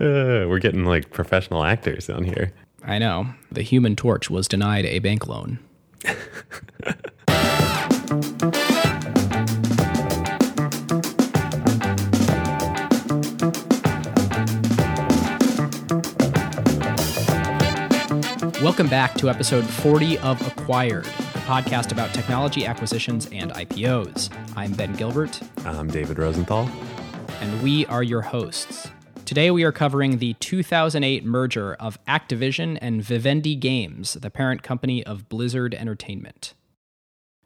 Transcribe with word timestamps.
Uh, 0.00 0.46
we're 0.48 0.58
getting 0.58 0.84
like 0.84 1.10
professional 1.10 1.64
actors 1.64 2.10
on 2.10 2.24
here. 2.24 2.52
I 2.84 2.98
know. 2.98 3.28
The 3.50 3.62
Human 3.62 3.96
Torch 3.96 4.28
was 4.30 4.48
denied 4.48 4.84
a 4.84 4.98
bank 4.98 5.26
loan. 5.26 5.58
Welcome 18.62 18.88
back 18.88 19.14
to 19.14 19.30
episode 19.30 19.64
40 19.64 20.18
of 20.18 20.44
Acquired, 20.46 21.04
the 21.04 21.40
podcast 21.40 21.92
about 21.92 22.12
technology 22.12 22.66
acquisitions 22.66 23.28
and 23.32 23.52
IPOs. 23.52 24.30
I'm 24.56 24.72
Ben 24.72 24.92
Gilbert. 24.94 25.40
I'm 25.64 25.88
David 25.88 26.18
Rosenthal. 26.18 26.68
And 27.40 27.62
we 27.62 27.86
are 27.86 28.02
your 28.02 28.22
hosts. 28.22 28.90
Today 29.24 29.52
we 29.52 29.62
are 29.62 29.70
covering 29.70 30.18
the 30.18 30.34
2008 30.34 31.24
merger 31.24 31.74
of 31.74 32.02
Activision 32.06 32.76
and 32.80 33.00
Vivendi 33.00 33.54
Games, 33.54 34.14
the 34.14 34.30
parent 34.30 34.64
company 34.64 35.04
of 35.04 35.28
Blizzard 35.28 35.72
Entertainment. 35.72 36.54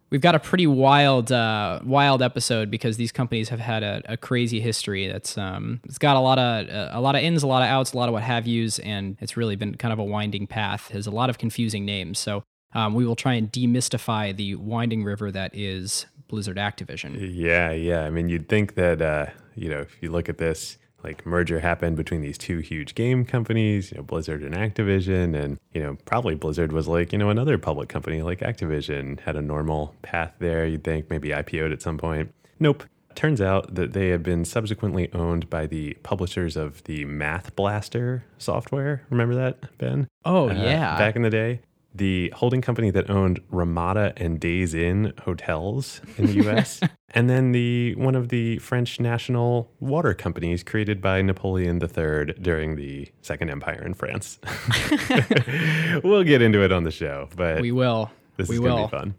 We've 0.08 0.22
got 0.22 0.34
a 0.34 0.38
pretty 0.38 0.66
wild, 0.66 1.30
uh, 1.30 1.80
wild 1.84 2.22
episode 2.22 2.70
because 2.70 2.96
these 2.96 3.12
companies 3.12 3.50
have 3.50 3.60
had 3.60 3.82
a, 3.82 4.02
a 4.06 4.16
crazy 4.16 4.60
history. 4.60 5.08
That's 5.08 5.36
um, 5.36 5.80
it's 5.84 5.98
got 5.98 6.16
a 6.16 6.20
lot 6.20 6.38
of 6.38 6.68
uh, 6.70 6.88
a 6.92 7.00
lot 7.00 7.14
of 7.14 7.22
ins, 7.22 7.42
a 7.42 7.46
lot 7.46 7.62
of 7.62 7.68
outs, 7.68 7.92
a 7.92 7.96
lot 7.98 8.08
of 8.08 8.14
what 8.14 8.22
have 8.22 8.46
yous, 8.46 8.78
and 8.78 9.18
it's 9.20 9.36
really 9.36 9.56
been 9.56 9.74
kind 9.74 9.92
of 9.92 9.98
a 9.98 10.04
winding 10.04 10.46
path. 10.46 10.88
Has 10.88 11.06
a 11.06 11.10
lot 11.10 11.28
of 11.28 11.36
confusing 11.36 11.84
names. 11.84 12.18
So 12.18 12.44
um, 12.74 12.94
we 12.94 13.04
will 13.04 13.16
try 13.16 13.34
and 13.34 13.52
demystify 13.52 14.34
the 14.34 14.54
winding 14.54 15.04
river 15.04 15.30
that 15.30 15.54
is 15.54 16.06
Blizzard 16.28 16.56
Activision. 16.56 17.34
Yeah, 17.34 17.72
yeah. 17.72 18.04
I 18.04 18.10
mean, 18.10 18.28
you'd 18.28 18.48
think 18.48 18.74
that 18.74 19.02
uh, 19.02 19.26
you 19.54 19.68
know 19.68 19.80
if 19.80 19.96
you 20.00 20.10
look 20.10 20.28
at 20.28 20.38
this 20.38 20.78
like 21.04 21.26
merger 21.26 21.60
happened 21.60 21.96
between 21.96 22.20
these 22.20 22.38
two 22.38 22.58
huge 22.58 22.94
game 22.94 23.24
companies, 23.24 23.90
you 23.90 23.98
know, 23.98 24.04
Blizzard 24.04 24.42
and 24.42 24.54
Activision, 24.54 25.34
and 25.34 25.58
you 25.72 25.82
know, 25.82 25.96
probably 26.04 26.34
Blizzard 26.34 26.72
was 26.72 26.88
like, 26.88 27.12
you 27.12 27.18
know, 27.18 27.30
another 27.30 27.58
public 27.58 27.88
company 27.88 28.22
like 28.22 28.40
Activision 28.40 29.18
had 29.20 29.36
a 29.36 29.42
normal 29.42 29.94
path 30.02 30.32
there. 30.38 30.66
You'd 30.66 30.84
think 30.84 31.10
maybe 31.10 31.30
IPO'd 31.30 31.72
at 31.72 31.82
some 31.82 31.98
point. 31.98 32.32
Nope. 32.60 32.84
Turns 33.14 33.42
out 33.42 33.74
that 33.74 33.92
they 33.92 34.08
have 34.08 34.22
been 34.22 34.44
subsequently 34.44 35.12
owned 35.12 35.50
by 35.50 35.66
the 35.66 35.94
publishers 36.02 36.56
of 36.56 36.82
the 36.84 37.04
Math 37.04 37.54
Blaster 37.56 38.24
software. 38.38 39.02
Remember 39.10 39.34
that, 39.34 39.76
Ben? 39.76 40.08
Oh, 40.24 40.48
uh, 40.48 40.54
yeah. 40.54 40.96
Back 40.96 41.16
in 41.16 41.22
the 41.22 41.30
day 41.30 41.60
the 41.94 42.32
holding 42.36 42.62
company 42.62 42.90
that 42.90 43.10
owned 43.10 43.40
Ramada 43.50 44.12
and 44.16 44.40
Days 44.40 44.74
Inn 44.74 45.12
hotels 45.24 46.00
in 46.16 46.26
the 46.26 46.48
US, 46.48 46.80
and 47.10 47.28
then 47.28 47.52
the 47.52 47.94
one 47.96 48.14
of 48.14 48.28
the 48.28 48.58
French 48.58 49.00
national 49.00 49.70
water 49.80 50.14
companies 50.14 50.62
created 50.62 51.00
by 51.00 51.22
Napoleon 51.22 51.80
III 51.82 52.34
during 52.40 52.76
the 52.76 53.08
Second 53.20 53.50
Empire 53.50 53.82
in 53.84 53.94
France. 53.94 54.38
we'll 56.04 56.24
get 56.24 56.42
into 56.42 56.64
it 56.64 56.72
on 56.72 56.84
the 56.84 56.90
show, 56.90 57.28
but 57.36 57.60
we 57.60 57.72
will. 57.72 58.10
This 58.36 58.48
we 58.48 58.56
is 58.56 58.60
will. 58.60 58.76
going 58.76 58.88
to 58.88 58.96
be 58.96 58.98
fun. 58.98 59.14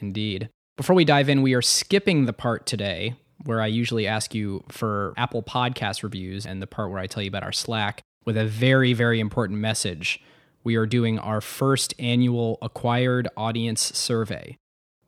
Indeed. 0.00 0.48
Before 0.76 0.96
we 0.96 1.04
dive 1.04 1.28
in, 1.28 1.42
we 1.42 1.54
are 1.54 1.62
skipping 1.62 2.24
the 2.24 2.32
part 2.32 2.66
today 2.66 3.14
where 3.44 3.60
I 3.60 3.66
usually 3.66 4.06
ask 4.06 4.34
you 4.34 4.64
for 4.68 5.14
Apple 5.16 5.42
Podcast 5.42 6.02
reviews 6.02 6.46
and 6.46 6.62
the 6.62 6.66
part 6.66 6.90
where 6.90 6.98
I 6.98 7.06
tell 7.06 7.22
you 7.22 7.28
about 7.28 7.42
our 7.42 7.52
Slack 7.52 8.02
with 8.24 8.36
a 8.36 8.46
very, 8.46 8.92
very 8.92 9.20
important 9.20 9.58
message 9.58 10.22
we 10.64 10.76
are 10.76 10.86
doing 10.86 11.18
our 11.18 11.40
first 11.40 11.94
annual 11.98 12.58
acquired 12.62 13.28
audience 13.36 13.80
survey. 13.80 14.58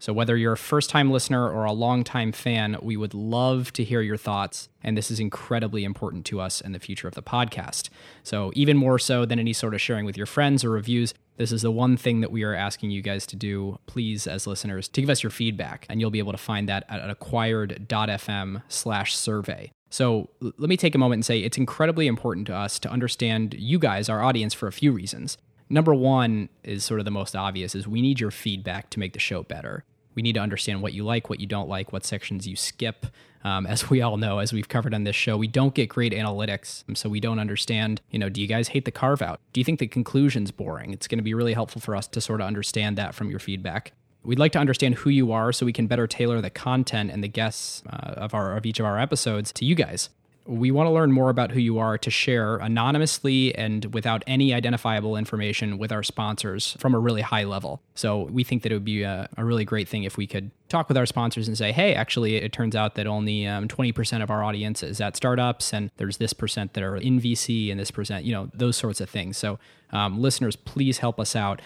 So, 0.05 0.13
whether 0.13 0.37
you're 0.37 0.53
a 0.53 0.59
first 0.59 0.91
time 0.91 1.11
listener 1.11 1.49
or 1.49 1.65
a 1.65 1.73
long-time 1.73 2.33
fan, 2.33 2.77
we 2.83 2.95
would 2.95 3.15
love 3.15 3.73
to 3.73 3.83
hear 3.83 4.03
your 4.03 4.19
thoughts. 4.19 4.69
And 4.83 4.99
this 4.99 5.11
is 5.11 5.19
incredibly 5.19 5.83
important 5.83 6.27
to 6.27 6.43
us 6.43 6.61
and 6.61 6.75
the 6.75 6.79
future 6.79 7.09
of 7.09 7.15
the 7.15 7.23
podcast. 7.23 7.89
So, 8.23 8.53
even 8.55 8.77
more 8.77 8.99
so 8.99 9.25
than 9.25 9.39
any 9.39 9.55
sort 9.55 9.73
of 9.73 9.81
sharing 9.81 10.05
with 10.05 10.19
your 10.19 10.27
friends 10.27 10.63
or 10.63 10.69
reviews, 10.69 11.15
this 11.39 11.53
is 11.53 11.63
the 11.63 11.71
one 11.71 11.97
thing 11.97 12.21
that 12.21 12.31
we 12.31 12.43
are 12.43 12.55
asking 12.55 12.91
you 12.91 13.01
guys 13.01 13.27
to 13.29 13.37
do, 13.37 13.79
please, 13.87 14.27
as 14.27 14.47
listeners, 14.47 14.89
to 14.89 15.01
give 15.01 15.09
us 15.09 15.23
your 15.23 15.31
feedback. 15.31 15.87
And 15.89 16.01
you'll 16.01 16.11
be 16.11 16.19
able 16.19 16.33
to 16.33 16.39
find 16.39 16.69
that 16.69 16.85
at 16.91 17.09
acquired.fm 17.09 18.63
slash 18.69 19.17
survey. 19.17 19.73
So 19.95 20.29
let 20.41 20.69
me 20.69 20.77
take 20.77 20.97
a 20.97 20.99
moment 20.99 21.19
and 21.19 21.25
say 21.25 21.39
it's 21.39 21.57
incredibly 21.57 22.09
important 22.09 22.49
to 22.49 22.57
us 22.57 22.81
to 22.81 22.91
understand 22.91 23.55
you 23.57 23.79
guys, 23.79 24.09
our 24.09 24.25
audience, 24.25 24.53
for 24.53 24.67
a 24.67 24.73
few 24.73 24.91
reasons. 24.91 25.39
Number 25.71 25.95
one 25.95 26.49
is 26.65 26.83
sort 26.83 26.99
of 26.99 27.05
the 27.05 27.13
most 27.13 27.37
obvious 27.37 27.77
is 27.77 27.87
we 27.87 28.03
need 28.03 28.19
your 28.19 28.33
feedback 28.33 28.91
to 28.91 28.99
make 28.99 29.13
the 29.13 29.21
show 29.21 29.45
better. 29.45 29.85
We 30.17 30.23
need 30.23 30.33
to 30.33 30.41
understand 30.41 30.83
what 30.83 30.95
you 30.95 31.05
like, 31.05 31.31
what 31.31 31.39
you 31.39 31.47
don't 31.47 31.69
like, 31.69 31.93
what 31.93 32.05
sections 32.05 32.45
you 32.45 32.57
skip. 32.57 33.07
Um, 33.45 33.67
as 33.69 33.89
we 33.89 34.03
all 34.03 34.17
know, 34.17 34.41
as 34.41 34.53
we've 34.53 34.69
covered 34.69 34.95
on 34.95 35.05
this 35.05 35.15
show, 35.15 35.37
we 35.37 35.47
don't 35.47 35.75
get 35.75 35.91
great 35.91 36.13
analytics, 36.13 36.83
so 36.97 37.09
we 37.09 37.21
don't 37.21 37.39
understand. 37.39 38.01
You 38.11 38.19
know, 38.19 38.29
do 38.29 38.41
you 38.41 38.49
guys 38.49 38.67
hate 38.67 38.87
the 38.87 38.91
carve 38.91 39.23
out? 39.23 39.39
Do 39.53 39.61
you 39.61 39.65
think 39.65 39.79
the 39.79 39.87
conclusion's 39.87 40.51
boring? 40.51 40.93
It's 40.93 41.07
going 41.07 41.19
to 41.21 41.23
be 41.23 41.35
really 41.35 41.53
helpful 41.53 41.81
for 41.81 41.95
us 41.95 42.09
to 42.09 42.21
sort 42.21 42.41
of 42.41 42.49
understand 42.49 42.99
that 42.99 43.15
from 43.15 43.31
your 43.31 43.39
feedback. 43.39 43.93
We'd 44.25 44.39
like 44.39 44.53
to 44.53 44.59
understand 44.59 44.97
who 44.97 45.11
you 45.11 45.33
are 45.33 45.53
so 45.53 45.67
we 45.67 45.73
can 45.73 45.87
better 45.87 46.07
tailor 46.07 46.41
the 46.41 46.51
content 46.51 47.11
and 47.11 47.23
the 47.23 47.29
guests 47.29 47.83
uh, 47.91 48.15
of 48.17 48.35
our 48.35 48.57
of 48.57 48.67
each 48.67 48.81
of 48.81 48.87
our 48.87 48.99
episodes 48.99 49.53
to 49.53 49.65
you 49.65 49.75
guys. 49.75 50.09
We 50.47 50.71
want 50.71 50.89
to 50.89 50.91
learn 50.91 51.11
more 51.11 51.31
about 51.31 51.53
who 51.53 51.61
you 51.61 51.79
are 51.79 51.97
to 51.97 52.11
share 52.11 52.57
anonymously 52.57 53.55
and 53.55 53.95
without 53.95 54.23
any 54.27 54.53
identifiable 54.53 55.17
information 55.17 55.79
with 55.79 55.91
our 55.91 56.03
sponsors 56.03 56.77
from 56.79 56.95
a 56.95 56.99
really 56.99 57.23
high 57.23 57.45
level. 57.45 57.81
So 57.95 58.25
we 58.25 58.45
think 58.45 58.63
that 58.63 58.71
it 58.71 58.75
would 58.75 58.85
be 58.85 59.05
a, 59.05 59.27
a 59.39 59.45
really 59.45 59.65
great 59.65 59.89
thing 59.89 60.05
if 60.05 60.19
we 60.19 60.27
could 60.27 60.51
talk 60.69 60.89
with 60.89 60.99
our 60.99 61.07
sponsors 61.07 61.49
and 61.49 61.57
say, 61.57 61.73
hey, 61.73 61.95
actually, 61.95 62.37
it 62.37 62.53
turns 62.53 62.77
out 62.77 62.95
that 62.97 63.07
only 63.07 63.47
um, 63.47 63.69
20% 63.69 64.23
of 64.23 64.31
our 64.31 64.45
audience 64.45 64.83
is 64.83 65.01
at 65.01 65.17
startups, 65.17 65.73
and 65.73 65.91
there's 65.97 66.19
this 66.19 66.35
percent 66.35 66.75
that 66.75 66.83
are 66.83 66.97
in 66.97 67.21
VC, 67.21 67.71
and 67.71 67.81
this 67.81 67.91
percent, 67.91 68.27
you 68.27 68.33
know, 68.33 68.51
those 68.53 68.77
sorts 68.77 69.01
of 69.01 69.09
things. 69.09 69.39
So, 69.39 69.59
um, 69.93 70.21
listeners, 70.21 70.57
please 70.57 70.99
help 70.99 71.19
us 71.19 71.35
out 71.35 71.63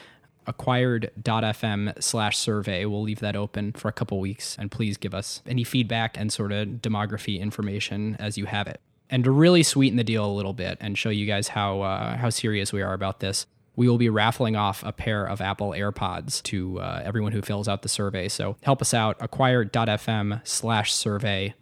acquired.fm 0.49 2.03
slash 2.03 2.37
survey. 2.37 2.85
We'll 2.85 3.03
leave 3.03 3.21
that 3.21 3.37
open 3.37 3.73
for 3.73 3.89
a 3.89 3.93
couple 3.93 4.19
weeks 4.19 4.57
and 4.59 4.71
please 4.71 4.97
give 4.97 5.15
us 5.15 5.43
any 5.47 5.63
feedback 5.63 6.19
and 6.19 6.33
sort 6.33 6.51
of 6.53 6.69
demography 6.69 7.41
information 7.41 8.17
as 8.19 8.37
you 8.37 8.47
have 8.47 8.67
it. 8.67 8.81
And 9.11 9.25
to 9.25 9.31
really 9.31 9.63
sweeten 9.63 9.97
the 9.97 10.05
deal 10.05 10.25
a 10.25 10.33
little 10.33 10.53
bit 10.53 10.79
and 10.81 10.99
show 10.99 11.11
you 11.11 11.27
guys 11.27 11.49
how 11.49 11.83
uh, 11.83 12.17
how 12.17 12.31
serious 12.31 12.73
we 12.73 12.83
are 12.83 12.93
about 12.93 13.21
this, 13.21 13.47
we 13.77 13.89
will 13.89 13.97
be 13.97 14.09
raffling 14.09 14.57
off 14.57 14.83
a 14.85 14.93
pair 14.93 15.25
of 15.25 15.41
Apple 15.41 15.71
AirPods 15.71 16.43
to 16.45 16.81
uh, 16.81 17.03
everyone 17.05 17.33
who 17.33 17.41
fills 17.41 17.69
out 17.69 17.83
the 17.83 17.89
survey. 17.89 18.29
So 18.29 18.57
help 18.63 18.83
us 18.83 18.93
out, 18.93 19.17
acquired.fm 19.21 20.47
slash 20.47 20.93
survey. 20.93 21.55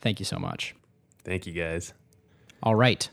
Thank 0.00 0.20
you 0.20 0.24
so 0.24 0.38
much. 0.38 0.74
Thank 1.24 1.46
you, 1.46 1.52
guys. 1.52 1.92
All 2.62 2.76
right. 2.76 3.08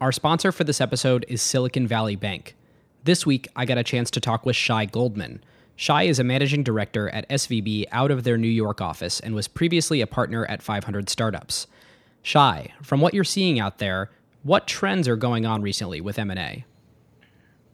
Our 0.00 0.10
sponsor 0.10 0.50
for 0.50 0.64
this 0.64 0.80
episode 0.80 1.26
is 1.28 1.42
Silicon 1.42 1.86
Valley 1.86 2.16
Bank. 2.16 2.56
This 3.04 3.24
week, 3.24 3.48
I 3.56 3.64
got 3.64 3.78
a 3.78 3.84
chance 3.84 4.10
to 4.10 4.20
talk 4.20 4.44
with 4.44 4.56
Shai 4.56 4.84
Goldman. 4.84 5.42
Shai 5.74 6.02
is 6.02 6.18
a 6.18 6.24
managing 6.24 6.62
director 6.62 7.08
at 7.08 7.26
SVB 7.30 7.86
out 7.92 8.10
of 8.10 8.24
their 8.24 8.36
New 8.36 8.46
York 8.46 8.82
office 8.82 9.20
and 9.20 9.34
was 9.34 9.48
previously 9.48 10.02
a 10.02 10.06
partner 10.06 10.44
at 10.44 10.62
500 10.62 11.08
Startups. 11.08 11.66
Shai, 12.20 12.74
from 12.82 13.00
what 13.00 13.14
you're 13.14 13.24
seeing 13.24 13.58
out 13.58 13.78
there, 13.78 14.10
what 14.42 14.66
trends 14.66 15.08
are 15.08 15.16
going 15.16 15.46
on 15.46 15.62
recently 15.62 16.02
with 16.02 16.18
M&A? 16.18 16.66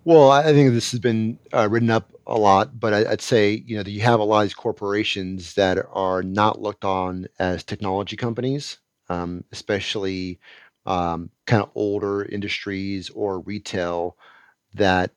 Well, 0.04 0.30
I 0.30 0.44
think 0.52 0.72
this 0.72 0.92
has 0.92 1.00
been 1.00 1.40
uh, 1.52 1.68
written 1.68 1.90
up 1.90 2.12
a 2.28 2.38
lot, 2.38 2.78
but 2.78 2.94
I, 2.94 3.02
would 3.10 3.20
say 3.20 3.64
you 3.66 3.76
know 3.76 3.82
that 3.82 3.90
you 3.90 4.02
have 4.02 4.20
a 4.20 4.24
lot 4.24 4.42
of 4.42 4.44
these 4.44 4.54
corporations 4.54 5.54
that 5.54 5.84
are 5.92 6.22
not 6.22 6.62
looked 6.62 6.84
on 6.84 7.26
as 7.40 7.64
technology 7.64 8.16
companies, 8.16 8.78
um, 9.08 9.42
especially 9.50 10.38
um, 10.86 11.30
kind 11.46 11.60
of 11.60 11.70
older 11.74 12.24
industries 12.24 13.10
or 13.10 13.40
retail 13.40 14.16
that 14.74 15.10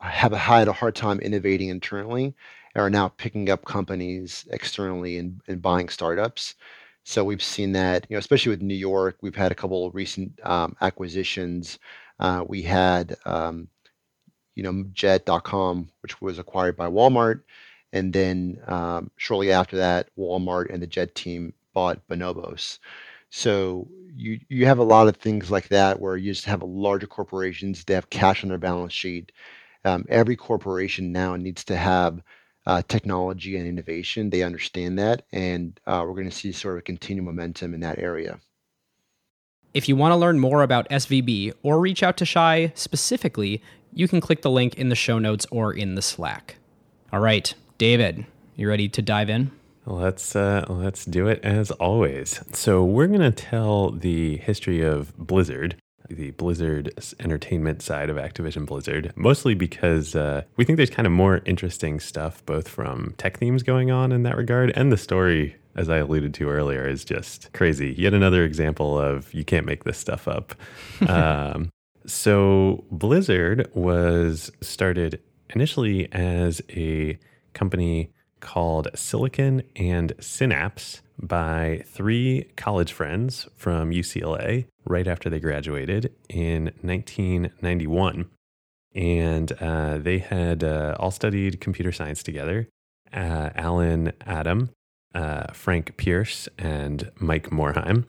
have 0.00 0.32
had 0.32 0.68
a 0.68 0.72
hard 0.72 0.94
time 0.94 1.20
innovating 1.20 1.68
internally 1.68 2.34
and 2.74 2.82
are 2.82 2.90
now 2.90 3.08
picking 3.08 3.50
up 3.50 3.64
companies 3.64 4.46
externally 4.50 5.18
and, 5.18 5.40
and 5.48 5.62
buying 5.62 5.88
startups. 5.88 6.54
So 7.04 7.24
we've 7.24 7.42
seen 7.42 7.72
that, 7.72 8.06
you 8.08 8.14
know, 8.14 8.18
especially 8.18 8.50
with 8.50 8.62
New 8.62 8.74
York, 8.74 9.16
we've 9.22 9.34
had 9.34 9.52
a 9.52 9.54
couple 9.54 9.86
of 9.86 9.94
recent 9.94 10.38
um, 10.44 10.76
acquisitions. 10.80 11.78
Uh, 12.18 12.44
we 12.46 12.62
had, 12.62 13.16
um, 13.24 13.68
you 14.54 14.62
know, 14.62 14.84
Jet.com, 14.92 15.90
which 16.02 16.20
was 16.20 16.38
acquired 16.38 16.76
by 16.76 16.86
Walmart, 16.86 17.42
and 17.92 18.12
then 18.12 18.60
um, 18.66 19.10
shortly 19.16 19.52
after 19.52 19.76
that, 19.76 20.08
Walmart 20.18 20.72
and 20.72 20.82
the 20.82 20.86
Jet 20.86 21.14
team 21.14 21.54
bought 21.72 22.06
Bonobos. 22.08 22.78
So 23.30 23.88
you 24.14 24.40
you 24.48 24.66
have 24.66 24.78
a 24.78 24.84
lot 24.84 25.08
of 25.08 25.16
things 25.16 25.50
like 25.50 25.68
that 25.68 26.00
where 26.00 26.16
you 26.16 26.32
just 26.32 26.44
have 26.46 26.62
larger 26.62 27.06
corporations. 27.06 27.84
They 27.84 27.94
have 27.94 28.10
cash 28.10 28.42
on 28.42 28.48
their 28.50 28.58
balance 28.58 28.92
sheet. 28.92 29.32
Um, 29.84 30.04
every 30.08 30.36
corporation 30.36 31.12
now 31.12 31.36
needs 31.36 31.64
to 31.64 31.76
have 31.76 32.22
uh, 32.66 32.82
technology 32.86 33.56
and 33.56 33.66
innovation. 33.66 34.30
They 34.30 34.42
understand 34.42 34.98
that, 34.98 35.26
and 35.32 35.78
uh, 35.86 36.04
we're 36.06 36.14
going 36.14 36.28
to 36.28 36.36
see 36.36 36.52
sort 36.52 36.74
of 36.74 36.80
a 36.80 36.82
continued 36.82 37.24
momentum 37.24 37.74
in 37.74 37.80
that 37.80 37.98
area. 37.98 38.40
If 39.72 39.88
you 39.88 39.96
want 39.96 40.12
to 40.12 40.16
learn 40.16 40.40
more 40.40 40.62
about 40.62 40.88
SVB 40.90 41.54
or 41.62 41.78
reach 41.78 42.02
out 42.02 42.16
to 42.18 42.24
Shai 42.24 42.72
specifically, 42.74 43.62
you 43.92 44.08
can 44.08 44.20
click 44.20 44.42
the 44.42 44.50
link 44.50 44.74
in 44.74 44.88
the 44.88 44.94
show 44.94 45.18
notes 45.18 45.46
or 45.50 45.72
in 45.72 45.94
the 45.94 46.02
Slack. 46.02 46.56
All 47.12 47.20
right, 47.20 47.52
David, 47.78 48.26
you 48.56 48.68
ready 48.68 48.88
to 48.88 49.02
dive 49.02 49.30
in? 49.30 49.52
Let's 49.86 50.36
uh, 50.36 50.66
let's 50.68 51.04
do 51.04 51.26
it 51.26 51.42
as 51.42 51.70
always. 51.72 52.40
So 52.52 52.84
we're 52.84 53.06
gonna 53.06 53.32
tell 53.32 53.90
the 53.90 54.36
history 54.36 54.82
of 54.82 55.16
Blizzard, 55.16 55.76
the 56.08 56.30
Blizzard 56.32 56.92
entertainment 57.20 57.82
side 57.82 58.10
of 58.10 58.16
Activision 58.16 58.66
Blizzard, 58.66 59.12
mostly 59.16 59.54
because 59.54 60.14
uh, 60.14 60.42
we 60.56 60.64
think 60.64 60.76
there's 60.76 60.90
kind 60.90 61.06
of 61.06 61.12
more 61.12 61.40
interesting 61.44 62.00
stuff, 62.00 62.44
both 62.46 62.68
from 62.68 63.14
tech 63.18 63.38
themes 63.38 63.62
going 63.62 63.90
on 63.90 64.12
in 64.12 64.22
that 64.24 64.36
regard, 64.36 64.70
and 64.76 64.90
the 64.92 64.96
story, 64.96 65.56
as 65.76 65.88
I 65.88 65.98
alluded 65.98 66.34
to 66.34 66.48
earlier, 66.48 66.86
is 66.86 67.04
just 67.04 67.52
crazy. 67.52 67.94
Yet 67.96 68.14
another 68.14 68.44
example 68.44 68.98
of 68.98 69.32
you 69.34 69.44
can't 69.44 69.66
make 69.66 69.84
this 69.84 69.98
stuff 69.98 70.26
up. 70.26 70.54
um, 71.08 71.70
so 72.06 72.84
Blizzard 72.90 73.70
was 73.74 74.50
started 74.60 75.20
initially 75.54 76.10
as 76.12 76.62
a 76.70 77.18
company 77.52 78.10
called 78.40 78.88
Silicon 78.94 79.62
and 79.76 80.12
Synapse 80.18 81.02
by 81.22 81.82
three 81.86 82.50
college 82.56 82.92
friends 82.92 83.48
from 83.56 83.90
UCLA 83.90 84.66
right 84.84 85.06
after 85.06 85.28
they 85.30 85.40
graduated 85.40 86.12
in 86.28 86.72
1991. 86.80 88.30
And 88.94 89.52
uh, 89.60 89.98
they 89.98 90.18
had 90.18 90.64
uh, 90.64 90.96
all 90.98 91.10
studied 91.10 91.60
computer 91.60 91.92
science 91.92 92.22
together. 92.22 92.68
Uh, 93.12 93.50
Allen 93.54 94.12
Adham, 94.22 94.70
uh, 95.14 95.52
Frank 95.52 95.96
Pearce, 95.96 96.48
and 96.58 97.10
Mike 97.18 97.50
Morhaime 97.50 98.06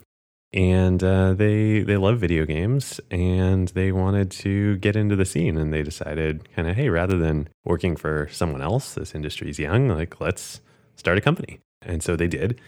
and 0.53 1.01
uh, 1.03 1.33
they 1.33 1.81
they 1.81 1.97
love 1.97 2.19
video 2.19 2.45
games 2.45 2.99
and 3.09 3.69
they 3.69 3.91
wanted 3.91 4.29
to 4.29 4.77
get 4.77 4.95
into 4.95 5.15
the 5.15 5.25
scene 5.25 5.57
and 5.57 5.73
they 5.73 5.81
decided 5.81 6.53
kind 6.53 6.67
of 6.67 6.75
hey 6.75 6.89
rather 6.89 7.17
than 7.17 7.47
working 7.63 7.95
for 7.95 8.27
someone 8.31 8.61
else 8.61 8.93
this 8.95 9.15
industry's 9.15 9.59
young 9.59 9.87
like 9.87 10.19
let's 10.19 10.59
start 10.95 11.17
a 11.17 11.21
company 11.21 11.59
and 11.81 12.03
so 12.03 12.15
they 12.15 12.27
did 12.27 12.59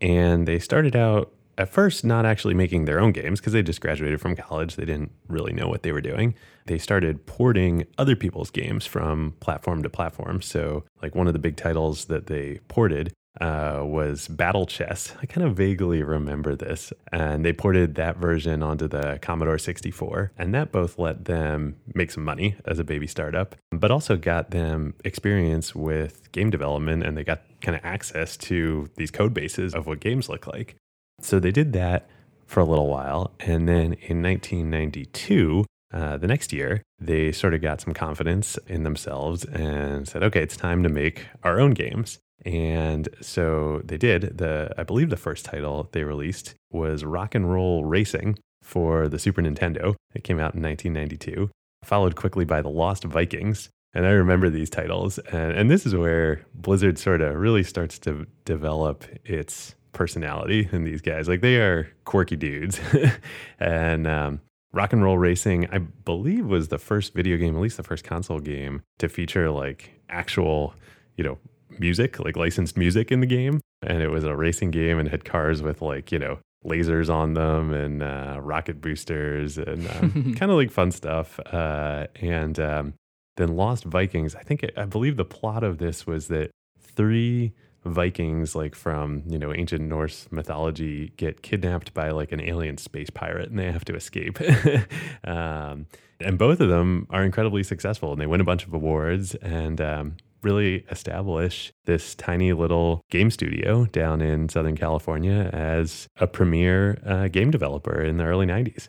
and 0.00 0.46
they 0.46 0.58
started 0.58 0.96
out 0.96 1.32
at 1.58 1.68
first 1.68 2.04
not 2.04 2.26
actually 2.26 2.54
making 2.54 2.84
their 2.84 3.00
own 3.00 3.12
games 3.12 3.40
because 3.40 3.52
they 3.52 3.62
just 3.62 3.80
graduated 3.80 4.20
from 4.20 4.36
college. 4.36 4.76
They 4.76 4.84
didn't 4.84 5.12
really 5.28 5.52
know 5.52 5.68
what 5.68 5.82
they 5.82 5.92
were 5.92 6.00
doing. 6.00 6.34
They 6.66 6.78
started 6.78 7.24
porting 7.26 7.86
other 7.96 8.16
people's 8.16 8.50
games 8.50 8.86
from 8.86 9.34
platform 9.40 9.82
to 9.82 9.88
platform. 9.88 10.42
So 10.42 10.84
like 11.02 11.14
one 11.14 11.26
of 11.26 11.32
the 11.32 11.38
big 11.38 11.56
titles 11.56 12.06
that 12.06 12.26
they 12.26 12.60
ported 12.68 13.12
uh, 13.40 13.82
was 13.84 14.28
Battle 14.28 14.66
Chess. 14.66 15.14
I 15.20 15.26
kind 15.26 15.46
of 15.46 15.56
vaguely 15.56 16.02
remember 16.02 16.56
this. 16.56 16.92
And 17.12 17.44
they 17.44 17.52
ported 17.52 17.94
that 17.96 18.16
version 18.16 18.62
onto 18.62 18.88
the 18.88 19.18
Commodore 19.22 19.58
64. 19.58 20.32
And 20.38 20.54
that 20.54 20.72
both 20.72 20.98
let 20.98 21.24
them 21.24 21.76
make 21.94 22.10
some 22.10 22.24
money 22.24 22.56
as 22.64 22.78
a 22.78 22.84
baby 22.84 23.06
startup, 23.06 23.56
but 23.70 23.90
also 23.90 24.16
got 24.16 24.50
them 24.50 24.94
experience 25.04 25.74
with 25.74 26.30
game 26.32 26.50
development 26.50 27.02
and 27.02 27.16
they 27.16 27.24
got 27.24 27.42
kind 27.60 27.76
of 27.76 27.84
access 27.84 28.36
to 28.36 28.88
these 28.96 29.10
code 29.10 29.34
bases 29.34 29.74
of 29.74 29.86
what 29.86 30.00
games 30.00 30.28
look 30.28 30.46
like. 30.46 30.76
So 31.20 31.38
they 31.38 31.50
did 31.50 31.72
that 31.72 32.08
for 32.46 32.60
a 32.60 32.64
little 32.64 32.88
while. 32.88 33.32
And 33.40 33.68
then 33.68 33.94
in 33.94 34.22
1992, 34.22 35.64
uh, 35.92 36.16
the 36.16 36.26
next 36.26 36.52
year, 36.52 36.82
they 36.98 37.32
sort 37.32 37.54
of 37.54 37.62
got 37.62 37.80
some 37.80 37.94
confidence 37.94 38.58
in 38.66 38.82
themselves 38.82 39.44
and 39.44 40.06
said, 40.06 40.22
okay, 40.22 40.42
it's 40.42 40.56
time 40.56 40.82
to 40.82 40.88
make 40.88 41.26
our 41.42 41.60
own 41.60 41.72
games. 41.72 42.18
And 42.46 43.08
so 43.20 43.82
they 43.84 43.98
did. 43.98 44.38
The 44.38 44.72
I 44.78 44.84
believe 44.84 45.10
the 45.10 45.16
first 45.16 45.44
title 45.44 45.88
they 45.90 46.04
released 46.04 46.54
was 46.70 47.04
Rock 47.04 47.34
and 47.34 47.52
Roll 47.52 47.84
Racing 47.84 48.38
for 48.62 49.08
the 49.08 49.18
Super 49.18 49.42
Nintendo. 49.42 49.96
It 50.14 50.22
came 50.22 50.38
out 50.38 50.54
in 50.54 50.62
1992, 50.62 51.50
followed 51.84 52.14
quickly 52.14 52.44
by 52.44 52.62
The 52.62 52.68
Lost 52.68 53.02
Vikings. 53.04 53.68
And 53.94 54.06
I 54.06 54.10
remember 54.10 54.48
these 54.48 54.70
titles. 54.70 55.18
And, 55.18 55.52
and 55.52 55.70
this 55.70 55.86
is 55.86 55.94
where 55.94 56.46
Blizzard 56.54 56.98
sort 56.98 57.20
of 57.20 57.34
really 57.34 57.64
starts 57.64 57.98
to 58.00 58.26
develop 58.44 59.04
its 59.24 59.74
personality 59.92 60.68
in 60.70 60.84
these 60.84 61.00
guys. 61.00 61.26
Like 61.26 61.40
they 61.40 61.56
are 61.56 61.90
quirky 62.04 62.36
dudes. 62.36 62.78
and 63.58 64.06
um, 64.06 64.40
Rock 64.72 64.92
and 64.92 65.02
Roll 65.02 65.18
Racing, 65.18 65.68
I 65.72 65.78
believe, 65.78 66.46
was 66.46 66.68
the 66.68 66.78
first 66.78 67.12
video 67.12 67.38
game, 67.38 67.56
at 67.56 67.62
least 67.62 67.78
the 67.78 67.82
first 67.82 68.04
console 68.04 68.38
game, 68.38 68.82
to 68.98 69.08
feature 69.08 69.50
like 69.50 69.90
actual, 70.08 70.74
you 71.16 71.24
know, 71.24 71.38
music, 71.80 72.18
like 72.18 72.36
licensed 72.36 72.76
music 72.76 73.10
in 73.10 73.20
the 73.20 73.26
game. 73.26 73.60
And 73.82 74.02
it 74.02 74.08
was 74.08 74.24
a 74.24 74.34
racing 74.34 74.70
game 74.70 74.98
and 74.98 75.08
had 75.08 75.24
cars 75.24 75.62
with 75.62 75.82
like, 75.82 76.10
you 76.12 76.18
know, 76.18 76.38
lasers 76.64 77.08
on 77.08 77.34
them 77.34 77.72
and 77.72 78.02
uh, 78.02 78.38
rocket 78.40 78.80
boosters 78.80 79.58
and 79.58 79.88
um, 79.90 80.34
kind 80.36 80.50
of 80.50 80.56
like 80.56 80.70
fun 80.70 80.90
stuff. 80.90 81.38
Uh, 81.46 82.06
and 82.20 82.58
um, 82.58 82.94
then 83.36 83.56
Lost 83.56 83.84
Vikings, 83.84 84.34
I 84.34 84.42
think, 84.42 84.62
it, 84.62 84.74
I 84.76 84.84
believe 84.84 85.16
the 85.16 85.24
plot 85.24 85.62
of 85.62 85.78
this 85.78 86.06
was 86.06 86.28
that 86.28 86.50
three 86.80 87.52
Vikings, 87.84 88.56
like 88.56 88.74
from, 88.74 89.22
you 89.26 89.38
know, 89.38 89.54
ancient 89.54 89.82
Norse 89.82 90.26
mythology, 90.30 91.12
get 91.16 91.42
kidnapped 91.42 91.94
by 91.94 92.10
like 92.10 92.32
an 92.32 92.40
alien 92.40 92.78
space 92.78 93.10
pirate 93.10 93.48
and 93.48 93.58
they 93.58 93.70
have 93.70 93.84
to 93.84 93.94
escape. 93.94 94.38
um, 95.24 95.86
and 96.20 96.38
both 96.38 96.60
of 96.60 96.68
them 96.68 97.06
are 97.10 97.22
incredibly 97.22 97.62
successful 97.62 98.12
and 98.12 98.20
they 98.20 98.26
win 98.26 98.40
a 98.40 98.44
bunch 98.44 98.66
of 98.66 98.74
awards. 98.74 99.34
And 99.36 99.80
um, 99.80 100.16
really 100.42 100.84
establish 100.90 101.72
this 101.84 102.14
tiny 102.14 102.52
little 102.52 103.04
game 103.10 103.30
studio 103.30 103.86
down 103.86 104.20
in 104.20 104.48
Southern 104.48 104.76
California 104.76 105.50
as 105.52 106.08
a 106.16 106.26
premier 106.26 107.00
uh, 107.04 107.28
game 107.28 107.50
developer 107.50 108.00
in 108.00 108.16
the 108.16 108.24
early 108.24 108.46
90s. 108.46 108.88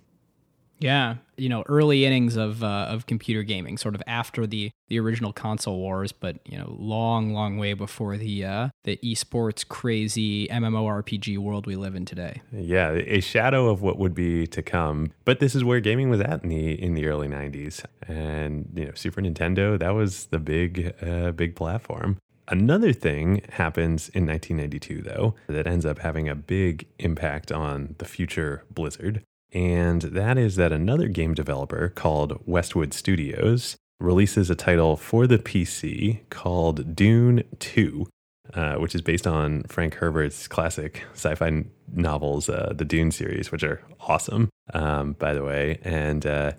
Yeah, 0.80 1.16
you 1.38 1.50
know, 1.50 1.64
early 1.68 2.06
innings 2.06 2.36
of 2.36 2.64
uh, 2.64 2.88
of 2.90 3.08
computer 3.08 3.44
gaming, 3.44 3.78
sort 3.78 3.96
of 3.96 4.04
after 4.06 4.46
the 4.46 4.72
the 4.90 5.00
original 5.00 5.34
console 5.34 5.78
wars, 5.78 6.12
but 6.12 6.38
you 6.46 6.58
know, 6.58 6.76
long, 6.78 7.34
long 7.34 7.58
way 7.58 7.74
before 7.74 8.18
the 8.18 8.46
uh, 8.46 8.70
the 8.84 8.98
esports 9.04 9.68
crazy 9.68 10.48
MMORPG 10.48 11.38
world 11.38 11.66
we 11.66 11.76
live 11.76 11.96
in 11.96 12.06
today. 12.06 12.42
Yeah, 12.52 12.92
a 12.92 13.22
shadow 13.22 13.70
of 13.70 13.82
what 13.82 13.98
would 13.98 14.14
be 14.14 14.46
to 14.48 14.62
come. 14.62 15.12
But 15.26 15.40
this 15.40 15.56
is 15.56 15.64
where 15.64 15.80
gaming 15.80 16.10
was 16.10 16.22
at 16.22 16.44
in 16.44 16.50
the 16.50 16.82
in 16.82 16.94
the 16.94 17.08
early 17.08 17.28
'90s, 17.28 17.84
and 18.08 18.70
you 18.76 18.86
know, 18.86 18.92
Super 18.94 19.22
Nintendo 19.22 19.80
that 19.80 19.96
was 19.96 20.28
the 20.28 20.40
big 20.40 20.94
uh, 21.02 21.32
big 21.32 21.56
platform. 21.56 22.18
Another 22.50 22.94
thing 22.94 23.42
happens 23.50 24.08
in 24.10 24.26
1992, 24.26 25.02
though, 25.02 25.36
that 25.48 25.68
ends 25.68 25.86
up 25.86 26.00
having 26.00 26.30
a 26.30 26.36
big 26.36 26.88
impact 26.98 27.52
on 27.52 27.96
the 27.98 28.06
future 28.06 28.64
Blizzard 28.74 29.22
and 29.54 30.02
that 30.02 30.38
is 30.38 30.56
that 30.58 30.72
another 30.72 31.08
game 31.08 31.34
developer 31.34 31.90
called 31.90 32.42
Westwood 32.46 32.94
Studios 32.94 33.78
releases 34.00 34.50
a 34.50 34.56
title 34.56 34.96
for 34.96 35.26
the 35.26 35.40
PC 35.40 36.20
called 36.30 36.96
Dune 36.96 37.44
2, 37.60 38.08
uh, 38.54 38.76
which 38.76 38.94
is 38.94 39.02
based 39.02 39.26
on 39.26 39.64
Frank 39.64 39.96
Herbert's 39.96 40.48
classic 40.48 41.04
sci 41.14 41.34
fi 41.36 41.66
novels, 41.92 42.50
uh, 42.50 42.74
the 42.76 42.86
Dune 42.86 43.12
series, 43.12 43.52
which 43.52 43.64
are 43.64 43.82
awesome, 44.02 44.50
um, 44.74 45.14
by 45.14 45.34
the 45.34 45.44
way. 45.44 45.80
And 45.84 46.26
uh, 46.26 46.52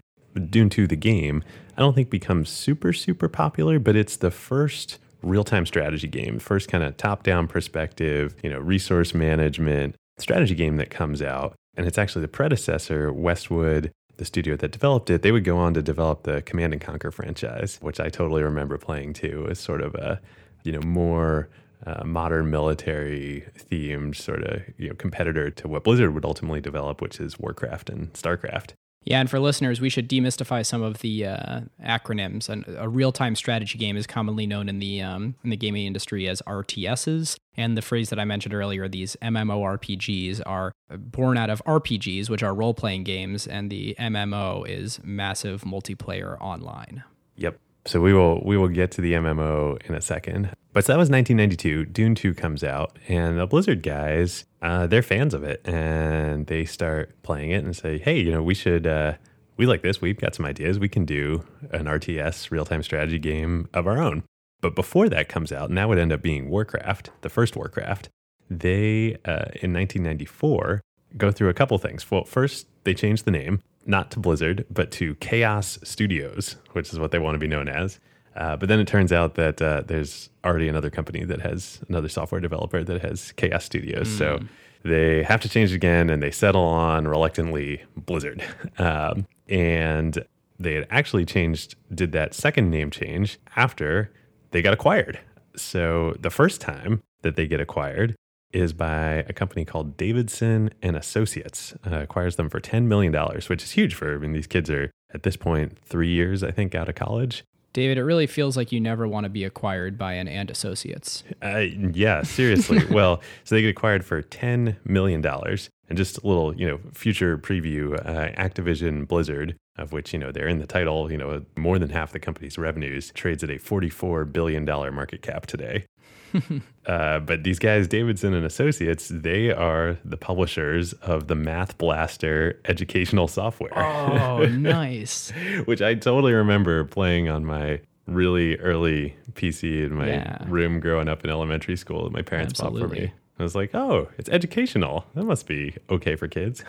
Dune 0.51 0.71
2, 0.71 0.87
the 0.87 0.97
game, 0.97 1.45
I 1.77 1.81
don't 1.81 1.95
think 1.95 2.11
becomes 2.11 2.49
super, 2.49 2.93
super 2.93 3.29
popular, 3.29 3.79
but 3.79 3.97
it's 3.97 4.17
the 4.17 4.31
first 4.31 4.99
real 5.23 5.45
time 5.45 5.67
strategy 5.67 6.09
game, 6.09 6.39
first 6.39 6.69
kind 6.69 6.83
of 6.85 6.97
top 6.97 7.23
down 7.23 7.49
perspective, 7.49 8.35
you 8.43 8.51
know, 8.51 8.59
resource 8.59 9.15
management 9.15 9.95
strategy 10.19 10.55
game 10.55 10.77
that 10.77 10.91
comes 10.91 11.23
out 11.23 11.55
and 11.79 11.87
it's 11.87 11.97
actually 11.97 12.23
the 12.23 12.29
predecessor, 12.29 13.13
Westwood, 13.13 13.93
the 14.17 14.25
studio 14.25 14.57
that 14.57 14.73
developed 14.73 15.09
it. 15.11 15.23
They 15.23 15.31
would 15.31 15.45
go 15.45 15.59
on 15.59 15.75
to 15.75 15.83
develop 15.83 16.25
the 16.25 16.43
Command 16.43 16.73
and 16.73 16.83
Conquer 16.83 17.13
franchise, 17.13 17.79
which 17.81 18.01
I 18.01 18.09
totally 18.09 18.43
remember 18.43 18.77
playing 18.79 19.13
too, 19.13 19.47
as 19.49 19.61
sort 19.61 19.81
of 19.81 19.95
a 19.95 20.21
you 20.65 20.73
know 20.73 20.81
more 20.81 21.49
uh, 21.87 22.03
modern 22.05 22.51
military 22.51 23.45
themed 23.71 24.17
sort 24.17 24.43
of 24.43 24.63
you 24.77 24.89
know 24.89 24.95
competitor 24.97 25.51
to 25.51 25.69
what 25.69 25.85
Blizzard 25.85 26.13
would 26.15 26.25
ultimately 26.25 26.61
develop, 26.61 27.01
which 27.01 27.21
is 27.21 27.39
Warcraft 27.39 27.89
and 27.91 28.13
Starcraft. 28.13 28.73
Yeah, 29.05 29.21
and 29.21 29.31
for 29.31 29.41
listeners, 29.41 29.81
we 29.81 29.89
should 29.89 30.09
demystify 30.09 30.67
some 30.67 30.83
of 30.83 30.99
the 30.99 31.25
uh, 31.25 31.61
acronyms. 31.83 32.49
And 32.49 32.65
a 32.77 32.89
real-time 32.89 33.37
strategy 33.37 33.79
game 33.79 33.97
is 33.97 34.07
commonly 34.07 34.47
known 34.47 34.69
in 34.69 34.81
the 34.81 35.01
um, 35.01 35.37
in 35.43 35.51
the 35.51 35.57
gaming 35.57 35.87
industry 35.87 36.29
as 36.29 36.43
RTSs, 36.43 37.37
and 37.57 37.77
the 37.77 37.83
phrase 37.83 38.11
that 38.11 38.19
I 38.19 38.25
mentioned 38.25 38.55
earlier, 38.55 38.89
these 38.89 39.17
MMORPGs, 39.23 40.43
are 40.45 40.73
born 40.91 41.39
out 41.39 41.49
of 41.49 41.63
RPGs, 41.65 42.29
which 42.29 42.43
are 42.43 42.55
role-playing 42.55 43.05
games, 43.05 43.47
and 43.47 43.71
the 43.71 43.95
MMO 43.99 44.69
is 44.69 45.01
massive 45.03 45.63
multiplayer 45.63 46.39
online. 46.41 47.05
Yep. 47.37 47.59
So 47.89 48.03
we 48.03 48.13
will 48.13 48.43
we 48.45 48.59
will 48.59 48.69
get 48.69 48.91
to 48.93 49.01
the 49.01 49.15
MMO 49.15 49.81
in 49.89 49.95
a 49.95 50.03
second. 50.03 50.51
But 50.75 50.85
so 50.85 50.93
that 50.93 50.99
was 50.99 51.09
1992. 51.09 51.87
Dune 51.87 52.15
2 52.15 52.35
comes 52.35 52.63
out, 52.63 52.99
and 53.09 53.39
the 53.39 53.47
Blizzard 53.47 53.83
guys, 53.83 54.45
uh, 54.61 54.87
they're 54.87 55.01
fans 55.01 55.33
of 55.33 55.43
it, 55.43 55.67
and 55.67 56.47
they 56.49 56.67
start 56.67 57.21
playing 57.23 57.51
it 57.51 57.65
and 57.65 57.75
say, 57.75 57.97
"Hey, 57.97 58.21
you 58.21 58.31
know, 58.31 58.43
we 58.43 58.55
should." 58.55 58.87
Uh, 58.87 59.15
we 59.57 59.67
like 59.67 59.83
this. 59.83 60.03
We've 60.03 60.21
got 60.21 60.35
some 60.35 60.45
ideas. 60.45 60.79
We 60.79 60.91
can 60.91 61.05
do 61.05 61.45
an 61.73 61.87
RTS 61.87 62.51
real 62.51 62.67
time 62.67 62.83
strategy 62.83 63.19
game 63.19 63.69
of 63.73 63.87
our 63.87 63.99
own. 63.99 64.23
But 64.61 64.75
before 64.75 65.09
that 65.09 65.29
comes 65.29 65.51
out, 65.51 65.69
and 65.71 65.79
that 65.79 65.89
would 65.89 65.99
end 65.99 66.13
up 66.13 66.21
being 66.21 66.51
Warcraft, 66.51 67.11
the 67.23 67.29
first 67.29 67.57
Warcraft, 67.57 68.11
they, 68.51 69.15
uh, 69.25 69.51
in 69.63 69.73
1994, 69.73 70.81
go 71.17 71.31
through 71.33 71.49
a 71.49 71.55
couple 71.55 71.79
things. 71.79 72.09
Well, 72.11 72.25
first, 72.25 72.67
they 72.85 72.95
change 72.95 73.23
the 73.23 73.31
name, 73.31 73.61
not 73.89 74.11
to 74.13 74.21
Blizzard, 74.21 74.67
but 74.71 74.91
to 74.93 75.15
Chaos 75.17 75.79
Studios, 75.83 76.57
which 76.73 76.93
is 76.93 76.99
what 76.99 77.11
they 77.11 77.19
want 77.19 77.35
to 77.35 77.39
be 77.39 77.49
known 77.49 77.69
as. 77.69 77.99
Uh, 78.37 78.57
but 78.57 78.69
then 78.69 78.79
it 78.79 78.87
turns 78.87 79.13
out 79.13 79.35
that 79.35 79.61
uh, 79.61 79.83
there's 79.87 80.31
already 80.45 80.69
another 80.69 80.91
company 80.91 81.25
that 81.25 81.41
has 81.41 81.81
another 81.89 82.09
software 82.09 82.41
developer 82.41 82.85
that 82.85 83.03
has 83.03 83.33
Chaos 83.33 83.65
Studios. 83.65 84.09
Mm. 84.09 84.19
So 84.19 84.41
they 84.85 85.25
have 85.25 85.41
to 85.41 85.49
change 85.49 85.73
again 85.73 86.09
and 86.11 86.23
they 86.23 86.31
settle 86.31 86.63
on 86.63 87.09
reluctantly 87.09 87.83
Blizzard. 87.97 88.45
Um, 88.79 89.27
and 89.49 90.25
they 90.61 90.75
had 90.75 90.87
actually 90.91 91.25
changed, 91.25 91.75
did 91.93 92.13
that 92.13 92.33
second 92.33 92.71
name 92.71 92.91
change 92.91 93.39
after 93.57 94.13
they 94.53 94.63
got 94.63 94.73
acquired. 94.73 95.19
So 95.57 96.15
the 96.21 96.31
first 96.31 96.61
time 96.61 97.03
that 97.23 97.35
they 97.35 97.49
get 97.49 97.61
acquired 97.61 98.15
is 98.53 98.73
by 98.73 99.25
a 99.29 99.33
company 99.33 99.65
called 99.65 99.97
Davidson 99.97 100.71
and 100.83 100.97
Associates. 100.97 101.75
Uh, 101.87 102.01
acquires 102.01 102.37
them 102.37 102.49
for 102.49 102.61
$10 102.61 102.85
million, 102.85 103.13
which 103.49 103.63
is 103.63 103.73
huge 103.73 103.95
for, 103.95 104.15
I 104.15 104.19
mean, 104.19 104.33
these 104.33 104.47
kids 104.47 104.71
are 104.71 104.91
at 105.13 105.23
this 105.23 105.37
point 105.37 105.79
three 105.85 106.09
years, 106.09 106.43
I 106.43 106.51
think, 106.51 106.75
out 106.75 106.89
of 106.89 106.95
college. 106.95 107.45
David, 107.75 107.99
it 107.99 108.03
really 108.03 108.27
feels 108.27 108.57
like 108.57 108.73
you 108.73 108.81
never 108.81 109.07
want 109.07 109.25
to 109.25 109.31
be 109.31 109.45
acquired 109.45 109.99
by 109.99 110.15
an 110.15 110.27
and 110.27 110.51
associates. 110.51 111.23
Uh, 111.43 111.67
yeah, 111.93 112.23
seriously. 112.23 112.85
well, 112.91 113.21
so 113.45 113.55
they 113.55 113.63
get 113.63 113.69
acquired 113.69 114.05
for 114.05 114.23
$10 114.23 114.77
million. 114.85 115.25
And 115.25 115.97
just 115.97 116.19
a 116.19 116.27
little, 116.27 116.55
you 116.57 116.67
know, 116.67 116.81
future 116.93 117.39
preview 117.39 117.95
uh, 118.05 118.33
Activision 118.41 119.07
Blizzard, 119.07 119.57
of 119.77 119.93
which, 119.93 120.13
you 120.13 120.19
know, 120.19 120.33
they're 120.33 120.49
in 120.49 120.59
the 120.59 120.67
title, 120.67 121.13
you 121.13 121.19
know, 121.19 121.45
more 121.57 121.79
than 121.79 121.91
half 121.91 122.13
the 122.13 122.19
company's 122.19 122.59
revenues, 122.59 123.13
trades 123.15 123.45
at 123.45 123.51
a 123.51 123.55
$44 123.55 124.33
billion 124.33 124.65
market 124.65 125.23
cap 125.23 125.47
today. 125.47 125.85
uh, 126.87 127.21
but 127.21 127.45
these 127.45 127.59
guys, 127.59 127.89
Davidson 127.89 128.35
and 128.35 128.45
Associates, 128.45 129.09
they 129.09 129.51
are 129.51 129.99
the 130.05 130.17
publishers 130.17 130.93
of 130.95 131.29
the 131.29 131.35
Math 131.35 131.79
Blaster 131.79 132.61
educational 132.67 133.29
software. 133.29 133.77
Oh, 133.77 134.47
nice. 134.51 135.31
Which 135.65 135.83
I 135.83 135.95
totally 135.95 136.33
remember 136.33 136.85
playing 136.85 137.29
on 137.29 137.45
my 137.45 137.81
really 138.07 138.57
early 138.59 139.17
PC 139.33 139.85
in 139.87 139.95
my 139.95 140.09
yeah. 140.09 140.45
room 140.47 140.81
growing 140.81 141.09
up 141.09 141.25
in 141.25 141.31
elementary 141.31 141.77
school 141.77 142.05
that 142.05 142.13
my 142.13 142.23
parents 142.23 142.61
Absolutely. 142.61 142.81
bought 142.81 142.89
for 142.89 143.01
me. 143.03 143.13
I 143.39 143.43
was 143.43 143.55
like, 143.55 143.75
oh, 143.75 144.09
it's 144.19 144.29
educational. 144.31 145.05
That 145.15 145.25
must 145.25 145.47
be 145.47 145.77
okay 145.91 146.17
for 146.17 146.27
kids. 146.27 146.65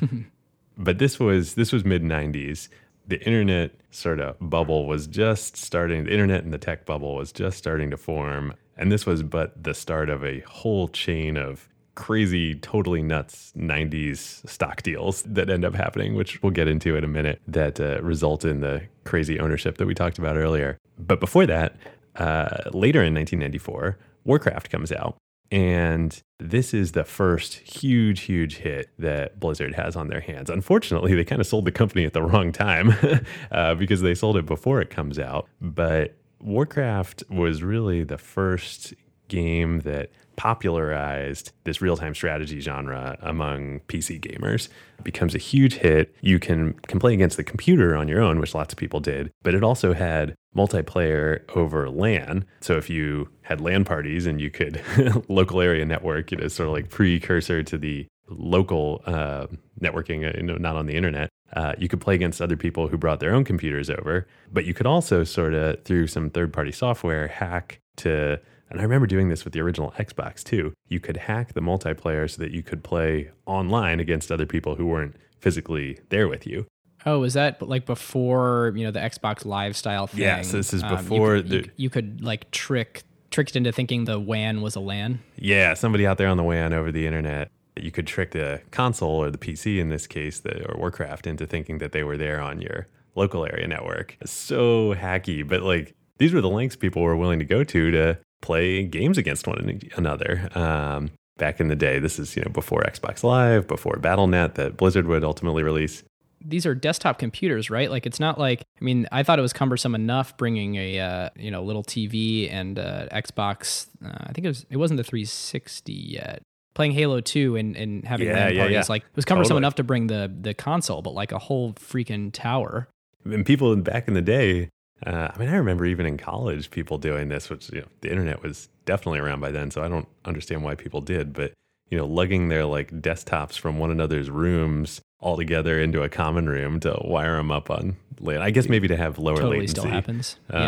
but 0.78 0.98
this 0.98 1.18
was 1.18 1.54
this 1.54 1.72
was 1.72 1.84
mid 1.84 2.02
90s 2.02 2.68
the 3.06 3.24
internet 3.24 3.72
sort 3.90 4.20
of 4.20 4.36
bubble 4.40 4.86
was 4.86 5.06
just 5.06 5.56
starting 5.56 6.04
the 6.04 6.10
internet 6.10 6.44
and 6.44 6.52
the 6.52 6.58
tech 6.58 6.84
bubble 6.84 7.14
was 7.14 7.32
just 7.32 7.56
starting 7.56 7.90
to 7.90 7.96
form 7.96 8.52
and 8.76 8.92
this 8.92 9.06
was 9.06 9.22
but 9.22 9.62
the 9.62 9.74
start 9.74 10.10
of 10.10 10.24
a 10.24 10.40
whole 10.40 10.88
chain 10.88 11.36
of 11.36 11.68
crazy, 11.96 12.54
totally 12.54 13.02
nuts 13.02 13.52
90s 13.56 14.48
stock 14.48 14.82
deals 14.82 15.22
that 15.22 15.50
end 15.50 15.64
up 15.64 15.74
happening, 15.74 16.14
which 16.14 16.42
we'll 16.42 16.52
get 16.52 16.68
into 16.68 16.94
in 16.94 17.02
a 17.02 17.08
minute, 17.08 17.40
that 17.48 17.80
uh, 17.80 18.00
result 18.02 18.44
in 18.44 18.60
the 18.60 18.82
crazy 19.04 19.40
ownership 19.40 19.78
that 19.78 19.86
we 19.86 19.94
talked 19.94 20.18
about 20.18 20.36
earlier. 20.36 20.78
But 20.98 21.18
before 21.18 21.46
that, 21.46 21.74
uh, 22.14 22.70
later 22.72 23.02
in 23.02 23.14
1994, 23.14 23.98
Warcraft 24.24 24.70
comes 24.70 24.92
out. 24.92 25.16
And 25.50 26.20
this 26.38 26.74
is 26.74 26.92
the 26.92 27.04
first 27.04 27.54
huge, 27.54 28.22
huge 28.22 28.56
hit 28.56 28.90
that 28.98 29.38
Blizzard 29.38 29.74
has 29.74 29.94
on 29.94 30.08
their 30.08 30.20
hands. 30.20 30.50
Unfortunately, 30.50 31.14
they 31.14 31.24
kind 31.24 31.40
of 31.40 31.46
sold 31.46 31.64
the 31.64 31.72
company 31.72 32.04
at 32.04 32.12
the 32.12 32.22
wrong 32.22 32.52
time 32.52 32.92
uh, 33.52 33.74
because 33.76 34.02
they 34.02 34.14
sold 34.14 34.36
it 34.36 34.44
before 34.44 34.80
it 34.80 34.90
comes 34.90 35.18
out. 35.18 35.48
But 35.60 36.16
Warcraft 36.40 37.24
was 37.30 37.62
really 37.62 38.04
the 38.04 38.18
first 38.18 38.94
game 39.28 39.80
that 39.80 40.10
popularized 40.36 41.52
this 41.64 41.80
real-time 41.80 42.14
strategy 42.14 42.60
genre 42.60 43.16
among 43.22 43.80
PC 43.88 44.20
gamers. 44.20 44.68
It 44.98 45.04
becomes 45.04 45.34
a 45.34 45.38
huge 45.38 45.74
hit. 45.74 46.14
You 46.20 46.38
can 46.38 46.74
can 46.74 47.00
play 47.00 47.14
against 47.14 47.36
the 47.36 47.44
computer 47.44 47.96
on 47.96 48.06
your 48.06 48.20
own, 48.20 48.38
which 48.38 48.54
lots 48.54 48.72
of 48.72 48.78
people 48.78 49.00
did, 49.00 49.30
but 49.42 49.54
it 49.54 49.64
also 49.64 49.94
had 49.94 50.34
multiplayer 50.54 51.40
over 51.56 51.88
LAN. 51.88 52.44
So 52.60 52.76
if 52.76 52.88
you 52.88 53.28
had 53.42 53.60
LAN 53.60 53.84
parties 53.84 54.26
and 54.26 54.40
you 54.40 54.50
could 54.50 54.80
local 55.28 55.60
area 55.60 55.84
network, 55.84 56.32
it 56.32 56.40
is 56.40 56.54
sort 56.54 56.68
of 56.68 56.74
like 56.74 56.90
precursor 56.90 57.62
to 57.62 57.78
the 57.78 58.06
local 58.28 59.02
uh, 59.06 59.46
networking, 59.80 60.26
uh, 60.26 60.36
you 60.36 60.42
know, 60.42 60.56
not 60.56 60.76
on 60.76 60.86
the 60.86 60.94
internet. 60.94 61.30
Uh, 61.52 61.74
you 61.78 61.88
could 61.88 62.00
play 62.00 62.14
against 62.14 62.42
other 62.42 62.56
people 62.56 62.88
who 62.88 62.98
brought 62.98 63.20
their 63.20 63.34
own 63.34 63.44
computers 63.44 63.88
over, 63.88 64.26
but 64.52 64.64
you 64.64 64.74
could 64.74 64.86
also 64.86 65.22
sort 65.24 65.54
of 65.54 65.82
through 65.84 66.06
some 66.06 66.30
third-party 66.30 66.72
software 66.72 67.28
hack 67.28 67.80
to. 67.96 68.40
And 68.68 68.80
I 68.80 68.82
remember 68.82 69.06
doing 69.06 69.28
this 69.28 69.44
with 69.44 69.52
the 69.52 69.60
original 69.60 69.92
Xbox 69.92 70.42
too. 70.42 70.72
You 70.88 70.98
could 70.98 71.16
hack 71.16 71.54
the 71.54 71.60
multiplayer 71.60 72.28
so 72.28 72.42
that 72.42 72.50
you 72.50 72.64
could 72.64 72.82
play 72.82 73.30
online 73.46 74.00
against 74.00 74.32
other 74.32 74.44
people 74.44 74.74
who 74.74 74.86
weren't 74.86 75.14
physically 75.38 76.00
there 76.08 76.26
with 76.26 76.48
you. 76.48 76.66
Oh, 77.04 77.22
is 77.22 77.34
that 77.34 77.62
like 77.62 77.86
before 77.86 78.72
you 78.74 78.84
know 78.84 78.90
the 78.90 78.98
Xbox 78.98 79.44
Live 79.44 79.76
style 79.76 80.08
thing? 80.08 80.22
Yes, 80.22 80.50
this 80.50 80.74
is 80.74 80.82
before 80.82 81.36
um, 81.36 81.36
you, 81.36 81.42
could, 81.42 81.48
the, 81.50 81.56
you, 81.56 81.70
you 81.76 81.90
could 81.90 82.24
like 82.24 82.50
trick 82.50 83.04
tricked 83.30 83.54
into 83.54 83.70
thinking 83.70 84.04
the 84.04 84.18
WAN 84.18 84.62
was 84.62 84.74
a 84.74 84.80
LAN. 84.80 85.20
Yeah, 85.36 85.74
somebody 85.74 86.04
out 86.04 86.18
there 86.18 86.28
on 86.28 86.36
the 86.36 86.42
WAN 86.42 86.72
over 86.72 86.90
the 86.90 87.06
internet 87.06 87.52
you 87.76 87.90
could 87.90 88.06
trick 88.06 88.32
the 88.32 88.62
console 88.70 89.22
or 89.22 89.30
the 89.30 89.38
PC 89.38 89.78
in 89.78 89.88
this 89.88 90.06
case, 90.06 90.40
the, 90.40 90.66
or 90.68 90.78
Warcraft, 90.78 91.26
into 91.26 91.46
thinking 91.46 91.78
that 91.78 91.92
they 91.92 92.02
were 92.02 92.16
there 92.16 92.40
on 92.40 92.60
your 92.60 92.88
local 93.14 93.44
area 93.44 93.66
network. 93.66 94.16
So 94.24 94.94
hacky, 94.94 95.46
but 95.46 95.62
like 95.62 95.94
these 96.18 96.32
were 96.32 96.40
the 96.40 96.50
lengths 96.50 96.76
people 96.76 97.02
were 97.02 97.16
willing 97.16 97.38
to 97.38 97.44
go 97.44 97.64
to 97.64 97.90
to 97.90 98.18
play 98.42 98.84
games 98.84 99.18
against 99.18 99.46
one 99.46 99.80
another. 99.96 100.48
Um, 100.54 101.10
back 101.38 101.60
in 101.60 101.68
the 101.68 101.76
day, 101.76 101.98
this 101.98 102.18
is 102.18 102.36
you 102.36 102.42
know 102.42 102.50
before 102.50 102.82
Xbox 102.82 103.22
Live, 103.22 103.66
before 103.66 103.94
BattleNet 103.94 104.54
that 104.54 104.76
Blizzard 104.76 105.06
would 105.06 105.24
ultimately 105.24 105.62
release. 105.62 106.02
These 106.44 106.66
are 106.66 106.74
desktop 106.74 107.18
computers, 107.18 107.70
right? 107.70 107.90
Like 107.90 108.06
it's 108.06 108.20
not 108.20 108.38
like 108.38 108.62
I 108.80 108.84
mean, 108.84 109.08
I 109.10 109.22
thought 109.22 109.38
it 109.38 109.42
was 109.42 109.52
cumbersome 109.52 109.94
enough 109.94 110.36
bringing 110.36 110.76
a 110.76 111.00
uh, 111.00 111.30
you 111.36 111.50
know 111.50 111.62
little 111.62 111.82
TV 111.82 112.50
and 112.52 112.78
uh, 112.78 113.08
Xbox. 113.08 113.88
Uh, 114.04 114.26
I 114.26 114.32
think 114.32 114.44
it 114.44 114.48
was 114.48 114.66
it 114.70 114.76
wasn't 114.76 114.98
the 114.98 115.04
360 115.04 115.92
yet, 115.92 116.42
playing 116.76 116.92
Halo 116.92 117.20
2 117.20 117.56
and, 117.56 117.74
and 117.74 118.04
having 118.04 118.28
yeah, 118.28 118.34
LAN 118.34 118.42
parties. 118.42 118.58
Yeah, 118.58 118.68
yeah. 118.68 118.84
Like 118.88 119.02
it 119.02 119.16
was 119.16 119.24
cumbersome 119.24 119.48
totally. 119.48 119.58
enough 119.60 119.74
to 119.76 119.82
bring 119.82 120.06
the 120.06 120.32
the 120.40 120.54
console, 120.54 121.02
but 121.02 121.14
like 121.14 121.32
a 121.32 121.38
whole 121.38 121.72
freaking 121.72 122.30
tower. 122.32 122.86
And 123.24 123.44
people 123.44 123.74
back 123.76 124.06
in 124.06 124.14
the 124.14 124.22
day, 124.22 124.68
uh, 125.04 125.28
I 125.34 125.38
mean, 125.38 125.48
I 125.48 125.56
remember 125.56 125.86
even 125.86 126.06
in 126.06 126.18
college, 126.18 126.70
people 126.70 126.98
doing 126.98 127.28
this, 127.28 127.50
which 127.50 127.72
you 127.72 127.80
know, 127.80 127.86
the 128.02 128.10
internet 128.10 128.42
was 128.42 128.68
definitely 128.84 129.18
around 129.18 129.40
by 129.40 129.50
then, 129.50 129.70
so 129.72 129.82
I 129.82 129.88
don't 129.88 130.06
understand 130.24 130.62
why 130.62 130.76
people 130.76 131.00
did, 131.00 131.32
but 131.32 131.52
you 131.90 131.98
know, 131.98 132.06
lugging 132.06 132.48
their 132.48 132.66
like 132.66 132.90
desktops 132.92 133.58
from 133.58 133.78
one 133.78 133.90
another's 133.90 134.30
rooms 134.30 135.00
all 135.18 135.36
together 135.38 135.80
into 135.80 136.02
a 136.02 136.10
common 136.10 136.46
room 136.48 136.78
to 136.80 136.94
wire 137.02 137.36
them 137.36 137.50
up 137.50 137.70
on 137.70 137.96
LAN. 138.20 138.42
I 138.42 138.50
guess 138.50 138.68
maybe 138.68 138.86
to 138.88 138.96
have 138.96 139.18
lower 139.18 139.36
totally 139.36 139.60
latency. 139.60 139.80
still 139.80 139.90
happens. 139.90 140.36
Um, 140.50 140.62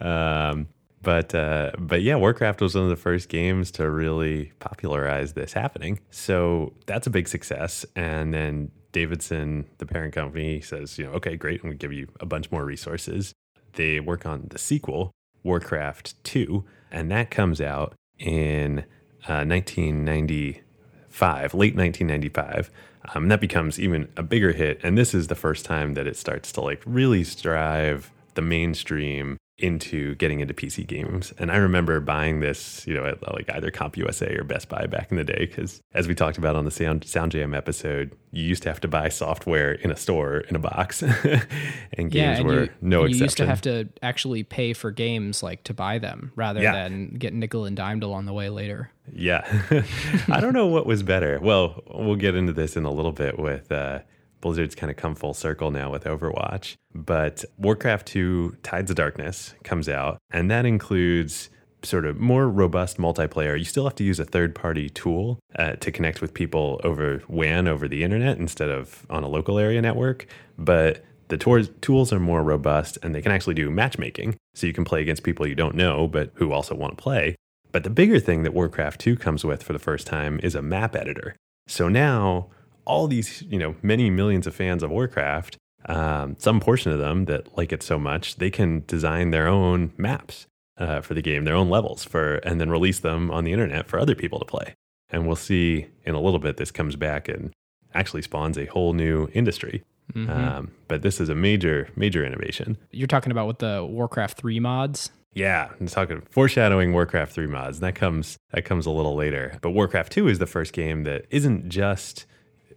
yeah. 0.00 0.50
um, 0.50 0.68
but 1.02 1.34
uh, 1.34 1.72
but 1.78 2.02
yeah, 2.02 2.16
Warcraft 2.16 2.60
was 2.60 2.74
one 2.74 2.84
of 2.84 2.90
the 2.90 2.96
first 2.96 3.28
games 3.28 3.70
to 3.72 3.90
really 3.90 4.52
popularize 4.60 5.34
this 5.34 5.52
happening. 5.52 6.00
So 6.10 6.72
that's 6.86 7.06
a 7.06 7.10
big 7.10 7.28
success. 7.28 7.84
And 7.96 8.32
then 8.32 8.70
Davidson, 8.92 9.66
the 9.78 9.86
parent 9.86 10.14
company, 10.14 10.60
says, 10.60 10.98
you 10.98 11.06
know, 11.06 11.12
okay, 11.12 11.36
great, 11.36 11.62
I'm 11.62 11.70
gonna 11.70 11.76
give 11.76 11.92
you 11.92 12.08
a 12.20 12.26
bunch 12.26 12.50
more 12.50 12.64
resources. 12.64 13.32
They 13.72 14.00
work 14.00 14.26
on 14.26 14.48
the 14.50 14.58
sequel, 14.58 15.12
Warcraft 15.42 16.22
2, 16.24 16.64
and 16.90 17.10
that 17.10 17.30
comes 17.30 17.60
out 17.60 17.94
in 18.18 18.80
uh, 19.26 19.44
1995, 19.44 21.54
late 21.54 21.74
1995. 21.74 22.70
Um, 23.14 23.24
and 23.24 23.32
that 23.32 23.40
becomes 23.40 23.80
even 23.80 24.08
a 24.16 24.22
bigger 24.22 24.52
hit. 24.52 24.78
And 24.82 24.96
this 24.96 25.14
is 25.14 25.26
the 25.26 25.34
first 25.34 25.64
time 25.64 25.94
that 25.94 26.06
it 26.06 26.16
starts 26.16 26.52
to 26.52 26.60
like 26.60 26.82
really 26.84 27.24
strive 27.24 28.12
the 28.34 28.42
mainstream 28.42 29.38
into 29.62 30.16
getting 30.16 30.40
into 30.40 30.52
PC 30.52 30.84
games. 30.86 31.32
And 31.38 31.52
I 31.52 31.56
remember 31.56 32.00
buying 32.00 32.40
this, 32.40 32.84
you 32.86 32.94
know, 32.94 33.06
at 33.06 33.22
like 33.32 33.48
either 33.54 33.70
CompUSA 33.70 34.38
or 34.38 34.44
Best 34.44 34.68
Buy 34.68 34.86
back 34.86 35.12
in 35.12 35.16
the 35.16 35.24
day. 35.24 35.46
Because 35.46 35.80
as 35.94 36.08
we 36.08 36.14
talked 36.16 36.36
about 36.36 36.56
on 36.56 36.64
the 36.64 36.70
Sound, 36.70 37.04
Sound 37.04 37.30
Jam 37.30 37.54
episode, 37.54 38.16
you 38.32 38.42
used 38.42 38.64
to 38.64 38.68
have 38.70 38.80
to 38.80 38.88
buy 38.88 39.08
software 39.08 39.72
in 39.72 39.92
a 39.92 39.96
store 39.96 40.38
in 40.38 40.56
a 40.56 40.58
box, 40.58 41.02
and 41.02 42.10
games 42.10 42.14
yeah, 42.14 42.36
and 42.38 42.46
were 42.46 42.64
you, 42.64 42.70
no 42.80 43.00
you 43.00 43.06
exception. 43.06 43.18
You 43.18 43.24
used 43.24 43.36
to 43.36 43.46
have 43.46 43.60
to 43.62 43.88
actually 44.02 44.42
pay 44.42 44.72
for 44.72 44.90
games 44.90 45.42
like 45.42 45.62
to 45.64 45.74
buy 45.74 45.98
them 45.98 46.32
rather 46.34 46.60
yeah. 46.60 46.72
than 46.72 47.14
get 47.14 47.32
nickel 47.32 47.64
and 47.64 47.76
dimed 47.76 48.02
along 48.02 48.26
the 48.26 48.32
way 48.32 48.48
later. 48.48 48.90
Yeah, 49.12 49.46
I 50.28 50.40
don't 50.40 50.54
know 50.54 50.66
what 50.66 50.86
was 50.86 51.02
better. 51.02 51.38
Well, 51.40 51.82
we'll 51.86 52.16
get 52.16 52.34
into 52.34 52.52
this 52.52 52.76
in 52.76 52.84
a 52.84 52.90
little 52.90 53.12
bit 53.12 53.38
with. 53.38 53.70
Uh, 53.70 54.00
Blizzard's 54.42 54.74
kind 54.74 54.90
of 54.90 54.96
come 54.98 55.14
full 55.14 55.32
circle 55.32 55.70
now 55.70 55.90
with 55.90 56.04
Overwatch. 56.04 56.76
But 56.94 57.46
Warcraft 57.56 58.06
2 58.08 58.58
Tides 58.62 58.90
of 58.90 58.96
Darkness 58.96 59.54
comes 59.64 59.88
out, 59.88 60.18
and 60.30 60.50
that 60.50 60.66
includes 60.66 61.48
sort 61.82 62.04
of 62.04 62.18
more 62.18 62.48
robust 62.48 62.98
multiplayer. 62.98 63.58
You 63.58 63.64
still 63.64 63.84
have 63.84 63.94
to 63.96 64.04
use 64.04 64.20
a 64.20 64.24
third 64.24 64.54
party 64.54 64.88
tool 64.90 65.38
uh, 65.56 65.72
to 65.76 65.90
connect 65.90 66.20
with 66.20 66.34
people 66.34 66.80
over 66.84 67.22
WAN, 67.28 67.66
over 67.66 67.88
the 67.88 68.04
internet, 68.04 68.38
instead 68.38 68.68
of 68.68 69.06
on 69.08 69.24
a 69.24 69.28
local 69.28 69.58
area 69.58 69.80
network. 69.80 70.26
But 70.58 71.04
the 71.28 71.38
tours, 71.38 71.70
tools 71.80 72.12
are 72.12 72.20
more 72.20 72.42
robust 72.42 72.98
and 73.02 73.14
they 73.14 73.22
can 73.22 73.32
actually 73.32 73.54
do 73.54 73.70
matchmaking. 73.70 74.36
So 74.54 74.66
you 74.66 74.72
can 74.72 74.84
play 74.84 75.00
against 75.00 75.22
people 75.22 75.46
you 75.46 75.54
don't 75.54 75.74
know, 75.74 76.06
but 76.06 76.30
who 76.34 76.52
also 76.52 76.74
want 76.74 76.96
to 76.96 77.02
play. 77.02 77.36
But 77.72 77.84
the 77.84 77.90
bigger 77.90 78.20
thing 78.20 78.42
that 78.42 78.52
Warcraft 78.52 79.00
2 79.00 79.16
comes 79.16 79.44
with 79.44 79.62
for 79.62 79.72
the 79.72 79.78
first 79.78 80.06
time 80.06 80.38
is 80.42 80.54
a 80.54 80.62
map 80.62 80.94
editor. 80.94 81.34
So 81.66 81.88
now 81.88 82.48
all 82.84 83.06
these, 83.06 83.42
you 83.42 83.58
know, 83.58 83.76
many 83.82 84.10
millions 84.10 84.46
of 84.46 84.54
fans 84.54 84.82
of 84.82 84.90
Warcraft 84.90 85.56
um, 85.86 86.36
some 86.38 86.60
portion 86.60 86.92
of 86.92 86.98
them 86.98 87.24
that 87.26 87.56
like 87.56 87.72
it 87.72 87.82
so 87.82 87.98
much, 87.98 88.36
they 88.36 88.50
can 88.50 88.84
design 88.86 89.30
their 89.30 89.48
own 89.48 89.92
maps 89.96 90.46
uh, 90.78 91.00
for 91.00 91.14
the 91.14 91.22
game, 91.22 91.44
their 91.44 91.54
own 91.54 91.68
levels 91.68 92.04
for, 92.04 92.36
and 92.36 92.60
then 92.60 92.70
release 92.70 93.00
them 93.00 93.30
on 93.30 93.44
the 93.44 93.52
internet 93.52 93.86
for 93.86 93.98
other 93.98 94.14
people 94.14 94.38
to 94.38 94.44
play. 94.44 94.74
And 95.10 95.26
we'll 95.26 95.36
see 95.36 95.88
in 96.04 96.14
a 96.14 96.20
little 96.20 96.38
bit 96.38 96.56
this 96.56 96.70
comes 96.70 96.96
back 96.96 97.28
and 97.28 97.52
actually 97.94 98.22
spawns 98.22 98.56
a 98.56 98.66
whole 98.66 98.92
new 98.92 99.28
industry. 99.34 99.82
Mm-hmm. 100.14 100.30
Um, 100.30 100.70
but 100.88 101.02
this 101.02 101.20
is 101.20 101.28
a 101.28 101.34
major, 101.34 101.88
major 101.96 102.24
innovation. 102.24 102.78
You're 102.90 103.06
talking 103.06 103.32
about 103.32 103.46
with 103.46 103.58
the 103.58 103.84
Warcraft 103.84 104.38
3 104.38 104.60
mods? 104.60 105.10
Yeah, 105.34 105.70
I'm 105.80 105.86
talking 105.86 106.22
foreshadowing 106.30 106.92
Warcraft 106.92 107.32
3 107.32 107.46
mods. 107.46 107.78
And 107.78 107.86
That 107.86 107.94
comes 107.94 108.36
that 108.52 108.64
comes 108.64 108.86
a 108.86 108.90
little 108.90 109.14
later. 109.14 109.58
But 109.62 109.70
Warcraft 109.70 110.12
2 110.12 110.28
is 110.28 110.38
the 110.38 110.46
first 110.46 110.72
game 110.72 111.04
that 111.04 111.24
isn't 111.30 111.68
just 111.68 112.26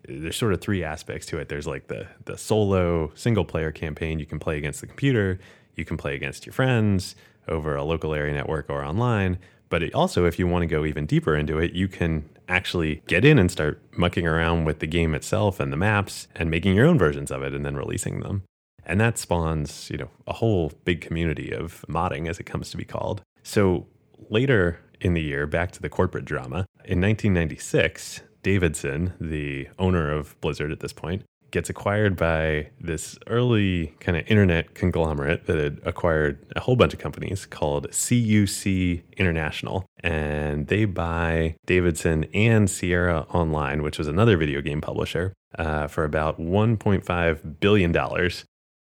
there's 0.08 0.38
sort 0.38 0.54
of 0.54 0.62
three 0.62 0.84
aspects 0.84 1.26
to 1.28 1.38
it. 1.38 1.50
There's 1.50 1.68
like 1.68 1.88
the 1.88 2.08
the 2.26 2.38
solo 2.38 3.12
single 3.16 3.46
player 3.46 3.72
campaign 3.72 4.20
you 4.20 4.26
can 4.26 4.40
play 4.40 4.58
against 4.58 4.82
the 4.82 4.88
computer, 4.88 5.40
you 5.76 5.86
can 5.86 5.98
play 5.98 6.16
against 6.16 6.46
your 6.46 6.54
friends 6.54 7.16
over 7.48 7.76
a 7.76 7.84
local 7.84 8.14
area 8.14 8.34
network 8.34 8.70
or 8.70 8.84
online. 8.84 9.38
But 9.70 9.84
it 9.84 9.94
also, 9.94 10.26
if 10.26 10.38
you 10.38 10.48
want 10.48 10.64
to 10.64 10.68
go 10.68 10.86
even 10.86 11.06
deeper 11.06 11.36
into 11.36 11.60
it, 11.60 11.74
you 11.74 11.88
can 11.88 12.30
actually 12.48 13.02
get 13.08 13.26
in 13.26 13.40
and 13.40 13.52
start 13.52 13.82
mucking 13.98 14.28
around 14.28 14.66
with 14.66 14.80
the 14.80 14.88
game 14.88 15.16
itself 15.16 15.60
and 15.60 15.74
the 15.74 15.78
maps 15.78 16.28
and 16.36 16.52
making 16.52 16.76
your 16.76 16.86
own 16.86 16.98
versions 17.00 17.32
of 17.32 17.42
it 17.44 17.54
and 17.54 17.66
then 17.66 17.76
releasing 17.76 18.20
them. 18.20 18.44
And 18.86 19.02
that 19.02 19.18
spawns, 19.18 19.90
you 19.90 19.98
know, 19.98 20.12
a 20.28 20.34
whole 20.34 20.72
big 20.84 21.02
community 21.02 21.52
of 21.52 21.84
modding 21.90 22.30
as 22.30 22.40
it 22.40 22.46
comes 22.46 22.70
to 22.70 22.78
be 22.78 22.86
called. 22.86 23.22
So 23.42 23.88
later 24.30 24.80
in 25.02 25.16
the 25.16 25.22
year, 25.22 25.48
back 25.48 25.72
to 25.72 25.82
the 25.82 25.90
corporate 25.90 26.26
drama, 26.26 26.68
in 26.86 27.02
1996, 27.02 28.22
Davidson, 28.46 29.12
the 29.20 29.68
owner 29.80 30.12
of 30.12 30.40
Blizzard 30.40 30.72
at 30.72 30.80
this 30.80 30.94
point, 30.94 31.24
gets 31.50 31.68
acquired 31.68 32.16
by 32.16 32.70
this 32.80 33.18
early 33.25 33.88
kind 34.00 34.16
of 34.16 34.24
internet 34.28 34.75
conglomerate 34.75 35.48
that 35.48 35.58
had 35.58 35.80
acquired 35.84 36.46
a 36.56 36.60
whole 36.60 36.75
bunch 36.75 36.94
of 36.94 37.00
companies 37.00 37.48
called 37.48 37.88
CUC 37.90 39.02
International. 39.18 39.88
And 40.04 40.68
they 40.68 40.86
buy 40.86 41.56
Davidson 41.66 42.25
and 42.36 42.70
Sierra 42.70 43.22
Online, 43.34 43.82
which 43.82 43.98
was 43.98 44.08
another 44.08 44.38
video 44.38 44.62
game 44.62 44.80
publisher, 44.80 45.34
uh, 45.58 45.88
for 45.88 46.04
about 46.04 46.40
$1.5 46.40 47.60
billion, 47.60 48.30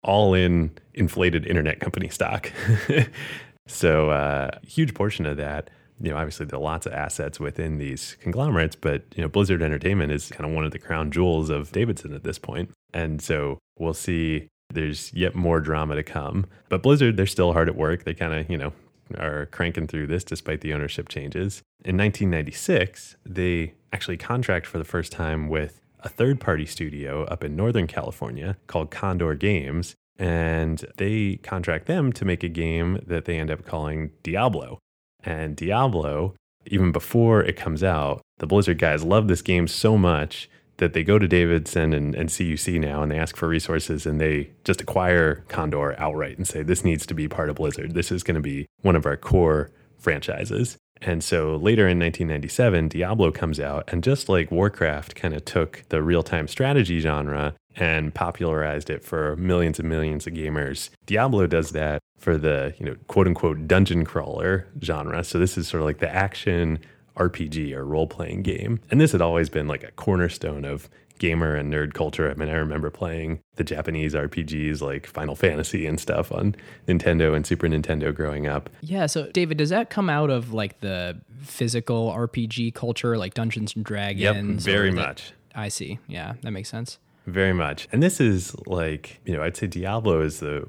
all 0.02 0.34
in 0.34 0.76
inflated 0.92 1.46
internet 1.46 1.80
company 1.80 2.10
stock. 2.10 2.52
so, 3.66 4.10
a 4.10 4.12
uh, 4.12 4.58
huge 4.62 4.92
portion 4.92 5.24
of 5.24 5.38
that 5.38 5.70
you 6.00 6.10
know, 6.10 6.16
obviously 6.16 6.46
there 6.46 6.58
are 6.58 6.62
lots 6.62 6.86
of 6.86 6.92
assets 6.92 7.38
within 7.38 7.78
these 7.78 8.16
conglomerates, 8.20 8.76
but 8.76 9.04
you 9.14 9.22
know, 9.22 9.28
Blizzard 9.28 9.62
Entertainment 9.62 10.12
is 10.12 10.30
kind 10.30 10.48
of 10.48 10.54
one 10.54 10.64
of 10.64 10.72
the 10.72 10.78
crown 10.78 11.10
jewels 11.10 11.50
of 11.50 11.72
Davidson 11.72 12.14
at 12.14 12.24
this 12.24 12.38
point. 12.38 12.70
And 12.92 13.22
so 13.22 13.58
we'll 13.78 13.94
see 13.94 14.48
there's 14.70 15.12
yet 15.14 15.34
more 15.34 15.60
drama 15.60 15.94
to 15.94 16.02
come. 16.02 16.46
But 16.68 16.82
Blizzard, 16.82 17.16
they're 17.16 17.26
still 17.26 17.52
hard 17.52 17.68
at 17.68 17.76
work. 17.76 18.04
They 18.04 18.14
kind 18.14 18.34
of, 18.34 18.50
you 18.50 18.58
know, 18.58 18.72
are 19.18 19.46
cranking 19.46 19.86
through 19.86 20.06
this 20.08 20.24
despite 20.24 20.60
the 20.60 20.72
ownership 20.72 21.08
changes. 21.08 21.62
In 21.84 21.96
1996, 21.96 23.16
they 23.24 23.74
actually 23.92 24.16
contract 24.16 24.66
for 24.66 24.78
the 24.78 24.84
first 24.84 25.12
time 25.12 25.48
with 25.48 25.80
a 26.00 26.08
third 26.08 26.40
party 26.40 26.66
studio 26.66 27.24
up 27.24 27.44
in 27.44 27.56
Northern 27.56 27.86
California 27.86 28.56
called 28.66 28.90
Condor 28.90 29.34
Games. 29.34 29.94
And 30.16 30.84
they 30.96 31.36
contract 31.42 31.86
them 31.86 32.12
to 32.12 32.24
make 32.24 32.44
a 32.44 32.48
game 32.48 33.02
that 33.06 33.24
they 33.24 33.38
end 33.38 33.50
up 33.50 33.64
calling 33.64 34.10
Diablo. 34.22 34.78
And 35.24 35.56
Diablo, 35.56 36.34
even 36.66 36.92
before 36.92 37.42
it 37.42 37.56
comes 37.56 37.82
out, 37.82 38.22
the 38.38 38.46
Blizzard 38.46 38.78
guys 38.78 39.04
love 39.04 39.28
this 39.28 39.42
game 39.42 39.68
so 39.68 39.96
much 39.96 40.48
that 40.78 40.92
they 40.92 41.04
go 41.04 41.18
to 41.18 41.28
Davidson 41.28 41.92
and, 41.92 42.14
and 42.14 42.28
CUC 42.28 42.80
now 42.80 43.02
and 43.02 43.12
they 43.12 43.18
ask 43.18 43.36
for 43.36 43.46
resources 43.48 44.06
and 44.06 44.20
they 44.20 44.50
just 44.64 44.80
acquire 44.80 45.44
Condor 45.48 45.94
outright 46.00 46.36
and 46.36 46.48
say, 46.48 46.62
this 46.62 46.84
needs 46.84 47.06
to 47.06 47.14
be 47.14 47.28
part 47.28 47.48
of 47.48 47.56
Blizzard. 47.56 47.94
This 47.94 48.10
is 48.10 48.24
going 48.24 48.34
to 48.34 48.40
be 48.40 48.66
one 48.82 48.96
of 48.96 49.06
our 49.06 49.16
core 49.16 49.70
franchises. 49.98 50.76
And 51.02 51.22
so 51.22 51.56
later 51.56 51.86
in 51.88 51.98
1997, 51.98 52.88
Diablo 52.88 53.30
comes 53.30 53.60
out, 53.60 53.84
and 53.88 54.02
just 54.02 54.28
like 54.28 54.50
Warcraft 54.50 55.14
kind 55.14 55.34
of 55.34 55.44
took 55.44 55.82
the 55.88 56.02
real 56.02 56.22
time 56.22 56.48
strategy 56.48 57.00
genre 57.00 57.54
and 57.76 58.14
popularized 58.14 58.88
it 58.90 59.04
for 59.04 59.36
millions 59.36 59.78
and 59.78 59.88
millions 59.88 60.26
of 60.26 60.32
gamers, 60.32 60.90
Diablo 61.06 61.46
does 61.46 61.70
that 61.70 62.00
for 62.18 62.38
the 62.38 62.74
you 62.78 62.86
know 62.86 62.96
quote 63.08 63.26
unquote 63.26 63.66
dungeon 63.66 64.04
crawler 64.04 64.66
genre. 64.82 65.24
So 65.24 65.38
this 65.38 65.58
is 65.58 65.68
sort 65.68 65.82
of 65.82 65.86
like 65.86 65.98
the 65.98 66.12
action 66.12 66.78
RPG 67.16 67.72
or 67.74 67.84
role 67.84 68.06
playing 68.06 68.42
game, 68.42 68.80
and 68.90 69.00
this 69.00 69.12
had 69.12 69.20
always 69.20 69.48
been 69.48 69.68
like 69.68 69.82
a 69.82 69.92
cornerstone 69.92 70.64
of 70.64 70.88
gamer 71.24 71.56
and 71.56 71.72
nerd 71.72 71.94
culture. 71.94 72.30
I 72.30 72.34
mean, 72.34 72.50
I 72.50 72.56
remember 72.56 72.90
playing 72.90 73.40
the 73.56 73.64
Japanese 73.64 74.12
RPGs 74.12 74.82
like 74.82 75.06
Final 75.06 75.34
Fantasy 75.34 75.86
and 75.86 75.98
stuff 75.98 76.30
on 76.30 76.54
Nintendo 76.86 77.34
and 77.34 77.46
Super 77.46 77.66
Nintendo 77.66 78.14
growing 78.14 78.46
up. 78.46 78.68
Yeah. 78.82 79.06
So, 79.06 79.30
David, 79.32 79.56
does 79.56 79.70
that 79.70 79.88
come 79.88 80.10
out 80.10 80.28
of 80.28 80.52
like 80.52 80.80
the 80.80 81.18
physical 81.40 82.10
RPG 82.10 82.74
culture, 82.74 83.16
like 83.16 83.32
Dungeons 83.32 83.74
and 83.74 83.86
Dragons? 83.86 84.66
Yep, 84.66 84.74
very 84.74 84.90
much. 84.90 85.32
I 85.54 85.68
see. 85.68 85.98
Yeah, 86.08 86.34
that 86.42 86.50
makes 86.50 86.68
sense. 86.68 86.98
Very 87.26 87.54
much. 87.54 87.88
And 87.90 88.02
this 88.02 88.20
is 88.20 88.54
like, 88.66 89.20
you 89.24 89.34
know, 89.34 89.42
I'd 89.42 89.56
say 89.56 89.66
Diablo 89.66 90.20
is 90.20 90.40
the 90.40 90.66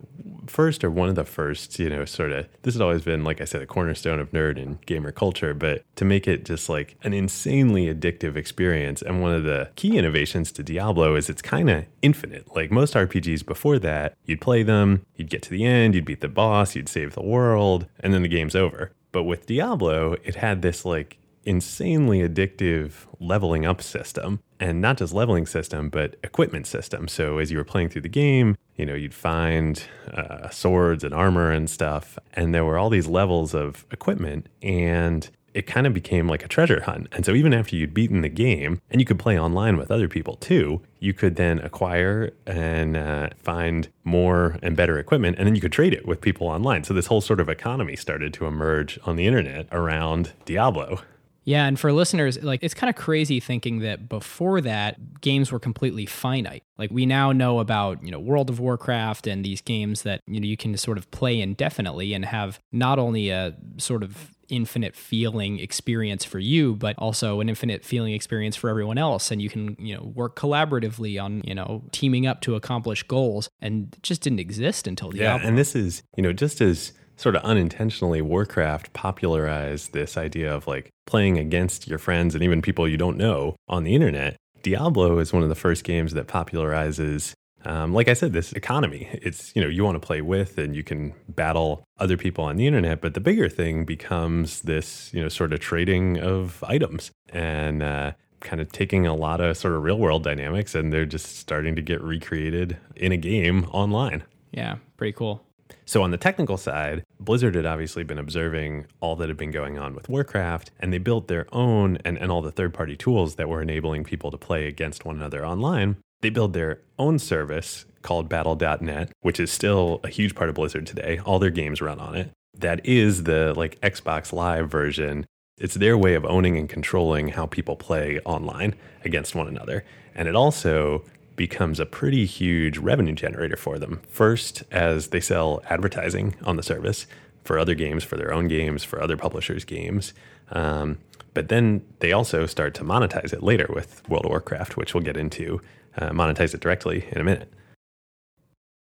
first 0.47 0.83
or 0.83 0.91
one 0.91 1.09
of 1.09 1.15
the 1.15 1.25
first, 1.25 1.77
you 1.79 1.89
know, 1.89 2.05
sort 2.05 2.31
of, 2.31 2.47
this 2.61 2.73
has 2.75 2.81
always 2.81 3.01
been, 3.01 3.23
like 3.23 3.41
I 3.41 3.45
said, 3.45 3.61
a 3.61 3.65
cornerstone 3.65 4.19
of 4.19 4.31
nerd 4.31 4.61
and 4.61 4.83
gamer 4.85 5.11
culture, 5.11 5.53
but 5.53 5.83
to 5.97 6.05
make 6.05 6.27
it 6.27 6.45
just 6.45 6.69
like 6.69 6.95
an 7.03 7.13
insanely 7.13 7.93
addictive 7.93 8.37
experience. 8.37 9.01
And 9.01 9.21
one 9.21 9.33
of 9.33 9.43
the 9.43 9.69
key 9.75 9.97
innovations 9.97 10.51
to 10.53 10.63
Diablo 10.63 11.15
is 11.15 11.29
it's 11.29 11.41
kind 11.41 11.69
of 11.69 11.85
infinite. 12.01 12.55
Like 12.55 12.71
most 12.71 12.93
RPGs 12.93 13.45
before 13.45 13.79
that, 13.79 14.15
you'd 14.25 14.41
play 14.41 14.63
them, 14.63 15.05
you'd 15.15 15.29
get 15.29 15.41
to 15.43 15.49
the 15.49 15.65
end, 15.65 15.93
you'd 15.93 16.05
beat 16.05 16.21
the 16.21 16.29
boss, 16.29 16.75
you'd 16.75 16.89
save 16.89 17.15
the 17.15 17.23
world, 17.23 17.87
and 17.99 18.13
then 18.13 18.21
the 18.21 18.29
game's 18.29 18.55
over. 18.55 18.91
But 19.11 19.23
with 19.23 19.45
Diablo, 19.45 20.15
it 20.23 20.35
had 20.35 20.61
this 20.61 20.85
like 20.85 21.17
insanely 21.45 22.19
addictive 22.19 22.91
leveling 23.19 23.65
up 23.65 23.81
system 23.81 24.39
and 24.60 24.81
not 24.81 24.97
just 24.97 25.13
leveling 25.13 25.45
system 25.45 25.89
but 25.89 26.15
equipment 26.23 26.65
system 26.67 27.08
so 27.08 27.38
as 27.38 27.51
you 27.51 27.58
were 27.58 27.63
playing 27.63 27.89
through 27.89 28.01
the 28.01 28.10
game 28.10 28.58
you 28.75 28.86
know 28.86 28.95
you'd 28.95 29.13
find 29.13 29.84
uh, 30.13 30.49
swords 30.49 31.03
and 31.03 31.13
armor 31.13 31.51
and 31.51 31.69
stuff 31.69 32.17
and 32.34 32.53
there 32.53 32.65
were 32.65 32.77
all 32.77 32.89
these 32.89 33.08
levels 33.08 33.53
of 33.53 33.86
equipment 33.91 34.47
and 34.62 35.29
it 35.55 35.65
kind 35.65 35.88
of 35.88 35.93
became 35.93 36.27
like 36.27 36.43
a 36.43 36.49
treasure 36.49 36.81
hunt. 36.81 37.08
And 37.13 37.25
so 37.25 37.34
even 37.34 37.53
after 37.53 37.77
you'd 37.77 37.93
beaten 37.93 38.19
the 38.19 38.29
game, 38.29 38.81
and 38.91 38.99
you 38.99 39.05
could 39.05 39.17
play 39.17 39.39
online 39.39 39.77
with 39.77 39.89
other 39.89 40.10
people 40.10 40.36
too, 40.36 40.81
you 40.99 41.13
could 41.13 41.38
then 41.38 41.60
acquire 41.60 42.34
and 42.45 42.97
uh, 42.97 43.29
find 43.38 43.88
more 44.03 44.60
and 44.62 44.75
better 44.75 44.99
equipment, 44.99 45.38
and 45.39 45.47
then 45.47 45.55
you 45.55 45.62
could 45.62 45.71
trade 45.71 45.93
it 45.93 46.05
with 46.05 46.19
people 46.19 46.47
online. 46.47 46.84
So 46.84 46.93
this 46.93 47.08
whole 47.08 47.21
sort 47.21 47.39
of 47.39 47.47
economy 47.47 47.95
started 47.95 48.34
to 48.34 48.47
emerge 48.47 48.99
on 49.05 49.15
the 49.15 49.25
internet 49.25 49.67
around 49.71 50.34
Diablo. 50.43 50.99
Yeah, 51.45 51.67
and 51.67 51.79
for 51.79 51.93
listeners, 51.93 52.41
like 52.43 52.62
it's 52.63 52.73
kind 52.73 52.89
of 52.89 52.95
crazy 52.95 53.39
thinking 53.39 53.79
that 53.79 54.10
before 54.10 54.62
that, 54.62 55.21
games 55.21 55.51
were 55.51 55.60
completely 55.60 56.05
finite. 56.08 56.63
Like 56.77 56.89
we 56.91 57.05
now 57.05 57.31
know 57.31 57.60
about, 57.60 58.03
you 58.03 58.12
know, 58.12 58.19
World 58.19 58.49
of 58.49 58.60
Warcraft 58.60 59.27
and 59.27 59.45
these 59.45 59.62
games 59.62 60.01
that, 60.01 60.21
you 60.27 60.39
know, 60.39 60.47
you 60.47 60.58
can 60.58 60.75
sort 60.75 60.97
of 60.97 61.10
play 61.12 61.39
indefinitely 61.39 62.13
and 62.13 62.25
have 62.25 62.60
not 62.71 62.97
only 62.97 63.29
a 63.29 63.55
sort 63.77 64.01
of 64.01 64.31
infinite 64.49 64.95
feeling 64.95 65.60
experience 65.60 66.23
for 66.23 66.39
you, 66.39 66.75
but 66.75 66.95
also 66.97 67.39
an 67.39 67.49
infinite 67.49 67.84
feeling 67.86 68.13
experience 68.13 68.55
for 68.55 68.69
everyone 68.69 68.97
else. 68.97 69.31
And 69.31 69.41
you 69.41 69.49
can, 69.49 69.75
you 69.79 69.95
know, 69.95 70.03
work 70.03 70.36
collaboratively 70.36 71.21
on, 71.23 71.41
you 71.45 71.55
know, 71.55 71.84
teaming 71.91 72.25
up 72.27 72.41
to 72.41 72.55
accomplish 72.55 73.03
goals. 73.03 73.49
And 73.62 73.95
just 74.03 74.21
didn't 74.21 74.39
exist 74.39 74.88
until 74.88 75.12
the 75.12 75.19
Yeah, 75.19 75.34
album. 75.34 75.47
and 75.49 75.58
this 75.58 75.75
is, 75.75 76.03
you 76.17 76.23
know, 76.23 76.34
just 76.34 76.62
as 76.62 76.93
sort 77.15 77.36
of 77.36 77.43
unintentionally 77.43 78.21
Warcraft 78.21 78.93
popularized 78.93 79.93
this 79.93 80.17
idea 80.17 80.54
of 80.54 80.67
like 80.67 80.89
playing 81.06 81.38
against 81.38 81.88
your 81.88 81.99
friends 81.99 82.36
and 82.36 82.43
even 82.43 82.62
people 82.62 82.88
you 82.88 82.97
don't 82.97 83.17
know 83.17 83.56
on 83.67 83.84
the 83.84 83.95
internet. 83.95 84.36
Diablo 84.62 85.19
is 85.19 85.32
one 85.32 85.43
of 85.43 85.49
the 85.49 85.56
first 85.56 85.84
games 85.84 86.13
that 86.13 86.28
popularizes 86.28 87.34
um, 87.65 87.93
like 87.93 88.08
I 88.08 88.13
said, 88.13 88.34
this 88.34 88.54
economy. 88.54 89.10
It's, 89.12 89.56
you 89.56 89.62
know, 89.62 89.67
you 89.67 89.84
want 89.84 89.99
to 89.99 90.06
play 90.06 90.21
with 90.21 90.58
and 90.58 90.75
you 90.75 90.84
can 90.84 91.13
battle 91.28 91.84
other 91.97 92.15
people 92.15 92.43
on 92.43 92.58
the 92.58 92.67
internet. 92.67 93.01
But 93.01 93.15
the 93.15 93.19
bigger 93.19 93.49
thing 93.49 93.86
becomes 93.86 94.62
this, 94.62 95.12
you 95.13 95.21
know, 95.21 95.30
sort 95.30 95.51
of 95.51 95.60
trading 95.60 96.19
of 96.19 96.63
items 96.67 97.12
and 97.30 97.82
uh, 97.82 98.12
kind 98.41 98.62
of 98.62 98.71
taking 98.71 99.08
a 99.08 99.15
lot 99.15 99.41
of 99.41 99.58
sort 99.58 99.73
of 99.73 99.84
real 99.84 99.97
world 99.97 100.23
dynamics 100.23 100.75
and 100.75 100.93
they're 100.93 101.06
just 101.06 101.38
starting 101.38 101.75
to 101.75 101.82
get 101.82 102.01
recreated 102.01 102.78
in 102.95 103.12
a 103.12 103.17
game 103.17 103.65
online. 103.71 104.23
Yeah, 104.51 104.78
pretty 104.97 105.13
cool. 105.13 105.44
So, 105.88 106.02
on 106.02 106.10
the 106.10 106.17
technical 106.17 106.58
side, 106.58 107.04
Blizzard 107.19 107.54
had 107.54 107.67
obviously 107.67 108.04
been 108.04 108.17
observing 108.17 108.88
all 109.02 109.15
that 109.17 109.30
had 109.30 109.38
been 109.38 109.52
going 109.52 109.78
on 109.78 109.93
with 109.93 110.10
Warcraft, 110.10 110.71
and 110.80 110.91
they 110.91 110.98
built 110.98 111.28
their 111.28 111.45
own 111.52 112.00
and, 112.04 112.17
and 112.17 112.32
all 112.32 112.41
the 112.41 112.52
third 112.52 112.74
party 112.74 112.95
tools 112.95 113.36
that 113.36 113.48
were 113.48 113.62
enabling 113.62 114.04
people 114.04 114.32
to 114.32 114.38
play 114.38 114.67
against 114.67 115.06
one 115.06 115.15
another 115.15 115.45
online. 115.45 115.98
They 116.21 116.32
built 116.32 116.54
their 116.54 116.80
own 116.98 117.19
service 117.19 117.86
called 118.02 118.30
Battle.net, 118.30 119.12
which 119.21 119.39
is 119.39 119.52
still 119.52 120.00
a 120.04 120.10
huge 120.10 120.34
part 120.34 120.50
of 120.50 120.56
Blizzard 120.56 120.88
today. 120.88 121.19
All 121.19 121.38
their 121.38 121.52
games 121.52 121.82
run 121.82 122.00
on 122.00 122.15
it. 122.15 122.32
That 122.58 122.84
is 122.84 123.24
the 123.24 123.54
like 123.56 123.80
Xbox 123.82 124.34
Live 124.34 124.69
version. 124.69 125.26
It's 125.60 125.76
their 125.76 125.98
way 125.98 126.15
of 126.15 126.26
owning 126.26 126.58
and 126.58 126.67
controlling 126.67 127.30
how 127.30 127.45
people 127.45 127.76
play 127.76 128.19
online 128.26 128.74
against 129.04 129.36
one 129.36 129.48
another. 129.48 129.86
And 130.15 130.28
it 130.28 130.36
also 130.36 131.04
becomes 131.36 131.80
a 131.80 131.86
pretty 131.86 132.26
huge 132.26 132.78
revenue 132.78 133.13
generator 133.13 133.56
for 133.56 133.78
them. 133.78 134.02
First, 134.08 134.63
as 134.71 135.08
they 135.08 135.19
sell 135.19 135.62
advertising 135.69 136.36
on 136.43 136.56
the 136.56 136.63
service 136.63 137.08
for 137.43 137.60
other 137.60 137.76
games, 137.76 138.04
for 138.04 138.17
their 138.17 138.34
own 138.34 138.48
games, 138.48 138.84
for 138.84 139.02
other 139.02 139.17
publishers' 139.17 139.65
games. 139.65 140.13
Um, 140.52 140.98
but 141.34 141.50
then 141.50 141.86
they 142.00 142.12
also 142.12 142.45
start 142.45 142.74
to 142.76 142.84
monetize 142.84 143.34
it 143.34 143.43
later 143.43 143.67
with 143.69 144.08
World 144.10 144.26
of 144.26 144.30
Warcraft, 144.30 144.78
which 144.78 144.93
we'll 144.93 145.04
get 145.04 145.17
into, 145.17 145.62
uh, 145.98 146.10
monetize 146.10 146.54
it 146.54 146.62
directly 146.62 147.08
in 147.12 147.19
a 147.19 147.24
minute. 147.24 147.52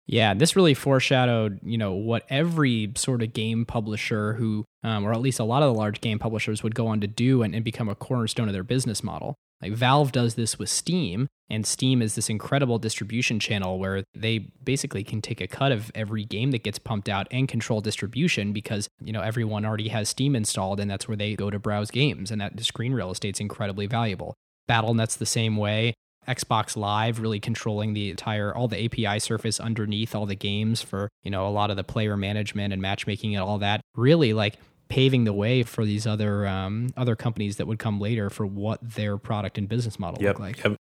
Yeah, 0.06 0.34
this 0.34 0.56
really 0.56 0.74
foreshadowed, 0.74 1.60
you 1.64 1.78
know, 1.78 1.94
what 1.94 2.26
every 2.30 2.92
sort 2.96 3.24
of 3.24 3.34
game 3.34 3.66
publisher 3.66 4.34
who, 4.34 4.66
um, 4.84 5.06
or 5.06 5.14
at 5.14 5.22
least 5.22 5.40
a 5.40 5.46
lot 5.46 5.64
of 5.64 5.74
the 5.74 5.80
large 5.80 6.02
game 6.02 6.20
publishers 6.20 6.62
would 6.62 6.76
go 6.76 6.88
on 6.88 7.00
to 7.02 7.08
do 7.08 7.42
and, 7.42 7.56
and 7.56 7.64
become 7.64 7.88
a 7.88 7.96
cornerstone 7.96 8.50
of 8.50 8.54
their 8.54 8.64
business 8.64 9.02
model. 9.02 9.36
Like 9.64 9.74
Valve 9.74 10.12
does 10.12 10.36
this 10.36 10.60
with 10.60 10.68
Steam, 10.68 11.30
and 11.50 11.66
Steam 11.66 12.02
is 12.02 12.16
this 12.16 12.30
incredible 12.30 12.80
distribution 12.80 13.40
channel 13.40 13.80
where 13.80 14.04
they 14.14 14.40
basically 14.62 15.06
can 15.06 15.22
take 15.22 15.40
a 15.40 15.48
cut 15.48 15.72
of 15.72 15.90
every 15.96 16.26
game 16.26 16.52
that 16.52 16.64
gets 16.64 16.80
pumped 16.80 17.08
out 17.08 17.28
and 17.32 17.48
control 17.48 17.80
distribution 17.80 18.52
because, 18.52 18.90
you 19.02 19.14
know, 19.14 19.22
everyone 19.22 19.66
already 19.66 19.88
has 19.88 20.10
Steam 20.10 20.36
installed 20.36 20.82
and 20.82 20.92
that's 20.92 21.08
where 21.08 21.16
they 21.16 21.36
go 21.36 21.50
to 21.50 21.60
browse 21.60 21.92
games 21.92 22.30
and 22.30 22.42
that 22.42 22.60
screen 22.62 22.94
real 22.94 23.10
estate's 23.10 23.40
incredibly 23.40 23.88
valuable. 23.88 24.36
BattleNet's 24.70 25.16
the 25.16 25.26
same 25.26 25.56
way. 25.56 25.94
Xbox 26.28 26.76
Live 26.76 27.20
really 27.20 27.40
controlling 27.40 27.94
the 27.94 28.10
entire 28.10 28.54
all 28.54 28.68
the 28.68 28.84
API 28.84 29.20
surface 29.20 29.62
underneath 29.62 30.14
all 30.14 30.26
the 30.26 30.36
games 30.36 30.82
for, 30.82 31.08
you 31.24 31.32
know, 31.32 31.48
a 31.48 31.50
lot 31.50 31.70
of 31.70 31.78
the 31.78 31.84
player 31.86 32.18
management 32.18 32.74
and 32.74 32.82
matchmaking 32.82 33.34
and 33.36 33.44
all 33.44 33.60
that. 33.60 33.82
Really 33.96 34.34
like 34.34 34.58
paving 34.94 35.24
the 35.24 35.34
way 35.34 35.64
for 35.64 35.86
these 35.86 36.06
other 36.06 36.46
um, 36.46 36.90
other 36.96 37.16
companies 37.16 37.58
that 37.58 37.66
would 37.66 37.80
come 37.80 38.00
later 38.00 38.30
for 38.30 38.46
what 38.46 38.80
their 38.88 39.18
product 39.18 39.58
and 39.58 39.68
business 39.68 39.98
model 39.98 40.22
yep, 40.22 40.36
look 40.36 40.40
like. 40.40 40.64
Yep. 40.64 40.76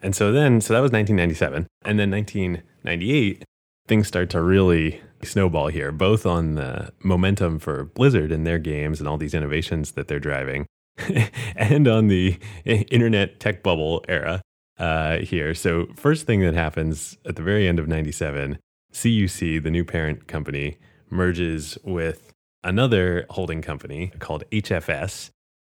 And 0.00 0.14
so 0.14 0.30
then, 0.30 0.60
so 0.60 0.74
that 0.74 0.80
was 0.80 0.92
1997, 0.92 1.66
and 1.86 1.98
then 1.98 2.10
1998, 2.10 3.44
things 3.88 4.06
start 4.06 4.28
to 4.28 4.42
really 4.42 5.00
snowball 5.22 5.68
here, 5.68 5.90
both 5.90 6.26
on 6.26 6.56
the 6.56 6.92
momentum 7.02 7.58
for 7.58 7.84
Blizzard 7.84 8.30
and 8.30 8.46
their 8.46 8.58
games 8.58 9.00
and 9.00 9.08
all 9.08 9.16
these 9.16 9.32
innovations 9.32 9.92
that 9.92 10.06
they're 10.06 10.20
driving, 10.20 10.66
and 11.56 11.88
on 11.88 12.08
the 12.08 12.38
internet 12.66 13.40
tech 13.40 13.62
bubble 13.62 14.04
era 14.06 14.42
uh, 14.78 15.16
here. 15.20 15.54
So, 15.54 15.86
first 15.96 16.26
thing 16.26 16.40
that 16.40 16.52
happens 16.52 17.16
at 17.24 17.36
the 17.36 17.42
very 17.42 17.66
end 17.66 17.78
of 17.78 17.88
97, 17.88 18.58
CUC, 18.92 19.62
the 19.62 19.70
new 19.70 19.84
parent 19.86 20.26
company, 20.26 20.76
merges 21.08 21.78
with 21.84 22.34
another 22.64 23.26
holding 23.30 23.62
company 23.62 24.12
called 24.18 24.44
HFS. 24.50 25.30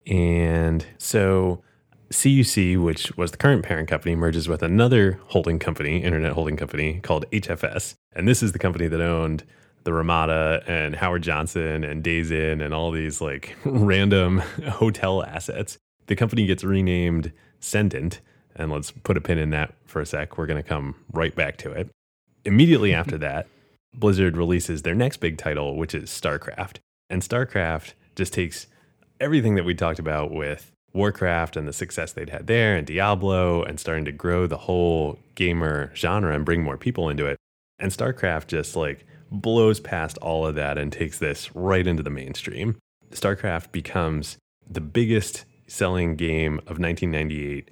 And 0.07 0.85
so 0.99 1.62
CUC, 2.11 2.83
which 2.83 3.16
was 3.16 3.31
the 3.31 3.37
current 3.37 3.64
parent 3.64 3.88
company, 3.88 4.14
merges 4.14 4.49
with 4.49 4.62
another 4.62 5.21
holding 5.27 5.59
company, 5.59 6.03
internet 6.03 6.33
holding 6.33 6.57
company 6.57 7.01
called 7.01 7.25
HFS. 7.31 7.95
And 8.14 8.29
this 8.29 8.42
is 8.42 8.53
the 8.53 8.59
company 8.59 8.88
that 8.88 9.01
owned 9.01 9.45
the 9.85 9.92
Ramada 9.92 10.62
and 10.66 10.95
Howard 10.97 11.23
Johnson 11.23 11.83
and 11.83 12.03
Days 12.03 12.31
Inn 12.31 12.61
and 12.61 12.73
all 12.73 12.90
these 12.90 13.21
like 13.21 13.57
random 13.64 14.38
hotel 14.38 15.25
assets. 15.25 15.79
The 16.07 16.16
company 16.16 16.47
gets 16.47 16.62
renamed 16.62 17.33
Cendant 17.61 18.21
and 18.57 18.71
let's 18.71 18.90
put 18.90 19.16
a 19.16 19.21
pin 19.21 19.38
in 19.38 19.51
that 19.51 19.75
for 19.87 20.01
a 20.01 20.07
sec. 20.07 20.37
We're 20.37 20.47
going 20.47 20.62
to 20.62 20.68
come 20.68 20.95
right 21.12 21.35
back 21.35 21.57
to 21.59 21.73
it. 21.73 21.88
Immediately 22.45 22.95
after 22.95 23.18
that, 23.18 23.47
Blizzard 23.95 24.37
releases 24.37 24.83
their 24.83 24.95
next 24.95 25.19
big 25.19 25.39
title, 25.39 25.77
which 25.77 25.95
is 25.95 26.11
StarCraft. 26.11 26.79
And 27.11 27.23
StarCraft 27.23 27.93
just 28.17 28.33
takes 28.33 28.67
everything 29.21 29.55
that 29.55 29.65
we 29.65 29.75
talked 29.75 29.99
about 29.99 30.31
with 30.31 30.73
Warcraft 30.95 31.57
and 31.57 31.67
the 31.67 31.73
success 31.73 32.13
they'd 32.13 32.31
had 32.31 32.47
there, 32.47 32.77
and 32.77 32.87
Diablo, 32.87 33.63
and 33.63 33.81
starting 33.81 34.05
to 34.05 34.13
grow 34.13 34.47
the 34.47 34.59
whole 34.59 35.19
gamer 35.35 35.91
genre 35.95 36.35
and 36.35 36.45
bring 36.45 36.63
more 36.63 36.77
people 36.77 37.09
into 37.09 37.27
it. 37.27 37.39
And 37.79 37.91
StarCraft 37.91 38.49
just 38.49 38.77
like 38.77 39.07
blows 39.31 39.81
past 39.81 40.19
all 40.19 40.47
of 40.47 40.55
that 40.57 40.77
and 40.77 40.93
takes 40.93 41.19
this 41.19 41.55
right 41.55 41.87
into 41.87 42.03
the 42.03 42.11
mainstream. 42.11 42.77
StarCraft 43.11 43.73
becomes 43.73 44.37
the 44.69 44.81
biggest 44.81 45.45
selling 45.67 46.17
game 46.17 46.59
of 46.61 46.79
1998 46.79 47.71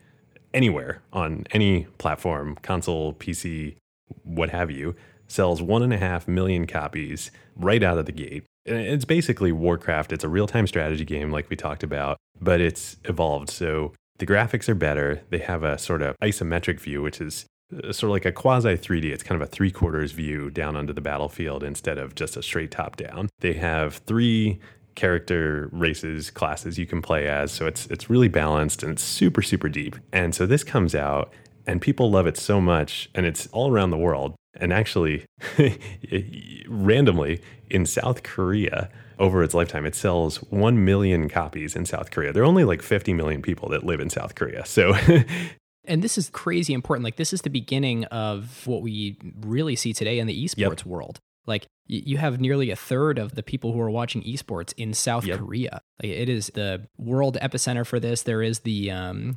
anywhere 0.52 1.02
on 1.12 1.46
any 1.52 1.84
platform, 1.98 2.56
console, 2.62 3.14
PC, 3.14 3.76
what 4.24 4.50
have 4.50 4.70
you, 4.70 4.96
sells 5.30 5.62
one 5.62 5.82
and 5.82 5.92
a 5.92 5.98
half 5.98 6.26
million 6.26 6.66
copies 6.66 7.30
right 7.56 7.82
out 7.82 7.98
of 7.98 8.06
the 8.06 8.12
gate. 8.12 8.44
It's 8.66 9.04
basically 9.04 9.52
Warcraft. 9.52 10.12
It's 10.12 10.24
a 10.24 10.28
real 10.28 10.46
time 10.46 10.66
strategy 10.66 11.04
game, 11.04 11.30
like 11.30 11.48
we 11.48 11.56
talked 11.56 11.82
about, 11.82 12.18
but 12.40 12.60
it's 12.60 12.96
evolved. 13.04 13.50
So 13.50 13.92
the 14.18 14.26
graphics 14.26 14.68
are 14.68 14.74
better. 14.74 15.22
They 15.30 15.38
have 15.38 15.62
a 15.62 15.78
sort 15.78 16.02
of 16.02 16.16
isometric 16.22 16.80
view, 16.80 17.00
which 17.02 17.20
is 17.20 17.46
uh, 17.72 17.92
sort 17.92 18.04
of 18.04 18.10
like 18.10 18.26
a 18.26 18.32
quasi 18.32 18.76
3D. 18.76 19.06
It's 19.06 19.22
kind 19.22 19.40
of 19.40 19.48
a 19.48 19.50
three 19.50 19.70
quarters 19.70 20.12
view 20.12 20.50
down 20.50 20.76
onto 20.76 20.92
the 20.92 21.00
battlefield 21.00 21.62
instead 21.62 21.98
of 21.98 22.14
just 22.14 22.36
a 22.36 22.42
straight 22.42 22.70
top 22.70 22.96
down. 22.96 23.28
They 23.38 23.54
have 23.54 23.96
three 24.06 24.60
character 24.96 25.68
races 25.72 26.30
classes 26.30 26.78
you 26.78 26.84
can 26.84 27.00
play 27.00 27.26
as 27.26 27.52
so 27.52 27.66
it's 27.66 27.86
it's 27.86 28.10
really 28.10 28.28
balanced 28.28 28.82
and 28.82 28.92
it's 28.92 29.02
super 29.02 29.40
super 29.40 29.68
deep 29.68 29.96
and 30.12 30.34
so 30.34 30.44
this 30.46 30.64
comes 30.64 30.94
out 30.94 31.32
and 31.66 31.80
people 31.80 32.10
love 32.10 32.26
it 32.26 32.36
so 32.36 32.60
much 32.60 33.10
and 33.14 33.26
it's 33.26 33.46
all 33.48 33.70
around 33.70 33.90
the 33.90 33.98
world 33.98 34.34
and 34.54 34.72
actually 34.72 35.24
randomly 36.68 37.40
in 37.68 37.86
South 37.86 38.22
Korea 38.22 38.90
over 39.18 39.42
its 39.42 39.54
lifetime 39.54 39.86
it 39.86 39.94
sells 39.94 40.38
1 40.50 40.84
million 40.84 41.28
copies 41.28 41.76
in 41.76 41.86
South 41.86 42.10
Korea 42.10 42.32
there 42.32 42.42
are 42.42 42.46
only 42.46 42.64
like 42.64 42.82
50 42.82 43.12
million 43.14 43.42
people 43.42 43.68
that 43.68 43.84
live 43.84 44.00
in 44.00 44.10
South 44.10 44.34
Korea 44.34 44.64
so 44.64 44.94
and 45.84 46.02
this 46.02 46.18
is 46.18 46.30
crazy 46.30 46.72
important 46.72 47.04
like 47.04 47.16
this 47.16 47.32
is 47.32 47.42
the 47.42 47.50
beginning 47.50 48.04
of 48.06 48.66
what 48.66 48.82
we 48.82 49.18
really 49.40 49.76
see 49.76 49.92
today 49.92 50.18
in 50.18 50.26
the 50.26 50.44
esports 50.44 50.56
yep. 50.56 50.86
world 50.86 51.20
like 51.46 51.66
you 51.90 52.18
have 52.18 52.40
nearly 52.40 52.70
a 52.70 52.76
third 52.76 53.18
of 53.18 53.34
the 53.34 53.42
people 53.42 53.72
who 53.72 53.80
are 53.80 53.90
watching 53.90 54.22
esports 54.22 54.72
in 54.76 54.94
South 54.94 55.26
yep. 55.26 55.38
Korea. 55.38 55.80
Like 56.00 56.12
it 56.12 56.28
is 56.28 56.52
the 56.54 56.86
world 56.96 57.36
epicenter 57.42 57.84
for 57.84 57.98
this. 57.98 58.22
There 58.22 58.42
is 58.42 58.60
the 58.60 58.92
um, 58.92 59.36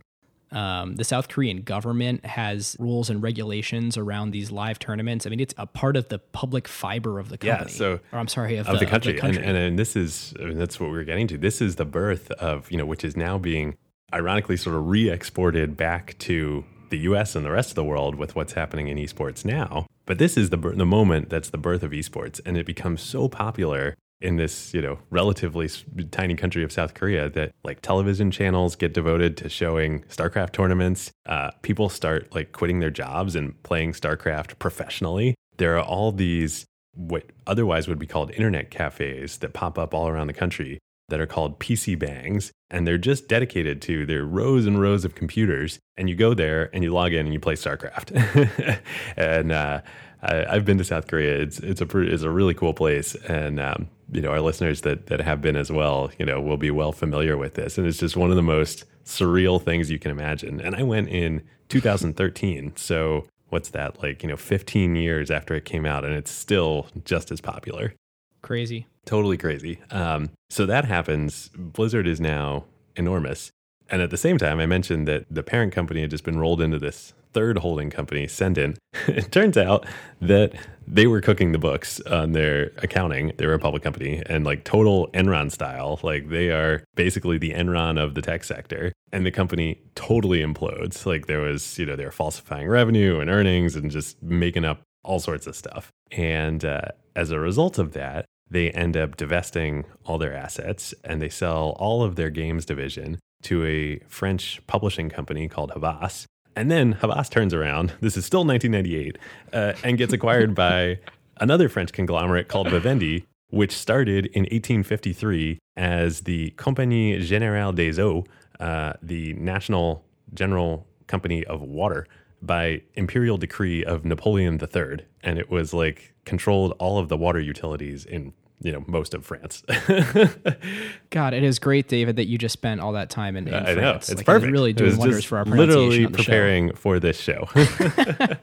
um, 0.53 0.95
the 0.95 1.03
South 1.03 1.27
Korean 1.27 1.61
government 1.61 2.25
has 2.25 2.75
rules 2.79 3.09
and 3.09 3.21
regulations 3.21 3.97
around 3.97 4.31
these 4.31 4.51
live 4.51 4.79
tournaments. 4.79 5.25
I 5.25 5.29
mean, 5.29 5.39
it's 5.39 5.53
a 5.57 5.65
part 5.65 5.97
of 5.97 6.09
the 6.09 6.19
public 6.19 6.67
fiber 6.67 7.19
of 7.19 7.29
the 7.29 7.37
company. 7.37 7.71
Yeah, 7.71 7.75
so 7.75 7.99
or 8.11 8.19
I'm 8.19 8.27
sorry, 8.27 8.57
of, 8.57 8.67
of, 8.67 8.79
the, 8.79 8.85
the, 8.85 8.91
country. 8.91 9.11
Of 9.11 9.15
the 9.15 9.21
country. 9.21 9.43
And, 9.43 9.57
and, 9.57 9.67
and 9.67 9.79
this 9.79 9.95
is 9.95 10.33
I 10.39 10.45
mean, 10.45 10.57
that's 10.57 10.79
what 10.79 10.91
we 10.91 10.97
are 10.97 11.03
getting 11.03 11.27
to. 11.29 11.37
This 11.37 11.61
is 11.61 11.75
the 11.75 11.85
birth 11.85 12.31
of 12.31 12.71
you 12.71 12.77
know, 12.77 12.85
which 12.85 13.03
is 13.03 13.17
now 13.17 13.37
being 13.37 13.75
ironically 14.13 14.57
sort 14.57 14.75
of 14.75 14.87
re-exported 14.87 15.75
back 15.75 16.17
to 16.19 16.63
the 16.91 16.99
US 16.99 17.35
and 17.35 17.43
the 17.43 17.51
rest 17.51 17.71
of 17.71 17.75
the 17.75 17.83
world 17.83 18.15
with 18.15 18.35
what's 18.35 18.53
happening 18.53 18.87
in 18.87 18.97
esports 18.97 19.43
now. 19.43 19.87
But 20.05 20.19
this 20.19 20.37
is 20.37 20.51
the, 20.51 20.57
the 20.57 20.85
moment 20.85 21.29
that's 21.29 21.49
the 21.49 21.57
birth 21.57 21.81
of 21.81 21.91
esports, 21.91 22.39
and 22.45 22.57
it 22.57 22.65
becomes 22.65 23.01
so 23.01 23.27
popular 23.27 23.95
in 24.21 24.37
this, 24.37 24.73
you 24.73 24.81
know, 24.81 24.99
relatively 25.09 25.69
tiny 26.11 26.35
country 26.35 26.63
of 26.63 26.71
South 26.71 26.93
Korea 26.93 27.29
that 27.29 27.51
like 27.63 27.81
television 27.81 28.31
channels 28.31 28.75
get 28.75 28.93
devoted 28.93 29.35
to 29.37 29.49
showing 29.49 30.03
StarCraft 30.03 30.53
tournaments. 30.53 31.11
Uh, 31.25 31.51
people 31.61 31.89
start 31.89 32.33
like 32.33 32.51
quitting 32.51 32.79
their 32.79 32.89
jobs 32.89 33.35
and 33.35 33.61
playing 33.63 33.93
StarCraft 33.93 34.59
professionally. 34.59 35.35
There 35.57 35.77
are 35.77 35.83
all 35.83 36.11
these 36.11 36.65
what 36.95 37.31
otherwise 37.47 37.87
would 37.87 37.99
be 37.99 38.07
called 38.07 38.31
internet 38.31 38.69
cafes 38.69 39.39
that 39.39 39.53
pop 39.53 39.77
up 39.77 39.93
all 39.93 40.07
around 40.07 40.27
the 40.27 40.33
country 40.33 40.79
that 41.09 41.19
are 41.19 41.27
called 41.27 41.59
PC 41.59 41.97
Bangs, 41.97 42.51
and 42.69 42.87
they're 42.87 42.97
just 42.97 43.27
dedicated 43.27 43.81
to 43.83 44.05
their 44.05 44.23
rows 44.23 44.65
and 44.65 44.79
rows 44.79 45.03
of 45.05 45.15
computers. 45.15 45.79
And 45.97 46.09
you 46.09 46.15
go 46.15 46.33
there 46.33 46.69
and 46.73 46.83
you 46.83 46.91
log 46.91 47.13
in 47.13 47.25
and 47.25 47.33
you 47.33 47.39
play 47.39 47.55
StarCraft. 47.55 48.79
and 49.17 49.51
uh, 49.51 49.81
I, 50.23 50.55
have 50.55 50.65
been 50.65 50.77
to 50.77 50.83
South 50.83 51.07
Korea. 51.07 51.37
It's 51.41 51.59
it's 51.59 51.81
a 51.81 51.99
it's 51.99 52.23
a 52.23 52.29
really 52.29 52.53
cool 52.53 52.73
place, 52.73 53.15
and 53.27 53.59
um, 53.59 53.89
you 54.11 54.21
know 54.21 54.29
our 54.29 54.41
listeners 54.41 54.81
that 54.81 55.07
that 55.07 55.19
have 55.21 55.41
been 55.41 55.55
as 55.55 55.71
well, 55.71 56.11
you 56.17 56.25
know, 56.25 56.39
will 56.39 56.57
be 56.57 56.71
well 56.71 56.91
familiar 56.91 57.37
with 57.37 57.55
this. 57.55 57.77
And 57.77 57.85
it's 57.85 57.99
just 57.99 58.15
one 58.15 58.29
of 58.29 58.35
the 58.35 58.41
most 58.41 58.85
surreal 59.05 59.61
things 59.61 59.91
you 59.91 59.99
can 59.99 60.11
imagine. 60.11 60.61
And 60.61 60.75
I 60.75 60.83
went 60.83 61.09
in 61.09 61.43
2013, 61.69 62.73
so 62.77 63.27
what's 63.49 63.69
that 63.69 64.01
like? 64.01 64.23
You 64.23 64.29
know, 64.29 64.37
15 64.37 64.95
years 64.95 65.29
after 65.29 65.55
it 65.55 65.65
came 65.65 65.85
out, 65.85 66.05
and 66.05 66.13
it's 66.13 66.31
still 66.31 66.87
just 67.03 67.31
as 67.31 67.41
popular. 67.41 67.93
Crazy. 68.41 68.87
Totally 69.05 69.37
crazy. 69.37 69.79
Um, 69.91 70.29
so 70.49 70.65
that 70.65 70.85
happens. 70.85 71.49
Blizzard 71.55 72.07
is 72.07 72.21
now 72.21 72.65
enormous. 72.95 73.51
And 73.89 74.01
at 74.01 74.09
the 74.09 74.17
same 74.17 74.37
time, 74.37 74.59
I 74.59 74.65
mentioned 74.65 75.07
that 75.07 75.25
the 75.29 75.43
parent 75.43 75.73
company 75.73 76.01
had 76.01 76.09
just 76.09 76.23
been 76.23 76.39
rolled 76.39 76.61
into 76.61 76.79
this 76.79 77.13
third 77.33 77.57
holding 77.57 77.89
company, 77.89 78.27
Cendant. 78.27 78.77
it 79.07 79.31
turns 79.31 79.57
out 79.57 79.85
that 80.21 80.53
they 80.87 81.07
were 81.07 81.21
cooking 81.21 81.51
the 81.51 81.59
books 81.59 81.99
on 82.01 82.33
their 82.33 82.71
accounting. 82.77 83.31
They 83.37 83.47
were 83.47 83.53
a 83.53 83.59
public 83.59 83.83
company 83.83 84.21
and 84.25 84.45
like 84.45 84.63
total 84.63 85.09
Enron 85.13 85.51
style. 85.51 85.99
Like 86.03 86.29
they 86.29 86.51
are 86.51 86.83
basically 86.95 87.37
the 87.37 87.53
Enron 87.53 88.01
of 88.01 88.15
the 88.15 88.21
tech 88.21 88.43
sector. 88.43 88.93
And 89.11 89.25
the 89.25 89.31
company 89.31 89.81
totally 89.95 90.39
implodes. 90.39 91.05
Like 91.05 91.27
there 91.27 91.41
was, 91.41 91.77
you 91.77 91.85
know, 91.85 91.95
they 91.95 92.05
were 92.05 92.11
falsifying 92.11 92.67
revenue 92.67 93.19
and 93.19 93.29
earnings 93.29 93.75
and 93.75 93.91
just 93.91 94.21
making 94.21 94.65
up 94.65 94.81
all 95.03 95.19
sorts 95.19 95.47
of 95.47 95.55
stuff. 95.55 95.91
And 96.11 96.63
uh, 96.63 96.89
as 97.15 97.31
a 97.31 97.39
result 97.39 97.77
of 97.77 97.93
that, 97.93 98.25
they 98.49 98.71
end 98.71 98.95
up 98.95 99.17
divesting 99.17 99.85
all 100.05 100.17
their 100.17 100.35
assets 100.35 100.93
and 101.03 101.21
they 101.21 101.29
sell 101.29 101.75
all 101.79 102.03
of 102.03 102.15
their 102.15 102.29
games 102.29 102.65
division 102.65 103.19
to 103.43 103.65
a 103.65 103.99
French 104.07 104.61
publishing 104.67 105.09
company 105.09 105.47
called 105.47 105.71
Havas. 105.71 106.25
And 106.55 106.69
then 106.69 106.93
Havas 106.93 107.29
turns 107.29 107.53
around. 107.53 107.93
This 108.01 108.17
is 108.17 108.25
still 108.25 108.45
1998, 108.45 109.17
uh, 109.53 109.73
and 109.83 109.97
gets 109.97 110.13
acquired 110.13 110.53
by 110.67 110.99
another 111.37 111.69
French 111.69 111.91
conglomerate 111.93 112.47
called 112.47 112.69
Vivendi, 112.69 113.25
which 113.49 113.71
started 113.71 114.27
in 114.27 114.43
1853 114.43 115.59
as 115.77 116.21
the 116.21 116.51
Compagnie 116.51 117.17
Générale 117.19 117.73
des 117.73 118.01
Eaux, 118.01 118.25
uh, 118.59 118.93
the 119.01 119.33
National 119.33 120.05
General 120.33 120.87
Company 121.07 121.43
of 121.45 121.61
Water, 121.61 122.07
by 122.41 122.81
imperial 122.95 123.37
decree 123.37 123.83
of 123.85 124.05
Napoleon 124.05 124.59
III, 124.59 125.05
and 125.21 125.39
it 125.39 125.49
was 125.49 125.73
like 125.73 126.13
controlled 126.25 126.73
all 126.77 126.97
of 126.97 127.09
the 127.09 127.17
water 127.17 127.39
utilities 127.39 128.05
in 128.05 128.33
you 128.63 128.71
know 128.71 128.83
most 128.87 129.13
of 129.13 129.25
France. 129.25 129.63
God, 131.09 131.33
it 131.33 131.43
is 131.43 131.59
great, 131.59 131.87
David, 131.87 132.15
that 132.15 132.25
you 132.25 132.37
just 132.37 132.53
spent 132.53 132.81
all 132.81 132.93
that 132.93 133.09
time 133.09 133.35
in, 133.35 133.47
in 133.47 133.53
I 133.53 133.59
know 133.59 133.73
France. 133.75 134.09
it's 134.09 134.17
Like, 134.19 134.25
perfect. 134.25 134.51
really 134.51 134.73
doing 134.73 134.97
wonders 134.97 135.25
for 135.25 135.37
our 135.37 135.45
pronunciation 135.45 135.79
literally 135.89 136.05
the 136.05 136.17
show. 136.17 136.23
preparing 136.23 136.73
for 136.75 136.99
this 136.99 137.19
show. 137.19 137.47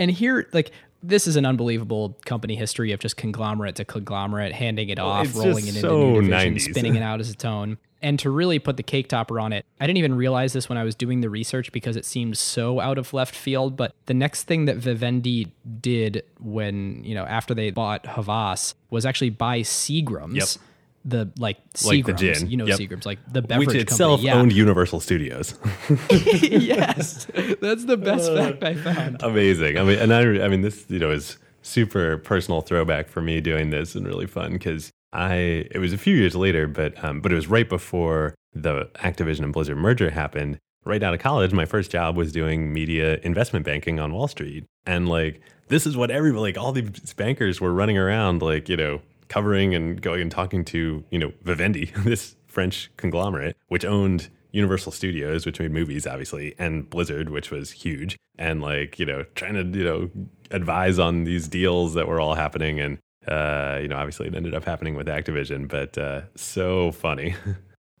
And 0.00 0.12
here, 0.12 0.46
like, 0.52 0.70
this 1.02 1.26
is 1.26 1.36
an 1.36 1.46
unbelievable 1.46 2.18
company 2.24 2.56
history 2.56 2.92
of 2.92 3.00
just 3.00 3.16
conglomerate 3.16 3.76
to 3.76 3.84
conglomerate, 3.84 4.52
handing 4.52 4.88
it 4.88 4.98
off, 4.98 5.34
rolling 5.34 5.66
it 5.66 5.68
into 5.68 5.80
so 5.80 6.10
new 6.12 6.22
division, 6.22 6.54
90s. 6.54 6.60
spinning 6.60 6.96
it 6.96 7.02
out 7.02 7.20
as 7.20 7.30
its 7.30 7.44
own. 7.44 7.78
And 8.00 8.18
to 8.20 8.30
really 8.30 8.60
put 8.60 8.76
the 8.76 8.84
cake 8.84 9.08
topper 9.08 9.40
on 9.40 9.52
it, 9.52 9.66
I 9.80 9.86
didn't 9.86 9.98
even 9.98 10.14
realize 10.14 10.52
this 10.52 10.68
when 10.68 10.78
I 10.78 10.84
was 10.84 10.94
doing 10.94 11.20
the 11.20 11.28
research 11.28 11.72
because 11.72 11.96
it 11.96 12.04
seemed 12.04 12.38
so 12.38 12.78
out 12.78 12.96
of 12.96 13.12
left 13.12 13.34
field. 13.34 13.76
But 13.76 13.92
the 14.06 14.14
next 14.14 14.44
thing 14.44 14.66
that 14.66 14.76
Vivendi 14.76 15.52
did 15.80 16.22
when, 16.38 17.02
you 17.02 17.14
know, 17.14 17.24
after 17.24 17.54
they 17.54 17.70
bought 17.70 18.06
Havas 18.06 18.76
was 18.90 19.04
actually 19.04 19.30
buy 19.30 19.60
Seagram's. 19.60 20.36
Yep. 20.36 20.64
The 21.04 21.30
like 21.38 21.58
Like 21.84 22.04
the 22.06 22.12
Seagram's, 22.12 22.40
gin. 22.40 22.50
you 22.50 22.56
know 22.56 22.66
Yep. 22.66 22.78
Seagram's, 22.78 23.06
like 23.06 23.18
the 23.32 23.42
beverage 23.42 23.68
which 23.68 23.76
itself 23.76 24.20
company. 24.20 24.26
Yeah. 24.28 24.40
owned 24.40 24.52
Universal 24.52 25.00
Studios. 25.00 25.54
yes, 26.10 27.26
that's 27.60 27.84
the 27.84 27.96
best 27.96 28.32
fact 28.32 28.62
I 28.62 28.74
found. 28.74 29.22
Amazing. 29.22 29.78
I 29.78 29.84
mean, 29.84 29.98
and 29.98 30.12
I, 30.12 30.44
I 30.44 30.48
mean, 30.48 30.62
this 30.62 30.84
you 30.88 30.98
know 30.98 31.10
is 31.10 31.38
super 31.62 32.18
personal 32.18 32.60
throwback 32.60 33.08
for 33.08 33.20
me 33.20 33.40
doing 33.40 33.70
this 33.70 33.94
and 33.94 34.06
really 34.06 34.26
fun 34.26 34.52
because 34.52 34.90
I 35.12 35.66
it 35.70 35.78
was 35.78 35.92
a 35.92 35.98
few 35.98 36.14
years 36.16 36.34
later, 36.34 36.66
but 36.66 37.02
um, 37.02 37.20
but 37.20 37.32
it 37.32 37.34
was 37.34 37.46
right 37.46 37.68
before 37.68 38.34
the 38.52 38.86
Activision 38.96 39.44
and 39.44 39.52
Blizzard 39.52 39.76
merger 39.78 40.10
happened. 40.10 40.58
Right 40.84 41.02
out 41.02 41.12
of 41.12 41.20
college, 41.20 41.52
my 41.52 41.66
first 41.66 41.90
job 41.90 42.16
was 42.16 42.32
doing 42.32 42.72
media 42.72 43.18
investment 43.22 43.64
banking 43.66 44.00
on 44.00 44.12
Wall 44.14 44.28
Street, 44.28 44.64
and 44.86 45.08
like 45.08 45.40
this 45.68 45.86
is 45.86 45.96
what 45.96 46.10
everybody 46.10 46.40
like 46.40 46.58
all 46.58 46.72
these 46.72 47.12
bankers 47.14 47.60
were 47.60 47.72
running 47.72 47.98
around 47.98 48.40
like 48.42 48.68
you 48.70 48.76
know 48.76 49.00
covering 49.28 49.74
and 49.74 50.00
going 50.00 50.20
and 50.22 50.30
talking 50.30 50.64
to 50.66 51.04
you 51.10 51.18
know 51.18 51.32
Vivendi, 51.42 51.86
this 51.98 52.36
French 52.46 52.90
conglomerate 52.96 53.56
which 53.68 53.84
owned 53.84 54.28
Universal 54.52 54.92
Studios, 54.92 55.44
which 55.44 55.60
made 55.60 55.70
movies, 55.70 56.06
obviously, 56.06 56.54
and 56.58 56.88
Blizzard, 56.88 57.28
which 57.28 57.50
was 57.50 57.70
huge, 57.70 58.16
and 58.38 58.62
like 58.62 58.98
you 58.98 59.06
know 59.06 59.24
trying 59.34 59.54
to 59.54 59.78
you 59.78 59.84
know 59.84 60.10
advise 60.50 60.98
on 60.98 61.24
these 61.24 61.48
deals 61.48 61.94
that 61.94 62.08
were 62.08 62.18
all 62.20 62.34
happening, 62.34 62.80
and 62.80 62.98
uh, 63.28 63.78
you 63.80 63.88
know 63.88 63.96
obviously 63.96 64.26
it 64.26 64.34
ended 64.34 64.54
up 64.54 64.64
happening 64.64 64.94
with 64.94 65.06
Activision, 65.06 65.68
but 65.68 65.96
uh, 65.98 66.22
so 66.34 66.92
funny. 66.92 67.34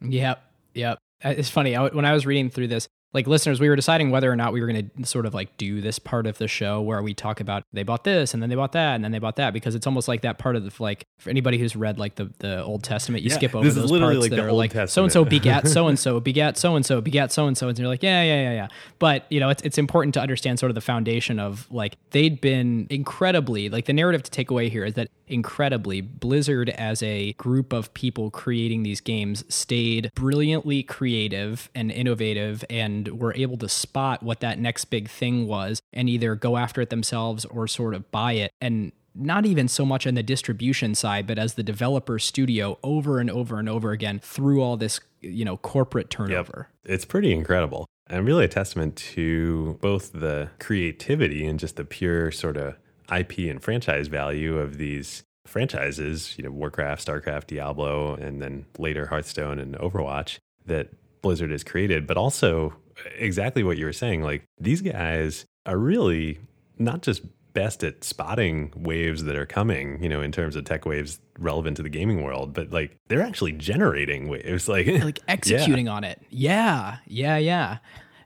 Yep. 0.00 0.40
Yep. 0.74 0.98
Uh, 1.24 1.34
It's 1.36 1.50
funny. 1.50 1.74
I, 1.74 1.88
when 1.88 2.04
I 2.04 2.12
was 2.12 2.24
reading 2.24 2.50
through 2.50 2.68
this, 2.68 2.86
like 3.14 3.26
listeners, 3.26 3.58
we 3.58 3.68
were 3.68 3.76
deciding 3.76 4.10
whether 4.10 4.30
or 4.30 4.36
not 4.36 4.52
we 4.52 4.60
were 4.60 4.66
going 4.66 4.90
to 4.96 5.06
sort 5.06 5.24
of 5.24 5.32
like 5.32 5.56
do 5.56 5.80
this 5.80 5.98
part 5.98 6.26
of 6.26 6.36
the 6.38 6.46
show 6.46 6.80
where 6.82 7.02
we 7.02 7.14
talk 7.14 7.40
about 7.40 7.62
they 7.72 7.82
bought 7.82 8.04
this 8.04 8.34
and 8.34 8.42
then 8.42 8.50
they 8.50 8.56
bought 8.56 8.72
that 8.72 8.96
and 8.96 9.04
then 9.04 9.12
they 9.12 9.18
bought 9.18 9.36
that 9.36 9.52
because 9.54 9.74
it's 9.74 9.86
almost 9.86 10.08
like 10.08 10.20
that 10.22 10.38
part 10.38 10.56
of 10.56 10.64
the 10.64 10.82
like 10.82 11.06
for 11.18 11.30
anybody 11.30 11.56
who's 11.58 11.74
read 11.74 11.98
like 11.98 12.16
the, 12.16 12.30
the 12.38 12.62
Old 12.62 12.82
Testament, 12.84 13.22
you 13.22 13.30
Yeah, 13.30 13.36
skip 13.36 13.54
over 13.54 13.68
those 13.68 13.90
literally 13.90 14.14
parts 14.14 14.22
like 14.22 14.30
that 14.30 14.36
the 14.36 14.44
are 14.44 14.50
Old 14.50 14.58
like 14.58 14.88
so 14.88 15.04
and 15.04 15.12
so 15.12 15.24
begat 15.24 15.66
so 15.66 15.88
and 15.88 15.98
so 15.98 16.20
begat 16.20 16.58
so 16.58 16.76
and 16.76 16.84
so 16.84 17.00
begat 17.00 17.32
so 17.32 17.46
and 17.46 17.56
so 17.56 17.68
and 17.68 17.78
you're 17.78 17.88
like 17.88 18.02
yeah 18.02 18.22
yeah 18.22 18.42
yeah 18.42 18.52
yeah. 18.52 18.68
But 18.98 19.24
you 19.30 19.40
know 19.40 19.48
it's 19.48 19.62
it's 19.62 19.78
important 19.78 20.14
to 20.14 20.20
understand 20.20 20.58
sort 20.58 20.70
of 20.70 20.74
the 20.74 20.80
foundation 20.82 21.38
of 21.38 21.66
like 21.70 21.96
they'd 22.10 22.40
been 22.40 22.86
incredibly 22.90 23.70
like 23.70 23.86
the 23.86 23.92
narrative 23.94 24.22
to 24.24 24.30
take 24.30 24.50
away 24.50 24.68
here 24.68 24.84
is 24.84 24.94
that 24.94 25.08
incredibly 25.26 26.00
Blizzard 26.00 26.70
as 26.70 27.02
a 27.02 27.32
group 27.34 27.72
of 27.72 27.92
people 27.94 28.30
creating 28.30 28.82
these 28.82 29.00
games 29.00 29.44
stayed 29.48 30.10
brilliantly 30.14 30.82
creative 30.82 31.70
and 31.74 31.90
innovative 31.90 32.64
and 32.70 32.97
were 33.06 33.34
able 33.34 33.56
to 33.58 33.68
spot 33.68 34.22
what 34.22 34.40
that 34.40 34.58
next 34.58 34.86
big 34.86 35.08
thing 35.08 35.46
was 35.46 35.80
and 35.92 36.08
either 36.08 36.34
go 36.34 36.56
after 36.56 36.80
it 36.80 36.90
themselves 36.90 37.44
or 37.44 37.68
sort 37.68 37.94
of 37.94 38.10
buy 38.10 38.32
it 38.32 38.50
and 38.60 38.90
not 39.14 39.46
even 39.46 39.68
so 39.68 39.84
much 39.84 40.06
on 40.06 40.14
the 40.14 40.22
distribution 40.22 40.94
side 40.94 41.26
but 41.26 41.38
as 41.38 41.54
the 41.54 41.62
developer 41.62 42.18
studio 42.18 42.78
over 42.82 43.20
and 43.20 43.30
over 43.30 43.58
and 43.58 43.68
over 43.68 43.92
again 43.92 44.18
through 44.18 44.62
all 44.62 44.76
this 44.76 45.00
you 45.20 45.44
know 45.44 45.56
corporate 45.56 46.10
turnover 46.10 46.68
It's 46.84 47.04
pretty 47.04 47.32
incredible. 47.32 47.86
And 48.08 48.26
really 48.26 48.46
a 48.46 48.48
testament 48.48 48.96
to 49.14 49.78
both 49.82 50.12
the 50.12 50.48
creativity 50.58 51.46
and 51.46 51.60
just 51.60 51.76
the 51.76 51.84
pure 51.84 52.30
sort 52.30 52.56
of 52.56 52.76
IP 53.14 53.38
and 53.50 53.62
franchise 53.62 54.08
value 54.08 54.58
of 54.58 54.78
these 54.78 55.22
franchises, 55.46 56.34
you 56.38 56.44
know, 56.44 56.50
Warcraft, 56.50 57.06
StarCraft, 57.06 57.46
Diablo, 57.46 58.14
and 58.14 58.40
then 58.40 58.64
later 58.78 59.06
Hearthstone 59.06 59.58
and 59.58 59.74
Overwatch 59.76 60.38
that 60.64 60.88
Blizzard 61.20 61.50
has 61.50 61.64
created, 61.64 62.06
but 62.06 62.16
also 62.16 62.74
exactly 63.16 63.62
what 63.62 63.78
you 63.78 63.86
were 63.86 63.92
saying. 63.92 64.22
Like 64.22 64.44
these 64.58 64.80
guys 64.80 65.46
are 65.66 65.78
really 65.78 66.38
not 66.78 67.02
just 67.02 67.22
best 67.52 67.82
at 67.82 68.04
spotting 68.04 68.72
waves 68.76 69.24
that 69.24 69.36
are 69.36 69.46
coming, 69.46 70.02
you 70.02 70.08
know, 70.08 70.20
in 70.20 70.30
terms 70.30 70.54
of 70.54 70.64
tech 70.64 70.86
waves 70.86 71.18
relevant 71.38 71.76
to 71.76 71.82
the 71.82 71.88
gaming 71.88 72.22
world, 72.22 72.52
but 72.52 72.70
like 72.70 72.96
they're 73.08 73.22
actually 73.22 73.52
generating 73.52 74.28
waves. 74.28 74.68
Like, 74.68 74.86
like 75.02 75.20
executing 75.28 75.88
on 75.88 76.04
it. 76.04 76.20
Yeah, 76.30 76.98
yeah, 77.06 77.36
yeah. 77.36 77.78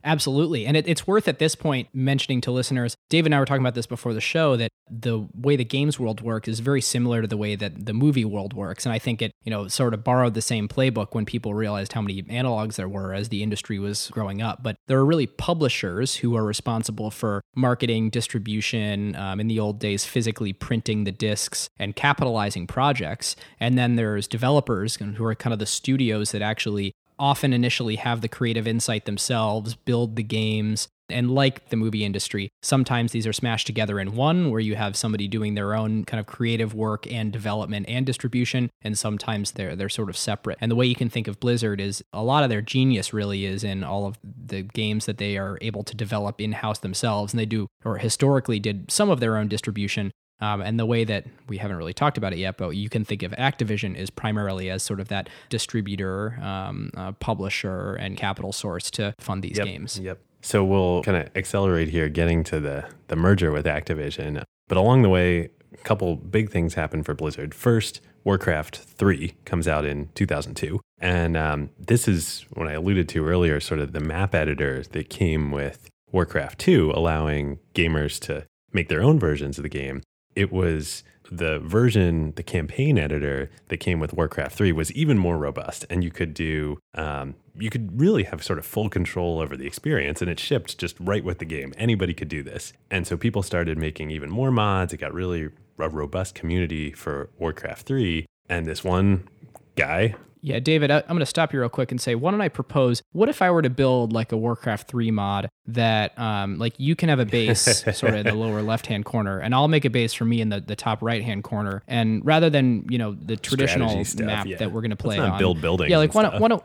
Absolutely. 0.05 0.67
And 0.67 0.77
it, 0.77 0.89
it's 0.89 1.07
worth 1.07 1.29
at 1.29 1.39
this 1.39 1.55
point 1.55 1.89
mentioning 1.93 2.41
to 2.43 2.51
listeners, 2.51 2.97
Dave 3.09 3.27
and 3.27 3.35
I 3.35 3.39
were 3.39 3.45
talking 3.45 3.63
about 3.63 3.75
this 3.75 3.87
before 3.87 4.15
the 4.15 4.21
show, 4.21 4.57
that 4.57 4.71
the 4.91 5.27
way 5.35 5.57
the 5.57 5.65
games 5.65 5.99
world 5.99 6.21
works 6.21 6.49
is 6.49 6.61
very 6.61 6.81
similar 6.81 7.23
to 7.23 7.29
the 7.29 7.37
way 7.37 7.55
that 7.55 7.87
the 7.87 7.95
movie 7.95 8.25
world 8.25 8.53
works. 8.53 8.85
And 8.85 8.93
I 8.93 8.99
think 8.99 9.23
it, 9.23 9.33
you 9.45 9.51
know, 9.51 9.69
sort 9.69 9.95
of 9.95 10.05
borrowed 10.05 10.35
the 10.35 10.43
same 10.43 10.69
playbook 10.69 11.09
when 11.15 11.25
people 11.25 11.55
realized 11.55 11.93
how 11.93 12.03
many 12.03 12.23
analogs 12.25 12.75
there 12.75 12.89
were 12.89 13.15
as 13.15 13.29
the 13.29 13.43
industry 13.43 13.79
was 13.79 14.09
growing 14.09 14.43
up. 14.43 14.63
But 14.63 14.77
there 14.89 14.99
are 14.99 15.07
really 15.07 15.27
publishers 15.27 16.17
who 16.17 16.37
are 16.37 16.45
responsible 16.45 17.11
for 17.11 17.43
marketing, 17.55 18.11
distribution, 18.11 19.15
um, 19.17 19.41
in 19.41 19.47
the 19.47 19.61
old 19.61 19.79
days, 19.79 20.05
physically 20.05 20.53
printing 20.53 21.05
the 21.05 21.13
discs 21.13 21.69
and 21.79 21.95
capitalizing 21.95 22.67
projects. 22.67 23.37
And 23.61 23.79
then 23.79 23.97
there's 23.97 24.27
developers 24.27 24.97
who 24.97 25.25
are 25.25 25.35
kind 25.35 25.53
of 25.53 25.59
the 25.59 25.67
studios 25.67 26.33
that 26.33 26.43
actually 26.43 26.93
often 27.23 27.53
initially 27.53 27.97
have 27.97 28.21
the 28.21 28.29
creative 28.29 28.67
insight 28.67 29.05
themselves, 29.05 29.77
build 29.77 30.17
the 30.17 30.23
games. 30.25 30.89
And 31.09 31.35
like 31.35 31.69
the 31.69 31.77
movie 31.77 32.07
industry, 32.07 32.49
sometimes 32.63 33.13
these 33.13 33.27
are 33.27 33.35
smashed 33.35 33.67
together 33.67 34.01
in 34.01 34.17
one 34.17 34.51
where 34.51 34.61
you 34.61 34.77
have 34.77 34.97
somebody 34.97 35.29
doing 35.29 35.55
their 35.55 35.75
own 35.75 36.05
kind 36.05 36.19
of 36.19 36.27
creative 36.27 36.75
work 36.75 37.07
and 37.13 37.31
development 37.31 37.85
and 37.87 38.07
distribution, 38.07 38.71
and 38.81 38.99
sometimes 38.99 39.53
they're 39.53 39.77
they're 39.77 39.91
sort 39.91 40.09
of 40.09 40.17
separate. 40.17 40.57
And 40.59 40.71
the 40.71 40.77
way 40.77 40.87
you 40.87 40.95
can 40.95 41.11
think 41.11 41.29
of 41.29 41.39
Blizzard 41.39 41.83
is 41.83 42.03
a 42.15 42.23
lot 42.23 42.45
of 42.45 42.51
their 42.51 42.63
genius 42.63 43.13
really 43.13 43.45
is 43.45 43.63
in 43.63 43.85
all 43.85 44.07
of 44.07 44.19
the 44.23 44.63
games 44.63 45.05
that 45.05 45.19
they 45.19 45.37
are 45.37 45.59
able 45.61 45.83
to 45.85 45.95
develop 45.95 46.41
in-house 46.41 46.79
themselves. 46.79 47.35
And 47.35 47.41
they 47.41 47.47
do 47.47 47.67
or 47.85 47.99
historically 47.99 48.59
did 48.59 48.91
some 48.91 49.11
of 49.11 49.21
their 49.21 49.37
own 49.37 49.49
distribution, 49.49 50.13
um, 50.43 50.61
and 50.61 50.79
the 50.79 50.85
way 50.85 51.05
that 51.05 51.25
we 51.49 51.57
haven't 51.57 51.77
really 51.77 51.95
talked 51.95 52.19
about 52.19 52.33
it 52.33 52.39
yet, 52.41 52.59
but 52.59 52.71
you 52.71 52.89
can 52.89 53.05
think 53.05 53.23
of 53.23 53.31
Activision 53.33 53.97
is 53.97 54.11
primarily 54.11 54.71
as 54.71 54.83
sort 54.83 54.99
of 54.99 55.07
that 55.09 55.29
distributor, 55.49 56.37
um, 56.43 56.91
uh, 56.97 57.13
publisher, 57.13 57.95
and 57.95 58.17
capital 58.17 58.53
source 58.53 58.91
to 58.91 59.15
fund 59.19 59.43
these 59.43 59.57
Yep, 59.57 59.67
games. 59.67 60.01
Yep. 60.01 60.19
So 60.43 60.65
we'll 60.65 61.05
kind 61.05 61.17
of 61.17 61.31
accelerate 61.37 61.89
here, 61.91 62.09
getting 62.09 62.43
to 62.45 62.59
the 62.59 62.87
the 63.07 63.15
merger 63.15 63.53
with 63.53 63.67
Activision. 63.67 64.43
But 64.67 64.77
along 64.79 65.03
the 65.03 65.09
way, 65.09 65.51
a 65.73 65.77
couple 65.85 66.17
big 66.17 66.51
things 66.51 66.75
happen 66.75 67.05
for 67.05 67.15
Blizzard. 67.15 67.55
First, 67.55 68.01
Warcraft 68.25 68.77
3 68.77 69.35
comes 69.45 69.69
out 69.69 69.85
in 69.85 70.09
2002. 70.15 70.81
And 70.99 71.37
um, 71.37 71.71
this 71.79 72.09
is 72.09 72.47
what 72.55 72.67
I 72.67 72.73
alluded 72.73 73.09
to 73.11 73.27
earlier, 73.27 73.61
sort 73.61 73.81
of 73.81 73.93
the 73.93 74.01
map 74.01 74.35
editor 74.35 74.83
that 74.91 75.09
came 75.09 75.53
with 75.53 75.89
Warcraft 76.11 76.59
2, 76.59 76.93
allowing 76.95 77.59
gamers 77.75 78.19
to 78.21 78.47
make 78.73 78.89
their 78.89 79.03
own 79.03 79.19
versions 79.19 79.59
of 79.59 79.63
the 79.63 79.69
game. 79.69 80.03
It 80.35 80.53
was 80.53 81.05
the 81.31 81.59
version, 81.61 82.33
the 82.37 82.43
campaign 82.43 82.99
editor 82.99 83.51
that 83.69 83.79
came 83.79 84.01
with 84.01 84.13
Warcraft 84.13 84.55
3 84.55 84.73
was 84.73 84.93
even 84.93 85.19
more 85.19 85.39
robust. 85.39 85.87
And 85.89 86.05
you 86.05 86.11
could 86.11 86.35
do, 86.35 86.79
um, 86.95 87.35
you 87.59 87.71
could 87.71 87.99
really 87.99 88.25
have 88.25 88.45
sort 88.45 88.59
of 88.59 88.67
full 88.67 88.91
control 88.91 89.41
over 89.41 89.57
the 89.57 89.67
experience. 89.67 90.21
And 90.21 90.31
it 90.31 90.39
shipped 90.39 90.77
just 90.79 90.97
right 91.01 91.25
with 91.25 91.39
the 91.39 91.45
game. 91.47 91.73
Anybody 91.79 92.13
could 92.13 92.29
do 92.29 92.43
this. 92.43 92.73
And 92.91 93.07
so 93.07 93.17
people 93.17 93.43
started 93.43 93.79
making 93.79 94.11
even 94.11 94.31
more 94.31 94.51
mods. 94.51 94.93
It 94.93 94.99
got 94.99 95.15
really 95.15 95.49
a 95.79 95.89
robust 95.89 96.35
community 96.35 96.93
for 96.93 97.31
Warcraft 97.39 97.87
3. 97.87 98.27
And 98.49 98.67
this 98.67 98.85
one 98.85 99.27
guy, 99.75 100.15
Yeah, 100.45 100.59
David, 100.59 100.91
I, 100.91 100.99
I'm 100.99 101.07
going 101.09 101.21
to 101.21 101.27
stop 101.27 101.53
you 101.53 101.61
real 101.61 101.69
quick 101.69 101.93
and 101.93 102.01
say, 102.01 102.17
why 102.17 102.33
don't 102.33 102.41
I 102.41 102.49
propose? 102.49 103.01
What 103.13 103.29
if 103.29 103.41
I 103.41 103.51
were 103.53 103.63
to 103.63 103.71
build 103.71 104.13
like 104.13 104.33
a 104.33 104.37
Warcraft 104.37 104.89
3 104.89 105.13
mod 105.13 105.49
that, 105.67 106.19
um, 106.19 106.59
like, 106.59 106.75
you 106.79 106.97
can 106.97 107.09
have 107.09 107.21
a 107.21 107.25
base 107.25 107.61
sort 107.97 108.15
of 108.15 108.15
in 108.15 108.27
the 108.27 108.35
lower 108.35 108.61
left 108.61 108.87
hand 108.87 109.05
corner, 109.05 109.39
and 109.39 109.55
I'll 109.55 109.69
make 109.69 109.85
a 109.85 109.91
base 109.91 110.13
for 110.13 110.25
me 110.25 110.41
in 110.41 110.49
the, 110.49 110.61
the 110.61 110.75
top 110.75 111.01
right 111.01 111.23
hand 111.23 111.45
corner. 111.45 111.83
And 111.87 112.27
rather 112.27 112.51
than, 112.51 112.87
you 112.91 112.99
know, 112.99 113.15
the 113.15 113.37
traditional 113.37 114.05
stuff, 114.05 114.27
map 114.27 114.47
yeah. 114.47 114.57
that 114.57 114.73
we're 114.73 114.81
going 114.81 114.91
to 114.91 114.97
play 114.97 115.17
not 115.17 115.35
on, 115.35 115.39
build 115.39 115.61
buildings 115.61 115.91
Yeah, 115.91 115.99
like, 115.99 116.13
why 116.13 116.23
don't, 116.23 116.41
why 116.41 116.49
don't, 116.49 116.65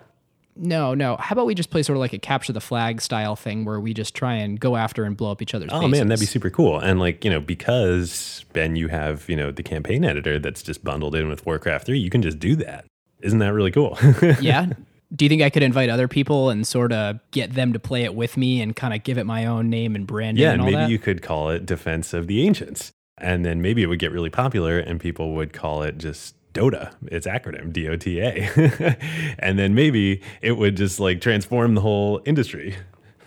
No, 0.55 0.95
no. 0.95 1.15
How 1.17 1.33
about 1.33 1.45
we 1.45 1.53
just 1.53 1.69
play 1.69 1.83
sort 1.83 1.97
of 1.97 1.99
like 1.99 2.13
a 2.13 2.17
capture 2.17 2.53
the 2.53 2.59
flag 2.59 2.99
style 2.99 3.35
thing 3.35 3.63
where 3.63 3.79
we 3.79 3.93
just 3.93 4.15
try 4.15 4.33
and 4.33 4.59
go 4.59 4.75
after 4.75 5.03
and 5.03 5.15
blow 5.15 5.31
up 5.31 5.39
each 5.43 5.53
other's 5.53 5.69
Oh 5.71 5.81
bases? 5.81 5.91
man, 5.91 6.07
that'd 6.07 6.19
be 6.19 6.25
super 6.25 6.49
cool. 6.49 6.79
And 6.79 6.99
like, 6.99 7.23
you 7.23 7.29
know, 7.29 7.39
because 7.39 8.43
Ben, 8.53 8.75
you 8.75 8.87
have, 8.87 9.29
you 9.29 9.35
know, 9.35 9.51
the 9.51 9.61
campaign 9.61 10.03
editor 10.03 10.39
that's 10.39 10.63
just 10.63 10.83
bundled 10.83 11.13
in 11.13 11.29
with 11.29 11.45
Warcraft 11.45 11.85
3, 11.85 11.99
you 11.99 12.09
can 12.09 12.23
just 12.23 12.39
do 12.39 12.55
that. 12.55 12.85
Isn't 13.21 13.39
that 13.39 13.53
really 13.53 13.71
cool? 13.71 13.97
yeah. 14.41 14.67
Do 15.15 15.25
you 15.25 15.29
think 15.29 15.41
I 15.41 15.49
could 15.49 15.63
invite 15.63 15.89
other 15.89 16.07
people 16.07 16.49
and 16.49 16.67
sort 16.67 16.91
of 16.91 17.19
get 17.31 17.53
them 17.53 17.73
to 17.73 17.79
play 17.79 18.03
it 18.03 18.13
with 18.13 18.35
me 18.35 18.61
and 18.61 18.75
kind 18.75 18.93
of 18.93 19.03
give 19.03 19.17
it 19.17 19.25
my 19.25 19.45
own 19.45 19.69
name 19.69 19.95
and 19.95 20.05
branding 20.05 20.43
yeah, 20.43 20.51
and 20.51 20.63
maybe 20.63 20.75
that? 20.75 20.89
you 20.89 20.99
could 20.99 21.21
call 21.21 21.49
it 21.49 21.65
Defense 21.65 22.13
of 22.13 22.27
the 22.27 22.45
Ancients. 22.45 22.91
And 23.17 23.45
then 23.45 23.61
maybe 23.61 23.81
it 23.81 23.87
would 23.87 23.99
get 23.99 24.11
really 24.11 24.29
popular 24.29 24.77
and 24.77 24.99
people 24.99 25.33
would 25.35 25.53
call 25.53 25.81
it 25.81 25.97
just 25.97 26.35
DOTA, 26.53 26.91
its 27.07 27.25
acronym, 27.25 27.71
D 27.71 27.87
O 27.87 27.95
T 27.95 28.19
A. 28.19 28.97
and 29.39 29.57
then 29.57 29.73
maybe 29.73 30.21
it 30.41 30.53
would 30.53 30.75
just 30.75 30.99
like 30.99 31.21
transform 31.21 31.75
the 31.75 31.81
whole 31.81 32.21
industry. 32.25 32.75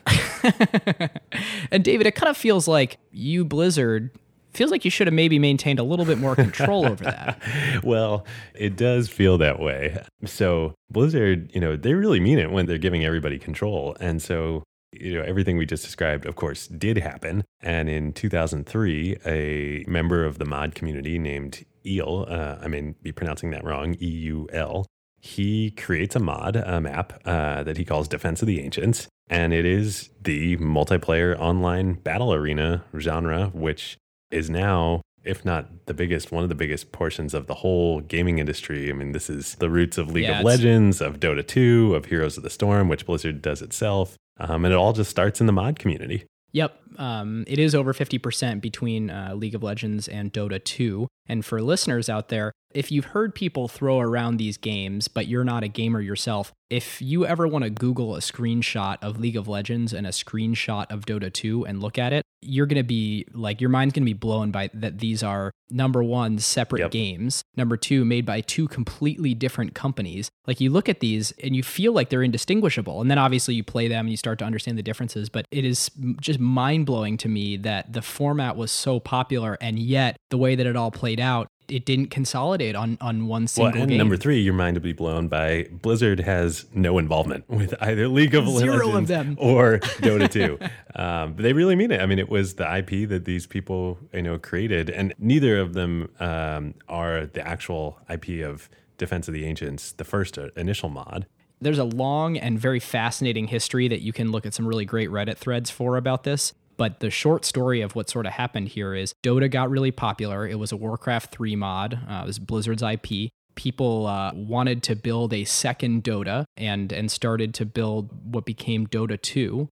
and 1.71 1.85
David, 1.85 2.07
it 2.07 2.15
kind 2.15 2.29
of 2.29 2.37
feels 2.37 2.69
like 2.69 2.99
you, 3.11 3.45
Blizzard, 3.45 4.11
feels 4.53 4.71
like 4.71 4.85
you 4.85 4.91
should 4.91 5.07
have 5.07 5.15
maybe 5.15 5.39
maintained 5.39 5.79
a 5.79 5.83
little 5.83 6.05
bit 6.05 6.19
more 6.19 6.35
control 6.35 6.87
over 6.87 7.05
that. 7.05 7.41
well, 7.83 8.27
it 8.55 8.77
does 8.77 9.09
feel 9.09 9.39
that 9.39 9.61
way. 9.61 10.03
So 10.25 10.75
Blizzard, 10.91 11.51
you 11.55 11.61
know, 11.61 11.77
they 11.77 11.95
really 11.95 12.21
mean 12.21 12.39
it 12.39 12.51
when 12.51 12.67
they're 12.67 12.79
giving 12.79 13.05
everybody 13.05 13.39
control. 13.39 13.97
And 14.01 14.21
so, 14.21 14.63
you 14.93 15.15
know, 15.15 15.23
everything 15.23 15.57
we 15.57 15.67
just 15.67 15.85
described, 15.85 16.27
of 16.27 16.37
course, 16.37 16.67
did 16.67 16.99
happen. 16.99 17.45
And 17.63 17.89
in 17.89 18.13
2003, 18.13 19.19
a 19.25 19.85
member 19.87 20.25
of 20.25 20.39
the 20.39 20.45
mod 20.45 20.75
community 20.75 21.19
named 21.19 21.65
Eel, 21.87 22.27
uh, 22.29 22.57
I 22.61 22.69
may 22.69 22.95
be 23.03 23.13
pronouncing 23.13 23.51
that 23.51 23.65
wrong, 23.65 23.97
E 24.01 24.07
U 24.07 24.49
L, 24.53 24.87
he 25.21 25.71
creates 25.73 26.17
a 26.17 26.19
mod, 26.19 26.57
a 26.57 26.81
map 26.81 27.21
uh, 27.25 27.63
that 27.63 27.77
he 27.77 27.85
calls 27.85 28.09
Defense 28.09 28.43
of 28.43 28.49
the 28.49 28.61
Ancients. 28.61 29.07
And 29.29 29.53
it 29.53 29.65
is 29.65 30.11
the 30.21 30.57
multiplayer 30.57 31.39
online 31.39 31.95
battle 31.95 32.35
arena 32.35 32.85
genre, 32.99 33.51
which 33.53 33.97
is 34.31 34.49
now 34.49 35.03
if 35.25 35.45
not 35.45 35.87
the 35.87 35.95
biggest, 35.95 36.33
one 36.33 36.43
of 36.43 36.49
the 36.49 36.55
biggest 36.55 36.93
portions 36.93 37.35
of 37.35 37.47
the 37.47 37.57
whole 37.57 38.01
gaming 38.01 38.39
industry. 38.39 38.89
I 38.89 38.93
mean, 38.93 39.13
this 39.13 39.29
is 39.29 39.57
the 39.57 39.69
roots 39.69 39.99
of 39.99 40.11
League 40.11 40.25
Yeah, 40.25 40.39
of 40.39 40.45
Legends, 40.45 41.01
of 41.01 41.21
Dota 41.21 41.47
2, 41.47 41.95
of 41.95 42.07
Heroes 42.07 42.37
of 42.37 42.43
the 42.43 42.51
Storm, 42.51 42.89
which 42.89 43.07
Blizzard 43.07 43.43
does 43.43 43.61
itself. 43.63 44.17
Um, 44.39 44.65
and 44.65 44.73
it 44.73 44.77
all 44.77 44.93
just 44.93 45.11
starts 45.11 45.41
in 45.41 45.47
the 45.47 45.53
mod 45.53 45.79
community. 45.79 46.25
Yep. 46.53 46.81
Um, 47.01 47.45
it 47.47 47.59
is 47.59 47.75
over 47.75 47.93
50% 47.95 48.61
between 48.61 49.11
uh, 49.11 49.33
League 49.35 49.55
of 49.55 49.63
Legends 49.63 50.07
and 50.07 50.33
Dota 50.33 50.63
2. 50.63 51.09
And 51.27 51.45
for 51.45 51.63
listeners 51.63 52.09
out 52.09 52.29
there, 52.29 52.53
if 52.75 52.93
you've 52.93 53.07
heard 53.07 53.35
people 53.35 53.67
throw 53.69 53.99
around 54.01 54.37
these 54.37 54.57
games, 54.57 55.09
but 55.09 55.27
you're 55.27 55.45
not 55.45 55.65
a 55.65 55.69
gamer 55.69 56.01
yourself, 56.01 56.53
if 56.69 57.01
you 57.03 57.27
ever 57.27 57.49
want 57.49 57.65
to 57.65 57.71
Google 57.71 58.15
a 58.15 58.21
screenshot 58.21 58.97
of 59.03 59.19
League 59.19 59.37
of 59.37 59.49
Legends 59.49 59.93
and 59.93 60.07
a 60.07 60.11
screenshot 60.11 60.87
of 60.91 61.05
Dota 61.07 61.33
2 61.33 61.65
and 61.67 61.81
look 61.81 61.99
at 61.99 62.13
it, 62.13 62.23
you're 62.43 62.67
going 62.67 62.77
to 62.77 62.83
be 62.85 63.27
like, 63.33 63.61
your 63.61 63.71
mind's 63.71 63.93
going 63.93 64.03
to 64.05 64.09
be 64.09 64.13
blown 64.13 64.51
by 64.51 64.71
that 64.75 64.99
these 64.99 65.23
are 65.23 65.51
number 65.69 66.03
one, 66.03 66.39
separate 66.39 66.81
Yep. 66.81 66.91
games, 66.93 67.43
number 67.57 67.77
two, 67.77 68.05
made 68.05 68.25
by 68.25 68.41
two 68.41 68.67
completely 68.69 69.35
different 69.35 69.75
companies. 69.75 70.31
Like 70.47 70.61
you 70.61 70.71
look 70.71 70.89
at 70.89 71.01
these 71.01 71.33
and 71.43 71.55
you 71.55 71.63
feel 71.63 71.93
like 71.93 72.09
they're 72.09 72.23
indistinguishable. 72.23 73.01
And 73.01 73.11
then 73.11 73.19
obviously 73.19 73.55
you 73.55 73.63
play 73.65 73.89
them 73.89 74.07
and 74.07 74.11
you 74.11 74.17
start 74.17 74.39
to 74.41 74.45
understand 74.45 74.79
the 74.79 74.83
differences. 74.83 75.29
But 75.29 75.45
it 75.51 75.65
is 75.65 75.91
just 76.21 76.41
mind 76.41 76.87
blowing 76.91 77.17
to 77.19 77.29
me 77.29 77.57
that 77.59 77.93
the 77.93 78.03
format 78.03 78.57
was 78.57 78.73
so 78.73 78.99
popular 78.99 79.57
and 79.61 79.79
yet 79.79 80.17
the 80.31 80.37
way 80.39 80.57
that 80.57 80.67
it 80.67 80.75
all 80.75 80.91
played 80.91 81.21
out, 81.21 81.47
it 81.69 81.85
didn't 81.85 82.09
consolidate 82.09 82.75
on, 82.75 82.99
on 83.01 83.29
one 83.29 83.43
Well, 83.43 83.47
single 83.49 83.83
and 83.83 83.91
game. 83.91 83.99
number 83.99 84.17
three, 84.17 84.41
your 84.41 84.55
mind 84.55 84.77
will 84.77 84.83
be 84.83 84.93
blown 84.93 85.29
by 85.29 85.69
Blizzard 85.71 86.19
has 86.19 86.67
no 86.75 86.99
involvement 86.99 87.45
with 87.49 87.75
either 87.81 88.09
League 88.09 88.35
of 88.35 88.49
Zero 88.49 88.89
of 88.89 88.95
Legends 88.95 89.09
them. 89.09 89.37
or 89.39 89.79
Dota 90.03 90.29
2. 90.29 90.59
um, 91.01 91.35
but 91.35 91.43
they 91.45 91.53
really 91.53 91.77
mean 91.77 91.93
it. 91.93 92.01
I 92.01 92.07
mean, 92.07 92.19
it 92.19 92.29
was 92.29 92.55
the 92.55 92.67
IP 92.79 93.09
that 93.09 93.25
these 93.25 93.47
people, 93.47 93.99
you 94.13 94.23
know, 94.23 94.37
created, 94.39 94.91
and 94.91 95.15
neither 95.21 95.59
of 95.61 95.75
them 95.75 96.11
um, 96.19 96.75
are 96.89 97.27
the 97.27 97.47
actual 97.47 98.01
IP 98.13 98.45
of 98.45 98.69
Defense 98.99 99.29
of 99.29 99.35
the 99.35 99.45
Ancients, 99.47 99.93
the 99.93 100.05
first 100.05 100.37
uh, 100.39 100.49
initial 100.57 100.89
mod. 100.89 101.27
there's 101.63 101.79
a 101.79 101.85
long 101.85 102.37
and 102.37 102.59
very 102.59 102.81
fascinating 102.81 103.47
history 103.47 103.87
that 103.87 104.01
you 104.01 104.13
can 104.13 104.33
look 104.33 104.45
at 104.45 104.55
some 104.55 104.67
really 104.67 104.85
great 104.85 105.09
Reddit 105.09 105.37
threads 105.37 105.71
for 105.71 105.97
about 105.97 106.25
this. 106.25 106.53
But 106.81 107.01
the 107.01 107.11
short 107.11 107.45
story 107.45 107.83
of 107.83 107.95
what 107.95 108.09
sort 108.09 108.25
of 108.25 108.33
happened 108.33 108.69
here 108.69 108.95
is 108.95 109.13
Dota 109.23 109.51
got 109.51 109.69
really 109.69 109.91
popular. 109.91 110.49
It 110.49 110.59
was 110.59 110.73
a 110.73 110.79
Warcraft 110.79 111.31
3 111.31 111.55
mod, 111.55 112.01
uh, 112.09 112.23
it 112.23 112.27
was 112.27 112.39
Blizzard's 112.39 112.83
IP. 112.83 113.29
People 113.55 114.07
uh, 114.07 114.33
wanted 114.33 114.83
to 114.85 114.97
build 114.97 115.35
a 115.35 115.45
second 115.45 116.05
Dota 116.05 116.47
and, 116.57 116.91
and 116.91 117.11
started 117.11 117.53
to 117.53 117.67
build 117.67 118.09
what 118.25 118.47
became 118.47 118.87
Dota 118.87 119.21
2. 119.21 119.69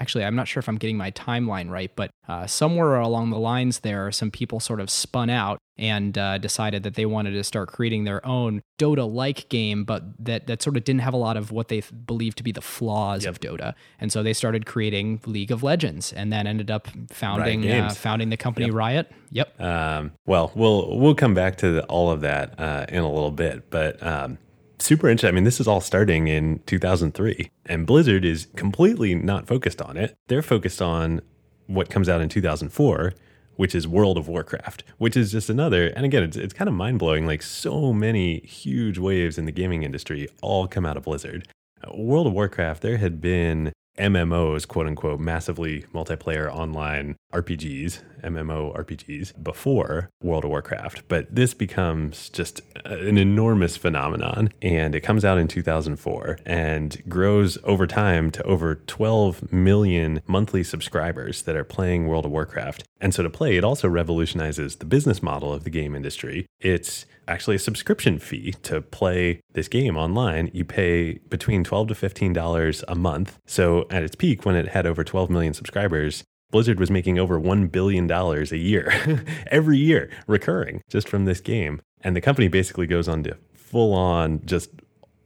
Actually, 0.00 0.24
I'm 0.24 0.34
not 0.34 0.48
sure 0.48 0.60
if 0.60 0.68
I'm 0.68 0.78
getting 0.78 0.96
my 0.96 1.10
timeline 1.10 1.68
right, 1.68 1.90
but 1.94 2.10
uh, 2.26 2.46
somewhere 2.46 2.96
along 2.96 3.30
the 3.30 3.38
lines 3.38 3.80
there, 3.80 4.10
some 4.10 4.30
people 4.30 4.58
sort 4.58 4.80
of 4.80 4.88
spun 4.88 5.28
out 5.28 5.58
and 5.76 6.16
uh, 6.16 6.38
decided 6.38 6.82
that 6.84 6.94
they 6.94 7.04
wanted 7.04 7.32
to 7.32 7.44
start 7.44 7.68
creating 7.68 8.04
their 8.04 8.24
own 8.26 8.62
Dota-like 8.78 9.48
game, 9.50 9.84
but 9.84 10.02
that 10.18 10.46
that 10.46 10.62
sort 10.62 10.76
of 10.78 10.84
didn't 10.84 11.00
have 11.00 11.12
a 11.12 11.18
lot 11.18 11.36
of 11.36 11.52
what 11.52 11.68
they 11.68 11.80
th- 11.80 11.92
believed 12.06 12.38
to 12.38 12.42
be 12.42 12.52
the 12.52 12.62
flaws 12.62 13.26
of 13.26 13.40
Dota, 13.40 13.74
and 13.98 14.10
so 14.10 14.22
they 14.22 14.32
started 14.32 14.64
creating 14.64 15.20
League 15.26 15.50
of 15.50 15.62
Legends, 15.62 16.12
and 16.12 16.32
then 16.32 16.46
ended 16.46 16.70
up 16.70 16.88
founding 17.10 17.70
uh, 17.70 17.90
founding 17.90 18.30
the 18.30 18.36
company 18.38 18.70
Riot. 18.70 19.10
Yep. 19.32 19.60
Um, 19.60 20.12
well, 20.26 20.50
we'll 20.54 20.98
we'll 20.98 21.14
come 21.14 21.34
back 21.34 21.56
to 21.58 21.72
the, 21.72 21.84
all 21.84 22.10
of 22.10 22.22
that 22.22 22.58
uh, 22.58 22.86
in 22.88 23.02
a 23.02 23.10
little 23.12 23.30
bit, 23.30 23.70
but 23.70 24.02
um, 24.02 24.38
super 24.80 25.08
interesting. 25.08 25.28
I 25.28 25.32
mean, 25.32 25.44
this 25.44 25.60
is 25.60 25.68
all 25.68 25.80
starting 25.80 26.28
in 26.28 26.60
2003, 26.66 27.50
and 27.66 27.86
Blizzard 27.86 28.24
is 28.24 28.46
completely 28.56 29.14
not 29.14 29.46
focused 29.46 29.80
on 29.80 29.96
it. 29.96 30.16
They're 30.28 30.42
focused 30.42 30.82
on 30.82 31.20
what 31.66 31.90
comes 31.90 32.08
out 32.08 32.20
in 32.20 32.28
2004, 32.28 33.14
which 33.56 33.74
is 33.74 33.86
World 33.86 34.18
of 34.18 34.28
Warcraft, 34.28 34.84
which 34.98 35.16
is 35.16 35.32
just 35.32 35.50
another. 35.50 35.88
And 35.88 36.04
again, 36.04 36.22
it's 36.22 36.36
it's 36.36 36.54
kind 36.54 36.68
of 36.68 36.74
mind 36.74 36.98
blowing. 36.98 37.26
Like 37.26 37.42
so 37.42 37.92
many 37.92 38.40
huge 38.40 38.98
waves 38.98 39.38
in 39.38 39.44
the 39.44 39.52
gaming 39.52 39.82
industry 39.82 40.28
all 40.42 40.66
come 40.66 40.86
out 40.86 40.96
of 40.96 41.04
Blizzard. 41.04 41.48
World 41.94 42.26
of 42.26 42.32
Warcraft, 42.32 42.82
there 42.82 42.98
had 42.98 43.20
been 43.20 43.72
MMOs, 44.00 44.66
quote 44.66 44.86
unquote, 44.86 45.20
massively 45.20 45.82
multiplayer 45.94 46.52
online 46.52 47.16
RPGs, 47.32 48.02
MMO 48.22 48.76
RPGs, 48.76 49.42
before 49.42 50.10
World 50.22 50.44
of 50.44 50.50
Warcraft. 50.50 51.02
But 51.08 51.34
this 51.34 51.54
becomes 51.54 52.28
just 52.30 52.62
an 52.84 53.18
enormous 53.18 53.76
phenomenon. 53.76 54.50
And 54.62 54.94
it 54.94 55.00
comes 55.00 55.24
out 55.24 55.38
in 55.38 55.48
2004 55.48 56.38
and 56.44 57.02
grows 57.08 57.58
over 57.62 57.86
time 57.86 58.30
to 58.32 58.42
over 58.44 58.74
12 58.74 59.52
million 59.52 60.22
monthly 60.26 60.64
subscribers 60.64 61.42
that 61.42 61.56
are 61.56 61.64
playing 61.64 62.06
World 62.06 62.24
of 62.24 62.32
Warcraft. 62.32 62.84
And 63.00 63.14
so 63.14 63.22
to 63.22 63.30
play, 63.30 63.56
it 63.56 63.64
also 63.64 63.88
revolutionizes 63.88 64.76
the 64.76 64.84
business 64.84 65.22
model 65.22 65.52
of 65.52 65.64
the 65.64 65.70
game 65.70 65.94
industry. 65.94 66.46
It's 66.60 67.06
actually 67.30 67.56
a 67.56 67.60
subscription 67.60 68.18
fee 68.18 68.52
to 68.64 68.80
play 68.82 69.40
this 69.52 69.68
game 69.68 69.96
online. 69.96 70.50
You 70.52 70.64
pay 70.64 71.14
between 71.28 71.64
12 71.64 71.88
to 71.88 71.94
$15 71.94 72.84
a 72.88 72.94
month. 72.94 73.38
So 73.46 73.86
at 73.90 74.02
its 74.02 74.16
peak, 74.16 74.44
when 74.44 74.56
it 74.56 74.68
had 74.68 74.86
over 74.86 75.04
12 75.04 75.30
million 75.30 75.54
subscribers, 75.54 76.24
Blizzard 76.50 76.80
was 76.80 76.90
making 76.90 77.18
over 77.18 77.40
$1 77.40 77.70
billion 77.70 78.10
a 78.10 78.44
year, 78.56 78.92
every 79.46 79.78
year, 79.78 80.10
recurring 80.26 80.82
just 80.90 81.08
from 81.08 81.24
this 81.24 81.40
game. 81.40 81.80
And 82.02 82.16
the 82.16 82.20
company 82.20 82.48
basically 82.48 82.86
goes 82.88 83.08
on 83.08 83.22
to 83.22 83.36
full 83.54 83.94
on 83.94 84.44
just 84.44 84.70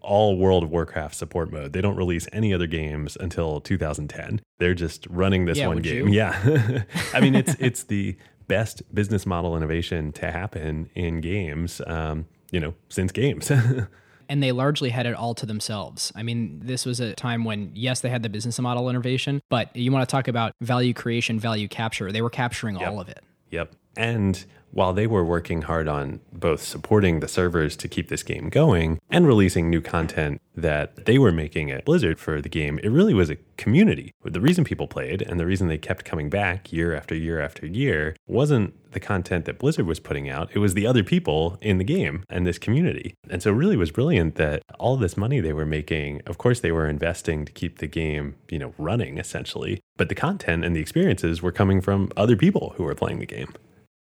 all 0.03 0.37
World 0.37 0.63
of 0.65 0.71
Warcraft 0.71 1.15
support 1.15 1.51
mode. 1.51 1.73
They 1.73 1.81
don't 1.81 1.97
release 1.97 2.29
any 2.31 2.53
other 2.53 2.67
games 2.67 3.17
until 3.19 3.59
2010. 3.63 4.43
They're 4.59 4.75
just 4.75 5.07
running 5.09 5.47
this 5.47 5.57
Yeah, 5.57 5.69
one 5.69 5.79
game. 5.79 6.09
you? 6.09 6.15
Yeah. 6.15 6.83
I 7.15 7.21
mean, 7.21 7.35
it's 7.35 7.55
it's 7.59 7.85
the 7.85 8.17
best 8.47 8.83
business 8.95 9.27
model 9.27 9.57
innovation 9.57 10.13
to 10.13 10.31
happen 10.31 10.91
in 10.95 11.21
games, 11.21 11.81
um, 11.87 12.27
you 12.51 12.61
know, 12.61 12.75
since 12.89 13.13
games. 13.13 13.51
and 14.29 14.43
they 14.43 14.53
largely 14.53 14.91
had 14.91 15.07
it 15.07 15.15
all 15.15 15.35
to 15.35 15.47
themselves. 15.47 16.13
I 16.15 16.23
mean, 16.23 16.61
this 16.63 16.87
was 16.87 17.01
a 17.01 17.15
time 17.15 17.45
when, 17.45 17.71
yes, 17.75 18.01
they 18.01 18.11
had 18.11 18.23
the 18.23 18.29
business 18.29 18.59
model 18.59 18.89
innovation, 18.89 19.43
but 19.51 19.75
you 19.77 19.91
want 19.93 20.09
to 20.09 20.11
talk 20.11 20.29
about 20.29 20.53
value 20.61 20.95
creation, 20.95 21.39
value 21.39 21.69
capture. 21.69 22.13
They 22.13 22.23
were 22.23 22.31
capturing 22.31 22.77
all 22.77 23.01
of 23.01 23.09
it. 23.09 23.23
Yep. 23.51 23.75
And 23.97 24.45
while 24.75 24.93
they 24.93 25.07
were 25.07 25.25
working 25.25 25.63
hard 25.63 25.87
on 25.87 26.21
both 26.33 26.61
supporting 26.61 27.21
the 27.21 27.29
servers 27.29 27.77
to 27.77 27.89
keep 27.89 28.09
this 28.09 28.25
game 28.25 28.49
going 28.49 29.01
and 29.09 29.27
releasing 29.27 29.71
new 29.71 29.81
content 29.81 30.41
that 30.57 31.07
they 31.07 31.17
were 31.17 31.31
making 31.31 31.71
at 31.71 31.85
Blizzard 31.85 32.19
for 32.19 32.41
the 32.41 32.49
game, 32.49 32.81
it 32.83 32.89
really 32.89 33.15
was 33.15 33.31
a 33.31 33.37
community. 33.57 34.13
The 34.25 34.41
reason 34.41 34.65
people 34.65 34.89
played 34.89 35.23
and 35.23 35.39
the 35.39 35.47
reason 35.47 35.69
they 35.69 35.79
kept 35.79 36.05
coming 36.05 36.29
back 36.29 36.73
year 36.73 36.93
after 36.95 37.15
year 37.15 37.41
after 37.41 37.67
year 37.67 38.17
wasn't 38.27 38.75
the 38.93 38.99
content 39.01 39.45
that 39.45 39.59
Blizzard 39.59 39.87
was 39.87 40.01
putting 40.01 40.29
out, 40.29 40.51
it 40.53 40.59
was 40.59 40.75
the 40.75 40.87
other 40.87 41.05
people 41.05 41.57
in 41.61 41.79
the 41.79 41.85
game 41.85 42.25
and 42.29 42.45
this 42.45 42.59
community. 42.59 43.15
And 43.31 43.43
so 43.43 43.51
it 43.51 43.57
really 43.57 43.77
was 43.77 43.93
brilliant 43.93 44.35
that 44.37 44.63
all 44.81 44.97
this 44.97 45.17
money 45.17 45.41
they 45.41 45.53
were 45.53 45.67
making, 45.67 46.21
of 46.27 46.39
course 46.39 46.61
they 46.61 46.73
were 46.73 46.89
investing 46.89 47.45
to 47.45 47.53
keep 47.53 47.79
the 47.79 47.87
game, 47.87 48.35
you 48.49 48.59
know, 48.59 48.75
running 48.77 49.19
essentially, 49.19 49.81
but 49.97 50.09
the 50.09 50.15
content 50.17 50.65
and 50.65 50.75
the 50.75 50.81
experiences 50.81 51.43
were 51.43 51.53
coming 51.53 51.81
from 51.81 52.11
other 52.17 52.37
people 52.37 52.75
who 52.77 52.83
were 52.83 52.95
playing 52.95 53.21
the 53.21 53.27
game. 53.27 53.53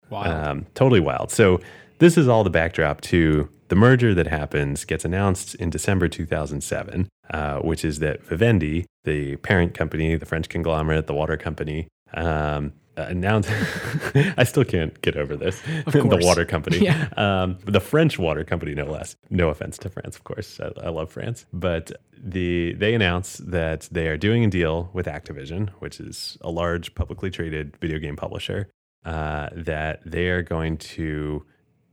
Wow. 0.10 0.52
Um, 0.52 0.66
totally 0.76 1.00
wild. 1.00 1.32
So 1.32 1.60
this 2.00 2.18
is 2.18 2.28
all 2.28 2.44
the 2.44 2.50
backdrop 2.50 3.02
to 3.02 3.50
the 3.70 3.76
merger 3.76 4.14
that 4.14 4.28
happens, 4.28 4.86
gets 4.86 5.06
announced 5.06 5.56
in 5.56 5.70
December 5.70 6.08
2007. 6.08 7.08
uh, 7.32 7.58
which 7.60 7.84
is 7.84 7.98
that 8.00 8.24
Vivendi, 8.24 8.86
the 9.04 9.36
parent 9.38 9.74
company, 9.74 10.16
the 10.16 10.26
French 10.28 10.48
conglomerate, 10.48 11.08
the 11.08 11.14
water 11.16 11.36
company, 11.38 11.88
um, 12.14 12.72
announced. 12.98 13.50
I 14.38 14.44
still 14.44 14.64
can't 14.64 15.02
get 15.02 15.18
over 15.18 15.36
this. 15.36 15.60
the 15.88 16.20
water 16.22 16.46
company, 16.46 16.78
Yeah. 16.82 17.08
um, 17.18 17.58
the 17.66 17.80
French 17.80 18.20
water 18.20 18.44
company, 18.44 18.76
no 18.76 18.86
less. 18.86 19.16
No 19.32 19.50
offense 19.50 19.80
to 19.80 19.90
France, 19.90 20.16
of 20.16 20.24
course. 20.24 20.60
I, 20.60 20.70
I 20.86 20.90
love 20.90 21.10
France, 21.12 21.46
but 21.52 21.92
the 22.18 22.74
they 22.74 22.94
announce 22.94 23.38
that 23.38 23.90
they 23.92 24.08
are 24.08 24.18
doing 24.18 24.46
a 24.46 24.50
deal 24.50 24.92
with 24.94 25.08
Activision, 25.08 25.70
which 25.80 26.00
is 26.00 26.38
a 26.42 26.52
large 26.52 26.94
publicly 26.94 27.32
traded 27.32 27.76
video 27.78 27.98
game 27.98 28.16
publisher, 28.16 28.70
uh, 29.06 29.50
that 29.54 30.02
they 30.06 30.28
are 30.28 30.42
going 30.42 30.78
to 30.78 31.46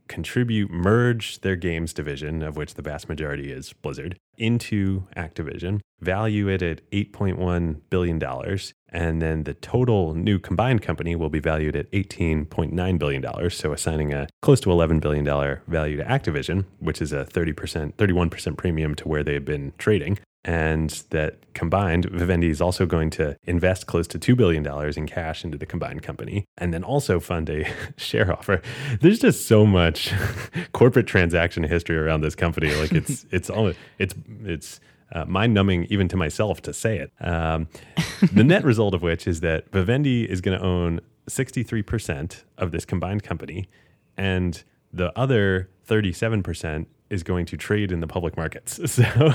contribute, 0.07 0.69
merge 0.69 1.39
their 1.41 1.55
games 1.55 1.93
division, 1.93 2.43
of 2.43 2.57
which 2.57 2.75
the 2.75 2.81
vast 2.81 3.07
majority 3.09 3.51
is 3.51 3.73
Blizzard, 3.73 4.17
into 4.37 5.07
Activision, 5.15 5.79
value 6.01 6.47
it 6.47 6.61
at 6.61 6.89
$8.1 6.91 7.81
billion. 7.89 8.21
And 8.89 9.21
then 9.21 9.43
the 9.43 9.53
total 9.53 10.13
new 10.13 10.39
combined 10.39 10.81
company 10.81 11.15
will 11.15 11.29
be 11.29 11.39
valued 11.39 11.75
at 11.75 11.89
$18.9 11.91 12.99
billion. 12.99 13.49
So 13.49 13.73
assigning 13.73 14.13
a 14.13 14.27
close 14.41 14.59
to 14.61 14.69
$11 14.69 15.01
billion 15.01 15.25
value 15.67 15.97
to 15.97 16.03
Activision, 16.03 16.65
which 16.79 17.01
is 17.01 17.13
a 17.13 17.25
30%, 17.25 17.93
31% 17.93 18.57
premium 18.57 18.95
to 18.95 19.07
where 19.07 19.23
they've 19.23 19.43
been 19.43 19.73
trading 19.77 20.19
and 20.45 20.89
that 21.11 21.53
combined, 21.53 22.05
Vivendi 22.05 22.49
is 22.49 22.61
also 22.61 22.85
going 22.85 23.09
to 23.11 23.37
invest 23.43 23.87
close 23.87 24.07
to 24.07 24.19
$2 24.19 24.35
billion 24.35 24.65
in 24.97 25.07
cash 25.07 25.45
into 25.45 25.57
the 25.57 25.65
combined 25.65 26.03
company 26.03 26.45
and 26.57 26.73
then 26.73 26.83
also 26.83 27.19
fund 27.19 27.49
a 27.49 27.65
share 27.97 28.31
offer. 28.31 28.61
There's 28.99 29.19
just 29.19 29.47
so 29.47 29.65
much 29.65 30.13
corporate 30.73 31.07
transaction 31.07 31.63
history 31.63 31.97
around 31.97 32.21
this 32.21 32.35
company. 32.35 32.73
Like 32.75 32.91
it's, 32.91 33.25
it's, 33.31 33.49
all, 33.49 33.73
it's, 33.97 34.15
it's, 34.43 34.79
uh, 35.13 35.25
mind 35.25 35.53
numbing 35.53 35.85
even 35.91 36.07
to 36.07 36.17
myself 36.17 36.61
to 36.63 36.73
say 36.73 36.97
it. 36.97 37.11
Um, 37.21 37.67
the 38.33 38.43
net 38.43 38.63
result 38.63 38.95
of 38.95 39.03
which 39.03 39.27
is 39.27 39.41
that 39.41 39.71
Vivendi 39.71 40.29
is 40.29 40.41
going 40.41 40.57
to 40.57 40.65
own 40.65 41.01
63% 41.29 42.43
of 42.57 42.71
this 42.71 42.83
combined 42.83 43.23
company, 43.23 43.69
and 44.17 44.63
the 44.91 45.17
other 45.17 45.69
37% 45.87 46.85
is 47.13 47.23
going 47.23 47.45
to 47.45 47.57
trade 47.57 47.91
in 47.91 47.99
the 47.99 48.07
public 48.07 48.35
markets. 48.35 48.79
So 48.93 49.03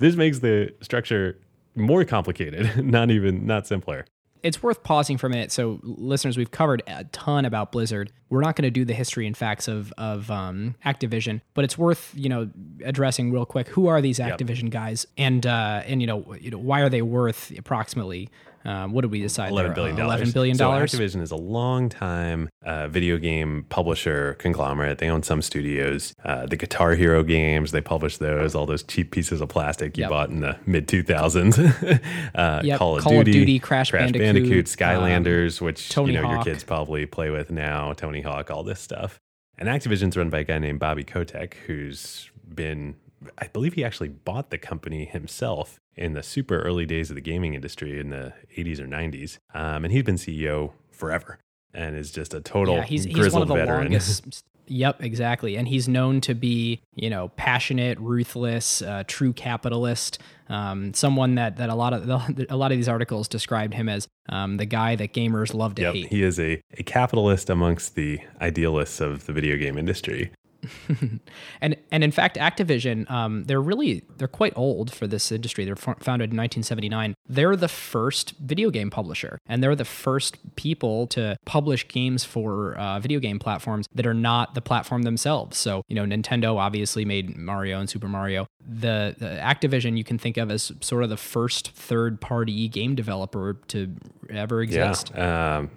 this 0.00 0.16
makes 0.16 0.38
the 0.38 0.72
structure 0.80 1.38
more 1.74 2.04
complicated, 2.04 2.84
not 2.84 3.10
even 3.10 3.46
not 3.46 3.66
simpler. 3.66 4.06
It's 4.42 4.62
worth 4.62 4.82
pausing 4.82 5.18
for 5.18 5.26
a 5.26 5.30
minute. 5.30 5.50
So, 5.52 5.80
listeners, 5.82 6.36
we've 6.36 6.50
covered 6.50 6.82
a 6.86 7.04
ton 7.04 7.44
about 7.44 7.72
Blizzard. 7.72 8.12
We're 8.30 8.40
not 8.40 8.54
going 8.54 8.64
to 8.64 8.70
do 8.70 8.84
the 8.84 8.94
history 8.94 9.26
and 9.26 9.36
facts 9.36 9.68
of 9.68 9.92
of 9.98 10.30
um, 10.30 10.76
Activision, 10.86 11.40
but 11.54 11.64
it's 11.64 11.76
worth 11.76 12.12
you 12.16 12.28
know 12.28 12.48
addressing 12.84 13.32
real 13.32 13.44
quick. 13.44 13.68
Who 13.68 13.88
are 13.88 14.00
these 14.00 14.18
Activision 14.18 14.70
guys, 14.70 15.06
and 15.18 15.44
uh, 15.44 15.82
and 15.86 16.00
you 16.00 16.06
know 16.06 16.34
you 16.40 16.50
know 16.50 16.58
why 16.58 16.80
are 16.80 16.88
they 16.88 17.02
worth 17.02 17.52
approximately 17.58 18.30
um, 18.64 18.92
what 18.92 19.02
did 19.02 19.10
we 19.10 19.20
decide? 19.20 19.50
Eleven 19.50 19.72
billion 19.74 19.96
dollars. 19.96 20.14
Eleven 20.20 20.32
billion 20.32 20.56
dollars. 20.56 20.92
So 20.92 20.98
Activision 20.98 21.22
is 21.22 21.30
a 21.30 21.36
long 21.36 21.88
time 21.88 22.48
uh, 22.64 22.88
video 22.88 23.16
game 23.18 23.66
publisher 23.68 24.34
conglomerate. 24.34 24.98
They 24.98 25.08
own 25.08 25.22
some 25.22 25.42
studios. 25.42 26.12
Uh, 26.24 26.46
the 26.46 26.56
Guitar 26.56 26.94
Hero 26.94 27.22
games, 27.22 27.72
they 27.72 27.80
publish 27.80 28.18
those. 28.18 28.54
All 28.54 28.66
those 28.66 28.82
cheap 28.82 29.10
pieces 29.10 29.40
of 29.40 29.48
plastic 29.48 29.96
you 29.96 30.02
Yep. 30.02 30.10
bought 30.10 30.30
in 30.30 30.40
the 30.40 30.56
mid 30.66 30.88
two 30.88 31.02
thousands. 31.02 31.58
uh, 32.34 32.60
Yep, 32.64 32.78
Call 32.78 32.96
of 32.98 33.02
Call 33.04 33.18
of 33.20 33.24
Duty, 33.24 33.32
Duty, 33.40 33.58
Crash 33.58 33.90
Bandicoot, 33.92 34.66
Skylanders, 34.66 35.60
which 35.60 35.88
Tony 35.88 36.12
you 36.14 36.20
know 36.20 36.30
your 36.30 36.42
kids 36.42 36.64
probably 36.64 37.06
play 37.06 37.30
with 37.30 37.50
now. 37.50 37.92
Tony 37.92 38.20
Hawk, 38.20 38.50
all 38.50 38.62
this 38.62 38.80
stuff. 38.80 39.18
And 39.58 39.68
Activision's 39.68 40.16
run 40.16 40.30
by 40.30 40.40
a 40.40 40.44
guy 40.44 40.58
named 40.58 40.78
Bobby 40.78 41.02
Kotick, 41.04 41.56
who's 41.66 42.30
been, 42.54 42.94
I 43.38 43.48
believe 43.48 43.74
he 43.74 43.84
actually 43.84 44.08
bought 44.08 44.50
the 44.50 44.58
company 44.58 45.04
himself 45.04 45.78
in 45.96 46.12
the 46.12 46.22
super 46.22 46.60
early 46.60 46.86
days 46.86 47.10
of 47.10 47.16
the 47.16 47.20
gaming 47.20 47.54
industry 47.54 47.98
in 47.98 48.10
the 48.10 48.32
80s 48.56 48.78
or 48.80 48.86
90s. 48.86 49.38
Um, 49.54 49.84
and 49.84 49.92
he's 49.92 50.04
been 50.04 50.16
CEO 50.16 50.72
forever 50.90 51.38
and 51.74 51.96
is 51.96 52.10
just 52.10 52.34
a 52.34 52.40
total 52.40 52.76
yeah, 52.76 52.84
he's, 52.84 53.04
he's 53.04 53.14
grizzled 53.14 53.34
one 53.34 53.42
of 53.42 53.48
the 53.48 53.54
veteran. 53.54 53.82
longest. 53.92 54.44
Yep, 54.70 55.02
exactly. 55.02 55.56
And 55.56 55.66
he's 55.66 55.88
known 55.88 56.20
to 56.20 56.34
be, 56.34 56.82
you 56.94 57.08
know, 57.08 57.28
passionate, 57.36 57.98
ruthless, 57.98 58.82
uh, 58.82 59.02
true 59.06 59.32
capitalist. 59.32 60.18
Um, 60.50 60.92
someone 60.92 61.36
that 61.36 61.56
that 61.56 61.70
a 61.70 61.74
lot 61.74 61.94
of 61.94 62.06
a 62.50 62.54
lot 62.56 62.70
of 62.70 62.76
these 62.76 62.86
articles 62.86 63.28
described 63.28 63.72
him 63.72 63.88
as 63.88 64.08
um, 64.28 64.58
the 64.58 64.66
guy 64.66 64.94
that 64.96 65.14
gamers 65.14 65.54
love 65.54 65.74
to 65.76 65.82
Yep, 65.82 65.94
hate. 65.94 66.06
he 66.08 66.22
is 66.22 66.38
a, 66.38 66.60
a 66.76 66.82
capitalist 66.82 67.48
amongst 67.48 67.94
the 67.94 68.20
idealists 68.42 69.00
of 69.00 69.24
the 69.24 69.32
video 69.32 69.56
game 69.56 69.78
industry. 69.78 70.32
and 71.60 71.76
and 71.90 72.04
in 72.04 72.10
fact, 72.10 72.36
Activision, 72.36 73.08
um, 73.10 73.44
they're 73.44 73.60
really 73.60 74.02
they're 74.16 74.28
quite 74.28 74.52
old 74.56 74.92
for 74.92 75.06
this 75.06 75.30
industry. 75.30 75.64
They're 75.64 75.76
fo- 75.76 75.96
founded 76.00 76.30
in 76.30 76.36
1979. 76.36 77.14
They're 77.28 77.56
the 77.56 77.68
first 77.68 78.34
video 78.38 78.70
game 78.70 78.90
publisher, 78.90 79.38
and 79.46 79.62
they're 79.62 79.76
the 79.76 79.84
first 79.84 80.36
people 80.56 81.06
to 81.08 81.36
publish 81.44 81.86
games 81.88 82.24
for 82.24 82.76
uh, 82.76 82.98
video 83.00 83.20
game 83.20 83.38
platforms 83.38 83.86
that 83.94 84.06
are 84.06 84.14
not 84.14 84.54
the 84.54 84.60
platform 84.60 85.02
themselves. 85.02 85.56
So 85.56 85.82
you 85.88 85.94
know, 85.94 86.04
Nintendo 86.04 86.56
obviously 86.56 87.04
made 87.04 87.36
Mario 87.36 87.78
and 87.80 87.88
Super 87.88 88.08
Mario. 88.08 88.46
The, 88.70 89.14
the 89.18 89.26
Activision 89.26 89.96
you 89.96 90.04
can 90.04 90.18
think 90.18 90.36
of 90.36 90.50
as 90.50 90.72
sort 90.80 91.02
of 91.02 91.08
the 91.08 91.16
first 91.16 91.70
third 91.70 92.20
party 92.20 92.68
game 92.68 92.94
developer 92.94 93.54
to 93.68 93.94
ever 94.28 94.60
exist. 94.60 95.12
Yeah. 95.14 95.58
Um, 95.58 95.70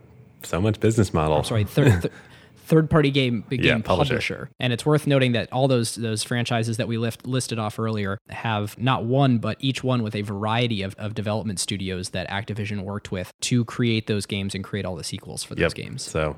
so 0.43 0.59
much 0.59 0.79
business 0.79 1.13
model. 1.13 1.37
I'm 1.37 1.43
sorry, 1.43 1.63
third. 1.63 2.01
Th- 2.01 2.13
Third 2.65 2.89
party 2.89 3.11
game 3.11 3.43
game 3.49 3.59
Yeah, 3.63 3.77
publisher. 3.79 4.13
publisher. 4.15 4.49
and 4.59 4.71
it's 4.71 4.85
worth 4.85 5.05
noting 5.07 5.33
that 5.33 5.51
all 5.51 5.67
those 5.67 5.95
those 5.95 6.23
franchises 6.23 6.77
that 6.77 6.87
we 6.87 6.97
lift, 6.97 7.25
listed 7.27 7.59
off 7.59 7.77
earlier 7.79 8.17
have 8.29 8.77
not 8.77 9.03
one 9.03 9.39
but 9.39 9.57
each 9.59 9.83
one 9.83 10.03
with 10.03 10.15
a 10.15 10.21
variety 10.21 10.81
of, 10.81 10.95
of 10.97 11.13
development 11.13 11.59
studios 11.59 12.09
that 12.11 12.29
Activision 12.29 12.83
worked 12.83 13.11
with 13.11 13.31
to 13.41 13.65
create 13.65 14.07
those 14.07 14.25
games 14.25 14.55
and 14.55 14.63
create 14.63 14.85
all 14.85 14.95
the 14.95 15.03
sequels 15.03 15.43
for 15.43 15.55
those 15.55 15.61
Yep. 15.63 15.73
games. 15.73 16.01
So, 16.03 16.37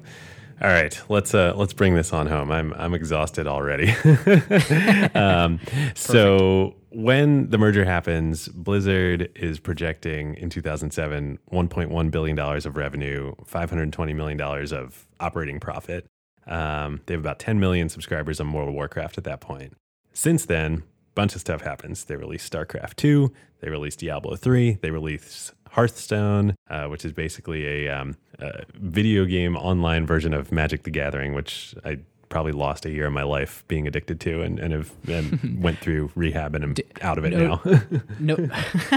all 0.61 0.69
right, 0.69 0.99
let's 1.09 1.33
uh, 1.35 1.53
let's 1.55 1.73
bring 1.73 1.93
this 1.95 2.13
on 2.13 2.27
home. 2.27 2.51
I'm 2.51 2.73
I'm 2.73 2.93
exhausted 2.93 3.45
already. 3.47 3.89
um, 5.15 5.59
so 5.95 6.75
when 6.89 7.49
the 7.49 7.57
merger 7.57 7.85
happens, 7.85 8.47
Blizzard 8.49 9.29
is 9.35 9.59
projecting 9.59 10.35
in 10.35 10.49
2007 10.49 11.39
1.1 11.51 12.11
billion 12.11 12.35
dollars 12.35 12.65
of 12.65 12.77
revenue, 12.77 13.33
520 13.45 14.13
million 14.13 14.37
dollars 14.37 14.71
of 14.71 15.05
operating 15.19 15.59
profit. 15.59 16.05
Um, 16.47 17.01
they 17.05 17.13
have 17.13 17.21
about 17.21 17.39
10 17.39 17.59
million 17.59 17.89
subscribers 17.89 18.39
on 18.39 18.51
World 18.51 18.69
of 18.69 18.75
Warcraft 18.75 19.17
at 19.17 19.23
that 19.23 19.41
point. 19.41 19.73
Since 20.13 20.45
then, 20.45 20.73
a 20.73 20.81
bunch 21.15 21.35
of 21.35 21.41
stuff 21.41 21.61
happens. 21.61 22.03
They 22.05 22.15
released 22.15 22.51
StarCraft 22.51 22.95
2, 22.95 23.31
they 23.61 23.69
released 23.69 23.99
Diablo 23.99 24.35
3, 24.35 24.79
they 24.81 24.91
released 24.91 25.53
Hearthstone, 25.71 26.55
uh, 26.69 26.87
which 26.87 27.03
is 27.03 27.13
basically 27.13 27.87
a, 27.87 27.89
um, 27.89 28.17
a 28.39 28.63
video 28.75 29.25
game 29.25 29.55
online 29.55 30.05
version 30.05 30.33
of 30.33 30.51
Magic 30.51 30.83
the 30.83 30.91
Gathering, 30.91 31.33
which 31.33 31.73
I 31.83 31.99
probably 32.33 32.51
lost 32.51 32.83
a 32.87 32.89
year 32.89 33.05
of 33.05 33.13
my 33.13 33.21
life 33.21 33.63
being 33.67 33.85
addicted 33.85 34.19
to 34.19 34.41
and, 34.41 34.57
and 34.57 34.73
have 34.73 34.91
and 35.07 35.61
went 35.63 35.77
through 35.77 36.09
rehab 36.15 36.55
and 36.55 36.63
am 36.63 36.75
out 37.01 37.19
of 37.19 37.25
it 37.25 37.29
no- 37.29 37.61
now. 37.63 37.81
No, 38.19 38.49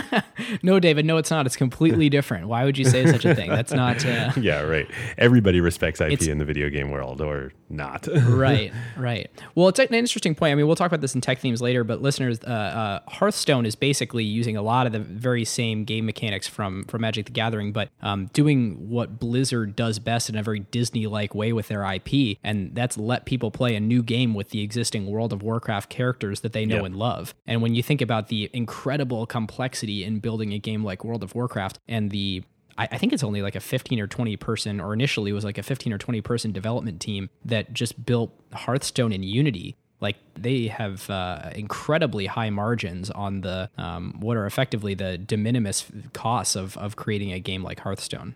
no, 0.63 0.81
David, 0.81 1.05
no, 1.05 1.19
it's 1.19 1.31
not. 1.31 1.45
It's 1.45 1.57
completely 1.57 2.09
different. 2.09 2.49
Why 2.49 2.65
would 2.65 2.79
you 2.79 2.85
say 2.87 3.05
such 3.05 3.27
a 3.27 3.35
thing? 3.35 3.51
That's 3.51 3.73
not 3.73 4.05
uh, 4.07 4.33
yeah, 4.41 4.63
right. 4.63 4.89
Everybody 5.19 5.61
respects 5.61 6.01
IP 6.01 6.23
in 6.23 6.39
the 6.39 6.45
video 6.47 6.71
game 6.71 6.91
world 6.91 7.21
or 7.21 7.53
not. 7.69 8.09
right, 8.27 8.73
right. 8.97 9.31
Well, 9.55 9.69
it's 9.69 9.79
an 9.79 9.93
interesting 9.93 10.35
point. 10.35 10.53
I 10.53 10.55
mean, 10.55 10.67
we'll 10.67 10.77
talk 10.77 10.87
about 10.87 11.03
this 11.03 11.15
in 11.15 11.21
tech 11.21 11.39
themes 11.39 11.61
later, 11.61 11.85
but 11.85 12.01
listeners, 12.01 12.39
uh, 12.45 12.47
uh, 12.47 13.01
Hearthstone 13.11 13.67
is 13.67 13.75
basically 13.75 14.25
using 14.25 14.57
a 14.57 14.63
lot 14.63 14.87
of 14.87 14.93
the 14.93 15.01
very 15.01 15.45
same 15.45 15.85
game 15.85 16.07
mechanics 16.07 16.47
from 16.47 16.85
from 16.85 17.03
Magic 17.03 17.27
the 17.27 17.33
Gathering, 17.33 17.73
but 17.73 17.91
um, 18.01 18.27
doing 18.33 18.89
what 18.89 19.19
Blizzard 19.19 19.77
does 19.77 19.99
best 19.99 20.31
in 20.31 20.37
a 20.37 20.43
very 20.43 20.61
Disney-like 20.61 21.35
way 21.35 21.53
with 21.53 21.69
their 21.69 21.85
IP, 21.85 22.39
and 22.43 22.75
that's 22.75 22.97
let 22.97 23.26
people 23.27 23.51
play 23.51 23.77
a 23.77 23.81
new 23.81 24.03
game 24.03 24.33
with 24.33 24.51
the 24.51 24.63
existing 24.63 25.07
World 25.07 25.33
of 25.33 25.43
Warcraft 25.43 25.91
characters 25.91 26.41
that 26.41 26.53
they 26.55 26.65
know 26.65 26.77
Yep. 26.77 26.85
and 26.87 26.97
love. 26.97 27.35
And 27.47 27.61
when 27.61 27.75
you 27.75 27.83
think 27.83 28.01
about 28.01 28.29
the 28.29 28.49
incredible 28.55 29.27
complexity 29.27 30.03
in 30.05 30.21
building 30.21 30.53
a 30.55 30.59
game 30.59 30.83
like 30.83 31.05
World 31.05 31.23
of 31.23 31.35
Warcraft 31.35 31.79
and 31.87 32.11
the 32.11 32.43
I 32.79 32.99
think 32.99 33.15
it's 33.15 33.23
only 33.25 33.41
like 33.41 33.55
a 33.57 33.61
15 33.61 33.99
or 34.01 34.07
20 34.07 34.37
person, 34.37 34.81
or 34.81 34.93
initially 34.93 35.33
was 35.33 35.47
like 35.47 35.57
a 35.57 35.63
15 35.63 35.95
or 35.95 35.99
20 35.99 36.21
person 36.21 36.53
development 36.53 37.01
team 37.01 37.31
that 37.43 37.73
just 37.73 38.05
built 38.05 38.39
Hearthstone 38.53 39.13
in 39.13 39.23
Unity. 39.23 39.77
Like 40.03 40.17
they 40.35 40.67
have 40.67 41.09
uh, 41.09 41.53
incredibly 41.55 42.27
high 42.27 42.51
margins 42.51 43.11
on 43.11 43.41
the 43.41 43.71
um, 43.79 44.17
what 44.21 44.37
are 44.37 44.45
effectively 44.45 44.93
the 44.93 45.17
de 45.17 45.39
minimis 45.39 45.87
costs 46.13 46.55
of 46.55 46.77
of 46.77 46.97
creating 46.97 47.33
a 47.33 47.41
game 47.41 47.63
like 47.63 47.81
Hearthstone. 47.81 48.35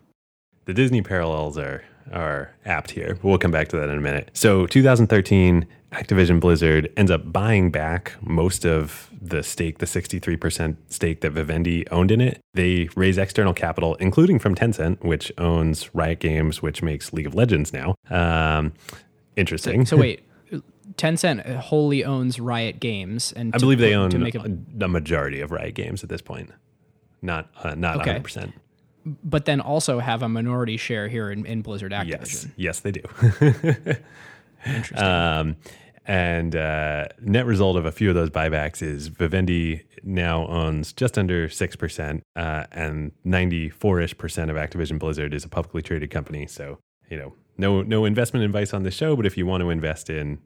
the 0.64 0.72
Disney 0.72 1.02
parallels 1.02 1.58
are 1.58 1.84
are 2.12 2.54
apt 2.64 2.90
here. 2.90 3.18
We'll 3.22 3.38
come 3.38 3.50
back 3.50 3.68
to 3.68 3.76
that 3.76 3.88
in 3.88 3.98
a 3.98 4.00
minute. 4.00 4.30
So 4.34 4.66
2013, 4.66 5.66
Activision 5.92 6.38
Blizzard 6.40 6.92
ends 6.96 7.10
up 7.10 7.32
buying 7.32 7.70
back 7.70 8.14
most 8.22 8.64
of 8.64 9.10
the 9.20 9.42
stake, 9.42 9.78
the 9.78 9.86
63% 9.86 10.76
stake 10.88 11.20
that 11.20 11.30
Vivendi 11.32 11.88
owned 11.90 12.10
in 12.10 12.20
it. 12.20 12.40
They 12.54 12.88
raise 12.96 13.18
external 13.18 13.52
capital, 13.52 13.96
including 13.96 14.38
from 14.38 14.54
Tencent, 14.54 15.02
which 15.04 15.30
owns 15.36 15.94
Riot 15.94 16.20
Games, 16.20 16.62
which 16.62 16.82
makes 16.82 17.12
League 17.12 17.26
of 17.26 17.34
Legends 17.34 17.72
now. 17.72 17.94
Um, 18.08 18.72
interesting. 19.36 19.84
So 19.84 19.96
wait, 19.96 20.22
Tencent 20.96 21.56
wholly 21.56 22.04
owns 22.04 22.40
Riot 22.40 22.80
Games, 22.80 23.32
and 23.32 23.54
I 23.54 23.58
to 23.58 23.64
believe 23.64 23.78
they 23.78 23.94
own 23.94 24.10
to 24.10 24.18
make 24.18 24.34
it, 24.34 24.78
the 24.78 24.88
majority 24.88 25.40
of 25.40 25.50
Riot 25.50 25.74
Games 25.74 26.02
at 26.02 26.08
this 26.08 26.22
point. 26.22 26.50
Not 27.22 27.50
uh, 27.62 27.74
not 27.74 28.00
Okay. 28.00 28.18
100%. 28.18 28.52
But 29.04 29.44
then 29.44 29.60
also 29.60 29.98
have 29.98 30.22
a 30.22 30.28
minority 30.28 30.76
share 30.76 31.08
here 31.08 31.30
in, 31.30 31.46
in 31.46 31.62
Blizzard 31.62 31.92
Activision. 31.92 32.08
Yes. 32.08 32.46
Yes, 32.56 32.80
they 32.80 32.92
do. 32.92 33.02
Interesting. 34.66 34.98
Um, 34.98 35.56
and 36.06 36.56
uh, 36.56 37.06
net 37.20 37.46
result 37.46 37.76
of 37.76 37.86
a 37.86 37.92
few 37.92 38.08
of 38.08 38.14
those 38.14 38.30
buybacks 38.30 38.82
is 38.82 39.08
Vivendi 39.08 39.84
now 40.02 40.46
owns 40.46 40.92
just 40.92 41.16
under 41.16 41.48
6%, 41.48 42.20
uh, 42.36 42.64
and 42.72 43.12
94 43.24 44.00
ish 44.00 44.18
percent 44.18 44.50
of 44.50 44.56
Activision 44.56 44.98
Blizzard 44.98 45.34
is 45.34 45.44
a 45.44 45.48
publicly 45.48 45.82
traded 45.82 46.10
company. 46.10 46.46
So, 46.46 46.78
you 47.08 47.18
know, 47.18 47.34
no, 47.58 47.82
no 47.82 48.04
investment 48.04 48.44
advice 48.44 48.74
on 48.74 48.82
the 48.82 48.90
show, 48.90 49.14
but 49.14 49.26
if 49.26 49.36
you 49.36 49.46
want 49.46 49.60
to 49.62 49.70
invest 49.70 50.10
in 50.10 50.38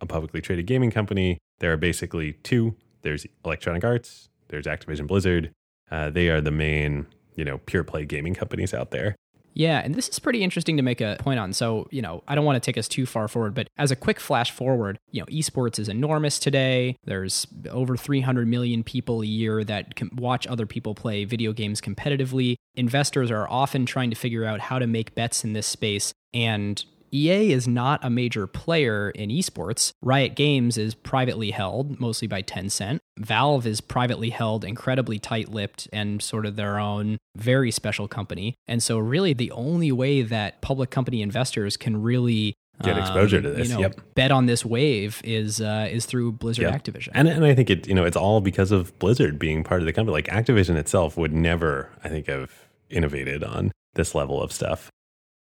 a 0.00 0.06
publicly 0.06 0.40
traded 0.40 0.66
gaming 0.66 0.90
company, 0.90 1.38
there 1.58 1.72
are 1.72 1.76
basically 1.76 2.34
two 2.42 2.76
there's 3.02 3.26
Electronic 3.44 3.84
Arts, 3.84 4.28
there's 4.48 4.66
Activision 4.66 5.06
Blizzard. 5.06 5.52
Uh, 5.90 6.10
they 6.10 6.28
are 6.28 6.40
the 6.40 6.50
main, 6.50 7.06
you 7.34 7.44
know, 7.44 7.58
pure 7.58 7.84
play 7.84 8.04
gaming 8.04 8.34
companies 8.34 8.74
out 8.74 8.90
there. 8.90 9.16
Yeah, 9.54 9.80
and 9.80 9.94
this 9.94 10.08
is 10.08 10.18
pretty 10.18 10.44
interesting 10.44 10.76
to 10.76 10.82
make 10.82 11.00
a 11.00 11.16
point 11.18 11.40
on. 11.40 11.52
So, 11.52 11.88
you 11.90 12.02
know, 12.02 12.22
I 12.28 12.34
don't 12.34 12.44
want 12.44 12.62
to 12.62 12.64
take 12.64 12.78
us 12.78 12.86
too 12.86 13.04
far 13.04 13.26
forward, 13.26 13.54
but 13.54 13.68
as 13.78 13.90
a 13.90 13.96
quick 13.96 14.20
flash 14.20 14.50
forward, 14.50 14.96
you 15.10 15.20
know, 15.20 15.26
esports 15.26 15.78
is 15.78 15.88
enormous 15.88 16.38
today. 16.38 16.96
There's 17.04 17.46
over 17.68 17.96
300 17.96 18.46
million 18.46 18.84
people 18.84 19.22
a 19.22 19.26
year 19.26 19.64
that 19.64 19.96
can 19.96 20.10
watch 20.14 20.46
other 20.46 20.66
people 20.66 20.94
play 20.94 21.24
video 21.24 21.52
games 21.52 21.80
competitively. 21.80 22.56
Investors 22.76 23.30
are 23.30 23.48
often 23.48 23.86
trying 23.86 24.10
to 24.10 24.16
figure 24.16 24.44
out 24.44 24.60
how 24.60 24.78
to 24.78 24.86
make 24.86 25.14
bets 25.14 25.42
in 25.42 25.52
this 25.52 25.66
space, 25.66 26.12
and 26.32 26.84
EA 27.12 27.52
is 27.52 27.66
not 27.66 28.04
a 28.04 28.10
major 28.10 28.46
player 28.46 29.10
in 29.10 29.30
esports. 29.30 29.92
Riot 30.02 30.34
Games 30.34 30.78
is 30.78 30.94
privately 30.94 31.50
held, 31.50 32.00
mostly 32.00 32.28
by 32.28 32.42
Tencent. 32.42 33.00
Valve 33.18 33.66
is 33.66 33.80
privately 33.80 34.30
held, 34.30 34.64
incredibly 34.64 35.18
tight 35.18 35.48
lipped, 35.48 35.88
and 35.92 36.22
sort 36.22 36.46
of 36.46 36.56
their 36.56 36.78
own 36.78 37.18
very 37.36 37.70
special 37.70 38.08
company. 38.08 38.54
And 38.66 38.82
so, 38.82 38.98
really, 38.98 39.32
the 39.32 39.50
only 39.52 39.92
way 39.92 40.22
that 40.22 40.60
public 40.60 40.90
company 40.90 41.22
investors 41.22 41.76
can 41.76 42.02
really 42.02 42.54
Get 42.82 42.96
exposure 42.96 43.42
to 43.42 43.50
um, 43.50 43.54
this, 43.56 43.68
you 43.68 43.74
know, 43.74 43.80
yep. 43.80 44.00
bet 44.14 44.30
on 44.30 44.46
this 44.46 44.64
wave 44.64 45.20
is 45.22 45.60
uh, 45.60 45.88
is 45.90 46.06
through 46.06 46.32
Blizzard 46.32 46.64
Yep. 46.64 46.82
Activision. 46.82 47.08
And 47.12 47.28
and 47.28 47.44
I 47.44 47.54
think 47.54 47.68
it 47.68 47.86
you 47.86 47.94
know 47.94 48.04
it's 48.04 48.16
all 48.16 48.40
because 48.40 48.72
of 48.72 48.98
Blizzard 48.98 49.38
being 49.38 49.62
part 49.62 49.82
of 49.82 49.86
the 49.86 49.92
company. 49.92 50.12
Like 50.14 50.28
Activision 50.28 50.76
itself 50.76 51.16
would 51.18 51.32
never, 51.32 51.90
I 52.02 52.08
think, 52.08 52.26
have 52.26 52.50
innovated 52.88 53.44
on 53.44 53.72
this 53.94 54.14
level 54.14 54.42
of 54.42 54.50
stuff. 54.50 54.90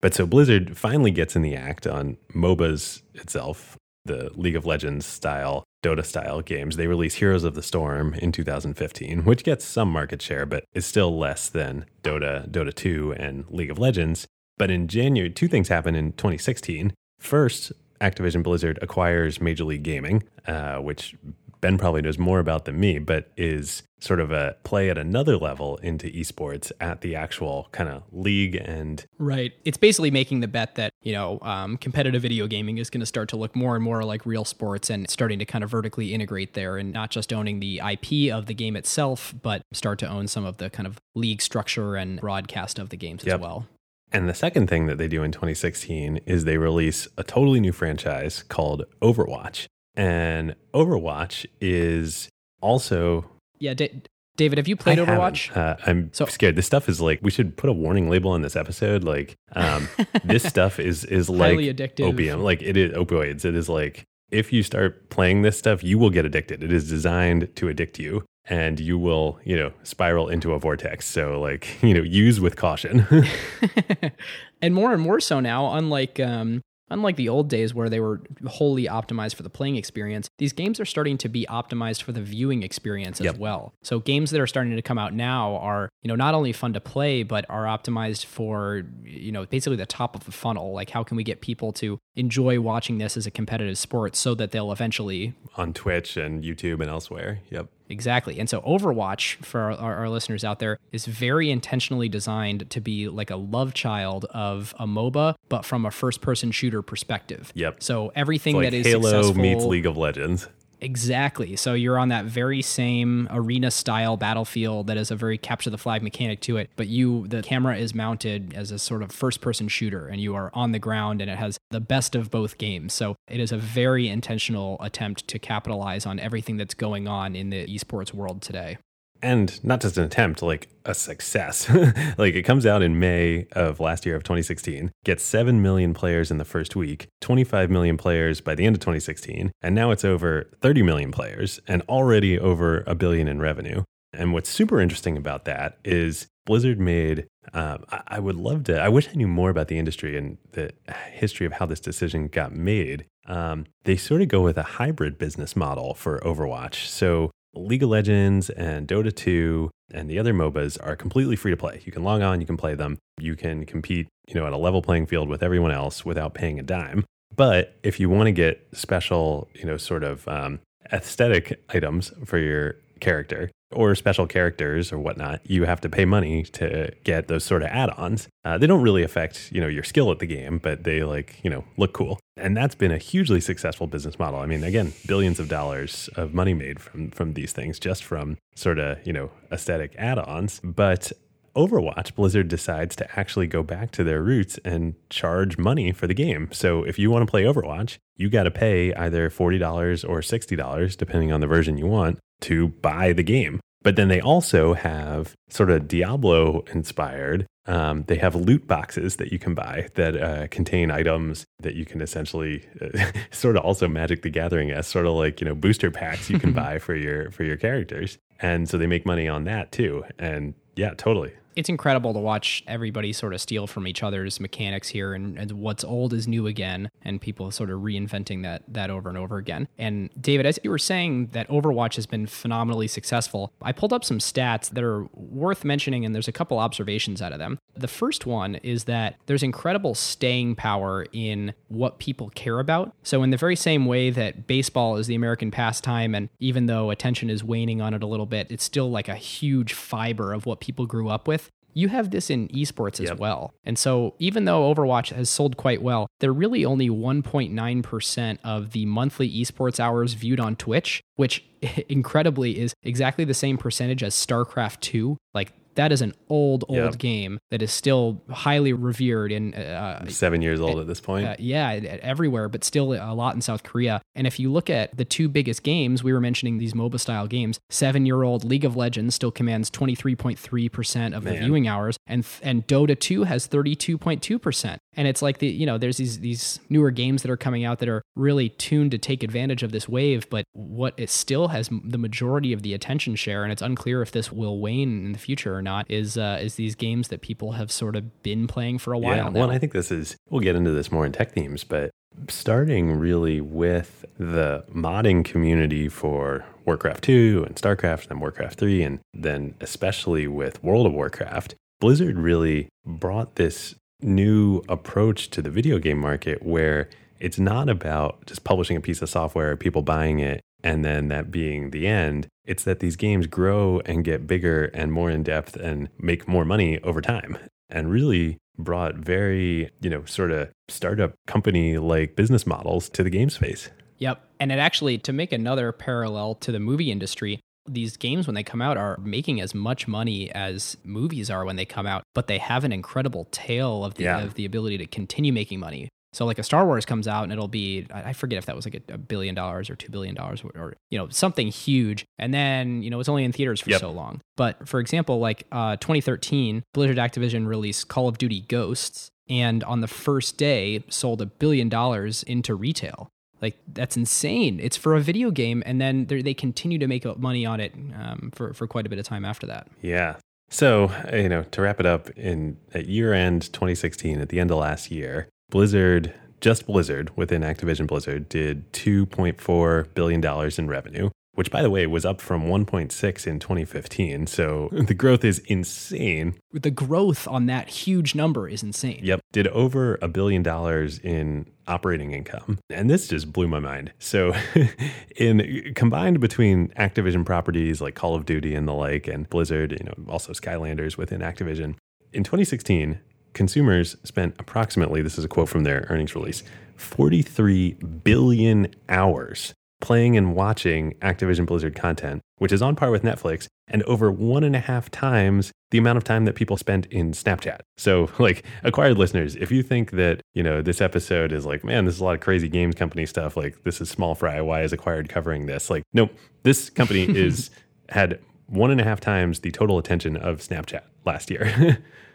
But 0.02 0.14
so 0.14 0.26
Blizzard 0.26 0.78
finally 0.78 1.12
gets 1.12 1.36
in 1.36 1.42
the 1.42 1.56
act 1.56 1.88
on 1.88 2.18
MOBAs 2.34 3.02
itself, 3.16 3.78
the 4.06 4.32
League 4.36 4.56
of 4.56 4.66
Legends 4.66 5.06
style, 5.06 5.64
Dota 5.84 6.06
style 6.06 6.42
games. 6.42 6.76
They 6.76 6.88
release 6.88 7.16
Heroes 7.16 7.44
of 7.44 7.56
the 7.56 7.64
Storm 7.64 8.14
in 8.14 8.32
2015, 8.32 9.26
which 9.26 9.44
gets 9.44 9.66
some 9.66 9.90
market 9.90 10.22
share, 10.22 10.46
but 10.46 10.66
is 10.74 10.86
still 10.86 11.18
less 11.18 11.50
than 11.50 11.86
Dota, 12.04 12.50
Dota 12.50 12.74
2, 12.74 13.14
and 13.14 13.46
League 13.50 13.72
of 13.72 13.80
Legends. 13.80 14.28
But 14.58 14.72
in 14.72 14.88
January, 14.88 15.30
two 15.30 15.48
things 15.48 15.68
happen 15.68 15.96
in 15.96 16.14
2016. 16.14 16.94
First, 17.20 17.72
Activision 18.02 18.44
Blizzard 18.44 18.80
acquires 18.82 19.42
Major 19.42 19.64
League 19.64 19.84
Gaming, 19.84 20.24
uh, 20.46 20.78
which 20.78 21.16
Ben 21.62 21.78
probably 21.78 22.02
knows 22.02 22.18
more 22.18 22.40
about 22.40 22.66
than 22.66 22.80
me, 22.80 23.00
but 23.00 23.32
is 23.38 23.84
sort 24.00 24.20
of 24.20 24.32
a 24.32 24.56
play 24.64 24.92
at 24.92 24.98
another 24.98 25.38
level 25.38 25.78
into 25.78 26.08
esports 26.08 26.72
at 26.80 27.02
the 27.02 27.16
actual 27.16 27.68
kind 27.72 27.90
of 27.90 28.04
league 28.12 28.56
and 28.56 29.04
Right. 29.18 29.54
It's 29.66 29.78
basically 29.78 30.12
making 30.12 30.42
the 30.42 30.48
bet 30.48 30.76
that, 30.76 30.92
you 31.02 31.14
know, 31.14 31.40
um, 31.42 31.78
competitive 31.78 32.22
video 32.22 32.46
gaming 32.46 32.78
is 32.78 32.92
going 32.92 33.00
to 33.00 33.08
start 33.08 33.28
to 33.30 33.38
look 33.38 33.56
more 33.56 33.74
and 33.76 33.84
more 33.84 34.04
like 34.04 34.24
real 34.26 34.46
sports 34.46 34.92
and 34.92 35.10
starting 35.10 35.40
to 35.40 35.46
kind 35.46 35.64
of 35.64 35.72
vertically 35.72 36.14
integrate 36.14 36.54
there 36.54 36.78
and 36.78 36.94
not 36.94 37.10
just 37.10 37.34
owning 37.34 37.60
the 37.60 37.82
IP 37.92 38.32
of 38.32 38.46
the 38.46 38.54
game 38.54 38.76
itself, 38.76 39.34
but 39.42 39.64
start 39.74 39.98
to 40.00 40.08
own 40.08 40.28
some 40.28 40.46
of 40.46 40.58
the 40.58 40.70
kind 40.70 40.86
of 40.86 41.00
league 41.16 41.42
structure 41.42 41.96
and 41.96 42.22
broadcast 42.22 42.78
of 42.78 42.90
the 42.90 42.98
games 42.98 43.24
Yep. 43.26 43.36
as 43.36 43.42
well. 43.42 43.68
And 44.12 44.30
the 44.30 44.36
second 44.36 44.68
thing 44.68 44.86
that 44.86 44.98
they 44.98 45.08
do 45.08 45.24
in 45.24 45.32
2016 45.32 46.18
is 46.26 46.46
they 46.46 46.58
release 46.58 47.08
a 47.18 47.24
totally 47.24 47.60
new 47.60 47.72
franchise 47.74 48.44
called 48.44 48.84
Overwatch. 49.02 49.66
And 49.98 50.56
Overwatch 50.74 51.46
is 51.60 52.30
also 52.62 53.26
Yeah. 53.60 53.74
Da- 53.74 54.02
David, 54.38 54.60
have 54.60 54.68
you 54.68 54.76
played 54.76 55.00
I. 55.00 55.06
Overwatch? 55.06 55.58
Uh, 55.58 55.76
I'm 55.88 56.12
So- 56.14 56.28
scared. 56.28 56.56
This 56.56 56.68
stuff 56.68 56.88
is 56.88 57.02
like 57.02 57.20
we 57.24 57.32
should 57.32 57.58
put 57.58 57.72
a 57.72 57.74
warning 57.74 58.08
label 58.08 58.30
on 58.32 58.44
this 58.44 58.56
episode. 58.56 59.04
Like 59.04 59.36
um, 59.56 59.88
this 60.24 60.44
stuff 60.44 60.80
is 60.80 61.04
is 61.06 61.28
like 61.28 61.58
addictive. 61.58 62.06
opium. 62.06 62.42
Like 62.44 62.62
it 62.62 62.78
is 62.78 62.92
opioids. 62.94 63.44
It 63.46 63.56
is 63.56 63.68
like 63.68 64.04
if 64.30 64.54
you 64.54 64.62
start 64.62 65.10
playing 65.10 65.42
this 65.42 65.58
stuff, 65.58 65.84
you 65.84 65.98
will 65.98 66.12
get 66.12 66.24
addicted. 66.26 66.62
It 66.64 66.72
is 66.72 66.88
designed 66.88 67.50
to 67.56 67.68
addict 67.70 67.98
you, 67.98 68.26
and 68.46 68.80
you 68.80 69.00
will 69.00 69.40
you 69.44 69.56
know 69.58 69.72
spiral 69.82 70.30
into 70.30 70.52
a 70.54 70.60
vortex. 70.60 71.08
So 71.08 71.42
like 71.42 71.68
you 71.82 71.96
know 71.96 72.04
use 72.04 72.40
with 72.40 72.56
caution. 72.58 73.08
and 74.62 74.74
more 74.76 74.94
and 74.94 75.02
more 75.02 75.20
so 75.20 75.40
now, 75.40 75.74
unlike 75.74 76.20
um, 76.20 76.62
unlike 76.90 77.16
the 77.16 77.30
old 77.30 77.50
days 77.50 77.74
where 77.74 77.90
they 77.90 78.00
were 78.00 78.22
wholly 78.46 78.86
optimized 78.86 79.36
for 79.36 79.44
the 79.44 79.50
playing 79.50 79.76
experience, 79.76 80.30
these 80.38 80.54
games 80.54 80.80
are 80.80 80.86
starting 80.86 81.18
to 81.20 81.30
be 81.30 81.46
optimized 81.50 82.02
for 82.04 82.12
the 82.12 82.22
viewing 82.22 82.64
experience 82.64 83.20
as 83.20 83.26
Yep. 83.26 83.38
well. 83.38 83.74
So 83.84 84.00
games 84.00 84.32
that 84.32 84.40
are 84.42 84.48
starting 84.48 84.76
to 84.76 84.82
come 84.82 84.98
out 84.98 85.14
now 85.14 85.56
are, 85.58 85.90
you 86.02 86.08
know, 86.08 86.16
not 86.16 86.34
only 86.34 86.54
fun 86.54 86.74
to 86.74 86.80
play, 86.80 87.24
but 87.24 87.46
are 87.50 87.66
optimized 87.66 88.26
for, 88.26 88.84
you 89.04 89.32
know, 89.32 89.46
basically 89.46 89.78
the 89.78 89.86
top 89.86 90.16
of 90.16 90.26
the 90.26 90.32
funnel. 90.32 90.72
Like 90.74 90.90
how 90.92 91.04
can 91.04 91.18
we 91.18 91.24
get 91.24 91.42
people 91.42 91.72
to 91.74 92.00
enjoy 92.16 92.60
watching 92.60 92.98
this 92.98 93.18
as 93.18 93.26
a 93.26 93.32
competitive 93.32 93.78
sport 93.78 94.16
so 94.16 94.34
that 94.36 94.52
they'll 94.52 94.72
eventually 94.72 95.34
on 95.56 95.74
Twitch 95.74 96.18
and 96.18 96.44
YouTube 96.44 96.80
and 96.82 96.90
elsewhere. 96.90 97.40
Yep. 97.50 97.68
Exactly. 97.90 98.40
And 98.40 98.50
so 98.50 98.62
Overwatch, 98.62 99.44
for 99.46 99.72
our, 99.72 99.96
our, 99.96 100.10
listeners 100.10 100.44
out 100.44 100.60
there, 100.60 100.80
is 100.92 101.06
very 101.06 101.50
intentionally 101.50 102.10
designed 102.10 102.70
to 102.72 102.82
be 102.82 103.08
like 103.08 103.30
a 103.30 103.36
love 103.36 103.74
child 103.74 104.26
of 104.26 104.74
a 104.80 104.86
MOBA, 104.86 105.36
but 105.50 105.64
from 105.66 105.86
a 105.86 105.92
first 105.92 106.22
person 106.22 106.52
shooter 106.52 106.82
perspective. 106.82 107.52
Yep. 107.56 107.82
So 107.84 108.12
everything 108.16 108.56
Like 108.56 108.72
that 108.72 108.74
is 108.74 108.88
Halo 108.88 109.10
successful, 109.10 109.42
meets 109.42 109.64
League 109.64 109.86
of 109.86 109.98
Legends. 109.98 110.48
Exactly. 110.80 111.56
So 111.56 111.74
you're 111.74 111.98
on 111.98 112.10
that 112.10 112.26
very 112.26 112.62
same 112.62 113.28
arena 113.32 113.72
style 113.72 114.16
battlefield 114.16 114.88
that 114.88 114.98
has 114.98 115.10
a 115.10 115.16
very 115.16 115.38
capture 115.38 115.70
the 115.70 115.78
flag 115.78 116.04
mechanic 116.04 116.40
to 116.42 116.58
it, 116.58 116.70
but 116.76 116.88
you 116.88 117.28
the 117.28 117.42
camera 117.42 117.78
is 117.78 117.96
mounted 117.96 118.54
as 118.54 118.72
a 118.72 118.78
sort 118.78 119.02
of 119.02 119.12
first 119.12 119.42
person 119.42 119.68
shooter 119.68 120.08
and 120.08 120.22
you 120.22 120.36
are 120.36 120.52
on 120.54 120.72
the 120.72 120.80
ground 120.80 121.22
and 121.22 121.32
it 121.32 121.38
has 121.38 121.58
the 121.72 121.80
best 121.80 122.16
of 122.16 122.30
both 122.30 122.58
games. 122.58 122.94
So 122.94 123.16
it 123.28 123.40
is 123.40 123.52
a 123.52 123.58
very 123.58 124.08
intentional 124.08 124.78
attempt 124.80 125.28
to 125.30 125.40
capitalize 125.40 126.06
on 126.06 126.20
everything 126.20 126.58
that's 126.58 126.76
going 126.76 127.08
on 127.08 127.36
in 127.36 127.50
the 127.50 127.66
esports 127.68 128.14
world 128.14 128.42
today. 128.42 128.78
And 129.22 129.64
not 129.64 129.82
just 129.82 129.98
an 129.98 130.04
attempt, 130.04 130.42
like 130.42 130.68
a 130.86 130.94
success. 130.94 131.70
like 132.18 132.36
it 132.36 132.44
comes 132.44 132.66
out 132.66 132.82
in 132.82 133.00
May 133.00 133.48
of 133.52 133.80
last 133.80 134.06
year 134.06 134.16
of 134.16 134.24
2016, 134.24 134.92
gets 135.04 135.24
7 135.24 135.62
million 135.62 135.94
players 135.94 136.32
in 136.32 136.38
the 136.38 136.46
first 136.46 136.76
week, 136.76 137.08
25 137.22 137.70
million 137.70 137.98
players 137.98 138.42
by 138.42 138.56
the 138.56 138.66
end 138.66 138.76
of 138.76 138.80
2016, 138.80 139.52
and 139.62 139.76
now 139.76 139.92
it's 139.92 140.06
over 140.06 140.50
30 140.62 140.84
million 140.84 141.12
players 141.12 141.60
and 141.68 141.82
already 141.90 142.40
over 142.40 142.84
a 142.88 142.96
billion 142.96 143.28
in 143.28 143.40
revenue. 143.40 143.84
And 144.14 144.34
what's 144.34 144.50
super 144.50 144.80
interesting 144.80 145.18
about 145.18 145.46
that 145.46 145.78
is 145.84 146.28
Blizzard 146.46 146.80
made. 146.80 147.28
Um, 147.54 147.86
I, 147.90 148.20
would 148.20 148.36
love 148.36 148.64
to. 148.66 148.82
I 148.82 148.90
wish 148.90 149.10
I 149.10 149.14
knew 149.14 149.28
more 149.28 149.50
about 149.50 149.68
the 149.68 149.78
industry 149.78 150.18
and 150.18 150.38
the 150.54 150.72
history 151.12 151.46
of 151.46 151.54
how 151.54 151.66
this 151.66 151.80
decision 151.80 152.30
got 152.30 152.54
made. 152.54 153.06
Um, 153.28 153.66
they 153.84 153.98
sort 153.98 154.22
of 154.22 154.30
go 154.30 154.42
with 154.42 154.58
a 154.58 154.64
hybrid 154.64 155.18
business 155.18 155.56
model 155.56 155.94
for 155.94 156.20
Overwatch. 156.20 156.88
So 156.88 157.32
League 157.54 157.84
of 157.84 157.90
Legends 157.90 158.50
and 158.50 158.88
Dota 158.88 159.16
2 159.16 159.70
and 159.94 160.10
the 160.10 160.20
other 160.20 160.34
MOBAs 160.34 160.78
are 160.86 160.96
completely 160.96 161.36
free 161.36 161.52
to 161.52 161.58
play. 161.58 161.82
You 161.86 161.92
can 161.92 162.04
log 162.04 162.22
on, 162.22 162.42
you 162.42 162.48
can 162.48 162.58
play 162.58 162.76
them, 162.76 162.98
you 163.20 163.36
can 163.36 163.66
compete, 163.66 164.08
you 164.28 164.36
know, 164.36 164.46
at 164.46 164.54
a 164.54 164.58
level 164.58 164.82
playing 164.82 165.08
field 165.08 165.30
with 165.30 165.42
everyone 165.42 165.72
else 165.72 166.06
without 166.06 166.34
paying 166.34 166.60
a 166.60 166.64
dime. 166.64 167.06
But 167.36 167.78
if 167.84 168.00
you 168.00 168.10
want 168.10 168.28
to 168.28 168.32
get 168.32 168.68
special, 168.74 169.48
you 169.54 169.66
know, 169.66 169.78
sort 169.78 170.04
of 170.04 170.28
um, 170.28 170.60
aesthetic 170.92 171.64
items 171.70 172.12
for 172.26 172.38
your 172.38 172.76
character 173.00 173.52
or 173.72 173.96
special 173.96 174.28
characters 174.28 174.92
or 174.92 175.00
whatnot, 175.00 175.42
you 175.50 175.66
have 175.66 175.82
to 175.82 175.90
pay 175.90 176.06
money 176.06 176.44
to 176.44 176.92
get 177.04 177.28
those 177.28 177.44
sort 177.44 177.62
of 177.62 177.70
add-ons. 177.70 178.28
Uh, 178.46 178.58
they 178.58 178.68
don't 178.68 178.82
really 178.82 179.04
affect, 179.04 179.52
you 179.52 179.60
know, 179.60 179.68
your 179.68 179.84
skill 179.84 180.12
at 180.12 180.20
the 180.20 180.26
game, 180.26 180.58
but 180.58 180.84
they 180.84 181.04
like, 181.04 181.40
you 181.44 181.50
know, 181.50 181.64
look 181.76 181.94
cool. 181.94 182.20
And 182.38 182.56
that's 182.56 182.76
been 182.76 182.92
a 182.92 182.98
hugely 182.98 183.42
successful 183.42 183.88
business 183.88 184.18
model. 184.20 184.40
I 184.40 184.46
mean, 184.46 184.64
again, 184.64 184.94
billions 185.06 185.40
of 185.40 185.50
dollars 185.50 186.10
of 186.16 186.34
money 186.34 186.54
made 186.54 186.80
from 186.80 187.12
from 187.12 187.34
these 187.34 187.52
things 187.52 187.80
just 187.80 188.04
from 188.04 188.38
sort 188.56 188.80
of, 188.80 189.06
you 189.06 189.14
know, 189.14 189.32
aesthetic 189.52 189.96
add-ons. 189.98 190.62
But 190.64 191.12
Overwatch, 191.58 192.14
Blizzard 192.14 192.48
decides 192.48 192.96
to 192.98 193.20
actually 193.20 193.48
go 193.48 193.64
back 193.64 193.90
to 193.92 194.04
their 194.04 194.22
roots 194.22 194.60
and 194.64 194.94
charge 195.10 195.58
money 195.58 195.92
for 195.92 196.06
the 196.06 196.14
game. 196.14 196.50
So 196.52 196.84
if 196.84 197.00
you 197.00 197.10
want 197.10 197.26
to 197.26 197.32
play 197.32 197.44
Overwatch, 197.44 197.98
you 198.16 198.30
got 198.30 198.44
to 198.44 198.52
pay 198.52 198.94
either 198.94 199.30
$40 199.32 200.08
or 200.08 200.20
$60, 200.20 200.98
depending 200.98 201.32
on 201.32 201.42
the 201.42 201.48
version 201.48 201.78
you 201.78 201.88
want, 201.88 202.20
to 202.42 202.68
buy 202.68 203.12
the 203.12 203.24
game. 203.24 203.60
But 203.82 203.96
then 203.96 204.08
they 204.08 204.22
also 204.22 204.74
have 204.76 205.34
sort 205.50 205.72
of 205.72 205.88
Diablo 205.88 206.64
inspired 206.72 207.48
Um, 207.66 208.04
they 208.08 208.16
have 208.16 208.34
loot 208.34 208.66
boxes 208.66 209.18
that 209.18 209.32
you 209.34 209.40
can 209.40 209.54
buy 209.54 209.90
that 209.96 210.16
uh, 210.16 210.48
contain 210.48 210.90
items 210.90 211.46
that 211.60 211.76
you 211.76 211.86
can 211.86 212.02
essentially 212.02 212.66
uh, 212.82 213.12
sort 213.32 213.58
of 213.58 213.66
also 213.66 213.88
Magic 213.90 214.22
the 214.22 214.30
Gathering 214.30 214.72
as 214.72 214.88
sort 214.88 215.06
of 215.06 215.14
like 215.14 215.42
you 215.42 215.46
know 215.48 215.56
booster 215.56 215.92
packs 215.92 216.30
you 216.30 216.40
can 216.40 216.54
buy 216.64 216.80
for 216.80 216.96
your 216.96 217.30
for 217.32 217.44
your 217.44 217.58
characters, 217.58 218.18
and 218.40 218.70
so 218.70 218.78
they 218.78 218.88
make 218.88 219.06
money 219.06 219.28
on 219.28 219.44
that 219.46 219.74
too. 219.74 220.06
And 220.18 220.54
yeah, 220.78 220.94
totally 220.94 221.34
it's 221.58 221.70
incredible 221.70 222.14
to 222.14 222.20
watch 222.20 222.64
everybody 222.68 223.12
sort 223.12 223.34
of 223.34 223.42
steal 223.42 223.66
from 223.66 223.88
each 223.88 224.04
other's 224.04 224.40
mechanics 224.40 224.90
here 224.90 225.14
and, 225.14 225.38
and, 225.40 225.52
what's 225.58 225.84
old 225.84 226.14
is 226.14 226.28
new 226.28 226.46
again 226.46 226.92
and 227.02 227.20
people 227.20 227.50
sort 227.50 227.72
of 227.72 227.80
reinventing 227.80 228.44
that 228.44 228.62
that 228.68 228.92
over 228.92 229.10
and 229.10 229.18
over 229.18 229.38
again. 229.38 229.68
And 229.80 230.12
david 230.22 230.46
as 230.46 230.60
you 230.64 230.70
were 230.70 230.78
saying 230.78 231.28
that 231.28 231.48
overwatch 231.50 231.96
has 231.96 232.06
been 232.06 232.28
phenomenally 232.28 232.88
successful 232.88 233.52
i 233.62 233.72
pulled 233.72 233.92
up 233.92 234.06
some 234.06 234.20
stats 234.20 234.70
that 234.70 234.84
are 234.84 235.06
worth 235.14 235.66
mentioning 235.66 236.06
and 236.06 236.14
there's 236.14 236.28
a 236.28 236.32
couple 236.32 236.60
observations 236.60 237.22
out 237.22 237.32
of 237.32 237.40
them. 237.40 237.58
The 237.76 237.88
first 237.88 238.28
one 238.28 238.56
is 238.56 238.84
that 238.84 239.16
there's 239.26 239.42
incredible 239.42 239.96
staying 239.96 240.56
power 240.56 241.08
in 241.12 241.56
what 241.70 241.98
people 241.98 242.30
care 242.30 242.60
about. 242.60 242.94
So 243.02 243.24
in 243.24 243.32
the 243.32 243.38
very 243.38 243.56
same 243.56 243.86
way 243.86 244.12
that 244.12 244.46
baseball 244.46 244.98
is 244.98 245.08
the 245.08 245.16
american 245.16 245.50
pastime 245.50 246.14
and 246.14 246.30
even 246.40 246.68
though 246.68 246.92
attention 246.92 247.32
is 247.32 247.44
waning 247.44 247.82
on 247.82 247.96
it 247.96 248.04
a 248.04 248.08
little 248.08 248.26
bit 248.28 248.52
it's 248.52 248.64
still 248.64 248.92
like 248.92 249.08
a 249.08 249.16
huge 249.16 249.74
fiber 249.74 250.34
of 250.34 250.46
what 250.46 250.60
people 250.60 250.86
grew 250.86 251.10
up 251.10 251.28
with 251.28 251.47
you 251.78 251.90
have 251.90 252.10
this 252.10 252.32
in 252.32 252.48
esports 252.48 253.00
as 253.00 253.14
well. 253.20 253.54
And 253.64 253.78
so, 253.78 254.16
even 254.18 254.46
though 254.46 254.74
Overwatch 254.74 255.14
has 255.14 255.30
sold 255.30 255.58
quite 255.58 255.80
well, 255.84 256.08
they're 256.20 256.34
really 256.34 256.66
only 256.66 256.90
1.9% 256.90 258.38
of 258.44 258.72
the 258.72 258.88
monthly 258.88 259.30
esports 259.30 259.80
hours 259.80 260.14
viewed 260.14 260.40
on 260.40 260.56
Twitch, 260.56 261.04
which 261.18 261.46
incredibly 261.88 262.60
is 262.60 262.74
exactly 262.82 263.26
the 263.26 263.36
same 263.36 263.60
percentage 263.60 264.02
as 264.02 264.16
StarCraft 264.16 264.80
2. 264.80 265.18
Like, 265.36 265.54
that 265.78 265.92
is 265.92 266.02
an 266.02 266.14
old, 266.28 266.66
old 266.68 266.78
yep. 266.78 266.98
game 266.98 267.40
that 267.52 267.62
is 267.62 267.72
still 267.72 268.22
highly 268.30 268.74
revered 268.74 269.32
in 269.32 269.54
uh, 269.54 270.02
uh 270.04 270.08
seven 270.08 270.42
years 270.42 270.60
old 270.60 270.80
at 270.80 270.88
this 270.88 271.00
point. 271.00 271.28
Uh, 271.28 271.36
yeah, 271.40 271.70
everywhere, 272.02 272.50
but 272.50 272.64
still 272.64 272.94
a 272.94 273.14
lot 273.14 273.36
in 273.36 273.42
South 273.42 273.64
Korea. 273.64 274.02
And 274.16 274.28
if 274.28 274.40
you 274.40 274.52
look 274.52 274.70
at 274.70 274.98
the 274.98 275.06
two 275.06 275.30
biggest 275.30 275.64
games, 275.64 276.04
we 276.04 276.12
were 276.12 276.20
mentioning 276.20 276.58
these 276.58 276.74
MOBA 276.74 277.00
style 277.00 277.28
games. 277.28 277.60
Seven 277.70 278.06
year 278.06 278.24
old 278.24 278.44
League 278.44 278.66
of 278.66 278.76
Legends 278.76 279.16
still 279.16 279.32
commands 279.32 279.70
23.3% 279.70 281.16
of 281.16 281.24
Man. 281.24 281.34
the 281.34 281.40
viewing 281.40 281.68
hours, 281.68 281.98
and 282.08 282.26
and 282.42 282.68
Dota 282.68 283.00
2 283.00 283.24
has 283.24 283.48
32.2%. 283.48 284.78
And 284.96 285.08
it's 285.08 285.22
like 285.22 285.38
the 285.38 285.48
you 285.48 285.68
know 285.68 285.78
there's 285.78 285.98
these 285.98 286.20
these 286.20 286.60
newer 286.70 286.90
games 286.90 287.22
that 287.22 287.30
are 287.30 287.38
coming 287.38 287.64
out 287.64 287.78
that 287.80 287.90
are 287.90 288.02
really 288.16 288.50
tuned 288.50 288.92
to 288.92 288.98
take 288.98 289.24
advantage 289.24 289.62
of 289.62 289.72
this 289.72 289.88
wave, 289.88 290.28
but 290.30 290.44
what 290.54 290.96
it 290.98 291.12
still 291.12 291.50
has 291.50 291.70
the 291.70 292.00
majority 292.00 292.52
of 292.52 292.64
the 292.64 292.74
attention 292.74 293.16
share, 293.16 293.44
and 293.44 293.52
it's 293.52 293.62
unclear 293.62 294.02
if 294.02 294.12
this 294.12 294.32
will 294.32 294.60
wane 294.60 295.06
in 295.06 295.12
the 295.12 295.20
future 295.20 295.56
or 295.56 295.62
not 295.68 295.86
is 295.92 296.18
uh, 296.18 296.40
is 296.42 296.56
these 296.56 296.76
games 296.76 297.10
that 297.10 297.22
people 297.22 297.54
have 297.54 297.72
sort 297.72 297.96
of 297.96 298.24
been 298.24 298.48
playing 298.48 298.78
for 298.80 298.94
a 298.94 298.98
while. 298.98 299.16
Yeah, 299.16 299.24
now. 299.24 299.32
well, 299.32 299.52
I 299.52 299.60
think 299.60 299.74
this 299.74 299.92
is. 299.92 300.16
We'll 300.30 300.42
get 300.42 300.56
into 300.56 300.72
this 300.72 300.92
more 300.92 301.06
in 301.06 301.12
tech 301.12 301.34
themes, 301.34 301.64
but 301.64 301.92
starting 302.30 302.98
really 302.98 303.42
with 303.42 304.06
the 304.18 304.64
modding 304.74 305.24
community 305.24 305.90
for 305.90 306.46
Warcraft 306.66 307.04
2 307.04 307.44
and 307.46 307.56
StarCraft 307.56 308.04
and 308.04 308.10
then 308.10 308.20
Warcraft 308.20 308.58
3, 308.60 308.84
and 308.84 309.00
then 309.14 309.54
especially 309.62 310.26
with 310.28 310.64
World 310.64 310.88
of 310.88 310.94
Warcraft, 310.94 311.56
Blizzard 311.80 312.18
really 312.18 312.70
brought 312.86 313.36
this 313.36 313.76
new 314.02 314.64
approach 314.70 315.30
to 315.32 315.42
the 315.42 315.50
video 315.50 315.80
game 315.80 316.00
market 316.00 316.44
where 316.44 316.90
it's 317.20 317.40
not 317.40 317.68
about 317.70 318.26
just 318.26 318.44
publishing 318.44 318.78
a 318.78 318.82
piece 318.82 319.02
of 319.02 319.10
software, 319.10 319.56
people 319.56 319.82
buying 319.82 320.20
it, 320.20 320.42
and 320.64 320.84
then 320.84 321.08
that 321.10 321.32
being 321.32 321.72
the 321.72 321.88
end. 321.88 322.28
It's 322.46 322.64
that 322.64 322.80
these 322.80 322.96
games 322.96 323.28
grow 323.28 323.82
and 323.86 324.04
get 324.04 324.28
bigger 324.28 324.66
and 324.66 324.92
more 324.92 325.10
in 325.10 325.24
depth 325.24 325.56
and 325.56 325.90
make 326.00 326.28
more 326.28 326.46
money 326.46 326.80
over 326.82 327.02
time. 327.02 327.38
And 327.70 327.92
really 327.92 328.38
brought 328.58 328.96
very, 328.96 329.70
you 329.82 329.90
know, 329.90 330.06
sort 330.06 330.32
of 330.32 330.50
startup 330.68 331.14
company 331.28 331.78
like 331.78 332.16
business 332.16 332.48
models 332.48 332.90
to 332.90 333.04
the 333.04 333.10
game 333.10 333.30
space. 333.30 333.70
Yep. 333.98 334.24
And 334.40 334.52
it 334.52 334.60
actually, 334.60 334.98
to 335.00 335.14
make 335.14 335.32
another 335.32 335.72
parallel 335.72 336.36
to 336.36 336.52
the 336.52 336.60
movie 336.60 336.92
industry, 336.92 337.40
these 337.68 337.98
games 337.98 338.28
when 338.28 338.36
they 338.36 338.44
come 338.44 338.62
out 338.62 338.78
are 338.78 338.98
making 339.00 339.42
as 339.42 339.54
much 339.54 339.88
money 339.88 340.32
as 340.32 340.78
movies 340.84 341.30
are 341.30 341.46
when 341.46 341.58
they 341.58 341.66
come 341.66 341.86
out, 341.86 342.04
but 342.16 342.28
they 342.28 342.38
have 342.38 342.64
an 342.64 342.72
incredible 342.72 343.28
tail 343.32 343.84
of 343.84 343.96
the 343.96 344.04
yeah. 344.04 344.22
of 344.22 344.36
the 344.36 344.46
ability 344.46 344.78
to 344.78 344.86
continue 344.86 345.34
making 345.34 345.60
money. 345.60 345.90
So 346.14 346.26
like 346.26 346.40
a 346.40 346.44
Star 346.44 346.66
Wars 346.66 346.86
comes 346.86 347.08
out 347.08 347.24
and 347.24 347.32
it'll 347.32 347.48
be 347.48 347.86
I 347.94 348.14
forget 348.14 348.38
if 348.38 348.46
that 348.46 348.56
was 348.56 348.66
like 348.66 348.82
a, 348.90 348.94
a 348.94 348.98
billion 348.98 349.36
dollars 349.36 349.70
or 349.70 349.76
two 349.76 349.90
billion 349.90 350.16
dollars 350.16 350.42
or, 350.44 350.52
or, 350.56 350.74
you 350.90 350.98
know 350.98 351.10
something 351.10 351.50
huge, 351.50 352.06
and 352.18 352.34
then 352.34 352.82
you 352.82 352.90
know 352.90 353.00
it's 353.00 353.10
only 353.10 353.24
in 353.24 353.32
theaters 353.32 353.62
for 353.62 353.70
yep. 353.70 353.82
so 353.82 353.92
long. 353.92 354.22
But 354.36 354.68
for 354.68 354.80
example, 354.80 355.20
like 355.20 355.46
uh, 355.52 355.76
2013, 355.78 356.64
Blizzard 356.74 356.98
Activision 356.98 357.48
released 357.48 357.88
Call 357.88 358.08
of 358.08 358.18
Duty 358.18 358.42
Ghosts, 358.48 359.12
and 359.30 359.64
on 359.64 359.82
the 359.82 359.88
first 359.88 360.38
day 360.38 360.84
sold 360.90 361.22
a 361.22 361.26
billion 361.26 361.70
dollars 361.70 362.24
into 362.24 362.56
retail. 362.56 363.10
Like 363.42 363.58
that's 363.72 363.96
insane. 363.96 364.60
It's 364.60 364.78
for 364.78 364.96
a 364.96 365.02
video 365.02 365.30
game, 365.30 365.62
and 365.66 365.80
then 365.80 366.06
they 366.08 366.34
continue 366.34 366.80
to 366.80 366.88
make 366.88 367.06
money 367.20 367.46
on 367.46 367.60
it 367.60 367.74
um, 367.74 368.32
for 368.34 368.54
for 368.54 368.66
quite 368.68 368.86
a 368.86 368.90
bit 368.90 368.98
of 368.98 369.06
time 369.06 369.26
after 369.26 369.46
that. 369.48 369.68
Yeah. 369.82 370.16
So 370.50 370.92
you 371.14 371.30
know, 371.30 371.44
to 371.44 371.62
wrap 371.62 371.80
it 371.80 371.86
up, 371.86 372.10
in 372.12 372.58
at 372.74 372.88
year 372.88 373.14
end 373.14 373.54
2016, 373.54 374.20
at 374.20 374.30
the 374.30 374.40
end 374.40 374.50
of 374.50 374.58
last 374.58 374.90
year, 374.90 375.30
Blizzard, 375.50 376.14
just 376.42 376.68
Blizzard 376.68 377.16
within 377.16 377.42
Activision 377.42 377.88
Blizzard, 377.88 378.30
did 378.30 378.72
$2.4 378.74 379.94
billion 379.94 380.52
in 380.58 380.68
revenue, 380.68 381.10
which, 381.34 381.52
by 381.52 381.62
the 381.62 381.70
way, 381.70 381.88
was 381.88 382.06
up 382.06 382.20
from 382.20 382.44
1.6 382.48 383.28
in 383.28 383.40
2015. 383.40 384.28
So 384.28 384.70
the 384.72 384.94
growth 384.94 385.24
is 385.24 385.40
insane. 385.40 386.36
The 386.52 386.72
growth 386.72 387.28
on 387.28 387.46
that 387.46 387.70
huge 387.70 388.14
number 388.14 388.48
is 388.50 388.62
insane. 388.62 389.00
Yep. 389.04 389.22
Did 389.32 389.48
over 389.48 389.98
a 390.02 390.08
billion 390.08 390.44
dollars 390.44 391.00
in 391.00 391.50
operating 391.68 392.12
income. 392.12 392.60
And 392.70 392.90
this 392.90 393.08
just 393.08 393.32
blew 393.32 393.48
my 393.48 393.60
mind. 393.60 393.94
So 394.00 394.34
in 395.16 395.74
combined 395.76 396.20
between 396.20 396.70
Activision 396.70 397.26
properties 397.26 397.82
like 397.82 397.96
Call 397.96 398.16
of 398.16 398.26
Duty 398.26 398.54
and 398.54 398.68
the 398.68 398.74
like 398.74 399.08
and 399.08 399.30
Blizzard, 399.30 399.72
you 399.72 399.86
know, 399.86 400.12
also 400.12 400.34
Skylanders 400.34 400.98
within 400.98 401.22
Activision, 401.22 401.76
in 402.14 402.24
2016, 402.24 403.00
consumers 403.38 403.96
spent 404.04 404.36
approximately, 404.40 405.02
this 405.02 405.18
is 405.18 405.24
a 405.24 405.28
quote 405.30 405.48
from 405.48 405.64
their 405.64 405.86
earnings 405.90 406.16
release, 406.16 406.44
43 406.76 407.74
billion 408.04 408.74
hours 408.90 409.54
playing 409.80 410.18
and 410.18 410.36
watching 410.36 410.94
Activision 410.96 411.46
Blizzard 411.46 411.76
content, 411.76 412.22
which 412.40 412.52
is 412.52 412.64
on 412.64 412.76
par 412.76 412.90
with 412.90 413.04
Netflix 413.04 413.48
and 413.68 413.84
over 413.84 414.12
one 414.12 414.44
and 414.44 414.56
a 414.56 414.60
half 414.60 414.90
times 414.90 415.52
the 415.70 415.78
amount 415.78 415.98
of 415.98 416.04
time 416.04 416.26
that 416.26 416.34
people 416.34 416.58
spent 416.58 416.88
in 416.88 417.12
Snapchat. 417.12 417.60
So, 417.78 418.10
like, 418.20 418.44
acquired 418.64 418.98
listeners, 418.98 419.36
if 419.36 419.52
you 419.52 419.62
think 419.62 419.92
that, 419.92 420.22
you 420.34 420.42
know, 420.42 420.64
this 420.64 420.82
episode 420.82 421.32
is 421.32 421.46
like, 421.46 421.64
man, 421.64 421.86
this 421.86 421.94
is 421.94 422.02
a 422.02 422.04
lot 422.04 422.16
of 422.16 422.22
crazy 422.22 422.50
games 422.50 422.74
company 422.74 423.06
stuff, 423.06 423.38
like, 423.38 423.64
this 423.64 423.80
is 423.80 423.90
small 423.90 424.16
fry, 424.16 424.42
why 424.42 424.64
is 424.64 424.74
acquired 424.74 425.10
covering 425.10 425.46
this? 425.46 425.70
Like, 425.70 425.84
nope, 425.94 426.12
this 426.42 426.72
company 426.72 427.04
is 427.16 427.52
had 427.90 428.20
one 428.48 428.72
and 428.72 428.82
a 428.82 428.84
half 428.84 429.00
times 429.00 429.42
the 429.42 429.52
total 429.52 429.78
attention 429.78 430.18
of 430.18 430.40
Snapchat 430.40 430.82
last 431.06 431.30
year. 431.30 431.78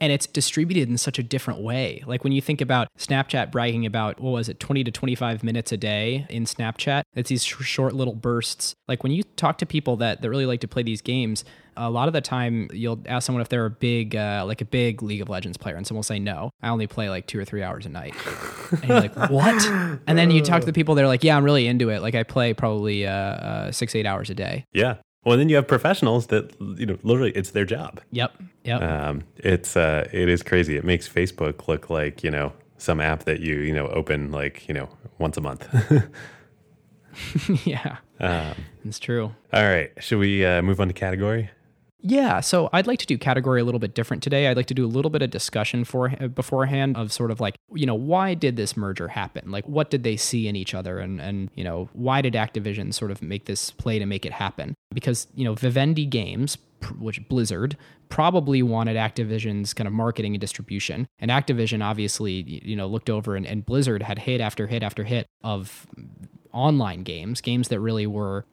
and 0.00 0.12
it's 0.12 0.26
distributed 0.26 0.88
in 0.88 0.96
such 0.96 1.18
a 1.18 1.22
different 1.22 1.60
way. 1.60 2.02
Like 2.06 2.24
when 2.24 2.32
you 2.32 2.40
think 2.40 2.60
about 2.60 2.88
Snapchat 2.98 3.52
bragging 3.52 3.84
about, 3.84 4.18
what 4.18 4.30
was 4.30 4.48
it, 4.48 4.58
20 4.58 4.84
to 4.84 4.90
25 4.90 5.44
minutes 5.44 5.72
a 5.72 5.76
day 5.76 6.26
in 6.30 6.44
Snapchat, 6.44 7.02
it's 7.14 7.28
these 7.28 7.44
short 7.44 7.94
little 7.94 8.14
bursts. 8.14 8.74
Like 8.88 9.02
when 9.02 9.12
you 9.12 9.22
talk 9.36 9.58
to 9.58 9.66
people 9.66 9.96
that, 9.98 10.22
that 10.22 10.30
really 10.30 10.46
like 10.46 10.60
to 10.60 10.68
play 10.68 10.82
these 10.82 11.02
games, 11.02 11.44
a 11.76 11.90
lot 11.90 12.08
of 12.08 12.14
the 12.14 12.20
time 12.20 12.68
you'll 12.72 13.00
ask 13.06 13.26
someone 13.26 13.42
if 13.42 13.48
they're 13.48 13.66
a 13.66 13.70
big, 13.70 14.16
uh, 14.16 14.44
like 14.46 14.60
a 14.60 14.64
big 14.64 15.02
League 15.02 15.20
of 15.20 15.28
Legends 15.28 15.56
player, 15.56 15.76
and 15.76 15.86
someone 15.86 15.98
will 15.98 16.04
say, 16.04 16.18
no, 16.18 16.50
I 16.62 16.68
only 16.68 16.86
play 16.86 17.08
like 17.08 17.26
two 17.26 17.38
or 17.38 17.44
three 17.44 17.62
hours 17.62 17.86
a 17.86 17.88
night. 17.90 18.14
and 18.72 18.84
you're 18.84 19.00
like, 19.00 19.16
what? 19.30 19.66
And 20.06 20.18
then 20.18 20.30
you 20.30 20.42
talk 20.42 20.60
to 20.60 20.66
the 20.66 20.72
people, 20.72 20.94
they're 20.94 21.06
like, 21.06 21.24
yeah, 21.24 21.36
I'm 21.36 21.44
really 21.44 21.66
into 21.66 21.90
it. 21.90 22.02
Like 22.02 22.14
I 22.14 22.22
play 22.22 22.54
probably 22.54 23.06
uh, 23.06 23.12
uh, 23.12 23.72
six, 23.72 23.94
eight 23.94 24.06
hours 24.06 24.30
a 24.30 24.34
day. 24.34 24.64
Yeah. 24.72 24.96
Well, 25.24 25.36
then 25.36 25.48
you 25.48 25.56
have 25.56 25.68
professionals 25.68 26.28
that 26.28 26.54
you 26.78 26.86
know 26.86 26.98
literally 27.02 27.32
it's 27.32 27.50
their 27.50 27.66
job. 27.66 28.00
Yep. 28.10 28.32
Yep. 28.64 28.82
Um, 28.82 29.22
it's 29.36 29.76
uh, 29.76 30.08
it 30.12 30.28
is 30.28 30.42
crazy. 30.42 30.76
It 30.76 30.84
makes 30.84 31.08
Facebook 31.08 31.68
look 31.68 31.90
like 31.90 32.24
you 32.24 32.30
know 32.30 32.52
some 32.78 33.00
app 33.00 33.24
that 33.24 33.40
you 33.40 33.56
you 33.56 33.74
know 33.74 33.88
open 33.88 34.32
like 34.32 34.66
you 34.68 34.74
know 34.74 34.88
once 35.18 35.36
a 35.36 35.40
month. 35.40 35.68
yeah. 37.64 37.96
Um, 38.18 38.54
it's 38.84 38.98
true. 38.98 39.34
All 39.52 39.62
right. 39.62 39.92
Should 39.98 40.18
we 40.18 40.44
uh, 40.44 40.62
move 40.62 40.80
on 40.80 40.88
to 40.88 40.94
category? 40.94 41.50
Yeah, 42.02 42.40
so 42.40 42.70
I'd 42.72 42.86
like 42.86 42.98
to 43.00 43.06
do 43.06 43.18
category 43.18 43.60
a 43.60 43.64
little 43.64 43.78
bit 43.78 43.94
different 43.94 44.22
today. 44.22 44.48
I'd 44.48 44.56
like 44.56 44.66
to 44.66 44.74
do 44.74 44.86
a 44.86 44.88
little 44.88 45.10
bit 45.10 45.22
of 45.22 45.30
discussion 45.30 45.84
for 45.84 46.12
uh, 46.20 46.28
beforehand 46.28 46.96
of 46.96 47.12
sort 47.12 47.30
of 47.30 47.40
like, 47.40 47.56
you 47.74 47.86
know, 47.86 47.94
why 47.94 48.34
did 48.34 48.56
this 48.56 48.76
merger 48.76 49.08
happen? 49.08 49.50
Like 49.50 49.68
what 49.68 49.90
did 49.90 50.02
they 50.02 50.16
see 50.16 50.48
in 50.48 50.56
each 50.56 50.74
other 50.74 50.98
and 50.98 51.20
and 51.20 51.50
you 51.54 51.64
know, 51.64 51.88
why 51.92 52.22
did 52.22 52.34
Activision 52.34 52.94
sort 52.94 53.10
of 53.10 53.20
make 53.22 53.44
this 53.44 53.70
play 53.70 53.98
to 53.98 54.06
make 54.06 54.24
it 54.24 54.32
happen? 54.32 54.74
Because, 54.94 55.26
you 55.34 55.44
know, 55.44 55.54
Vivendi 55.54 56.06
Games 56.06 56.56
which 56.98 57.26
Blizzard 57.28 57.76
probably 58.08 58.62
wanted 58.62 58.96
Activision's 58.96 59.74
kind 59.74 59.86
of 59.86 59.92
marketing 59.92 60.34
and 60.34 60.40
distribution. 60.40 61.06
And 61.18 61.30
Activision 61.30 61.84
obviously, 61.84 62.42
you 62.64 62.74
know, 62.74 62.86
looked 62.86 63.10
over 63.10 63.36
and, 63.36 63.46
and 63.46 63.64
Blizzard 63.64 64.02
had 64.02 64.18
hit 64.18 64.40
after 64.40 64.66
hit 64.66 64.82
after 64.82 65.04
hit 65.04 65.26
of 65.42 65.86
online 66.52 67.02
games, 67.02 67.40
games 67.40 67.68
that 67.68 67.80
really 67.80 68.06
were 68.06 68.44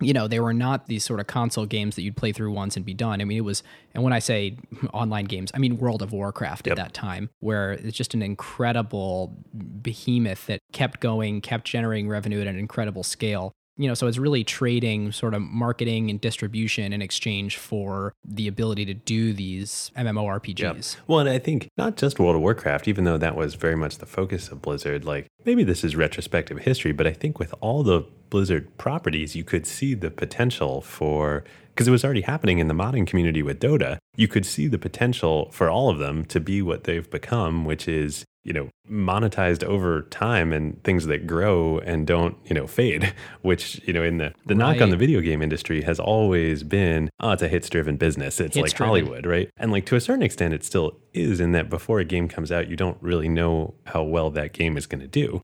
you 0.00 0.12
know, 0.12 0.28
they 0.28 0.40
were 0.40 0.52
not 0.52 0.86
these 0.86 1.04
sort 1.04 1.20
of 1.20 1.26
console 1.26 1.66
games 1.66 1.96
that 1.96 2.02
you'd 2.02 2.16
play 2.16 2.32
through 2.32 2.52
once 2.52 2.76
and 2.76 2.84
be 2.84 2.94
done. 2.94 3.20
I 3.20 3.24
mean, 3.24 3.38
it 3.38 3.42
was, 3.42 3.62
and 3.94 4.02
when 4.04 4.12
I 4.12 4.18
say 4.18 4.56
online 4.92 5.24
games, 5.24 5.50
I 5.54 5.58
mean 5.58 5.78
World 5.78 6.02
of 6.02 6.12
Warcraft 6.12 6.66
Yep. 6.66 6.78
at 6.78 6.84
that 6.84 6.94
time, 6.94 7.30
where 7.40 7.72
it's 7.72 7.96
just 7.96 8.14
an 8.14 8.22
incredible 8.22 9.36
behemoth 9.54 10.46
that 10.46 10.60
kept 10.72 11.00
going, 11.00 11.40
kept 11.40 11.66
generating 11.66 12.08
revenue 12.08 12.40
at 12.40 12.46
an 12.46 12.58
incredible 12.58 13.02
scale. 13.02 13.52
You 13.78 13.88
know, 13.88 13.94
so 13.94 14.06
it's 14.06 14.18
really 14.18 14.42
trading 14.42 15.12
sort 15.12 15.34
of 15.34 15.42
marketing 15.42 16.08
and 16.08 16.20
distribution 16.20 16.92
in 16.92 17.02
exchange 17.02 17.58
for 17.58 18.14
the 18.24 18.48
ability 18.48 18.86
to 18.86 18.94
do 18.94 19.32
these 19.34 19.90
MMORPGs. 19.96 20.96
Well, 21.06 21.18
and 21.20 21.28
I 21.28 21.38
think 21.38 21.68
not 21.76 21.96
just 21.96 22.18
World 22.18 22.36
of 22.36 22.42
Warcraft, 22.42 22.88
even 22.88 23.04
though 23.04 23.18
that 23.18 23.36
was 23.36 23.54
very 23.54 23.76
much 23.76 23.98
the 23.98 24.06
focus 24.06 24.48
of 24.48 24.62
Blizzard, 24.62 25.04
like 25.04 25.26
maybe 25.44 25.62
this 25.62 25.84
is 25.84 25.94
retrospective 25.94 26.60
history, 26.60 26.92
but 26.92 27.06
I 27.06 27.12
think 27.12 27.38
with 27.38 27.54
all 27.60 27.82
the 27.82 28.06
Blizzard 28.30 28.76
properties, 28.78 29.36
you 29.36 29.44
could 29.44 29.66
see 29.66 29.94
the 29.94 30.10
potential 30.10 30.80
for, 30.80 31.44
because 31.76 31.86
it 31.86 31.90
was 31.90 32.06
already 32.06 32.22
happening 32.22 32.58
in 32.58 32.68
the 32.68 32.74
modding 32.74 33.06
community 33.06 33.42
with 33.42 33.60
Dota, 33.60 33.98
you 34.16 34.26
could 34.26 34.46
see 34.46 34.66
the 34.66 34.78
potential 34.78 35.50
for 35.52 35.68
all 35.68 35.90
of 35.90 35.98
them 35.98 36.24
to 36.24 36.40
be 36.40 36.62
what 36.62 36.84
they've 36.84 37.10
become, 37.10 37.66
which 37.66 37.86
is, 37.86 38.24
you 38.44 38.54
know, 38.54 38.70
monetized 38.90 39.62
over 39.62 40.00
time 40.02 40.54
and 40.54 40.82
things 40.84 41.04
that 41.04 41.26
grow 41.26 41.78
and 41.80 42.06
don't, 42.06 42.34
you 42.46 42.54
know, 42.54 42.66
fade, 42.66 43.12
which, 43.42 43.78
you 43.86 43.92
know, 43.92 44.02
in 44.02 44.16
the, 44.16 44.32
the 44.46 44.54
knock 44.54 44.80
on 44.80 44.88
the 44.88 44.96
video 44.96 45.20
game 45.20 45.42
industry 45.42 45.82
has 45.82 46.00
always 46.00 46.62
been, 46.62 47.10
oh, 47.20 47.32
it's 47.32 47.42
a 47.42 47.48
hits 47.48 47.68
driven 47.68 47.98
business. 47.98 48.40
It's 48.40 48.56
like 48.56 48.64
Hits-driven. 48.64 48.88
Hollywood, 48.88 49.26
right? 49.26 49.50
And 49.58 49.70
like 49.70 49.84
to 49.86 49.96
a 49.96 50.00
certain 50.00 50.22
extent, 50.22 50.54
it 50.54 50.64
still 50.64 50.96
is 51.12 51.40
in 51.40 51.52
that 51.52 51.68
before 51.68 52.00
a 52.00 52.04
game 52.06 52.26
comes 52.26 52.50
out, 52.50 52.68
you 52.70 52.76
don't 52.76 52.96
really 53.02 53.28
know 53.28 53.74
how 53.84 54.02
well 54.02 54.30
that 54.30 54.54
game 54.54 54.78
is 54.78 54.86
going 54.86 55.02
to 55.02 55.06
do. 55.06 55.42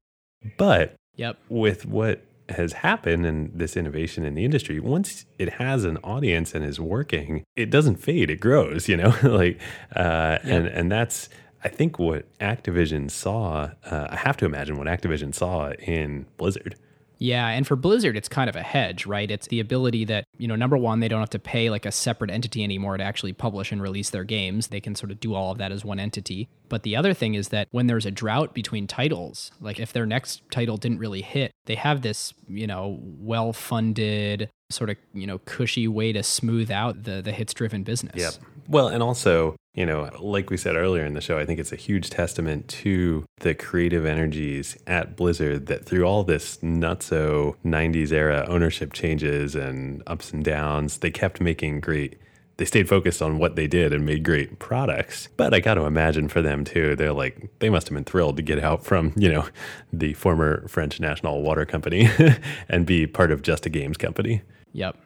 But 0.56 0.94
Yep. 1.16 1.36
with 1.50 1.84
what 1.84 2.24
has 2.53 2.74
happened 2.74 3.26
and 3.26 3.50
this 3.55 3.76
innovation 3.76 4.24
in 4.24 4.34
the 4.34 4.44
industry, 4.44 4.80
once 4.80 5.24
it 5.38 5.55
has 5.55 5.84
an 5.84 5.98
audience 5.98 6.55
and 6.55 6.64
is 6.64 6.80
working, 6.80 7.44
it 7.57 7.70
doesn't 7.70 7.96
fade; 7.96 8.30
it 8.30 8.40
grows. 8.40 8.88
You 8.88 8.96
know, 8.96 9.14
like, 9.22 9.61
uh, 9.94 10.38
and 10.42 10.66
and 10.66 10.90
that's 10.90 11.28
I 11.64 11.68
think 11.68 11.98
what 11.98 12.26
Activision 12.38 13.11
saw. 13.11 13.70
Uh, 13.84 14.09
I 14.11 14.16
have 14.16 14.36
to 14.38 14.44
imagine 14.44 14.76
what 14.76 14.86
Activision 14.86 15.34
saw 15.34 15.70
in 15.72 16.26
Blizzard. 16.36 16.76
Yeah, 17.22 17.46
and 17.46 17.64
for 17.64 17.76
Blizzard, 17.76 18.16
it's 18.16 18.28
kind 18.28 18.50
of 18.50 18.56
a 18.56 18.62
hedge, 18.62 19.06
right? 19.06 19.30
It's 19.30 19.46
the 19.46 19.60
ability 19.60 20.04
that, 20.06 20.24
you 20.38 20.48
know, 20.48 20.56
number 20.56 20.76
one, 20.76 20.98
they 20.98 21.06
don't 21.06 21.20
have 21.20 21.30
to 21.30 21.38
pay 21.38 21.70
like 21.70 21.86
a 21.86 21.92
separate 21.92 22.32
entity 22.32 22.64
anymore 22.64 22.96
to 22.96 23.04
actually 23.04 23.32
publish 23.32 23.70
and 23.70 23.80
release 23.80 24.10
their 24.10 24.24
games. 24.24 24.66
They 24.68 24.80
can 24.80 24.96
sort 24.96 25.12
of 25.12 25.20
do 25.20 25.32
all 25.32 25.52
of 25.52 25.58
that 25.58 25.70
as 25.70 25.84
one 25.84 26.00
entity. 26.00 26.48
But 26.68 26.82
the 26.82 26.96
other 26.96 27.14
thing 27.14 27.34
is 27.34 27.50
that 27.50 27.68
when 27.70 27.86
there's 27.86 28.06
a 28.06 28.10
drought 28.10 28.54
between 28.54 28.88
titles, 28.88 29.52
like 29.60 29.78
if 29.78 29.92
their 29.92 30.04
next 30.04 30.42
title 30.50 30.76
didn't 30.76 30.98
really 30.98 31.22
hit, 31.22 31.52
they 31.66 31.76
have 31.76 32.02
this, 32.02 32.34
you 32.48 32.66
know, 32.66 32.98
well 33.00 33.52
funded, 33.52 34.50
sort 34.70 34.90
of, 34.90 34.96
you 35.14 35.28
know, 35.28 35.38
cushy 35.38 35.86
way 35.86 36.12
to 36.12 36.24
smooth 36.24 36.72
out 36.72 37.04
the, 37.04 37.22
the 37.22 37.30
hits 37.30 37.54
driven 37.54 37.84
business. 37.84 38.16
Yep. 38.16 38.34
Well, 38.72 38.88
and 38.88 39.02
also, 39.02 39.54
you 39.74 39.84
know, 39.84 40.08
like 40.18 40.48
we 40.48 40.56
said 40.56 40.76
earlier 40.76 41.04
in 41.04 41.12
the 41.12 41.20
show, 41.20 41.38
I 41.38 41.44
think 41.44 41.60
it's 41.60 41.72
a 41.72 41.76
huge 41.76 42.08
testament 42.08 42.68
to 42.68 43.26
the 43.40 43.54
creative 43.54 44.06
energies 44.06 44.78
at 44.86 45.14
Blizzard 45.14 45.66
that 45.66 45.84
through 45.84 46.04
all 46.04 46.24
this 46.24 46.56
nutso 46.62 47.54
90s 47.66 48.12
era 48.12 48.46
ownership 48.48 48.94
changes 48.94 49.54
and 49.54 50.02
ups 50.06 50.32
and 50.32 50.42
downs, 50.42 50.98
they 50.98 51.10
kept 51.10 51.38
making 51.38 51.80
great. 51.80 52.18
They 52.56 52.64
stayed 52.64 52.88
focused 52.88 53.20
on 53.20 53.36
what 53.36 53.56
they 53.56 53.66
did 53.66 53.92
and 53.92 54.06
made 54.06 54.24
great 54.24 54.58
products. 54.58 55.28
But 55.36 55.52
I 55.52 55.60
got 55.60 55.74
to 55.74 55.82
imagine 55.82 56.28
for 56.28 56.40
them 56.40 56.64
too, 56.64 56.96
they're 56.96 57.12
like, 57.12 57.50
they 57.58 57.68
must 57.68 57.88
have 57.88 57.94
been 57.94 58.04
thrilled 58.04 58.38
to 58.38 58.42
get 58.42 58.58
out 58.58 58.86
from, 58.86 59.12
you 59.16 59.30
know, 59.30 59.46
the 59.92 60.14
former 60.14 60.66
French 60.66 60.98
National 60.98 61.42
Water 61.42 61.66
Company 61.66 62.08
and 62.70 62.86
be 62.86 63.06
part 63.06 63.32
of 63.32 63.42
just 63.42 63.66
a 63.66 63.68
games 63.68 63.98
company. 63.98 64.40
Yep. 64.72 64.96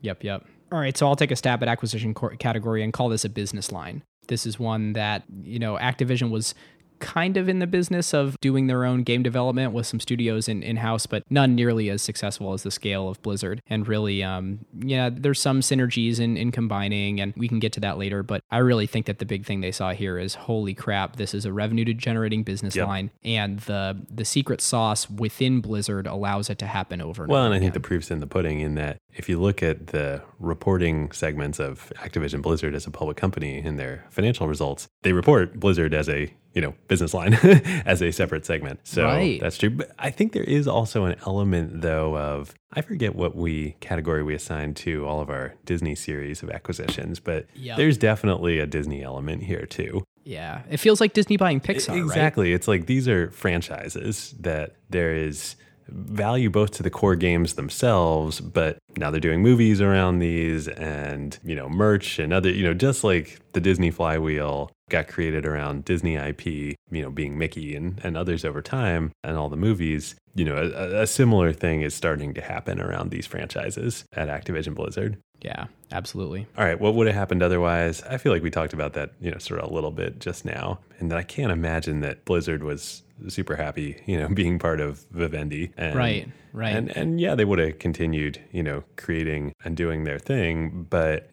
Yep. 0.00 0.24
Yep. 0.24 0.46
All 0.72 0.78
right. 0.78 0.96
So 0.96 1.06
I'll 1.06 1.16
take 1.16 1.30
a 1.30 1.36
stab 1.36 1.62
at 1.62 1.68
acquisition 1.68 2.14
category 2.38 2.82
and 2.82 2.92
call 2.92 3.08
this 3.10 3.24
a 3.24 3.28
business 3.28 3.70
line. 3.70 4.02
This 4.28 4.46
is 4.46 4.58
one 4.58 4.94
that, 4.94 5.24
you 5.42 5.58
know, 5.58 5.76
Activision 5.76 6.30
was 6.30 6.54
kind 7.02 7.36
of 7.36 7.48
in 7.48 7.58
the 7.58 7.66
business 7.66 8.14
of 8.14 8.36
doing 8.40 8.68
their 8.68 8.84
own 8.84 9.02
game 9.02 9.24
development 9.24 9.72
with 9.72 9.84
some 9.84 9.98
studios 9.98 10.48
in, 10.48 10.62
in-house 10.62 11.04
but 11.04 11.24
none 11.28 11.56
nearly 11.56 11.90
as 11.90 12.00
successful 12.00 12.52
as 12.52 12.62
the 12.62 12.70
scale 12.70 13.08
of 13.08 13.20
blizzard 13.22 13.60
and 13.66 13.88
really 13.88 14.22
um, 14.22 14.60
yeah 14.78 15.10
there's 15.12 15.40
some 15.40 15.60
synergies 15.60 16.20
in, 16.20 16.36
in 16.36 16.52
combining 16.52 17.20
and 17.20 17.34
we 17.36 17.48
can 17.48 17.58
get 17.58 17.72
to 17.72 17.80
that 17.80 17.98
later 17.98 18.22
but 18.22 18.40
i 18.52 18.58
really 18.58 18.86
think 18.86 19.06
that 19.06 19.18
the 19.18 19.26
big 19.26 19.44
thing 19.44 19.60
they 19.60 19.72
saw 19.72 19.90
here 19.92 20.16
is 20.16 20.36
holy 20.36 20.74
crap 20.74 21.16
this 21.16 21.34
is 21.34 21.44
a 21.44 21.52
revenue 21.52 21.82
generating 21.92 22.44
business 22.44 22.76
Yep. 22.76 22.86
line 22.86 23.10
and 23.24 23.58
the 23.60 24.00
the 24.08 24.24
secret 24.24 24.60
sauce 24.60 25.10
within 25.10 25.60
blizzard 25.60 26.06
allows 26.06 26.48
it 26.50 26.58
to 26.58 26.66
happen 26.66 27.00
over 27.02 27.24
and 27.24 27.32
Well, 27.32 27.40
over 27.40 27.46
and 27.46 27.54
I 27.54 27.58
think 27.58 27.74
the 27.74 27.80
proof's 27.80 28.12
in 28.12 28.20
the 28.20 28.28
pudding 28.28 28.60
in 28.60 28.76
that 28.76 28.98
if 29.14 29.28
you 29.28 29.38
look 29.40 29.62
at 29.62 29.88
the 29.88 30.22
reporting 30.38 31.12
segments 31.12 31.58
of 31.60 31.92
Activision 31.96 32.42
Blizzard 32.42 32.74
as 32.74 32.86
a 32.86 32.90
public 32.90 33.16
company 33.16 33.58
in 33.58 33.76
their 33.76 34.04
financial 34.10 34.46
results, 34.48 34.88
they 35.02 35.12
report 35.12 35.58
Blizzard 35.60 35.94
as 35.94 36.08
a 36.08 36.32
you 36.54 36.60
know 36.60 36.74
business 36.88 37.14
line 37.14 37.32
as 37.86 38.02
a 38.02 38.10
separate 38.10 38.44
segment. 38.44 38.80
So 38.84 39.04
Right. 39.04 39.40
that's 39.40 39.56
true. 39.58 39.70
But 39.70 39.92
I 39.98 40.10
think 40.10 40.32
there 40.32 40.44
is 40.44 40.68
also 40.68 41.04
an 41.06 41.16
element 41.26 41.80
though 41.82 42.16
of 42.16 42.54
I 42.72 42.80
forget 42.82 43.14
what 43.14 43.34
we 43.36 43.76
category 43.80 44.22
we 44.22 44.34
assigned 44.34 44.76
to 44.78 45.06
all 45.06 45.20
of 45.20 45.30
our 45.30 45.54
Disney 45.64 45.94
series 45.94 46.42
of 46.42 46.50
acquisitions, 46.50 47.20
but 47.20 47.46
Yep. 47.54 47.76
there's 47.78 47.96
definitely 47.98 48.58
a 48.58 48.66
Disney 48.66 49.02
element 49.02 49.42
here 49.44 49.64
too. 49.66 50.04
Yeah, 50.24 50.62
it 50.70 50.76
feels 50.76 51.00
like 51.00 51.14
Disney 51.14 51.36
buying 51.36 51.60
Pixar, 51.60 51.88
right? 51.88 51.98
Exactly. 51.98 52.52
It's 52.52 52.68
like 52.68 52.86
these 52.86 53.08
are 53.08 53.30
franchises 53.32 54.34
that 54.40 54.76
there 54.90 55.14
is 55.14 55.56
value 55.88 56.50
both 56.50 56.70
to 56.72 56.82
the 56.82 56.90
core 56.90 57.16
games 57.16 57.54
themselves, 57.54 58.40
but 58.40 58.78
now 58.96 59.10
they're 59.10 59.20
doing 59.20 59.42
movies 59.42 59.80
around 59.80 60.18
these 60.18 60.68
and, 60.68 61.38
you 61.44 61.54
know, 61.54 61.68
merch 61.68 62.18
and 62.18 62.32
other, 62.32 62.50
you 62.50 62.64
know, 62.64 62.74
just 62.74 63.04
like 63.04 63.40
the 63.52 63.60
Disney 63.60 63.90
flywheel 63.90 64.70
got 64.88 65.08
created 65.08 65.46
around 65.46 65.84
Disney 65.84 66.16
IP, 66.16 66.46
you 66.46 66.76
know, 67.02 67.10
being 67.10 67.38
Mickey 67.38 67.74
and, 67.74 68.00
and 68.04 68.16
others 68.16 68.44
over 68.44 68.60
time 68.60 69.12
and 69.24 69.36
all 69.36 69.48
the 69.48 69.56
movies, 69.56 70.14
you 70.34 70.44
know, 70.44 70.56
a, 70.56 71.02
a 71.02 71.06
similar 71.06 71.52
thing 71.52 71.82
is 71.82 71.94
starting 71.94 72.34
to 72.34 72.40
happen 72.40 72.80
around 72.80 73.10
these 73.10 73.26
franchises 73.26 74.04
at 74.12 74.28
Activision 74.28 74.74
Blizzard. 74.74 75.18
Yeah, 75.42 75.66
absolutely. 75.90 76.46
All 76.56 76.64
right, 76.64 76.80
what 76.80 76.94
would 76.94 77.08
have 77.08 77.16
happened 77.16 77.42
otherwise? 77.42 78.02
I 78.02 78.16
feel 78.16 78.32
like 78.32 78.44
we 78.44 78.50
talked 78.50 78.72
about 78.72 78.92
that, 78.92 79.10
you 79.20 79.30
know, 79.30 79.38
sort 79.38 79.60
of 79.60 79.70
a 79.70 79.74
little 79.74 79.90
bit 79.90 80.20
just 80.20 80.44
now, 80.44 80.78
and 81.00 81.10
that 81.10 81.18
I 81.18 81.24
can't 81.24 81.50
imagine 81.50 82.00
that 82.00 82.24
Blizzard 82.24 82.62
was 82.62 83.02
super 83.28 83.56
happy, 83.56 84.02
you 84.06 84.18
know, 84.18 84.28
being 84.34 84.58
part 84.58 84.80
of 84.80 85.04
Vivendi. 85.10 85.72
And, 85.76 85.96
Right, 85.96 86.28
right. 86.52 86.74
And 86.74 86.96
and 86.96 87.20
yeah, 87.20 87.34
they 87.34 87.44
would 87.44 87.58
have 87.58 87.78
continued, 87.78 88.40
you 88.50 88.62
know, 88.62 88.84
creating 88.96 89.54
and 89.64 89.76
doing 89.76 90.04
their 90.04 90.18
thing, 90.18 90.86
but 90.88 91.32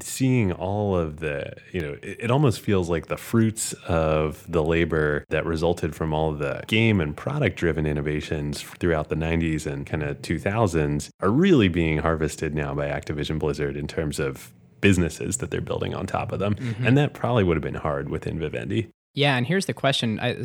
seeing 0.00 0.52
all 0.52 0.96
of 0.96 1.20
the, 1.20 1.52
you 1.72 1.80
know, 1.80 1.96
it, 2.02 2.16
it 2.20 2.30
almost 2.30 2.60
feels 2.60 2.88
like 2.88 3.06
the 3.06 3.16
fruits 3.16 3.72
of 3.86 4.44
the 4.50 4.62
labor 4.62 5.24
that 5.28 5.44
resulted 5.44 5.94
from 5.94 6.12
all 6.12 6.32
the 6.32 6.62
game 6.66 7.00
and 7.00 7.16
product 7.16 7.56
driven 7.56 7.86
innovations 7.86 8.62
throughout 8.62 9.08
the 9.08 9.16
90s 9.16 9.66
and 9.66 9.86
kind 9.86 10.02
of 10.02 10.20
2000s 10.22 11.10
are 11.20 11.30
really 11.30 11.68
being 11.68 11.98
harvested 11.98 12.54
now 12.54 12.74
by 12.74 12.86
Activision 12.86 13.38
Blizzard 13.38 13.76
in 13.76 13.86
terms 13.86 14.18
of 14.18 14.52
businesses 14.80 15.38
that 15.38 15.50
they're 15.50 15.60
building 15.60 15.94
on 15.94 16.06
top 16.06 16.32
of 16.32 16.38
them. 16.38 16.54
Mm-hmm. 16.54 16.86
And 16.86 16.98
that 16.98 17.14
probably 17.14 17.44
would 17.44 17.56
have 17.56 17.62
been 17.62 17.74
hard 17.74 18.08
within 18.08 18.38
Vivendi. 18.38 18.88
Yeah, 19.14 19.36
and 19.36 19.46
here's 19.46 19.66
the 19.66 19.74
question: 19.74 20.20
I, 20.20 20.36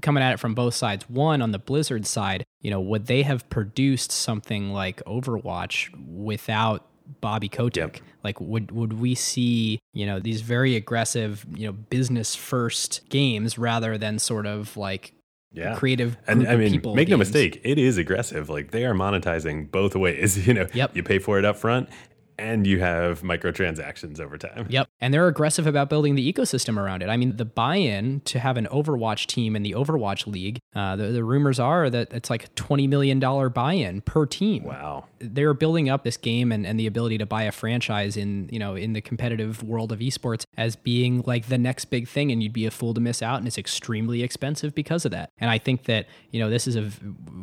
coming 0.00 0.22
at 0.22 0.32
it 0.32 0.40
from 0.40 0.54
both 0.54 0.74
sides. 0.74 1.08
One, 1.10 1.42
on 1.42 1.52
the 1.52 1.58
Blizzard 1.58 2.06
side, 2.06 2.44
you 2.60 2.70
know, 2.70 2.80
would 2.80 3.06
they 3.06 3.22
have 3.22 3.48
produced 3.50 4.10
something 4.12 4.72
like 4.72 5.02
Overwatch 5.04 5.90
without 6.06 6.86
Bobby 7.20 7.48
Kotick? 7.48 7.96
Yep. 7.96 8.06
Like, 8.22 8.40
would 8.40 8.70
would 8.70 8.94
we 8.94 9.14
see 9.14 9.78
you 9.92 10.06
know 10.06 10.20
these 10.20 10.40
very 10.40 10.74
aggressive, 10.76 11.44
you 11.54 11.66
know, 11.66 11.72
business 11.72 12.34
first 12.34 13.06
games 13.10 13.58
rather 13.58 13.98
than 13.98 14.18
sort 14.18 14.46
of 14.46 14.74
like 14.78 15.12
Yeah. 15.52 15.74
creative 15.76 16.16
And 16.26 16.48
I 16.48 16.56
mean, 16.56 16.80
make 16.94 17.08
no 17.08 17.18
mistake, 17.18 17.60
it 17.62 17.78
is 17.78 17.98
aggressive. 17.98 18.48
Like 18.48 18.70
they 18.70 18.86
are 18.86 18.94
monetizing 18.94 19.70
both 19.70 19.94
ways. 19.94 20.38
You 20.46 20.54
know, 20.54 20.66
Yep. 20.72 20.96
you 20.96 21.02
pay 21.02 21.18
for 21.18 21.38
it 21.38 21.44
up 21.44 21.56
front 21.56 21.90
and 22.38 22.66
you 22.66 22.80
have 22.80 23.22
microtransactions 23.22 24.20
over 24.20 24.36
time. 24.38 24.66
Yep. 24.68 24.88
And 25.00 25.12
they're 25.14 25.28
aggressive 25.28 25.66
about 25.66 25.88
building 25.88 26.14
the 26.14 26.32
ecosystem 26.32 26.78
around 26.78 27.02
it. 27.02 27.08
I 27.08 27.16
mean, 27.16 27.36
the 27.36 27.44
buy 27.44 27.76
in 27.76 28.20
to 28.20 28.38
have 28.38 28.56
an 28.56 28.66
Overwatch 28.66 29.26
team 29.26 29.56
in 29.56 29.62
the 29.62 29.72
Overwatch 29.72 30.26
League, 30.26 30.58
uh, 30.74 30.96
the, 30.96 31.08
the 31.08 31.24
rumors 31.24 31.60
are 31.60 31.90
that 31.90 32.12
it's 32.12 32.30
like 32.30 32.44
a 32.44 32.48
$20 32.48 32.88
million 32.88 33.20
buy 33.50 33.72
in 33.74 34.00
per 34.00 34.26
team. 34.26 34.64
Wow. 34.64 35.04
They're 35.32 35.54
building 35.54 35.88
up 35.88 36.04
this 36.04 36.16
game 36.16 36.52
and, 36.52 36.66
and 36.66 36.78
the 36.78 36.86
ability 36.86 37.18
to 37.18 37.26
buy 37.26 37.44
a 37.44 37.52
franchise 37.52 38.16
in, 38.16 38.48
you 38.52 38.58
know, 38.58 38.74
in 38.74 38.92
the 38.92 39.00
competitive 39.00 39.62
world 39.62 39.92
of 39.92 40.00
esports 40.00 40.44
as 40.56 40.76
being 40.76 41.22
like 41.26 41.46
the 41.46 41.58
next 41.58 41.86
big 41.86 42.08
thing. 42.08 42.30
And 42.30 42.42
you'd 42.42 42.52
be 42.52 42.66
a 42.66 42.70
fool 42.70 42.94
to 42.94 43.00
miss 43.00 43.22
out. 43.22 43.38
And 43.38 43.46
it's 43.46 43.58
extremely 43.58 44.22
expensive 44.22 44.74
because 44.74 45.04
of 45.04 45.10
that. 45.12 45.30
And 45.38 45.50
I 45.50 45.58
think 45.58 45.84
that, 45.84 46.06
you 46.30 46.40
know, 46.40 46.50
this 46.50 46.66
is 46.66 46.76
a, 46.76 46.82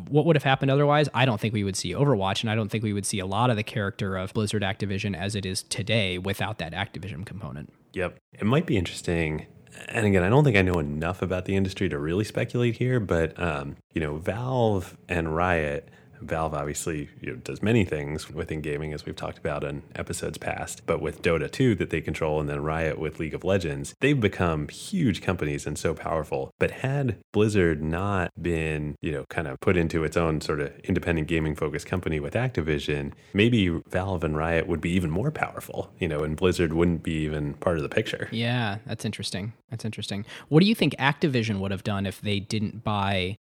what 0.10 0.26
would 0.26 0.36
have 0.36 0.44
happened 0.44 0.72
otherwise? 0.72 1.10
I 1.14 1.26
don't 1.26 1.40
think 1.40 1.54
we 1.54 1.64
would 1.64 1.76
see 1.76 1.94
Overwatch. 1.94 2.42
And 2.42 2.50
I 2.50 2.56
don't 2.56 2.70
think 2.70 2.84
we 2.84 2.94
would 2.94 3.06
see 3.06 3.20
a 3.20 3.26
lot 3.26 3.50
of 3.50 3.56
the 3.56 3.64
character 3.64 4.18
of 4.18 4.34
Blizzard 4.34 4.64
Activision 4.64 5.16
as 5.18 5.36
it 5.36 5.46
is 5.46 5.64
today 5.64 6.18
without 6.18 6.58
that 6.60 6.74
Activision 6.74 7.26
component. 7.26 7.74
Yep. 7.94 8.18
It 8.34 8.46
might 8.46 8.66
be 8.66 8.78
interesting. 8.78 9.48
And 9.88 10.06
again, 10.06 10.24
I 10.24 10.30
don't 10.30 10.44
think 10.44 10.58
I 10.58 10.62
know 10.62 10.80
enough 10.80 11.22
about 11.22 11.46
the 11.46 11.56
industry 11.56 11.90
to 11.90 11.98
really 11.98 12.24
speculate 12.24 12.78
here, 12.78 13.00
but 13.00 13.40
um, 13.42 13.78
you 13.94 14.02
know, 14.02 14.18
Valve 14.18 14.98
and 15.08 15.36
Riot 15.36 15.90
Valve 16.22 16.54
obviously 16.54 17.10
you 17.20 17.32
know, 17.32 17.36
does 17.38 17.62
many 17.62 17.86
things 17.86 18.30
within 18.30 18.62
gaming, 18.62 18.94
as 18.94 19.06
we've 19.06 19.16
talked 19.16 19.38
about 19.38 19.64
in 19.64 19.84
episodes 19.96 20.38
past. 20.38 20.86
But 20.86 21.02
with 21.02 21.22
Dota 21.22 21.50
2 21.52 21.76
that 21.76 21.90
they 21.90 22.02
control, 22.02 22.40
and 22.40 22.50
then 22.50 22.64
Riot 22.64 23.00
with 23.00 23.20
League 23.20 23.34
of 23.34 23.44
Legends, 23.44 23.96
they've 24.00 24.20
become 24.20 24.68
huge 24.68 25.22
companies 25.22 25.66
and 25.66 25.78
so 25.78 25.94
powerful. 25.94 26.52
But 26.60 26.72
had 26.72 27.18
Blizzard 27.32 27.84
not 27.84 28.32
been, 28.42 28.96
you 29.02 29.12
know, 29.12 29.26
kind 29.30 29.48
of 29.48 29.60
put 29.60 29.78
into 29.78 30.04
its 30.04 30.18
own 30.18 30.42
sort 30.42 30.62
of 30.62 30.78
independent 30.80 31.28
gaming 31.28 31.56
focused 31.56 31.88
company 31.88 32.20
with 32.20 32.34
Activision, 32.34 33.14
maybe 33.34 33.70
Valve 33.90 34.24
and 34.24 34.38
Riot 34.38 34.68
would 34.68 34.82
be 34.82 34.92
even 34.92 35.10
more 35.10 35.32
powerful, 35.32 35.92
you 36.00 36.08
know, 36.08 36.24
and 36.24 36.38
Blizzard 36.38 36.74
wouldn't 36.74 37.04
be 37.04 37.14
even 37.24 37.54
part 37.56 37.78
of 37.78 37.84
the 37.84 37.90
picture. 37.90 38.28
Yeah, 38.32 38.78
that's 38.86 39.06
interesting. 39.06 39.54
That's 39.70 39.86
interesting. 39.86 40.26
What 40.50 40.62
do 40.62 40.68
you 40.68 40.76
think 40.76 40.96
Activision 40.98 41.60
would 41.60 41.72
have 41.72 41.84
done 41.84 42.06
if 42.06 42.22
they 42.22 42.40
didn't 42.40 42.84
buy 42.84 43.38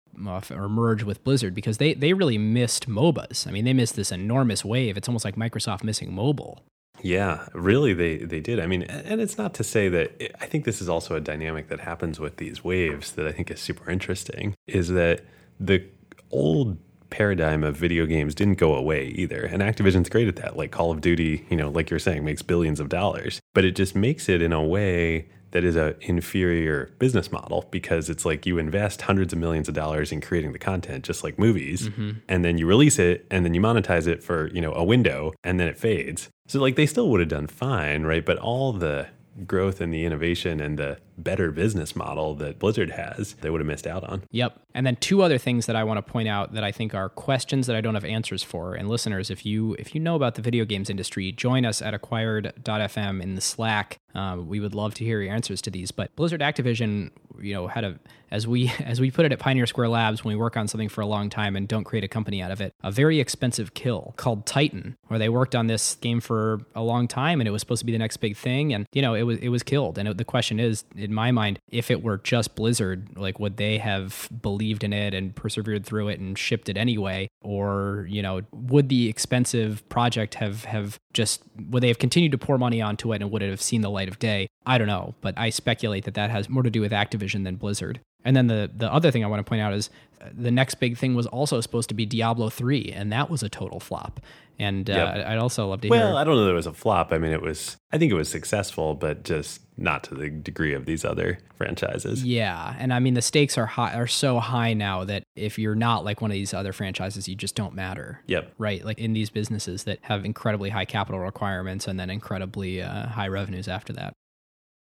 or 0.50 0.68
merge 0.68 1.02
with 1.02 1.22
Blizzard 1.24 1.54
because 1.54 1.78
they 1.78 1.94
they 1.94 2.12
really 2.12 2.38
missed 2.38 2.88
MOBAs. 2.88 3.46
I 3.46 3.50
mean, 3.50 3.64
they 3.64 3.72
missed 3.72 3.96
this 3.96 4.12
enormous 4.12 4.64
wave. 4.64 4.96
It's 4.96 5.08
almost 5.08 5.24
like 5.24 5.36
Microsoft 5.36 5.82
missing 5.82 6.14
mobile. 6.14 6.62
Yeah, 7.02 7.46
really, 7.52 7.94
they 7.94 8.18
they 8.18 8.40
did. 8.40 8.58
I 8.58 8.66
mean, 8.66 8.82
and 8.82 9.20
it's 9.20 9.38
not 9.38 9.54
to 9.54 9.64
say 9.64 9.88
that 9.88 10.20
it, 10.20 10.34
I 10.40 10.46
think 10.46 10.64
this 10.64 10.80
is 10.80 10.88
also 10.88 11.14
a 11.14 11.20
dynamic 11.20 11.68
that 11.68 11.80
happens 11.80 12.18
with 12.18 12.36
these 12.36 12.64
waves 12.64 13.12
that 13.12 13.26
I 13.26 13.32
think 13.32 13.50
is 13.50 13.60
super 13.60 13.90
interesting. 13.90 14.54
Is 14.66 14.88
that 14.88 15.24
the 15.60 15.84
old 16.30 16.78
paradigm 17.10 17.64
of 17.64 17.76
video 17.76 18.06
games 18.06 18.34
didn't 18.34 18.58
go 18.58 18.74
away 18.74 19.06
either. 19.08 19.42
And 19.42 19.62
Activision's 19.62 20.08
great 20.08 20.28
at 20.28 20.36
that. 20.36 20.56
Like 20.56 20.70
Call 20.70 20.90
of 20.90 21.00
Duty, 21.00 21.46
you 21.48 21.56
know, 21.56 21.70
like 21.70 21.90
you're 21.90 21.98
saying, 21.98 22.24
makes 22.24 22.42
billions 22.42 22.80
of 22.80 22.88
dollars, 22.88 23.40
but 23.54 23.64
it 23.64 23.72
just 23.72 23.94
makes 23.94 24.28
it 24.28 24.42
in 24.42 24.52
a 24.52 24.62
way 24.62 25.28
that 25.50 25.64
is 25.64 25.76
an 25.76 25.94
inferior 26.00 26.90
business 26.98 27.32
model 27.32 27.66
because 27.70 28.10
it's 28.10 28.24
like 28.24 28.46
you 28.46 28.58
invest 28.58 29.02
hundreds 29.02 29.32
of 29.32 29.38
millions 29.38 29.68
of 29.68 29.74
dollars 29.74 30.12
in 30.12 30.20
creating 30.20 30.52
the 30.52 30.58
content 30.58 31.04
just 31.04 31.24
like 31.24 31.38
movies 31.38 31.88
mm-hmm. 31.88 32.10
and 32.28 32.44
then 32.44 32.58
you 32.58 32.66
release 32.66 32.98
it 32.98 33.26
and 33.30 33.44
then 33.44 33.54
you 33.54 33.60
monetize 33.60 34.06
it 34.06 34.22
for 34.22 34.48
you 34.48 34.60
know 34.60 34.72
a 34.74 34.84
window 34.84 35.32
and 35.44 35.58
then 35.58 35.68
it 35.68 35.78
fades 35.78 36.28
so 36.46 36.60
like 36.60 36.76
they 36.76 36.86
still 36.86 37.08
would 37.08 37.20
have 37.20 37.28
done 37.28 37.46
fine 37.46 38.02
right 38.02 38.24
but 38.24 38.38
all 38.38 38.72
the 38.72 39.06
growth 39.46 39.80
and 39.80 39.92
the 39.92 40.04
innovation 40.04 40.60
and 40.60 40.78
the 40.78 40.98
better 41.16 41.50
business 41.50 41.96
model 41.96 42.34
that 42.36 42.58
Blizzard 42.58 42.90
has, 42.90 43.34
they 43.34 43.50
would 43.50 43.60
have 43.60 43.66
missed 43.66 43.86
out 43.86 44.04
on. 44.04 44.22
Yep. 44.30 44.60
And 44.74 44.86
then 44.86 44.96
two 44.96 45.22
other 45.22 45.38
things 45.38 45.66
that 45.66 45.76
I 45.76 45.84
want 45.84 46.04
to 46.04 46.12
point 46.12 46.28
out 46.28 46.52
that 46.54 46.64
I 46.64 46.72
think 46.72 46.94
are 46.94 47.08
questions 47.08 47.66
that 47.66 47.76
I 47.76 47.80
don't 47.80 47.94
have 47.94 48.04
answers 48.04 48.42
for. 48.42 48.74
And 48.74 48.88
listeners, 48.88 49.30
if 49.30 49.44
you 49.44 49.74
if 49.78 49.94
you 49.94 50.00
know 50.00 50.14
about 50.14 50.36
the 50.36 50.42
video 50.42 50.64
games 50.64 50.88
industry, 50.90 51.32
join 51.32 51.64
us 51.64 51.82
at 51.82 51.94
acquired.fm 51.94 53.22
in 53.22 53.34
the 53.34 53.40
Slack. 53.40 53.98
Um, 54.14 54.48
we 54.48 54.60
would 54.60 54.74
love 54.74 54.94
to 54.94 55.04
hear 55.04 55.20
your 55.20 55.32
answers 55.32 55.60
to 55.62 55.70
these. 55.70 55.90
But 55.90 56.14
Blizzard 56.16 56.40
Activision, 56.40 57.10
you 57.40 57.54
know, 57.54 57.66
had 57.66 57.84
a 57.84 57.98
as 58.30 58.46
we 58.46 58.68
as 58.84 59.00
we 59.00 59.10
put 59.10 59.24
it 59.24 59.32
at 59.32 59.38
Pioneer 59.38 59.66
Square 59.66 59.88
Labs 59.88 60.24
when 60.24 60.34
we 60.34 60.40
work 60.40 60.56
on 60.56 60.68
something 60.68 60.88
for 60.88 61.00
a 61.00 61.06
long 61.06 61.30
time 61.30 61.56
and 61.56 61.66
don't 61.66 61.84
create 61.84 62.04
a 62.04 62.08
company 62.08 62.42
out 62.42 62.50
of 62.50 62.60
it, 62.60 62.74
a 62.82 62.90
very 62.90 63.20
expensive 63.20 63.74
kill 63.74 64.14
called 64.16 64.46
Titan, 64.46 64.96
where 65.08 65.18
they 65.18 65.28
worked 65.28 65.54
on 65.54 65.66
this 65.66 65.96
game 65.96 66.20
for 66.20 66.60
a 66.74 66.82
long 66.82 67.08
time 67.08 67.40
and 67.40 67.48
it 67.48 67.50
was 67.50 67.60
supposed 67.60 67.80
to 67.80 67.86
be 67.86 67.92
the 67.92 67.98
next 67.98 68.18
big 68.18 68.36
thing, 68.36 68.72
and 68.72 68.86
you 68.92 69.02
know 69.02 69.14
it 69.14 69.22
was 69.22 69.38
it 69.38 69.48
was 69.48 69.62
killed. 69.62 69.98
And 69.98 70.08
it, 70.08 70.18
the 70.18 70.24
question 70.24 70.60
is, 70.60 70.84
in 70.96 71.12
my 71.12 71.30
mind, 71.30 71.58
if 71.70 71.90
it 71.90 72.02
were 72.02 72.18
just 72.18 72.54
Blizzard, 72.54 73.16
like 73.16 73.38
would 73.38 73.56
they 73.56 73.78
have 73.78 74.28
believed 74.42 74.84
in 74.84 74.92
it 74.92 75.14
and 75.14 75.34
persevered 75.34 75.84
through 75.84 76.08
it 76.08 76.20
and 76.20 76.38
shipped 76.38 76.68
it 76.68 76.76
anyway, 76.76 77.28
or 77.42 78.06
you 78.08 78.22
know 78.22 78.42
would 78.52 78.88
the 78.88 79.08
expensive 79.08 79.88
project 79.88 80.34
have 80.34 80.64
have 80.64 80.98
just 81.18 81.42
would 81.68 81.82
they 81.82 81.88
have 81.88 81.98
continued 81.98 82.30
to 82.30 82.38
pour 82.38 82.58
money 82.58 82.80
onto 82.80 83.12
it 83.12 83.20
and 83.20 83.32
would 83.32 83.42
it 83.42 83.50
have 83.50 83.60
seen 83.60 83.80
the 83.80 83.90
light 83.90 84.08
of 84.08 84.20
day? 84.20 84.46
I 84.64 84.78
don't 84.78 84.86
know, 84.86 85.16
but 85.20 85.34
I 85.36 85.50
speculate 85.50 86.04
that 86.04 86.14
that 86.14 86.30
has 86.30 86.48
more 86.48 86.62
to 86.62 86.70
do 86.70 86.80
with 86.80 86.92
Activision 86.92 87.42
than 87.42 87.56
Blizzard. 87.56 87.98
And 88.24 88.36
then 88.36 88.46
the 88.46 88.70
the 88.74 88.92
other 88.92 89.10
thing 89.10 89.24
I 89.24 89.26
want 89.28 89.44
to 89.44 89.48
point 89.48 89.62
out 89.62 89.72
is 89.72 89.90
uh, 90.20 90.26
the 90.32 90.50
next 90.50 90.76
big 90.76 90.98
thing 90.98 91.14
was 91.14 91.26
also 91.26 91.60
supposed 91.60 91.88
to 91.90 91.94
be 91.94 92.04
Diablo 92.04 92.50
3 92.50 92.92
and 92.94 93.12
that 93.12 93.30
was 93.30 93.42
a 93.42 93.48
total 93.48 93.80
flop. 93.80 94.20
And 94.60 94.90
uh, 94.90 94.92
yep. 94.92 95.26
I'd 95.28 95.38
also 95.38 95.68
love 95.68 95.82
to 95.82 95.88
well, 95.88 96.00
hear 96.00 96.08
Well, 96.08 96.16
I 96.16 96.24
don't 96.24 96.34
know 96.34 96.44
that 96.44 96.50
it 96.50 96.54
was 96.54 96.66
a 96.66 96.72
flop. 96.72 97.12
I 97.12 97.18
mean, 97.18 97.30
it 97.30 97.40
was 97.40 97.76
I 97.92 97.98
think 97.98 98.10
it 98.10 98.16
was 98.16 98.28
successful, 98.28 98.94
but 98.94 99.22
just 99.22 99.60
not 99.76 100.02
to 100.04 100.16
the 100.16 100.30
degree 100.30 100.74
of 100.74 100.84
these 100.84 101.04
other 101.04 101.38
franchises. 101.56 102.24
Yeah, 102.24 102.74
and 102.78 102.92
I 102.92 102.98
mean 102.98 103.14
the 103.14 103.22
stakes 103.22 103.56
are 103.56 103.66
high 103.66 103.94
are 103.94 104.08
so 104.08 104.40
high 104.40 104.74
now 104.74 105.04
that 105.04 105.22
if 105.36 105.58
you're 105.58 105.76
not 105.76 106.04
like 106.04 106.20
one 106.20 106.32
of 106.32 106.34
these 106.34 106.52
other 106.52 106.72
franchises, 106.72 107.28
you 107.28 107.36
just 107.36 107.54
don't 107.54 107.74
matter. 107.74 108.20
Yep. 108.26 108.52
Right, 108.58 108.84
like 108.84 108.98
in 108.98 109.12
these 109.12 109.30
businesses 109.30 109.84
that 109.84 110.00
have 110.02 110.24
incredibly 110.24 110.70
high 110.70 110.84
capital 110.84 111.20
requirements 111.20 111.86
and 111.86 112.00
then 112.00 112.10
incredibly 112.10 112.82
uh, 112.82 113.06
high 113.06 113.28
revenues 113.28 113.68
after 113.68 113.92
that. 113.92 114.12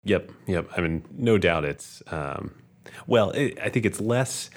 Yep, 0.03 0.31
yep. 0.45 0.69
I 0.77 0.81
mean, 0.81 1.03
no 1.11 1.37
doubt 1.37 1.65
it's 1.65 2.03
um, 2.07 2.53
well, 3.07 3.31
it, 3.31 3.57
I 3.59 3.69
think 3.69 3.85
it's 3.85 3.99
less 3.99 4.49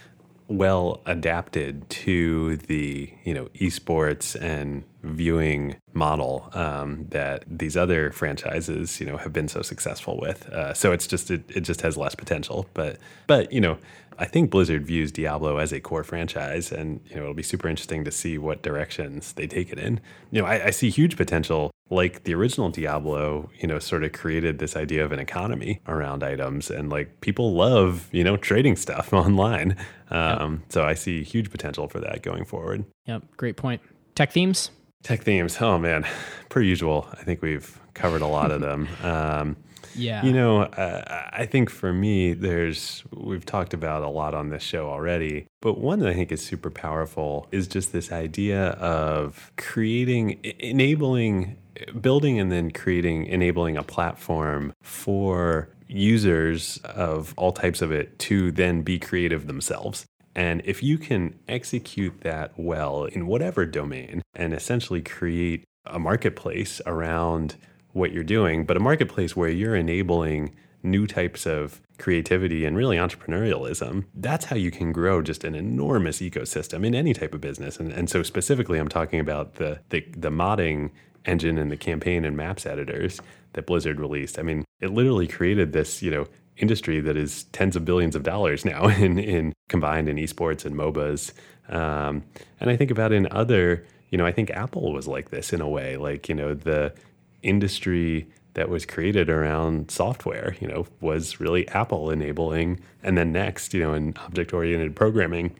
well 0.48 1.00
adapted 1.06 1.88
to 1.90 2.56
the 2.56 3.12
you 3.24 3.34
know 3.34 3.46
esports 3.56 4.40
and 4.40 4.84
viewing 5.02 5.76
model 5.92 6.48
um, 6.52 7.06
that 7.10 7.44
these 7.48 7.76
other 7.76 8.12
franchises 8.12 9.00
you 9.00 9.06
know 9.06 9.16
have 9.16 9.32
been 9.32 9.48
so 9.48 9.62
successful 9.62 10.18
with. 10.20 10.48
Uh, 10.50 10.72
so 10.72 10.92
it's 10.92 11.06
just 11.06 11.30
it, 11.30 11.42
it 11.48 11.60
just 11.60 11.80
has 11.80 11.96
less 11.96 12.14
potential. 12.14 12.66
But 12.74 12.98
but 13.26 13.52
you 13.52 13.60
know 13.60 13.78
I 14.18 14.24
think 14.24 14.50
Blizzard 14.50 14.86
views 14.86 15.12
Diablo 15.12 15.58
as 15.58 15.72
a 15.72 15.80
core 15.80 16.04
franchise, 16.04 16.70
and 16.70 17.00
you 17.08 17.16
know 17.16 17.22
it'll 17.22 17.34
be 17.34 17.42
super 17.42 17.68
interesting 17.68 18.04
to 18.04 18.10
see 18.10 18.38
what 18.38 18.62
directions 18.62 19.32
they 19.32 19.46
take 19.46 19.72
it 19.72 19.78
in. 19.78 20.00
You 20.30 20.42
know 20.42 20.46
I, 20.46 20.66
I 20.66 20.70
see 20.70 20.90
huge 20.90 21.16
potential 21.16 21.70
like 21.90 22.24
the 22.24 22.34
original 22.34 22.68
Diablo, 22.68 23.50
you 23.58 23.68
know, 23.68 23.78
sort 23.78 24.02
of 24.02 24.12
created 24.12 24.58
this 24.58 24.76
idea 24.76 25.04
of 25.04 25.12
an 25.12 25.18
economy 25.18 25.80
around 25.86 26.22
items, 26.24 26.70
and 26.70 26.90
like 26.90 27.20
people 27.20 27.54
love, 27.54 28.08
you 28.12 28.24
know, 28.24 28.36
trading 28.36 28.76
stuff 28.76 29.12
online. 29.12 29.76
Um, 30.10 30.52
yep. 30.52 30.72
So 30.72 30.84
I 30.84 30.94
see 30.94 31.22
huge 31.22 31.50
potential 31.50 31.88
for 31.88 32.00
that 32.00 32.22
going 32.22 32.44
forward. 32.44 32.84
Yep, 33.06 33.36
great 33.36 33.56
point. 33.56 33.80
Tech 34.14 34.32
themes. 34.32 34.70
Tech 35.02 35.22
themes. 35.22 35.58
Oh 35.60 35.78
man, 35.78 36.06
per 36.48 36.60
usual. 36.60 37.08
I 37.12 37.22
think 37.22 37.42
we've 37.42 37.78
covered 37.94 38.22
a 38.22 38.26
lot 38.26 38.50
of 38.50 38.60
them. 38.68 38.88
Um, 39.02 39.56
yeah. 39.96 40.24
You 40.24 40.32
know, 40.32 40.62
uh, 40.62 41.28
I 41.32 41.46
think 41.46 41.70
for 41.70 41.92
me, 41.92 42.32
there's, 42.32 43.04
we've 43.12 43.46
talked 43.46 43.74
about 43.74 44.02
a 44.02 44.08
lot 44.08 44.34
on 44.34 44.50
this 44.50 44.62
show 44.62 44.88
already, 44.88 45.46
but 45.60 45.78
one 45.78 45.98
that 46.00 46.08
I 46.08 46.14
think 46.14 46.32
is 46.32 46.44
super 46.44 46.70
powerful 46.70 47.48
is 47.52 47.66
just 47.68 47.92
this 47.92 48.12
idea 48.12 48.70
of 48.72 49.52
creating, 49.56 50.40
enabling, 50.60 51.56
building 52.00 52.38
and 52.38 52.50
then 52.52 52.70
creating, 52.70 53.26
enabling 53.26 53.76
a 53.76 53.82
platform 53.82 54.72
for 54.82 55.68
users 55.88 56.78
of 56.78 57.34
all 57.36 57.52
types 57.52 57.82
of 57.82 57.92
it 57.92 58.18
to 58.18 58.50
then 58.50 58.82
be 58.82 58.98
creative 58.98 59.46
themselves. 59.46 60.06
And 60.34 60.60
if 60.64 60.82
you 60.82 60.98
can 60.98 61.38
execute 61.48 62.20
that 62.20 62.52
well 62.56 63.04
in 63.04 63.26
whatever 63.26 63.64
domain 63.64 64.22
and 64.34 64.52
essentially 64.52 65.00
create 65.00 65.64
a 65.86 65.98
marketplace 65.98 66.80
around 66.84 67.56
what 67.96 68.12
you're 68.12 68.24
doing, 68.24 68.64
but 68.64 68.76
a 68.76 68.80
marketplace 68.80 69.34
where 69.34 69.48
you're 69.48 69.74
enabling 69.74 70.54
new 70.82 71.06
types 71.06 71.46
of 71.46 71.80
creativity 71.98 72.64
and 72.64 72.76
really 72.76 72.96
entrepreneurialism, 72.96 74.04
that's 74.14 74.44
how 74.44 74.56
you 74.56 74.70
can 74.70 74.92
grow 74.92 75.22
just 75.22 75.44
an 75.44 75.54
enormous 75.54 76.18
ecosystem 76.20 76.86
in 76.86 76.94
any 76.94 77.14
type 77.14 77.34
of 77.34 77.40
business. 77.40 77.78
And, 77.78 77.90
and 77.92 78.08
so 78.08 78.22
specifically, 78.22 78.78
I'm 78.78 78.88
talking 78.88 79.18
about 79.18 79.54
the, 79.54 79.80
the, 79.88 80.04
the 80.16 80.30
modding 80.30 80.90
engine 81.24 81.58
and 81.58 81.70
the 81.70 81.76
campaign 81.76 82.24
and 82.24 82.36
maps 82.36 82.66
editors 82.66 83.20
that 83.54 83.66
Blizzard 83.66 83.98
released. 83.98 84.38
I 84.38 84.42
mean, 84.42 84.64
it 84.80 84.92
literally 84.92 85.26
created 85.26 85.72
this, 85.72 86.02
you 86.02 86.10
know, 86.10 86.26
industry 86.58 87.00
that 87.00 87.16
is 87.16 87.44
tens 87.44 87.76
of 87.76 87.84
billions 87.84 88.14
of 88.14 88.22
dollars 88.22 88.64
now 88.64 88.88
in, 89.04 89.18
in 89.18 89.52
combined 89.68 90.08
in 90.08 90.16
esports 90.16 90.64
and 90.64 90.76
MOBAs. 90.76 91.32
Um, 91.68 92.24
and 92.60 92.70
I 92.70 92.76
think 92.76 92.90
about 92.90 93.12
in 93.12 93.26
other, 93.30 93.84
you 94.10 94.18
know, 94.18 94.26
I 94.26 94.32
think 94.32 94.50
Apple 94.50 94.92
was 94.92 95.08
like 95.08 95.30
this 95.30 95.52
in 95.52 95.60
a 95.60 95.68
way, 95.68 95.96
like, 95.96 96.28
you 96.28 96.34
know, 96.34 96.54
the 96.54 96.94
industry 97.42 98.28
that 98.54 98.68
was 98.68 98.86
created 98.86 99.28
around 99.28 99.90
software, 99.90 100.56
you 100.60 100.66
know, 100.66 100.86
was 101.00 101.40
really 101.40 101.68
Apple 101.68 102.10
enabling, 102.10 102.80
and 103.02 103.16
then 103.16 103.30
next, 103.32 103.74
you 103.74 103.80
know, 103.80 103.92
in 103.92 104.14
object 104.18 104.54
oriented 104.54 104.96
programming, 104.96 105.54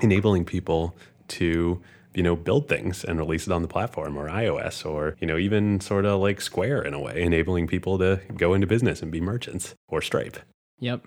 enabling 0.00 0.44
people 0.44 0.96
to 1.28 1.80
you 2.14 2.22
know 2.22 2.36
build 2.36 2.68
things 2.68 3.04
and 3.04 3.18
release 3.18 3.46
it 3.46 3.52
on 3.52 3.62
the 3.62 3.68
platform 3.68 4.16
or 4.16 4.28
iOS 4.28 4.86
or 4.88 5.16
you 5.20 5.26
know 5.26 5.36
even 5.36 5.80
sort 5.80 6.04
of 6.04 6.20
like 6.20 6.40
Square 6.40 6.82
in 6.82 6.94
a 6.94 7.00
way 7.00 7.22
enabling 7.22 7.66
people 7.66 7.98
to 7.98 8.20
go 8.36 8.54
into 8.54 8.66
business 8.66 9.02
and 9.02 9.10
be 9.10 9.20
merchants 9.20 9.74
or 9.88 10.00
Stripe. 10.00 10.38
Yep. 10.78 11.06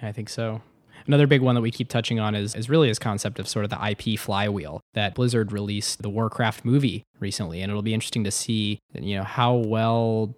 I 0.00 0.12
think 0.12 0.28
so. 0.28 0.62
Another 1.06 1.26
big 1.26 1.40
one 1.40 1.54
that 1.54 1.60
we 1.60 1.70
keep 1.70 1.88
touching 1.88 2.20
on 2.20 2.34
is, 2.34 2.54
is 2.54 2.68
really 2.68 2.88
this 2.88 2.98
concept 2.98 3.38
of 3.38 3.48
sort 3.48 3.64
of 3.64 3.70
the 3.70 3.90
IP 3.90 4.18
flywheel 4.18 4.80
that 4.94 5.14
Blizzard 5.14 5.52
released 5.52 6.02
the 6.02 6.10
Warcraft 6.10 6.64
movie 6.64 7.04
recently, 7.20 7.60
and 7.62 7.70
it'll 7.70 7.82
be 7.82 7.94
interesting 7.94 8.24
to 8.24 8.30
see 8.30 8.78
you 8.94 9.16
know 9.16 9.24
how 9.24 9.54
well 9.54 10.34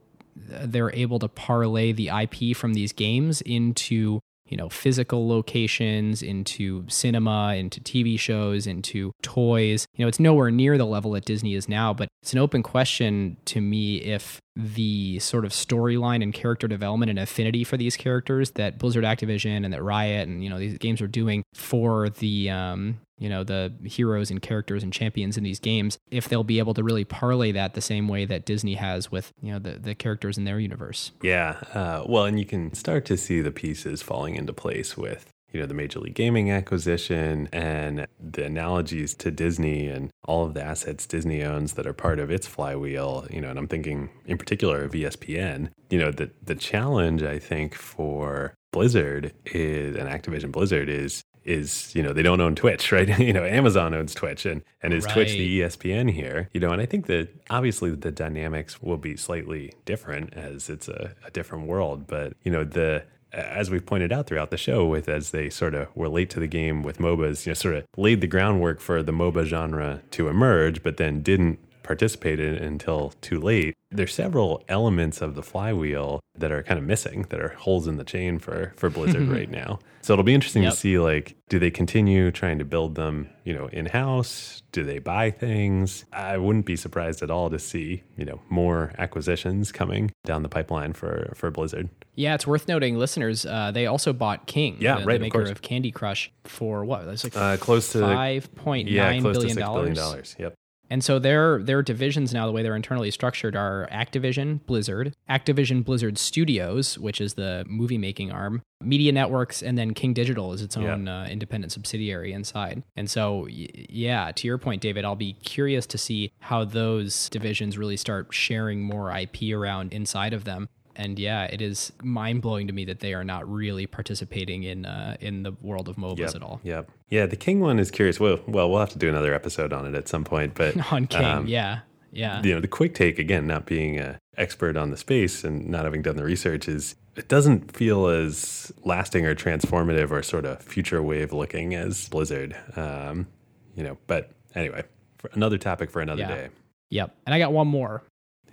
uh, 0.52 0.60
they're 0.62 0.94
able 0.94 1.18
to 1.18 1.28
parlay 1.28 1.92
the 1.92 2.08
IP 2.08 2.56
from 2.56 2.74
these 2.74 2.92
games 2.92 3.40
into 3.42 4.20
you 4.46 4.58
know, 4.58 4.68
physical 4.68 5.26
locations, 5.26 6.22
into 6.22 6.84
cinema, 6.88 7.54
into 7.54 7.80
TV 7.80 8.18
shows, 8.18 8.66
into 8.66 9.12
toys. 9.22 9.86
You 9.96 10.04
know, 10.04 10.08
it's 10.08 10.20
nowhere 10.20 10.50
near 10.50 10.76
the 10.76 10.84
level 10.84 11.12
that 11.12 11.24
Disney 11.24 11.54
is 11.54 11.68
now, 11.68 11.94
but 11.94 12.08
it's 12.22 12.32
an 12.32 12.38
open 12.38 12.62
question 12.62 13.38
to 13.46 13.60
me 13.60 13.96
if 13.96 14.40
the 14.56 15.18
sort 15.18 15.44
of 15.44 15.50
storyline 15.50 16.22
and 16.22 16.32
character 16.32 16.68
development 16.68 17.10
and 17.10 17.18
affinity 17.18 17.64
for 17.64 17.76
these 17.76 17.96
characters 17.96 18.52
that 18.52 18.78
Blizzard 18.78 19.04
Activision 19.04 19.64
and 19.64 19.72
that 19.72 19.82
Riot 19.82 20.28
and 20.28 20.44
you 20.44 20.50
know 20.50 20.58
these 20.58 20.78
games 20.78 21.00
are 21.00 21.08
doing 21.08 21.42
for 21.54 22.08
the 22.08 22.50
um, 22.50 23.00
you 23.18 23.28
know 23.28 23.42
the 23.42 23.72
heroes 23.84 24.30
and 24.30 24.40
characters 24.40 24.82
and 24.82 24.92
champions 24.92 25.36
in 25.36 25.42
these 25.42 25.58
games 25.58 25.98
if 26.10 26.28
they'll 26.28 26.44
be 26.44 26.58
able 26.58 26.74
to 26.74 26.84
really 26.84 27.04
parlay 27.04 27.50
that 27.50 27.74
the 27.74 27.80
same 27.80 28.06
way 28.06 28.24
that 28.24 28.44
disney 28.44 28.74
has 28.74 29.10
with 29.10 29.32
you 29.40 29.52
know 29.52 29.58
the, 29.58 29.78
the 29.78 29.94
characters 29.94 30.38
in 30.38 30.44
their 30.44 30.60
universe. 30.60 31.10
Yeah 31.22 31.58
uh, 31.72 32.04
well 32.06 32.24
and 32.24 32.38
you 32.38 32.46
can 32.46 32.74
start 32.74 33.04
to 33.06 33.16
see 33.16 33.40
the 33.40 33.50
pieces 33.50 34.02
falling 34.02 34.36
into 34.36 34.52
place 34.52 34.96
with 34.96 35.33
you 35.54 35.60
know 35.60 35.66
the 35.66 35.74
major 35.74 36.00
league 36.00 36.14
gaming 36.14 36.50
acquisition 36.50 37.48
and 37.52 38.06
the 38.20 38.44
analogies 38.44 39.14
to 39.14 39.30
disney 39.30 39.86
and 39.86 40.10
all 40.26 40.44
of 40.44 40.52
the 40.52 40.62
assets 40.62 41.06
disney 41.06 41.42
owns 41.42 41.74
that 41.74 41.86
are 41.86 41.92
part 41.92 42.18
of 42.18 42.30
its 42.30 42.46
flywheel 42.46 43.26
you 43.30 43.40
know 43.40 43.48
and 43.48 43.58
i'm 43.58 43.68
thinking 43.68 44.10
in 44.26 44.36
particular 44.36 44.82
of 44.82 44.92
espn 44.92 45.70
you 45.88 45.98
know 45.98 46.10
the, 46.10 46.30
the 46.42 46.54
challenge 46.54 47.22
i 47.22 47.38
think 47.38 47.74
for 47.74 48.52
blizzard 48.72 49.32
is 49.46 49.96
and 49.96 50.08
activision 50.08 50.50
blizzard 50.50 50.88
is 50.88 51.22
is 51.44 51.94
you 51.94 52.02
know 52.02 52.12
they 52.12 52.22
don't 52.22 52.40
own 52.40 52.54
Twitch, 52.54 52.90
right? 52.92 53.18
you 53.18 53.32
know 53.32 53.44
Amazon 53.44 53.94
owns 53.94 54.14
Twitch, 54.14 54.46
and 54.46 54.62
and 54.82 54.92
is 54.92 55.04
right. 55.04 55.12
Twitch 55.12 55.32
the 55.32 55.60
ESPN 55.60 56.10
here? 56.10 56.48
You 56.52 56.60
know, 56.60 56.70
and 56.70 56.80
I 56.80 56.86
think 56.86 57.06
that 57.06 57.28
obviously 57.50 57.90
the 57.94 58.10
dynamics 58.10 58.82
will 58.82 58.96
be 58.96 59.16
slightly 59.16 59.74
different 59.84 60.34
as 60.34 60.68
it's 60.70 60.88
a, 60.88 61.14
a 61.24 61.30
different 61.30 61.66
world, 61.66 62.06
but 62.06 62.34
you 62.42 62.50
know 62.50 62.64
the 62.64 63.04
as 63.34 63.70
we've 63.70 63.84
pointed 63.84 64.12
out 64.12 64.26
throughout 64.26 64.50
the 64.50 64.56
show, 64.56 64.86
with 64.86 65.08
as 65.08 65.30
they 65.30 65.50
sort 65.50 65.74
of 65.74 65.94
were 65.94 66.08
late 66.08 66.30
to 66.30 66.40
the 66.40 66.46
game 66.46 66.82
with 66.82 66.98
MOBAs, 66.98 67.46
you 67.46 67.50
know, 67.50 67.54
sort 67.54 67.74
of 67.74 67.84
laid 67.96 68.20
the 68.20 68.26
groundwork 68.26 68.80
for 68.80 69.02
the 69.02 69.12
MOBA 69.12 69.44
genre 69.44 70.02
to 70.12 70.28
emerge, 70.28 70.82
but 70.82 70.96
then 70.96 71.22
didn't 71.22 71.58
participate 71.84 72.40
in 72.40 72.54
it 72.54 72.62
until 72.62 73.12
too 73.20 73.38
late. 73.38 73.74
There's 73.90 74.12
several 74.12 74.64
elements 74.68 75.20
of 75.20 75.36
the 75.36 75.42
flywheel 75.42 76.20
that 76.36 76.50
are 76.50 76.64
kind 76.64 76.78
of 76.78 76.84
missing, 76.84 77.26
that 77.28 77.40
are 77.40 77.50
holes 77.50 77.86
in 77.86 77.96
the 77.96 78.04
chain 78.04 78.40
for 78.40 78.72
for 78.76 78.90
Blizzard 78.90 79.28
right 79.38 79.50
now. 79.50 79.78
So 80.02 80.12
it'll 80.12 80.24
be 80.24 80.34
interesting 80.34 80.64
yep. 80.64 80.72
to 80.72 80.78
see 80.78 80.98
like 80.98 81.36
do 81.48 81.60
they 81.60 81.70
continue 81.70 82.32
trying 82.32 82.58
to 82.58 82.64
build 82.64 82.96
them, 82.96 83.28
you 83.44 83.54
know, 83.54 83.68
in-house? 83.68 84.62
Do 84.72 84.82
they 84.82 84.98
buy 84.98 85.30
things? 85.30 86.04
I 86.12 86.38
wouldn't 86.38 86.66
be 86.66 86.74
surprised 86.74 87.22
at 87.22 87.30
all 87.30 87.50
to 87.50 87.58
see, 87.60 88.02
you 88.16 88.24
know, 88.24 88.40
more 88.48 88.92
acquisitions 88.98 89.70
coming 89.70 90.10
down 90.24 90.42
the 90.42 90.48
pipeline 90.48 90.94
for 90.94 91.32
for 91.36 91.50
Blizzard. 91.50 91.88
Yeah, 92.16 92.34
it's 92.34 92.46
worth 92.46 92.68
noting, 92.68 92.96
listeners. 92.96 93.44
Uh, 93.44 93.70
they 93.72 93.86
also 93.86 94.12
bought 94.12 94.46
King, 94.46 94.76
yeah, 94.80 95.00
the, 95.00 95.06
right, 95.06 95.14
the 95.14 95.20
maker 95.20 95.42
of, 95.42 95.50
of, 95.50 95.62
Candy 95.62 95.90
Crush, 95.90 96.30
for 96.44 96.84
what? 96.84 97.06
That's 97.06 97.24
like 97.24 97.36
uh, 97.36 97.56
close 97.56 97.92
to 97.92 98.00
five 98.00 98.54
point 98.54 98.88
yeah, 98.88 99.10
nine 99.10 99.22
billion 99.22 99.56
dollars. 99.56 99.96
dollars. 99.96 100.36
Yep. 100.38 100.54
And 100.90 101.02
so 101.02 101.18
their 101.18 101.62
their 101.62 101.82
divisions 101.82 102.34
now, 102.34 102.46
the 102.46 102.52
way 102.52 102.62
they're 102.62 102.76
internally 102.76 103.10
structured, 103.10 103.56
are 103.56 103.88
Activision, 103.90 104.64
Blizzard, 104.66 105.14
Activision 105.28 105.84
Blizzard 105.84 106.18
Studios, 106.18 106.98
which 106.98 107.20
is 107.20 107.34
the 107.34 107.64
movie 107.66 107.98
making 107.98 108.30
arm, 108.30 108.62
Media 108.82 109.10
Networks, 109.10 109.62
and 109.62 109.78
then 109.78 109.94
King 109.94 110.12
Digital 110.12 110.52
is 110.52 110.62
its 110.62 110.76
own 110.76 111.06
yeah. 111.06 111.22
uh, 111.22 111.26
independent 111.26 111.72
subsidiary 111.72 112.32
inside. 112.32 112.82
And 112.96 113.10
so, 113.10 113.48
yeah, 113.48 114.30
to 114.32 114.46
your 114.46 114.58
point, 114.58 114.82
David, 114.82 115.04
I'll 115.04 115.16
be 115.16 115.32
curious 115.32 115.86
to 115.86 115.98
see 115.98 116.32
how 116.38 116.64
those 116.64 117.28
divisions 117.30 117.78
really 117.78 117.96
start 117.96 118.32
sharing 118.32 118.82
more 118.82 119.10
IP 119.16 119.52
around 119.54 119.92
inside 119.92 120.34
of 120.34 120.44
them 120.44 120.68
and 120.96 121.18
yeah, 121.18 121.44
it 121.44 121.60
is 121.60 121.92
mind 122.02 122.42
blowing 122.42 122.66
to 122.66 122.72
me 122.72 122.84
that 122.86 123.00
they 123.00 123.14
are 123.14 123.24
not 123.24 123.50
really 123.50 123.86
participating 123.86 124.62
in 124.62 124.86
uh, 124.86 125.16
in 125.20 125.42
the 125.42 125.52
world 125.62 125.88
of 125.88 125.96
MOBAs 125.96 126.18
yep, 126.18 126.34
at 126.34 126.42
all. 126.42 126.60
Yep. 126.62 126.90
Yeah, 127.08 127.26
the 127.26 127.36
King 127.36 127.60
one 127.60 127.78
is 127.78 127.90
curious. 127.90 128.20
Well, 128.20 128.40
well, 128.46 128.70
we'll 128.70 128.80
have 128.80 128.90
to 128.90 128.98
do 128.98 129.08
another 129.08 129.34
episode 129.34 129.72
on 129.72 129.86
it 129.86 129.94
at 129.94 130.08
some 130.08 130.24
point. 130.24 130.54
But 130.54 130.92
on 130.92 131.06
King, 131.06 131.24
um, 131.24 131.46
yeah, 131.46 131.80
yeah. 132.12 132.42
You 132.42 132.54
know, 132.54 132.60
the 132.60 132.68
quick 132.68 132.94
take 132.94 133.18
again, 133.18 133.46
not 133.46 133.66
being 133.66 133.98
an 133.98 134.18
expert 134.36 134.76
on 134.76 134.90
the 134.90 134.96
space 134.96 135.44
and 135.44 135.68
not 135.68 135.84
having 135.84 136.02
done 136.02 136.16
the 136.16 136.24
research, 136.24 136.68
is 136.68 136.94
it 137.16 137.28
doesn't 137.28 137.76
feel 137.76 138.06
as 138.06 138.72
lasting 138.84 139.26
or 139.26 139.34
transformative 139.34 140.10
or 140.10 140.22
sort 140.22 140.44
of 140.44 140.62
future 140.62 141.02
wave 141.02 141.32
looking 141.32 141.74
as 141.74 142.08
Blizzard. 142.08 142.56
Um, 142.76 143.26
you 143.74 143.82
know, 143.82 143.98
but 144.06 144.30
anyway, 144.54 144.84
for 145.18 145.30
another 145.34 145.58
topic 145.58 145.90
for 145.90 146.00
another 146.00 146.22
yeah. 146.22 146.34
day. 146.34 146.48
Yep. 146.90 147.16
And 147.26 147.34
I 147.34 147.38
got 147.38 147.52
one 147.52 147.66
more. 147.66 148.02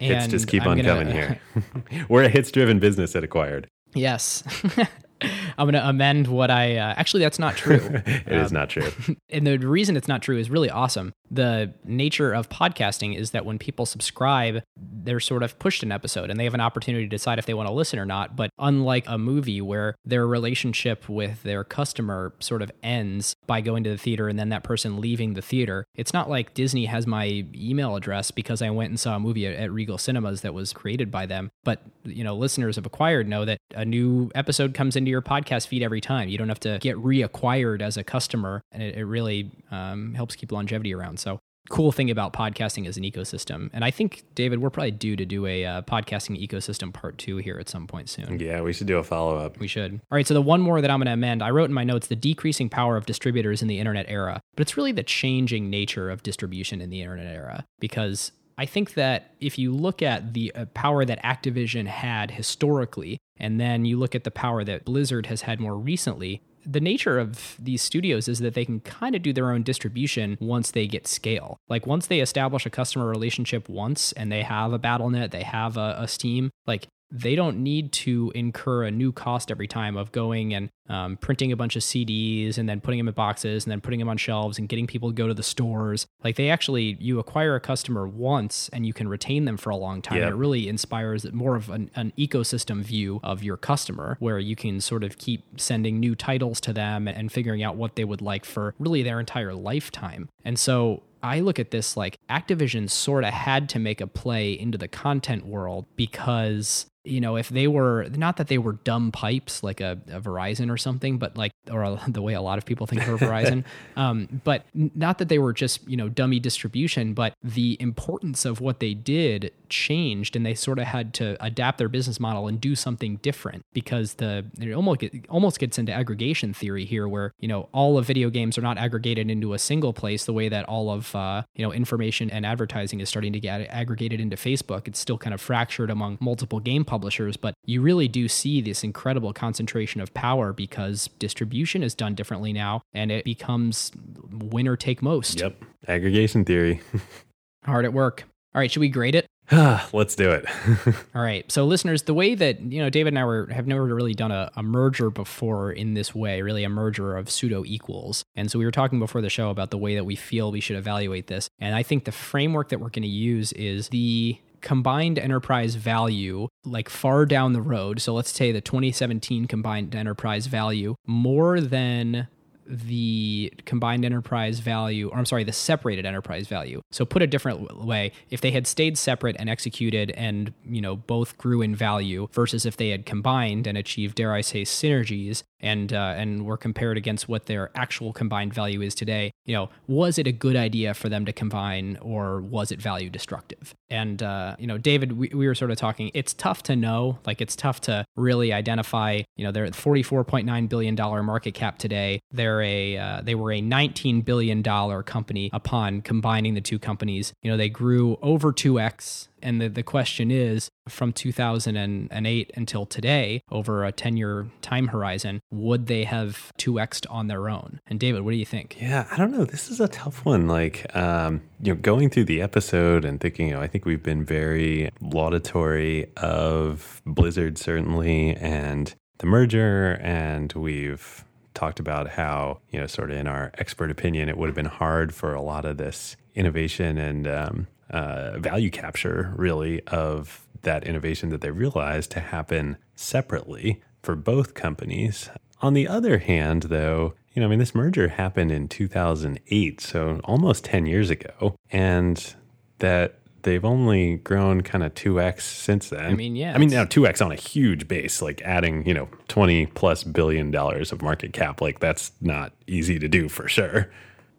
Hits 0.08 0.28
just 0.28 0.47
keep 0.47 0.64
I'm 0.64 0.70
on 0.70 0.78
gonna, 0.78 0.89
coming 0.89 1.14
here. 1.14 1.39
We're 2.10 2.24
a 2.24 2.30
hits 2.30 2.52
driven 2.52 2.80
business 2.80 3.16
at 3.16 3.24
Acquired. 3.24 3.68
Yes. 3.93 4.43
I'm 5.58 5.66
going 5.66 5.74
to 5.74 5.88
amend 5.88 6.28
what 6.28 6.50
I 6.50 6.78
uh, 6.78 6.94
actually 6.98 7.24
that's 7.24 7.40
not 7.40 7.56
true. 7.56 8.02
It 8.12 8.34
um, 8.34 8.46
is 8.46 8.52
not 8.52 8.70
true. 8.70 8.92
and 9.30 9.48
the 9.48 9.58
reason 9.58 9.96
it's 9.98 10.08
not 10.08 10.22
true 10.22 10.38
is 10.38 10.50
really 10.50 10.70
awesome. 10.70 11.14
The 11.30 11.74
nature 11.86 12.34
of 12.34 12.50
podcasting 12.50 13.16
is 13.16 13.32
that 13.32 13.46
when 13.46 13.58
people 13.58 13.86
subscribe, 13.86 14.64
they're 14.78 15.20
sort 15.20 15.44
of 15.44 15.58
pushed 15.60 15.84
an 15.84 15.92
episode 15.92 16.30
and 16.30 16.40
they 16.40 16.44
have 16.44 16.54
an 16.54 16.62
opportunity 16.62 17.06
to 17.06 17.10
decide 17.10 17.40
if 17.40 17.46
they 17.46 17.54
want 17.54 17.68
to 17.68 17.74
listen 17.74 18.00
or 18.00 18.06
not. 18.06 18.36
But 18.36 18.50
unlike 18.60 19.06
a 19.08 19.18
movie 19.18 19.62
where 19.62 19.96
their 20.04 20.28
relationship 20.28 21.08
with 21.08 21.44
their 21.44 21.64
customer 21.64 22.34
sort 22.40 22.62
of 22.62 22.72
ends 22.84 23.36
by 23.48 23.62
going 23.62 23.84
to 23.86 23.90
the 23.90 23.98
theater 23.98 24.28
and 24.28 24.38
then 24.38 24.50
that 24.50 24.64
person 24.64 25.00
leaving 25.00 25.34
the 25.34 25.42
theater, 25.42 25.86
it's 25.96 26.14
not 26.14 26.30
like 26.30 26.54
Disney 26.54 26.86
has 26.86 27.08
my 27.08 27.46
email 27.56 27.96
address 27.96 28.32
because 28.32 28.62
I 28.62 28.70
went 28.70 28.90
and 28.90 29.00
saw 29.00 29.16
a 29.16 29.20
movie 29.20 29.48
at, 29.48 29.72
Regal 29.72 29.98
Cinemas 29.98 30.42
that 30.42 30.54
was 30.54 30.74
created 30.74 31.12
by 31.12 31.26
them. 31.26 31.50
But, 31.64 31.82
you 32.04 32.26
know, 32.26 32.36
listeners 32.36 32.78
of 32.78 32.86
Acquired 32.86 33.28
know 33.28 33.46
that 33.46 33.60
a 33.74 33.86
new 33.86 34.30
episode 34.36 34.74
comes 34.74 34.98
into 34.98 35.11
your 35.12 35.22
podcast 35.22 35.68
feed 35.68 35.84
every 35.84 36.01
time. 36.01 36.30
You 36.30 36.38
don't 36.38 36.49
have 36.49 36.59
to 36.62 36.80
get 36.80 36.97
reacquired 36.97 37.82
as 37.82 37.97
a 37.97 38.03
customer, 38.03 38.64
and 38.72 38.82
it, 38.82 38.97
it 38.97 39.05
really 39.05 39.51
um, 39.70 40.14
helps 40.14 40.36
keep 40.36 40.51
longevity 40.51 40.93
around. 40.93 41.20
So 41.20 41.39
cool 41.70 41.91
thing 41.91 42.12
about 42.12 42.34
podcasting 42.34 42.88
as 42.88 42.97
an 42.97 43.03
ecosystem. 43.03 43.70
And 43.74 43.84
I 43.84 43.91
think, 43.91 44.24
David, 44.36 44.59
we're 44.59 44.70
probably 44.70 44.91
due 44.91 45.16
to 45.16 45.26
do 45.26 45.45
a 45.45 45.66
uh, 45.66 45.82
podcasting 45.84 46.45
ecosystem 46.45 46.93
part 46.93 47.18
two 47.18 47.38
here 47.38 47.57
at 47.59 47.70
some 47.70 47.88
point 47.88 48.09
soon. 48.09 48.39
Yeah, 48.39 48.62
we 48.62 48.74
should 48.74 48.88
do 48.88 48.97
a 48.97 49.03
follow 49.03 49.38
up. 49.38 49.57
We 49.59 49.68
should. 49.68 49.93
All 49.93 50.16
right. 50.16 50.28
So, 50.28 50.34
the 50.34 50.41
one 50.41 50.62
more 50.62 50.82
that 50.82 50.91
I'm 50.91 50.99
going 50.99 51.07
to 51.07 51.14
amend, 51.14 51.41
I 51.41 51.49
wrote 51.49 51.70
in 51.70 51.74
my 51.74 51.84
notes 51.84 52.07
the 52.07 52.16
decreasing 52.16 52.70
power 52.70 52.97
of 52.97 53.05
distributors 53.05 53.62
in 53.62 53.68
the 53.68 53.80
internet 53.80 54.05
era, 54.09 54.41
but 54.55 54.62
it's 54.62 54.78
really 54.78 54.91
the 54.91 55.03
changing 55.03 55.70
nature 55.70 56.09
of 56.09 56.24
distribution 56.24 56.82
in 56.82 56.89
the 56.89 57.01
internet 57.01 57.34
era 57.34 57.66
because 57.80 58.32
I 58.62 58.68
think 58.68 58.93
that 58.93 59.34
if 59.39 59.57
you 59.57 59.72
look 59.72 60.03
at 60.03 60.36
the 60.36 60.53
uh, 60.53 60.66
power 60.76 61.03
that 61.03 61.24
Activision 61.24 61.88
had 61.88 62.30
historically, 62.30 63.18
and 63.38 63.59
then 63.59 63.86
you 63.86 63.97
look 63.97 64.14
at 64.14 64.24
the 64.24 64.30
power 64.30 64.64
that 64.64 64.86
Blizzard 64.86 65.26
has 65.26 65.41
had 65.41 65.59
more 65.59 65.76
recently, 65.76 66.43
the 66.64 66.80
nature 66.80 67.18
of 67.18 67.55
these 67.57 67.82
studios 67.82 68.28
is 68.28 68.38
that 68.38 68.53
they 68.53 68.64
can 68.64 68.80
kind 68.82 69.16
of 69.16 69.24
do 69.24 69.34
their 69.34 69.49
own 69.49 69.64
distribution 69.64 70.38
once 70.39 70.70
they 70.70 70.86
get 70.86 71.07
scale. 71.07 71.57
Like 71.70 71.88
once 71.88 72.05
they 72.05 72.20
establish 72.20 72.68
a 72.68 72.70
customer 72.70 73.07
relationship 73.07 73.68
once 73.68 74.12
and 74.12 74.32
they 74.32 74.43
have 74.43 74.74
a 74.74 74.78
Battle.net, 74.78 75.32
they 75.32 75.41
have 75.41 75.76
a, 75.76 75.95
a 75.97 76.07
Steam, 76.07 76.51
like 76.68 76.88
they 77.12 77.36
don't 77.36 77.57
need 77.57 77.91
to 77.91 78.32
incur 78.34 78.84
a 78.84 78.91
new 78.91 79.12
cost 79.12 79.51
every 79.51 79.68
time 79.68 79.97
of 79.97 80.12
going 80.12 80.53
and 80.53 80.70
um, 80.88 81.18
printing 81.18 81.51
a 81.51 81.55
bunch 81.55 81.76
of 81.76 81.82
CDs 81.82 82.57
and 82.57 82.68
then 82.68 82.82
putting 82.82 82.97
them 82.99 83.07
in 83.07 83.14
boxes 83.14 83.66
and 83.66 83.72
then 83.72 83.82
putting 83.82 83.99
them 83.99 84.09
on 84.09 84.18
shelves 84.18 84.57
and 84.57 84.68
getting 84.70 84.88
people 84.88 85.09
to 85.09 85.16
go 85.16 85.28
to 85.28 85.34
the 85.34 85.43
stores. 85.43 86.05
Like 86.24 86.36
they 86.36 86.49
actually, 86.49 86.97
you 86.99 87.20
acquire 87.20 87.55
a 87.55 87.59
customer 87.59 88.07
once 88.07 88.70
and 88.74 88.86
you 88.86 88.93
can 88.93 89.07
retain 89.07 89.45
them 89.45 89.57
for 89.57 89.70
a 89.70 89.76
long 89.76 90.01
time. 90.01 90.20
Yep. 90.20 90.32
It 90.32 90.36
really 90.36 90.68
inspires 90.68 91.32
more 91.32 91.55
of 91.55 91.70
an, 91.70 91.91
an, 91.95 92.14
ecosystem 92.18 92.82
view 92.82 93.20
of 93.24 93.41
your 93.41 93.57
customer 93.57 94.18
where 94.20 94.38
you 94.38 94.55
can 94.55 94.82
sort 94.82 95.03
of 95.03 95.18
keep 95.18 95.43
sending 95.59 95.99
new 95.99 96.14
titles 96.14 96.59
to 96.62 96.74
them 96.74 97.07
and 97.07 97.32
figuring 97.32 97.64
out 97.64 97.78
what 97.78 97.95
they 97.95 98.03
would 98.03 98.22
like 98.22 98.45
for 98.45 98.76
really 98.80 99.01
their 99.01 99.20
entire 99.20 99.53
lifetime. 99.53 100.30
And 100.43 100.59
so 100.59 101.03
I 101.24 101.40
look 101.40 101.60
at 101.60 101.72
this 101.72 101.96
like 101.96 102.18
Activision 102.30 102.90
sort 102.90 103.24
of 103.24 103.34
had 103.34 103.70
to 103.70 103.80
make 103.80 104.02
a 104.02 104.08
play 104.08 104.52
into 104.52 104.78
the 104.78 104.88
content 104.88 105.46
world 105.46 105.86
because 105.96 106.88
you 107.04 107.20
know, 107.20 107.36
if 107.36 107.50
they 107.50 107.68
were 107.68 108.08
not 108.16 108.38
that 108.38 108.48
they 108.48 108.60
were 108.60 108.74
dumb 108.74 109.12
pipes 109.12 109.64
like 109.64 109.82
a, 109.82 110.00
a 110.08 110.22
Verizon 110.22 110.72
or 110.72 110.78
something, 110.78 111.18
but 111.18 111.36
like, 111.36 111.52
or 111.72 111.84
a, 111.84 112.00
the 112.08 112.22
way 112.22 112.34
a 112.34 112.42
lot 112.42 112.58
of 112.58 112.66
people 112.66 112.86
think 112.86 113.08
of 113.08 113.20
Verizon, 113.20 113.64
um, 113.96 114.42
but 114.44 114.66
not 114.74 115.18
that 115.18 115.28
they 115.28 115.40
were 115.40 115.54
just, 115.54 115.88
you 115.90 115.98
know, 115.98 116.10
dummy 116.10 116.40
distribution, 116.40 117.14
but 117.14 117.34
the 117.44 117.76
importance 117.80 118.46
of 118.46 118.62
what 118.62 118.80
they 118.80 118.94
did 118.94 119.52
changed 119.70 120.36
and 120.36 120.46
they 120.46 120.54
sort 120.54 120.78
of 120.78 120.86
had 120.86 121.14
to 121.16 121.44
adapt 121.44 121.78
their 121.80 121.90
business 121.90 122.20
model 122.20 122.48
and 122.48 122.62
do 122.62 122.76
something 122.76 123.16
different 123.18 123.66
because 123.74 124.16
the, 124.16 124.46
it 124.60 124.72
almost, 124.74 125.00
get, 125.00 125.26
almost 125.30 125.60
gets 125.60 125.80
into 125.80 125.92
aggregation 125.92 126.54
theory 126.54 126.86
here 126.86 127.08
where, 127.08 127.34
you 127.40 127.48
know, 127.48 127.68
all 127.72 127.98
of 127.98 128.06
video 128.06 128.30
games 128.30 128.58
are 128.58 128.62
not 128.62 128.78
aggregated 128.78 129.32
into 129.32 129.54
a 129.54 129.60
single 129.60 129.94
place 129.94 130.26
the 130.26 130.34
way 130.34 130.50
that 130.50 130.66
all 130.66 130.92
of, 130.92 131.11
uh, 131.16 131.43
you 131.55 131.66
know, 131.66 131.72
information 131.72 132.30
and 132.30 132.45
advertising 132.45 132.99
is 132.99 133.09
starting 133.09 133.34
to 133.34 133.39
get 133.39 133.62
aggregated 133.70 134.20
into 134.20 134.36
Facebook. 134.36 134.88
It's 134.88 134.99
still 134.99 135.18
kind 135.18 135.34
of 135.34 135.41
fractured 135.41 135.89
among 135.89 136.18
multiple 136.20 136.59
game 136.59 136.86
publishers, 136.86 137.38
but 137.38 137.53
you 137.66 137.82
really 137.82 138.07
do 138.07 138.28
see 138.28 138.62
this 138.62 138.84
incredible 138.84 139.34
concentration 139.34 140.01
of 140.01 140.14
power 140.14 140.53
because 140.53 141.09
distribution 141.20 141.84
is 141.84 141.93
done 141.93 142.16
differently 142.16 142.53
now 142.53 142.82
and 142.93 143.12
it 143.12 143.26
becomes 143.26 143.91
winner 144.32 144.76
take 144.76 145.01
most. 145.01 145.39
Yep. 145.39 145.64
Aggregation 145.88 146.45
theory. 146.45 146.82
Hard 147.66 147.86
at 147.86 147.93
work. 147.93 148.24
All 148.53 148.59
right, 148.59 148.70
should 148.70 148.82
we 148.82 148.89
grade 148.89 149.16
it? 149.16 149.28
Let's 149.93 150.16
do 150.16 150.32
it. 150.32 150.45
All 151.16 151.22
right. 151.22 151.49
So, 151.52 151.66
listeners, 151.66 152.04
the 152.04 152.14
way 152.14 152.36
that, 152.36 152.62
you 152.62 152.82
know, 152.82 152.89
David 152.89 153.10
and 153.10 153.20
I 153.20 153.26
were, 153.26 153.47
have 153.47 153.68
never 153.68 153.84
really 153.84 154.14
done 154.14 154.32
a, 154.32 154.49
a, 154.56 154.64
merger 154.64 155.10
before 155.10 155.72
in 155.72 155.93
this 155.93 156.16
way, 156.16 156.41
really 156.41 156.64
a 156.64 156.70
merger 156.70 157.18
of 157.18 157.30
pseudo 157.30 157.66
equals. 157.66 158.24
And 158.36 158.49
so, 158.49 158.58
we 158.58 158.64
were 158.64 158.72
talking 158.72 158.99
before 158.99 159.22
the 159.22 159.30
show 159.30 159.49
about 159.49 159.72
the 159.72 159.78
way 159.78 159.95
that 159.95 160.06
we 160.06 160.16
feel 160.16 160.52
we 160.52 160.62
should 160.62 160.78
evaluate 160.78 161.28
this. 161.28 161.49
And 161.60 161.76
I 161.76 161.84
think 161.84 162.06
the 162.06 162.14
framework 162.14 162.70
that 162.70 162.80
we're 162.80 162.89
going 162.89 163.04
to 163.04 163.10
use 163.10 163.52
is 163.54 163.89
the 163.89 164.39
combined 164.62 165.20
enterprise 165.20 165.76
value, 165.76 166.47
like 166.64 166.88
far 166.88 167.26
down 167.26 167.54
the 167.54 167.62
road, 167.62 167.99
so 167.99 168.14
let's 168.14 168.32
say 168.32 168.52
the 168.52 168.62
2017 168.62 169.47
combined 169.47 169.93
enterprise 169.95 170.45
value, 170.45 170.95
more 171.06 171.60
than 171.60 172.28
the 172.66 173.53
combined 173.66 174.05
enterprise 174.05 174.59
value, 174.59 175.09
or 175.09 175.18
I'm 175.18 175.26
sorry, 175.26 175.43
the 175.43 175.53
separated 175.53 176.05
enterprise 176.05 176.47
value. 176.47 176.82
So 176.91 177.05
put 177.05 177.22
a 177.22 177.28
different 177.28 177.84
way, 177.86 178.12
if 178.30 178.41
they 178.41 178.51
had 178.51 178.68
stayed 178.68 178.97
separate 178.97 179.36
and 179.39 179.49
executed 179.49 180.12
and, 180.12 180.53
you 180.66 180.82
know, 180.82 180.95
both 180.95 181.38
grew 181.38 181.62
in 181.62 181.76
value 181.76 182.28
versus 182.32 182.66
if 182.66 182.78
they 182.78 182.89
had 182.89 183.05
combined 183.05 183.68
and 183.68 183.78
achieved, 183.78 184.16
dare 184.16 184.34
I 184.34 184.41
say, 184.41 184.64
synergies 184.64 185.43
and 185.62 185.93
uh, 185.93 186.14
and 186.18 186.45
were 186.45 186.57
compared 186.57 186.97
against 186.97 187.30
what 187.30 187.45
their 187.45 187.70
actual 187.76 188.12
combined 188.14 188.53
value 188.53 188.82
is 188.82 188.95
today, 188.95 189.32
you 189.45 189.55
know, 189.55 189.70
was 189.88 190.18
it 190.18 190.28
a 190.28 190.32
good 190.32 190.55
idea 190.55 190.93
for 190.93 191.07
them 191.07 191.26
to 191.26 191.32
combine 191.32 191.97
or 192.01 192.41
was 192.41 192.72
it 192.72 192.82
value 192.82 193.09
destructive? 193.09 193.74
And 193.89 194.22
uh, 194.22 194.55
you 194.59 194.68
know, 194.68 194.78
David, 194.78 195.14
we, 195.14 195.30
we 195.34 195.47
were 195.47 195.55
sort 195.55 195.72
of 195.72 195.78
talking. 195.78 196.12
It's 196.14 196.34
tough 196.34 196.64
to 196.64 196.76
know. 196.76 197.20
Like 197.26 197.41
it's 197.41 197.55
tough 197.55 197.82
to 197.82 198.05
really 198.16 198.51
identify. 198.51 199.22
You 199.38 199.45
know, 199.45 199.51
they're 199.51 199.66
at 199.66 199.74
44.9 199.74 200.70
billion 200.70 200.95
dollar 200.95 201.24
market 201.24 201.53
cap 201.53 201.78
today. 201.78 202.20
They're 202.32 202.51
a 202.60 202.97
uh, 202.97 203.22
they 203.22 203.36
were 203.36 203.52
a 203.52 203.62
19 203.62 204.22
billion 204.22 204.64
dollar 204.64 205.04
company 205.04 205.52
upon 205.54 206.02
combining 206.02 206.56
the 206.56 206.62
two 206.62 206.80
companies. 206.80 207.34
You 207.43 207.52
know, 207.52 207.58
they 207.58 207.70
grew 207.70 208.18
over 208.24 208.52
2x 208.52 209.28
and 209.41 209.62
the, 209.62 209.70
the 209.70 209.84
question 209.84 210.32
is 210.32 210.70
from 210.88 211.14
2008 211.14 212.52
until 212.56 212.86
today, 212.86 213.41
over 213.52 213.84
a 213.84 213.91
10 213.91 214.18
year 214.18 214.47
time 214.62 214.88
horizon, 214.88 215.41
would 215.52 215.88
they 215.88 216.04
have 216.04 216.52
2xed 216.58 217.06
on 217.10 217.28
their 217.28 217.49
own? 217.49 217.80
And 217.88 217.99
David, 217.99 218.22
what 218.22 218.32
do 218.32 218.38
you 218.38 218.45
think? 218.45 218.78
Yeah, 218.80 219.08
I 219.12 219.18
don't 219.18 219.32
know. 219.32 219.45
This 219.45 219.70
is 219.70 219.80
a 219.80 219.88
tough 219.88 220.26
one. 220.26 220.47
Like, 220.47 220.93
um, 220.95 221.41
you 221.62 221.74
know, 221.74 221.80
going 221.82 222.10
through 222.10 222.26
the 222.26 222.41
episode 222.41 223.06
and 223.06 223.20
thinking, 223.20 223.47
you 223.47 223.54
know, 223.54 223.62
I 223.62 223.68
think 223.68 223.86
we've 223.86 224.04
been 224.04 224.26
very 224.26 224.89
laudatory 225.02 226.12
of 226.18 227.02
Blizzard, 227.06 227.58
certainly, 227.58 228.36
and 228.38 228.93
the 229.20 229.28
merger, 229.28 229.99
and 230.02 230.52
we've 230.54 231.24
talked 231.54 231.80
about 231.80 232.10
how, 232.10 232.60
you 232.70 232.80
know, 232.80 232.88
sort 232.88 233.12
of 233.12 233.18
in 233.18 233.28
our 233.28 233.52
expert 233.58 233.91
opinion, 233.91 234.30
it 234.30 234.38
would 234.38 234.47
have 234.47 234.56
been 234.56 234.66
hard 234.66 235.14
for 235.14 235.34
a 235.34 235.41
lot 235.41 235.66
of 235.66 235.78
this 235.78 236.16
innovation 236.36 236.97
and 236.97 237.28
um, 237.28 237.68
uh, 237.89 238.38
value 238.39 238.70
capture, 238.70 239.34
really, 239.36 239.82
of 239.88 240.47
that 240.62 240.84
innovation 240.84 241.30
that 241.30 241.41
they 241.41 241.52
realized 241.52 242.12
to 242.12 242.20
happen 242.20 242.78
separately 242.95 243.82
for 244.02 244.16
both 244.16 244.54
companies. 244.54 245.30
On 245.62 245.74
the 245.74 245.88
other 245.88 246.20
hand, 246.20 246.64
though, 246.64 247.14
you 247.34 247.39
know, 247.39 247.47
I 247.47 247.49
mean, 247.49 247.60
this 247.60 247.76
merger 247.76 248.10
happened 248.10 248.52
in 248.52 248.68
2008, 248.68 249.82
so 249.82 250.20
almost 250.24 250.66
10 250.66 250.86
years 250.86 251.10
ago, 251.10 251.56
and 251.72 252.36
that 252.80 253.20
they've 253.44 253.64
only 253.64 254.18
grown 254.18 254.62
kind 254.62 254.84
of 254.84 254.94
2x 254.94 255.42
since 255.42 255.89
then. 255.89 256.06
I 256.06 256.14
mean, 256.14 256.36
yeah. 256.36 256.54
I 256.54 256.58
mean, 256.58 256.70
now 256.70 256.86
2x 256.86 257.24
on 257.24 257.32
a 257.32 257.36
huge 257.36 257.88
base, 257.88 258.22
like 258.22 258.42
adding, 258.44 258.86
you 258.88 258.94
know, 258.94 259.10
20 259.28 259.68
plus 259.68 260.04
billion 260.04 260.52
dollars 260.52 260.92
of 260.92 261.02
market 261.02 261.34
cap, 261.34 261.62
like 261.62 261.80
that's 261.80 262.12
not 262.22 262.54
easy 262.68 263.00
to 263.00 263.08
do 263.08 263.30
for 263.30 263.48
sure 263.48 263.89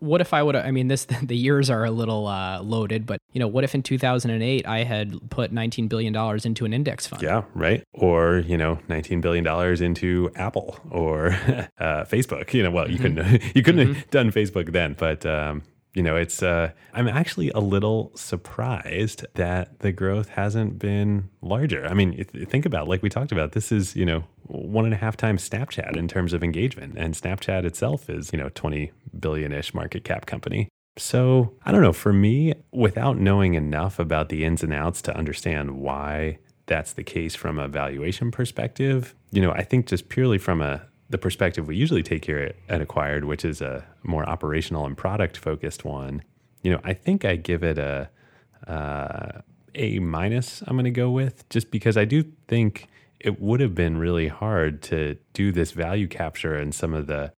what 0.03 0.20
if 0.20 0.34
I 0.34 0.42
would 0.42 0.57
I 0.57 0.72
mean 0.72 0.88
this 0.88 1.05
the 1.22 1.36
years 1.36 1.70
are 1.70 1.84
a 1.84 1.90
little 1.90 2.26
uh, 2.26 2.61
loaded, 2.61 3.07
but 3.07 3.20
you 3.32 3.38
know, 3.38 3.48
what 3.48 3.64
if 3.64 3.74
in 3.74 3.82
2008 3.82 4.66
I 4.66 4.84
had 4.84 5.30
put 5.30 5.53
19 5.53 5.88
billion 5.88 6.12
dollars 6.12 6.44
into 6.44 6.64
an 6.64 6.74
index 6.74 7.07
fund? 7.07 7.22
Yeah, 7.22 7.44
right. 7.55 7.84
Or, 7.92 8.38
you 8.38 8.59
know, 8.59 8.78
19 8.88 9.20
billion 9.20 9.44
dollars 9.44 9.80
into 9.80 10.30
Apple 10.34 10.78
or 10.90 11.28
uh, 11.78 12.05
Facebook. 12.05 12.53
You 12.53 12.64
know, 12.64 12.70
well, 12.70 12.90
you 12.90 12.98
mm-hmm. 12.98 13.16
couldn't 13.16 13.42
you 13.57 13.62
couldn't 13.62 13.86
mm-hmm. 13.86 13.94
have 13.94 14.11
done 14.11 14.32
Facebook 14.32 14.72
then, 14.72 14.96
but 14.98 15.24
um, 15.24 15.62
you 15.95 16.03
know, 16.03 16.16
it's 16.16 16.43
uh, 16.43 16.70
I'm 16.95 17.07
actually 17.07 17.51
a 17.51 17.61
little 17.61 18.12
surprised 18.14 19.26
that 19.34 19.80
the 19.80 19.93
growth 19.93 20.30
hasn't 20.30 20.78
been 20.78 21.28
larger. 21.43 21.86
I 21.86 21.93
mean, 21.93 22.24
think 22.24 22.64
about 22.64 22.88
like 22.88 23.03
we 23.03 23.11
talked 23.11 23.32
about. 23.32 23.53
This 23.53 23.70
is 23.70 23.95
you 23.95 24.07
know 24.07 24.24
one 24.47 24.84
and 24.84 24.95
a 24.95 24.97
half 24.97 25.16
times 25.16 25.49
Snapchat 25.49 25.97
in 25.97 26.09
terms 26.09 26.32
of 26.32 26.43
engagement, 26.43 26.95
and 26.97 27.14
Snapchat 27.14 27.64
itself 27.64 28.09
is 28.09 28.32
you 28.32 28.38
know 28.38 28.49
20 28.55 28.90
billion 29.18 29.53
ish 29.53 29.74
market 29.74 30.05
cap 30.05 30.24
company. 30.24 30.68
So 30.97 31.55
I 31.64 31.72
don't 31.72 31.82
know. 31.82 31.93
For 31.93 32.12
me, 32.12 32.55
without 32.70 33.18
knowing 33.18 33.55
enough 33.55 33.99
about 33.99 34.30
the 34.30 34.45
ins 34.45 34.62
and 34.62 34.72
outs 34.72 35.03
to 35.03 35.16
understand 35.16 35.72
why 35.72 36.38
that's 36.66 36.93
the 36.95 37.05
case 37.05 37.34
from 37.34 37.59
a 37.59 37.68
valuation 37.68 38.30
perspective, 38.30 39.14
you 39.30 39.43
know, 39.43 39.53
I 39.53 39.62
think 39.62 39.86
just 39.86 40.09
purely 40.09 40.38
from 40.38 40.62
a 40.62 40.86
the 41.12 41.18
perspective 41.18 41.68
we 41.68 41.76
usually 41.76 42.02
take 42.02 42.24
here 42.24 42.54
at 42.70 42.80
Acquired, 42.80 43.24
which 43.24 43.44
is 43.44 43.60
a 43.60 43.84
more 44.02 44.26
operational 44.28 44.86
and 44.86 44.96
product 44.96 45.36
focused 45.36 45.84
one, 45.84 46.22
you 46.62 46.72
know, 46.72 46.80
I 46.82 46.94
think 46.94 47.24
I 47.24 47.36
give 47.36 47.62
it 47.62 47.78
a 47.78 48.10
uh, 48.66 49.42
a 49.74 49.98
minus. 49.98 50.62
I'm 50.66 50.74
going 50.74 50.84
to 50.84 50.90
go 50.90 51.10
with 51.10 51.48
just 51.50 51.70
because 51.70 51.96
I 51.96 52.04
do 52.04 52.24
think 52.48 52.88
it 53.20 53.40
would 53.40 53.60
have 53.60 53.74
been 53.74 53.98
really 53.98 54.28
hard 54.28 54.82
to 54.82 55.16
do 55.32 55.52
this 55.52 55.72
value 55.72 56.08
capture 56.08 56.54
and 56.56 56.74
some 56.74 56.94
of 56.94 57.06
the 57.06 57.32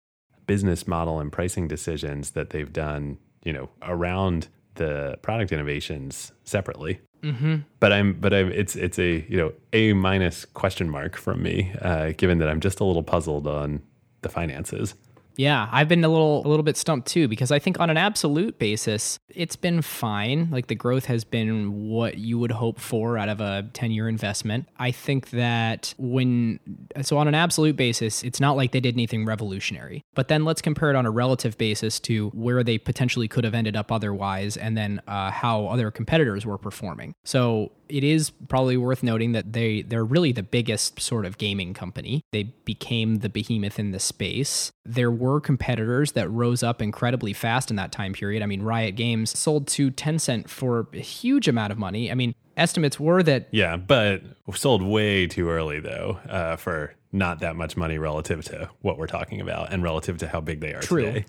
business 0.47 0.87
model 0.87 1.21
and 1.21 1.33
pricing 1.33 1.67
decisions 1.67 2.31
that 2.31 2.51
they've 2.51 2.73
done, 2.73 3.19
you 3.45 3.53
know, 3.53 3.71
around 3.83 4.49
the 4.75 5.19
product 5.23 5.53
innovations 5.53 6.33
separately. 6.45 7.01
Mm-hmm. 7.25 7.57
But 7.81 7.93
I'm, 7.93 8.13
but 8.13 8.35
I'm, 8.35 8.53
it's, 8.53 8.77
it's 8.77 8.99
a, 8.99 9.25
you 9.29 9.37
know, 9.37 9.53
a 9.73 9.95
minus 9.95 10.45
question 10.45 10.91
mark 10.91 11.17
from 11.17 11.43
me, 11.43 11.73
uh, 11.81 12.13
given 12.17 12.39
that 12.39 12.49
I'm 12.49 12.61
just 12.61 12.81
a 12.81 12.85
little 12.85 13.03
puzzled 13.03 13.47
on 13.47 13.83
the 14.21 14.29
finances. 14.29 14.95
Yeah, 15.37 15.69
I've 15.73 15.89
been 15.89 16.05
a 16.05 16.09
little 16.09 16.47
a 16.47 16.49
little 16.49 16.63
bit 16.63 16.77
stumped 16.77 17.09
too 17.09 17.29
because 17.29 17.51
I 17.51 17.59
think 17.59 17.81
on 17.81 17.91
an 17.91 17.97
absolute 17.97 18.59
basis, 18.59 19.19
it's 19.29 19.57
been 19.57 19.83
fine. 19.83 20.49
Like 20.51 20.69
the 20.69 20.75
growth 20.75 21.07
has 21.07 21.25
been 21.25 21.89
what 21.89 22.19
you 22.19 22.39
would 22.39 22.53
hope 22.53 22.79
for 22.79 23.19
out 23.19 23.29
of 23.29 23.41
a 23.41 23.69
10-year 23.73 24.09
investment. 24.09 24.69
I 24.79 24.91
think 24.91 25.31
that 25.31 25.95
when 25.99 26.61
so 27.03 27.19
on 27.19 27.29
an 27.29 27.35
absolute 27.35 27.77
basis, 27.77 28.23
it's 28.23 28.41
not 28.41 28.57
like 28.57 28.73
they 28.73 28.81
did 28.81 28.95
anything 28.95 29.25
revolutionary. 29.25 30.05
But 30.15 30.29
then 30.29 30.45
let's 30.45 30.63
compare 30.63 30.91
it 30.91 30.97
on 30.97 31.07
a 31.07 31.11
relative 31.11 31.59
basis 31.59 31.99
to 32.01 32.29
where 32.31 32.63
they 32.63 32.79
potentially 32.79 33.29
could 33.29 33.45
have 33.45 33.55
ended 33.55 33.77
up 33.77 33.91
otherwise 33.91 34.57
and 34.57 34.77
then 34.77 35.01
uh, 35.09 35.31
how 35.31 35.67
other 35.67 35.91
competitors 35.91 36.47
were 36.47 36.59
performing. 36.59 37.15
So 37.25 37.73
it 37.89 38.05
is 38.05 38.31
probably 38.49 38.77
worth 38.77 39.03
noting 39.03 39.33
that 39.33 39.53
they 39.53 39.83
they're 39.83 40.05
really 40.05 40.33
the 40.33 40.43
biggest 40.43 41.01
sort 41.01 41.27
of 41.27 41.39
gaming 41.39 41.75
company. 41.75 42.23
They 42.33 42.45
became 42.65 43.17
the 43.17 43.29
behemoth 43.29 43.79
in 43.79 43.91
the 43.91 44.01
space. 44.01 44.73
There 44.85 45.11
were 45.11 45.41
competitors 45.41 46.13
that 46.13 46.31
rose 46.31 46.63
up 46.63 46.81
incredibly 46.81 47.33
fast 47.33 47.71
in 47.71 47.77
that 47.77 47.93
time 47.93 48.13
period. 48.13 48.43
I 48.43 48.47
mean, 48.47 48.63
Riot 48.63 48.97
Games 48.97 49.37
sold 49.39 49.67
to 49.69 49.91
Tencent 49.91 50.49
for 50.49 50.89
a 50.93 50.99
huge 50.99 51.49
amount 51.49 51.73
of 51.73 51.79
money. 51.79 52.11
I 52.11 52.15
mean, 52.15 52.35
estimates 52.57 52.99
were 53.01 53.23
that 53.23 53.49
yeah, 53.51 53.77
but 53.77 54.23
sold 54.55 54.83
way 54.83 55.27
too 55.27 55.49
early 55.49 55.81
though 55.81 56.19
uh, 56.29 56.57
for 56.57 56.95
not 57.13 57.41
that 57.41 57.55
much 57.57 57.77
money 57.77 57.99
relative 57.99 58.45
to 58.45 58.69
what 58.81 58.99
we're 58.99 59.07
talking 59.07 59.41
about 59.41 59.73
and 59.73 59.83
relative 59.83 60.19
to 60.19 60.29
how 60.29 60.41
big 60.41 60.61
they 60.61 60.75
are 60.75 60.81
True. 60.81 61.05
today. 61.05 61.27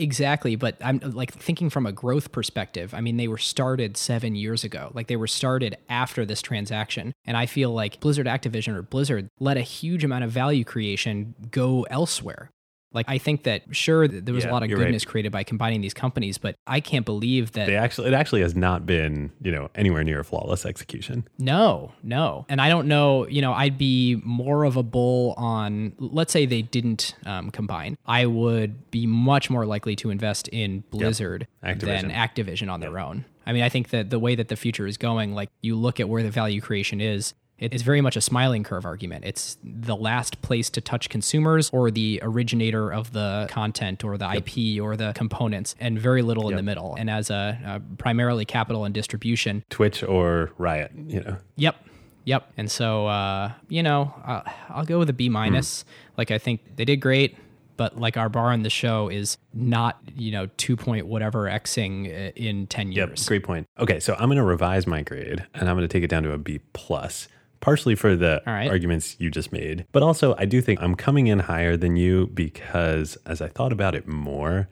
Exactly, 0.00 0.56
but 0.56 0.76
I'm 0.80 0.98
like 1.00 1.30
thinking 1.30 1.68
from 1.68 1.84
a 1.84 1.92
growth 1.92 2.32
perspective. 2.32 2.94
I 2.94 3.02
mean, 3.02 3.18
they 3.18 3.28
were 3.28 3.36
started 3.36 3.98
7 3.98 4.34
years 4.34 4.64
ago. 4.64 4.90
Like 4.94 5.08
they 5.08 5.16
were 5.16 5.26
started 5.26 5.76
after 5.90 6.24
this 6.24 6.40
transaction, 6.40 7.12
and 7.26 7.36
I 7.36 7.44
feel 7.44 7.70
like 7.70 8.00
Blizzard 8.00 8.26
Activision 8.26 8.74
or 8.74 8.80
Blizzard 8.80 9.28
let 9.38 9.58
a 9.58 9.60
huge 9.60 10.02
amount 10.02 10.24
of 10.24 10.30
value 10.30 10.64
creation 10.64 11.34
go 11.50 11.82
elsewhere. 11.90 12.50
Like 12.92 13.06
I 13.08 13.18
think 13.18 13.44
that 13.44 13.62
sure 13.70 14.08
there 14.08 14.34
was 14.34 14.44
yeah, 14.44 14.50
a 14.50 14.52
lot 14.52 14.62
of 14.62 14.68
goodness 14.68 15.04
right. 15.04 15.10
created 15.10 15.32
by 15.32 15.44
combining 15.44 15.80
these 15.80 15.94
companies, 15.94 16.38
but 16.38 16.56
I 16.66 16.80
can't 16.80 17.06
believe 17.06 17.52
that 17.52 17.66
they 17.66 17.76
actually 17.76 18.08
it 18.08 18.14
actually 18.14 18.42
has 18.42 18.56
not 18.56 18.86
been, 18.86 19.30
you 19.42 19.52
know, 19.52 19.70
anywhere 19.74 20.02
near 20.02 20.20
a 20.20 20.24
flawless 20.24 20.66
execution. 20.66 21.28
No, 21.38 21.92
no. 22.02 22.46
And 22.48 22.60
I 22.60 22.68
don't 22.68 22.88
know, 22.88 23.26
you 23.28 23.42
know, 23.42 23.52
I'd 23.52 23.78
be 23.78 24.20
more 24.24 24.64
of 24.64 24.76
a 24.76 24.82
bull 24.82 25.34
on 25.36 25.92
let's 25.98 26.32
say 26.32 26.46
they 26.46 26.62
didn't 26.62 27.14
um, 27.26 27.50
combine. 27.50 27.96
I 28.06 28.26
would 28.26 28.90
be 28.90 29.06
much 29.06 29.50
more 29.50 29.66
likely 29.66 29.96
to 29.96 30.10
invest 30.10 30.48
in 30.48 30.80
Blizzard 30.90 31.46
yep. 31.62 31.78
Activision. 31.78 32.00
than 32.02 32.10
Activision 32.10 32.72
on 32.72 32.80
yep. 32.80 32.90
their 32.90 32.98
own. 32.98 33.24
I 33.46 33.52
mean, 33.52 33.62
I 33.62 33.68
think 33.68 33.90
that 33.90 34.10
the 34.10 34.18
way 34.18 34.34
that 34.34 34.48
the 34.48 34.56
future 34.56 34.86
is 34.86 34.96
going, 34.96 35.34
like 35.34 35.50
you 35.62 35.74
look 35.74 35.98
at 35.98 36.08
where 36.08 36.22
the 36.22 36.30
value 36.30 36.60
creation 36.60 37.00
is, 37.00 37.34
it 37.60 37.74
is 37.74 37.82
very 37.82 38.00
much 38.00 38.16
a 38.16 38.20
smiling 38.20 38.64
curve 38.64 38.84
argument. 38.84 39.24
It's 39.24 39.58
the 39.62 39.94
last 39.94 40.40
place 40.42 40.70
to 40.70 40.80
touch 40.80 41.10
consumers 41.10 41.70
or 41.70 41.90
the 41.90 42.18
originator 42.22 42.92
of 42.92 43.12
the 43.12 43.46
content 43.50 44.02
or 44.02 44.16
the 44.16 44.28
yep. 44.32 44.48
IP 44.48 44.82
or 44.82 44.96
the 44.96 45.12
components, 45.14 45.76
and 45.78 45.98
very 45.98 46.22
little 46.22 46.44
yep. 46.44 46.52
in 46.52 46.56
the 46.56 46.62
middle. 46.62 46.94
And 46.96 47.10
as 47.10 47.30
a, 47.30 47.58
a 47.64 47.96
primarily 47.98 48.44
capital 48.46 48.84
and 48.84 48.94
distribution, 48.94 49.62
Twitch 49.68 50.02
or 50.02 50.50
Riot, 50.56 50.92
you 51.06 51.20
know. 51.20 51.36
Yep. 51.56 51.76
Yep. 52.24 52.52
And 52.56 52.70
so, 52.70 53.06
uh, 53.06 53.52
you 53.68 53.82
know, 53.82 54.14
uh, 54.24 54.42
I'll 54.68 54.84
go 54.84 54.98
with 54.98 55.10
a 55.10 55.14
B 55.14 55.28
minus. 55.28 55.82
Mm. 55.82 55.86
Like 56.18 56.30
I 56.30 56.38
think 56.38 56.76
they 56.76 56.84
did 56.84 57.00
great 57.00 57.36
but 57.76 57.98
like 57.98 58.18
our 58.18 58.28
bar 58.28 58.52
on 58.52 58.62
the 58.62 58.68
show 58.68 59.08
is 59.08 59.38
not 59.54 59.98
you 60.14 60.30
know 60.30 60.46
two 60.58 60.76
point 60.76 61.06
whatever 61.06 61.44
xing 61.44 62.06
uh, 62.06 62.30
in 62.36 62.66
10 62.66 62.92
years 62.92 63.08
yep, 63.08 63.26
great 63.26 63.42
point 63.42 63.66
okay 63.78 63.98
so 63.98 64.14
i'm 64.18 64.28
going 64.28 64.36
to 64.36 64.44
revise 64.44 64.86
my 64.86 65.00
grade 65.00 65.46
and 65.54 65.66
i'm 65.66 65.76
going 65.76 65.88
to 65.88 65.88
take 65.88 66.02
it 66.02 66.08
down 66.10 66.22
to 66.22 66.30
a 66.32 66.36
b 66.36 66.60
plus 66.74 67.26
partially 67.60 67.94
for 67.94 68.16
the 68.16 68.42
right. 68.46 68.68
arguments 68.68 69.16
you 69.18 69.30
just 69.30 69.52
made, 69.52 69.86
but 69.92 70.02
also 70.02 70.34
I 70.38 70.44
do 70.44 70.60
think 70.60 70.82
I'm 70.82 70.94
coming 70.94 71.26
in 71.26 71.40
higher 71.40 71.76
than 71.76 71.96
you 71.96 72.26
because 72.28 73.16
as 73.26 73.40
I 73.40 73.48
thought 73.48 73.72
about 73.72 73.94
it 73.94 74.06
more, 74.08 74.68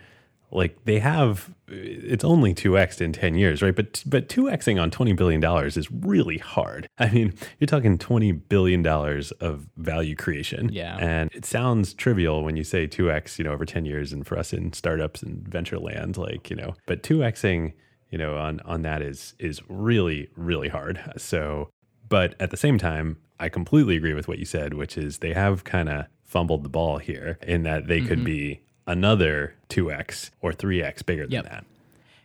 like 0.50 0.84
they 0.84 0.98
have 0.98 1.50
it's 1.68 2.24
only 2.24 2.54
2x 2.54 3.02
in 3.02 3.12
10 3.12 3.34
years 3.34 3.60
right 3.60 3.76
but 3.76 4.02
but 4.06 4.30
2xing 4.30 4.80
on 4.80 4.90
20 4.90 5.12
billion 5.12 5.40
dollars 5.42 5.76
is 5.76 5.90
really 5.92 6.38
hard 6.38 6.88
i 6.98 7.10
mean 7.10 7.34
you're 7.58 7.66
talking 7.66 7.98
20 7.98 8.32
billion 8.32 8.82
dollars 8.82 9.30
of 9.32 9.66
value 9.76 10.16
creation 10.16 10.70
Yeah. 10.72 10.96
and 10.96 11.30
it 11.34 11.44
sounds 11.44 11.92
trivial 11.92 12.42
when 12.44 12.56
you 12.56 12.64
say 12.64 12.86
2x 12.88 13.38
you 13.38 13.44
know 13.44 13.52
over 13.52 13.66
10 13.66 13.84
years 13.84 14.10
and 14.10 14.26
for 14.26 14.38
us 14.38 14.54
in 14.54 14.72
startups 14.72 15.22
and 15.22 15.46
venture 15.46 15.78
land 15.78 16.16
like 16.16 16.48
you 16.48 16.56
know 16.56 16.74
but 16.86 17.02
2xing 17.02 17.74
you 18.10 18.16
know 18.16 18.38
on 18.38 18.60
on 18.60 18.80
that 18.82 19.02
is 19.02 19.34
is 19.38 19.60
really 19.68 20.30
really 20.34 20.68
hard 20.70 20.98
so 21.18 21.68
but 22.08 22.34
at 22.40 22.50
the 22.50 22.56
same 22.56 22.78
time 22.78 23.16
i 23.38 23.48
completely 23.48 23.96
agree 23.96 24.14
with 24.14 24.28
what 24.28 24.38
you 24.38 24.44
said 24.44 24.74
which 24.74 24.96
is 24.96 25.18
they 25.18 25.32
have 25.32 25.64
kind 25.64 25.88
of 25.88 26.06
fumbled 26.24 26.62
the 26.62 26.68
ball 26.68 26.98
here 26.98 27.38
in 27.42 27.62
that 27.62 27.86
they 27.86 28.00
could 28.00 28.18
mm-hmm. 28.18 28.24
be 28.24 28.60
another 28.86 29.54
2x 29.70 30.30
or 30.40 30.52
3x 30.52 31.04
bigger 31.04 31.24
than 31.24 31.32
Yep. 31.32 31.44
that 31.44 31.64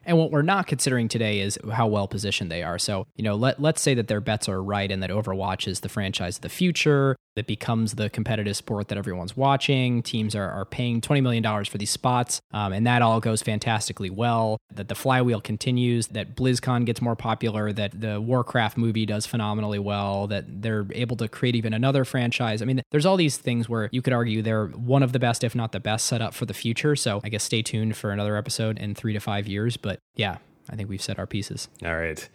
And 0.05 0.17
what 0.17 0.31
we're 0.31 0.41
not 0.41 0.67
considering 0.67 1.07
today 1.07 1.39
is 1.39 1.57
how 1.71 1.87
well 1.87 2.07
positioned 2.07 2.51
they 2.51 2.63
are. 2.63 2.77
So, 2.77 3.07
you 3.15 3.23
know, 3.23 3.35
let, 3.35 3.61
let's 3.61 3.81
say 3.81 3.93
that 3.95 4.07
their 4.07 4.21
bets 4.21 4.49
are 4.49 4.61
right 4.61 4.91
and 4.91 5.01
that 5.03 5.09
Overwatch 5.09 5.67
is 5.67 5.79
the 5.81 5.89
franchise 5.89 6.37
of 6.37 6.41
the 6.41 6.49
future, 6.49 7.15
that 7.35 7.47
becomes 7.47 7.93
the 7.93 8.09
competitive 8.09 8.55
sport 8.55 8.89
that 8.89 8.97
everyone's 8.97 9.35
watching. 9.35 10.03
Teams 10.03 10.35
are, 10.35 10.49
are 10.49 10.65
paying 10.65 11.01
$20 11.01 11.21
million 11.21 11.65
for 11.65 11.77
these 11.77 11.89
spots, 11.89 12.41
um, 12.51 12.73
and 12.73 12.85
that 12.85 13.01
all 13.01 13.19
goes 13.19 13.41
fantastically 13.41 14.09
well. 14.09 14.57
That 14.73 14.87
the 14.87 14.95
flywheel 14.95 15.41
continues, 15.41 16.07
that 16.07 16.35
BlizzCon 16.35 16.85
gets 16.85 17.01
more 17.01 17.15
popular, 17.15 17.71
that 17.73 17.99
the 17.99 18.21
Warcraft 18.21 18.77
movie 18.77 19.05
does 19.05 19.25
phenomenally 19.25 19.79
well, 19.79 20.27
that 20.27 20.61
they're 20.61 20.85
able 20.91 21.17
to 21.17 21.27
create 21.27 21.55
even 21.55 21.73
another 21.73 22.05
franchise. 22.05 22.61
I 22.61 22.65
mean, 22.65 22.81
there's 22.91 23.05
all 23.05 23.17
these 23.17 23.37
things 23.37 23.67
where 23.67 23.89
you 23.91 24.01
could 24.01 24.13
argue 24.13 24.41
they're 24.41 24.67
one 24.67 25.03
of 25.03 25.11
the 25.11 25.19
best, 25.19 25.43
if 25.43 25.55
not 25.55 25.71
the 25.71 25.79
best, 25.79 26.05
set 26.05 26.21
up 26.21 26.33
for 26.33 26.45
the 26.45 26.53
future. 26.53 26.95
So 26.95 27.21
I 27.23 27.29
guess 27.29 27.43
stay 27.43 27.61
tuned 27.61 27.97
for 27.97 28.11
another 28.11 28.35
episode 28.35 28.77
in 28.79 28.95
three 28.95 29.13
to 29.13 29.19
five 29.19 29.47
years. 29.47 29.77
But 29.77 29.92
yeah, 30.15 30.37
I 30.69 30.75
think 30.75 30.89
we've 30.89 31.01
said 31.01 31.19
our 31.19 31.27
pieces. 31.27 31.67
All 31.83 31.95
right. 31.95 32.27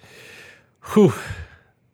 Whew. 0.92 1.12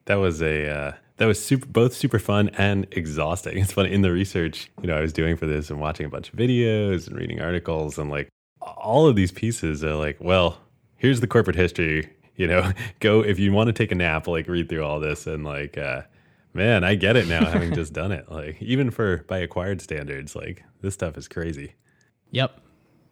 That 0.06 0.16
was 0.16 0.42
a 0.42 0.68
uh, 0.68 0.92
that 1.16 1.26
was 1.26 1.42
super 1.42 1.66
both 1.66 1.94
super 1.94 2.18
fun 2.18 2.50
and 2.50 2.86
exhausting. 2.90 3.58
It's 3.58 3.72
funny 3.72 3.92
in 3.92 4.02
the 4.02 4.12
research, 4.12 4.70
you 4.80 4.88
know, 4.88 4.96
I 4.96 5.00
was 5.00 5.12
doing 5.12 5.36
for 5.36 5.46
this 5.46 5.70
and 5.70 5.80
watching 5.80 6.06
a 6.06 6.08
bunch 6.08 6.32
of 6.32 6.38
videos 6.38 7.06
and 7.06 7.16
reading 7.16 7.40
articles 7.40 7.98
and 7.98 8.10
like 8.10 8.28
all 8.60 9.06
of 9.06 9.16
these 9.16 9.30
pieces 9.30 9.84
are 9.84 9.94
like, 9.94 10.16
well, 10.20 10.58
here's 10.96 11.20
the 11.20 11.26
corporate 11.26 11.56
history, 11.56 12.10
you 12.36 12.46
know, 12.46 12.72
go 13.00 13.22
if 13.22 13.38
you 13.38 13.52
want 13.52 13.68
to 13.68 13.72
take 13.72 13.92
a 13.92 13.94
nap, 13.94 14.26
like 14.26 14.48
read 14.48 14.68
through 14.68 14.84
all 14.84 15.00
this 15.00 15.26
and 15.26 15.44
like 15.44 15.78
uh 15.78 16.02
man, 16.52 16.84
I 16.84 16.94
get 16.94 17.16
it 17.16 17.28
now 17.28 17.44
having 17.44 17.74
just 17.74 17.92
done 17.92 18.12
it. 18.12 18.30
Like 18.30 18.60
even 18.60 18.90
for 18.90 19.18
by 19.28 19.38
acquired 19.38 19.80
standards, 19.80 20.34
like 20.34 20.64
this 20.80 20.94
stuff 20.94 21.16
is 21.16 21.28
crazy. 21.28 21.74
Yep, 22.30 22.60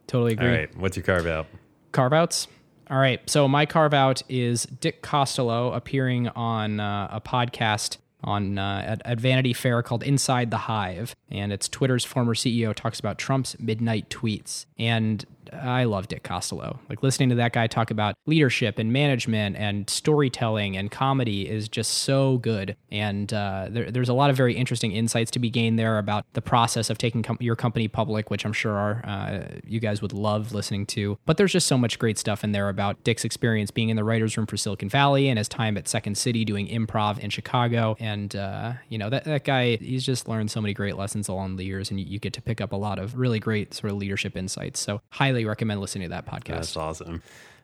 totally 0.07 0.33
agree. 0.33 0.47
All 0.47 0.53
right, 0.53 0.77
what's 0.77 0.97
your 0.97 1.05
carve 1.05 1.27
out? 1.27 1.47
Carve 1.93 2.13
outs. 2.13 2.49
All 2.91 2.99
right. 2.99 3.21
So 3.29 3.49
my 3.49 3.65
carve 3.65 3.95
out 3.95 4.23
is 4.29 4.65
Dick 4.65 5.03
Costolo 5.03 5.75
appearing 5.75 6.29
on 6.29 6.81
uh, 6.81 7.09
a 7.11 7.21
podcast 7.21 7.99
on 8.25 8.59
uh, 8.59 8.83
at, 8.87 9.03
at 9.05 9.21
Vanity 9.21 9.53
Fair 9.53 9.83
called 9.83 10.03
Inside 10.03 10.51
the 10.51 10.59
Hive, 10.59 11.17
and 11.31 11.53
it's 11.53 11.69
Twitter's 11.69 12.05
former 12.05 12.35
CEO 12.35 12.75
talks 12.75 13.01
about 13.01 13.19
Trump's 13.19 13.59
midnight 13.59 14.11
tweets. 14.11 14.67
And 14.79 15.25
I 15.53 15.85
love 15.85 16.09
Dick 16.09 16.23
Costolo. 16.23 16.79
Like 16.89 17.03
listening 17.03 17.29
to 17.31 17.35
that 17.37 17.53
guy 17.53 17.67
talk 17.67 17.91
about 17.91 18.15
leadership 18.27 18.79
and 18.79 18.93
management 18.93 19.57
and 19.57 19.89
storytelling 19.89 20.77
and 20.77 20.91
comedy 20.91 21.49
is 21.49 21.69
just 21.69 21.93
so 21.93 22.39
good. 22.39 22.77
And 22.91 23.33
uh, 23.33 23.69
there, 23.71 23.91
there's 23.91 24.09
a 24.09 24.15
lot 24.15 24.31
of 24.31 24.37
very 24.37 24.55
interesting 24.55 24.93
insights 24.93 25.31
to 25.33 25.39
be 25.39 25.51
gained 25.51 25.79
there 25.79 25.99
about 25.99 26.25
the 26.35 26.43
process 26.43 26.91
of 26.91 26.99
taking 26.99 27.23
com- 27.23 27.39
your 27.41 27.57
company 27.57 27.89
public, 27.89 28.31
which 28.31 28.45
I'm 28.45 28.53
sure 28.53 28.73
are, 28.73 29.03
uh, 29.05 29.59
you 29.65 29.81
guys 29.81 30.03
would 30.03 30.13
love 30.13 30.53
listening 30.53 30.87
to. 30.87 31.19
But 31.27 31.37
there's 31.37 31.53
just 31.53 31.67
so 31.67 31.79
much 31.79 31.99
great 31.99 32.19
stuff 32.19 32.45
in 32.45 32.53
there 32.53 32.69
about 32.69 33.03
Dick's 33.05 33.25
experience 33.25 33.71
being 33.71 33.89
in 33.89 33.97
the 33.97 34.05
writers' 34.05 34.37
room 34.37 34.47
for 34.47 34.57
Silicon 34.57 34.89
Valley 34.89 35.29
and 35.29 35.39
his 35.39 35.49
time 35.49 35.77
at 35.77 35.89
Second 35.89 36.17
City 36.17 36.45
doing 36.45 36.69
improv 36.69 37.19
in 37.19 37.31
Chicago. 37.31 37.97
And 37.99 38.35
uh, 38.37 38.75
you 38.89 38.99
know 38.99 39.11
that 39.11 39.25
that 39.25 39.45
guy, 39.45 39.77
he's 39.77 40.05
just 40.05 40.29
learned 40.29 40.51
so 40.51 40.61
many 40.61 40.75
great 40.75 40.97
lessons 40.97 41.29
along 41.29 41.57
the 41.57 41.65
years, 41.65 41.91
and 41.91 41.99
you, 41.99 42.07
you 42.07 42.19
get 42.19 42.33
to 42.35 42.43
pick 42.43 42.61
up 42.61 42.73
a 42.73 42.77
lot 42.77 42.99
of 42.99 43.17
really 43.17 43.39
great 43.39 43.75
sort 43.75 43.93
of 43.93 43.99
leadership 43.99 44.37
insights. 44.37 44.81
So 44.81 45.01
highly 45.11 45.32
recommend 45.45 45.81
listening 45.81 46.05
to 46.05 46.11
that 46.11 46.27
podcast. 46.27 46.47
That's 46.47 46.77
awesome. 46.77 47.23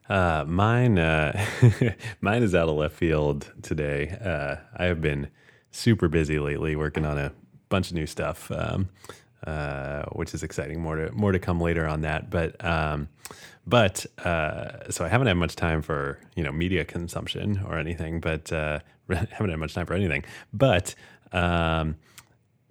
Uh, 0.09 0.45
mine, 0.47 0.99
uh, 0.99 1.39
mine 2.21 2.43
is 2.43 2.55
out 2.55 2.69
of 2.69 2.77
left 2.77 2.95
field 2.95 3.53
today. 3.63 4.17
Uh, 4.25 4.57
I 4.77 4.87
have 4.87 5.01
been 5.01 5.29
super 5.71 6.09
busy 6.09 6.39
lately, 6.39 6.77
working 6.77 7.05
on 7.05 7.19
a 7.19 7.33
bunch 7.69 7.91
of 7.91 7.95
new 7.95 8.07
stuff, 8.07 8.51
um, 8.51 8.89
uh, 9.47 10.05
which 10.13 10.33
is 10.35 10.43
exciting. 10.43 10.81
More 10.81 10.97
to 10.97 11.13
more 11.13 11.33
to 11.33 11.39
come 11.39 11.61
later 11.61 11.87
on 11.87 12.01
that. 12.03 12.31
But 12.31 12.63
um, 12.65 13.09
but 13.67 14.07
uh, 14.25 14.91
so 14.91 15.05
I 15.05 15.09
haven't 15.09 15.27
had 15.27 15.37
much 15.37 15.57
time 15.57 15.83
for 15.83 16.19
you 16.35 16.43
know 16.43 16.53
media 16.53 16.85
consumption 16.85 17.63
or 17.67 17.79
anything. 17.79 18.21
But 18.21 18.51
uh, 18.51 18.81
haven't 19.09 19.51
had 19.51 19.59
much 19.59 19.75
time 19.75 19.87
for 19.87 19.95
anything. 19.95 20.25
But 20.53 20.95
um, 21.33 21.97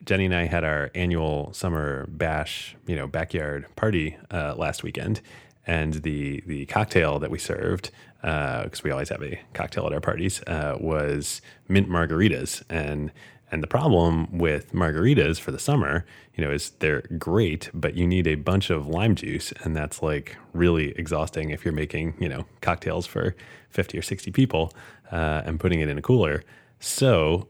Jenny 0.06 0.26
and 0.26 0.36
I 0.36 0.45
had 0.45 0.64
our 0.64 0.90
annual 0.95 1.52
summer 1.53 2.06
bash, 2.07 2.76
you 2.86 2.95
know, 2.95 3.07
backyard 3.07 3.65
party 3.76 4.18
uh, 4.32 4.56
last 4.56 4.84
weekend, 4.84 5.22
and 5.65 5.95
the 5.95 6.41
the 6.45 6.65
cocktail 6.68 7.19
that 7.19 7.30
we 7.30 7.40
served, 7.40 7.91
because 8.22 8.84
we 8.84 8.91
always 8.91 9.10
have 9.10 9.22
a 9.22 9.40
cocktail 9.53 9.86
at 9.88 9.94
our 9.94 9.99
parties, 9.99 10.41
uh, 10.48 10.78
was 10.80 11.41
mint 11.68 11.90
margaritas. 11.90 12.64
And 12.69 13.11
and 13.52 13.64
the 13.64 13.68
problem 13.68 14.38
with 14.38 14.74
margaritas 14.74 15.40
for 15.40 15.52
the 15.52 15.60
summer, 15.60 16.06
you 16.36 16.44
know, 16.44 16.52
is 16.52 16.72
they're 16.80 17.03
great, 17.18 17.69
but 17.74 17.95
you 17.95 18.06
need 18.06 18.28
a 18.28 18.36
bunch 18.36 18.69
of 18.69 18.88
lime 18.88 19.15
juice, 19.15 19.53
and 19.64 19.76
that's 19.76 20.02
like 20.02 20.38
really 20.53 20.91
exhausting 20.91 21.49
if 21.49 21.65
you're 21.65 21.74
making 21.74 22.15
you 22.19 22.30
know 22.30 22.45
cocktails 22.61 23.06
for 23.06 23.36
fifty 23.69 23.98
or 23.98 24.02
sixty 24.02 24.32
people 24.32 24.74
uh, 25.11 25.41
and 25.45 25.60
putting 25.60 25.80
it 25.80 25.90
in 25.90 25.98
a 25.98 26.02
cooler. 26.02 26.44
So 26.80 27.48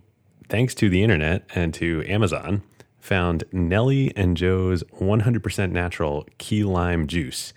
thanks 0.50 0.74
to 0.76 0.90
the 0.90 1.04
internet 1.04 1.44
and 1.56 1.74
to 1.76 2.04
Amazon, 2.08 2.62
found 3.00 3.44
Nellie 3.52 4.12
and 4.16 4.36
Joe's 4.38 4.84
100% 5.00 5.72
natural 5.72 6.28
key 6.38 6.64
lime 6.64 7.08
juice. 7.08 7.54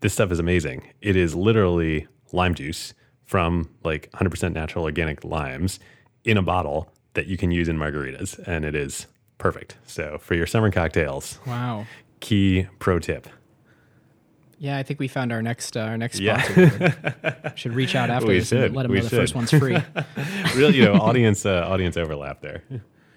This 0.00 0.12
stuff 0.12 0.30
is 0.30 0.38
amazing. 0.38 0.88
It 1.00 1.16
is 1.16 1.34
literally 1.34 2.06
lime 2.32 2.54
juice 2.54 2.94
from 3.24 3.70
like 3.84 4.10
100% 4.12 4.52
natural 4.52 4.84
organic 4.84 5.24
limes 5.24 5.80
in 6.24 6.36
a 6.36 6.42
bottle 6.42 6.90
that 7.14 7.26
you 7.26 7.36
can 7.36 7.50
use 7.50 7.68
in 7.68 7.76
margaritas, 7.78 8.38
and 8.46 8.64
it 8.64 8.74
is 8.74 9.06
perfect. 9.38 9.76
So 9.86 10.18
for 10.18 10.34
your 10.34 10.46
summer 10.46 10.70
cocktails, 10.70 11.38
Wow. 11.46 11.86
key 12.20 12.66
pro 12.78 12.98
tip. 12.98 13.28
Yeah, 14.64 14.78
I 14.78 14.82
think 14.82 14.98
we 14.98 15.08
found 15.08 15.30
our 15.30 15.42
next 15.42 15.76
uh, 15.76 15.80
our 15.80 15.98
next 15.98 16.20
Yeah. 16.20 16.40
sponsor. 16.40 17.52
should 17.54 17.74
reach 17.74 17.94
out 17.94 18.08
after 18.08 18.28
We 18.28 18.38
this 18.38 18.50
and 18.50 18.62
should. 18.62 18.74
let 18.74 18.84
them 18.84 18.92
We 18.92 18.98
know 18.98 19.04
the 19.04 19.10
first 19.10 19.34
one's 19.34 19.50
free. 19.50 19.76
Real, 20.56 20.74
you 20.74 20.84
know, 20.86 20.94
audience 20.94 21.44
uh, 21.44 21.66
audience 21.68 21.98
overlap 21.98 22.40
there. 22.40 22.62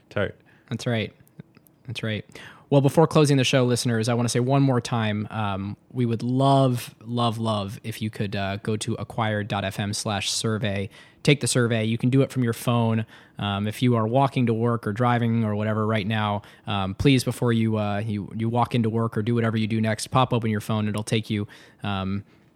Tart. 0.09 0.35
That's 0.69 0.85
right. 0.85 1.13
That's 1.85 2.03
right. 2.03 2.25
Well, 2.69 2.81
before 2.81 3.07
closing 3.07 3.37
the 3.37 3.45
show, 3.45 3.63
listeners, 3.63 4.09
I 4.09 4.13
want 4.13 4.27
to 4.27 4.29
say 4.29 4.41
one 4.41 4.61
more 4.61 4.81
time 4.81 5.25
um, 5.29 5.77
we 5.89 6.05
would 6.05 6.21
love, 6.21 6.93
love, 7.01 7.37
love 7.37 7.79
if 7.83 8.01
you 8.01 8.09
could 8.09 8.35
uh, 8.35 8.57
go 8.57 8.75
to 8.75 8.93
acquired.fm 8.95 9.95
slash 9.95 10.29
survey. 10.29 10.89
Take 11.23 11.39
the 11.39 11.47
survey. 11.47 11.85
You 11.85 11.97
can 11.97 12.09
do 12.09 12.21
it 12.23 12.31
from 12.31 12.43
your 12.43 12.51
phone. 12.51 13.05
Um, 13.39 13.67
if 13.67 13.81
you 13.81 13.95
are 13.95 14.05
walking 14.05 14.47
to 14.47 14.53
work 14.53 14.85
or 14.85 14.91
driving 14.91 15.45
or 15.45 15.55
whatever 15.55 15.87
right 15.87 16.05
now, 16.05 16.41
um, 16.65 16.93
please, 16.93 17.23
before 17.23 17.53
you, 17.53 17.77
uh, 17.77 17.99
you, 17.99 18.29
you 18.35 18.49
walk 18.49 18.75
into 18.75 18.89
work 18.89 19.17
or 19.17 19.21
do 19.21 19.33
whatever 19.33 19.55
you 19.55 19.67
do 19.67 19.79
next, 19.79 20.07
pop 20.07 20.33
open 20.33 20.51
your 20.51 20.61
phone. 20.61 20.89
It'll 20.89 21.03
take 21.03 21.29
you. 21.29 21.47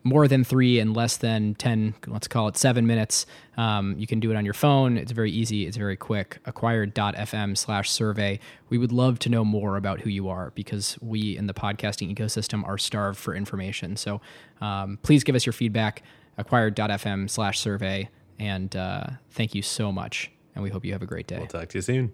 More 0.04 0.28
than 0.28 0.44
three 0.44 0.80
and 0.80 0.96
less 0.96 1.18
than 1.18 1.54
10, 1.56 1.94
let's 2.08 2.28
call 2.28 2.48
it 2.48 2.58
seven 2.58 2.88
minutes. 2.88 3.28
Um, 3.56 3.96
you 4.00 4.08
can 4.08 4.20
do 4.20 4.32
it 4.32 4.36
on 4.36 4.46
your 4.46 4.56
phone. 4.56 4.98
It's 4.98 5.12
very 5.12 5.30
easy, 5.32 5.68
it's 5.68 5.78
very 5.78 5.96
quick. 5.96 6.40
Acquired.fm 6.46 7.56
slash 7.56 7.92
survey. 7.92 8.40
We 8.70 8.80
would 8.80 8.92
love 8.92 9.20
to 9.20 9.30
know 9.30 9.46
more 9.46 9.78
about 9.78 10.02
who 10.02 10.10
you 10.10 10.28
are 10.28 10.52
because 10.56 10.98
we 11.02 11.38
in 11.38 11.46
the 11.46 11.54
podcasting 11.54 12.16
ecosystem 12.16 12.68
are 12.68 12.80
starved 12.80 13.20
for 13.20 13.36
information. 13.36 13.96
So 13.96 14.22
um, 14.60 14.98
please 15.04 15.24
give 15.24 15.36
us 15.36 15.46
your 15.46 15.54
feedback. 15.54 16.02
Acquired.fm 16.38 17.30
slash 17.30 17.60
survey. 17.60 18.10
And 18.40 18.76
uh, 18.76 19.08
thank 19.30 19.54
you 19.54 19.62
so 19.62 19.92
much. 19.92 20.32
And 20.56 20.64
we 20.64 20.72
hope 20.72 20.84
you 20.84 20.94
have 20.94 21.04
a 21.04 21.08
great 21.08 21.28
day. 21.28 21.38
We'll 21.38 21.48
talk 21.48 21.70
to 21.70 21.78
you 21.78 21.82
soon. 21.82 22.12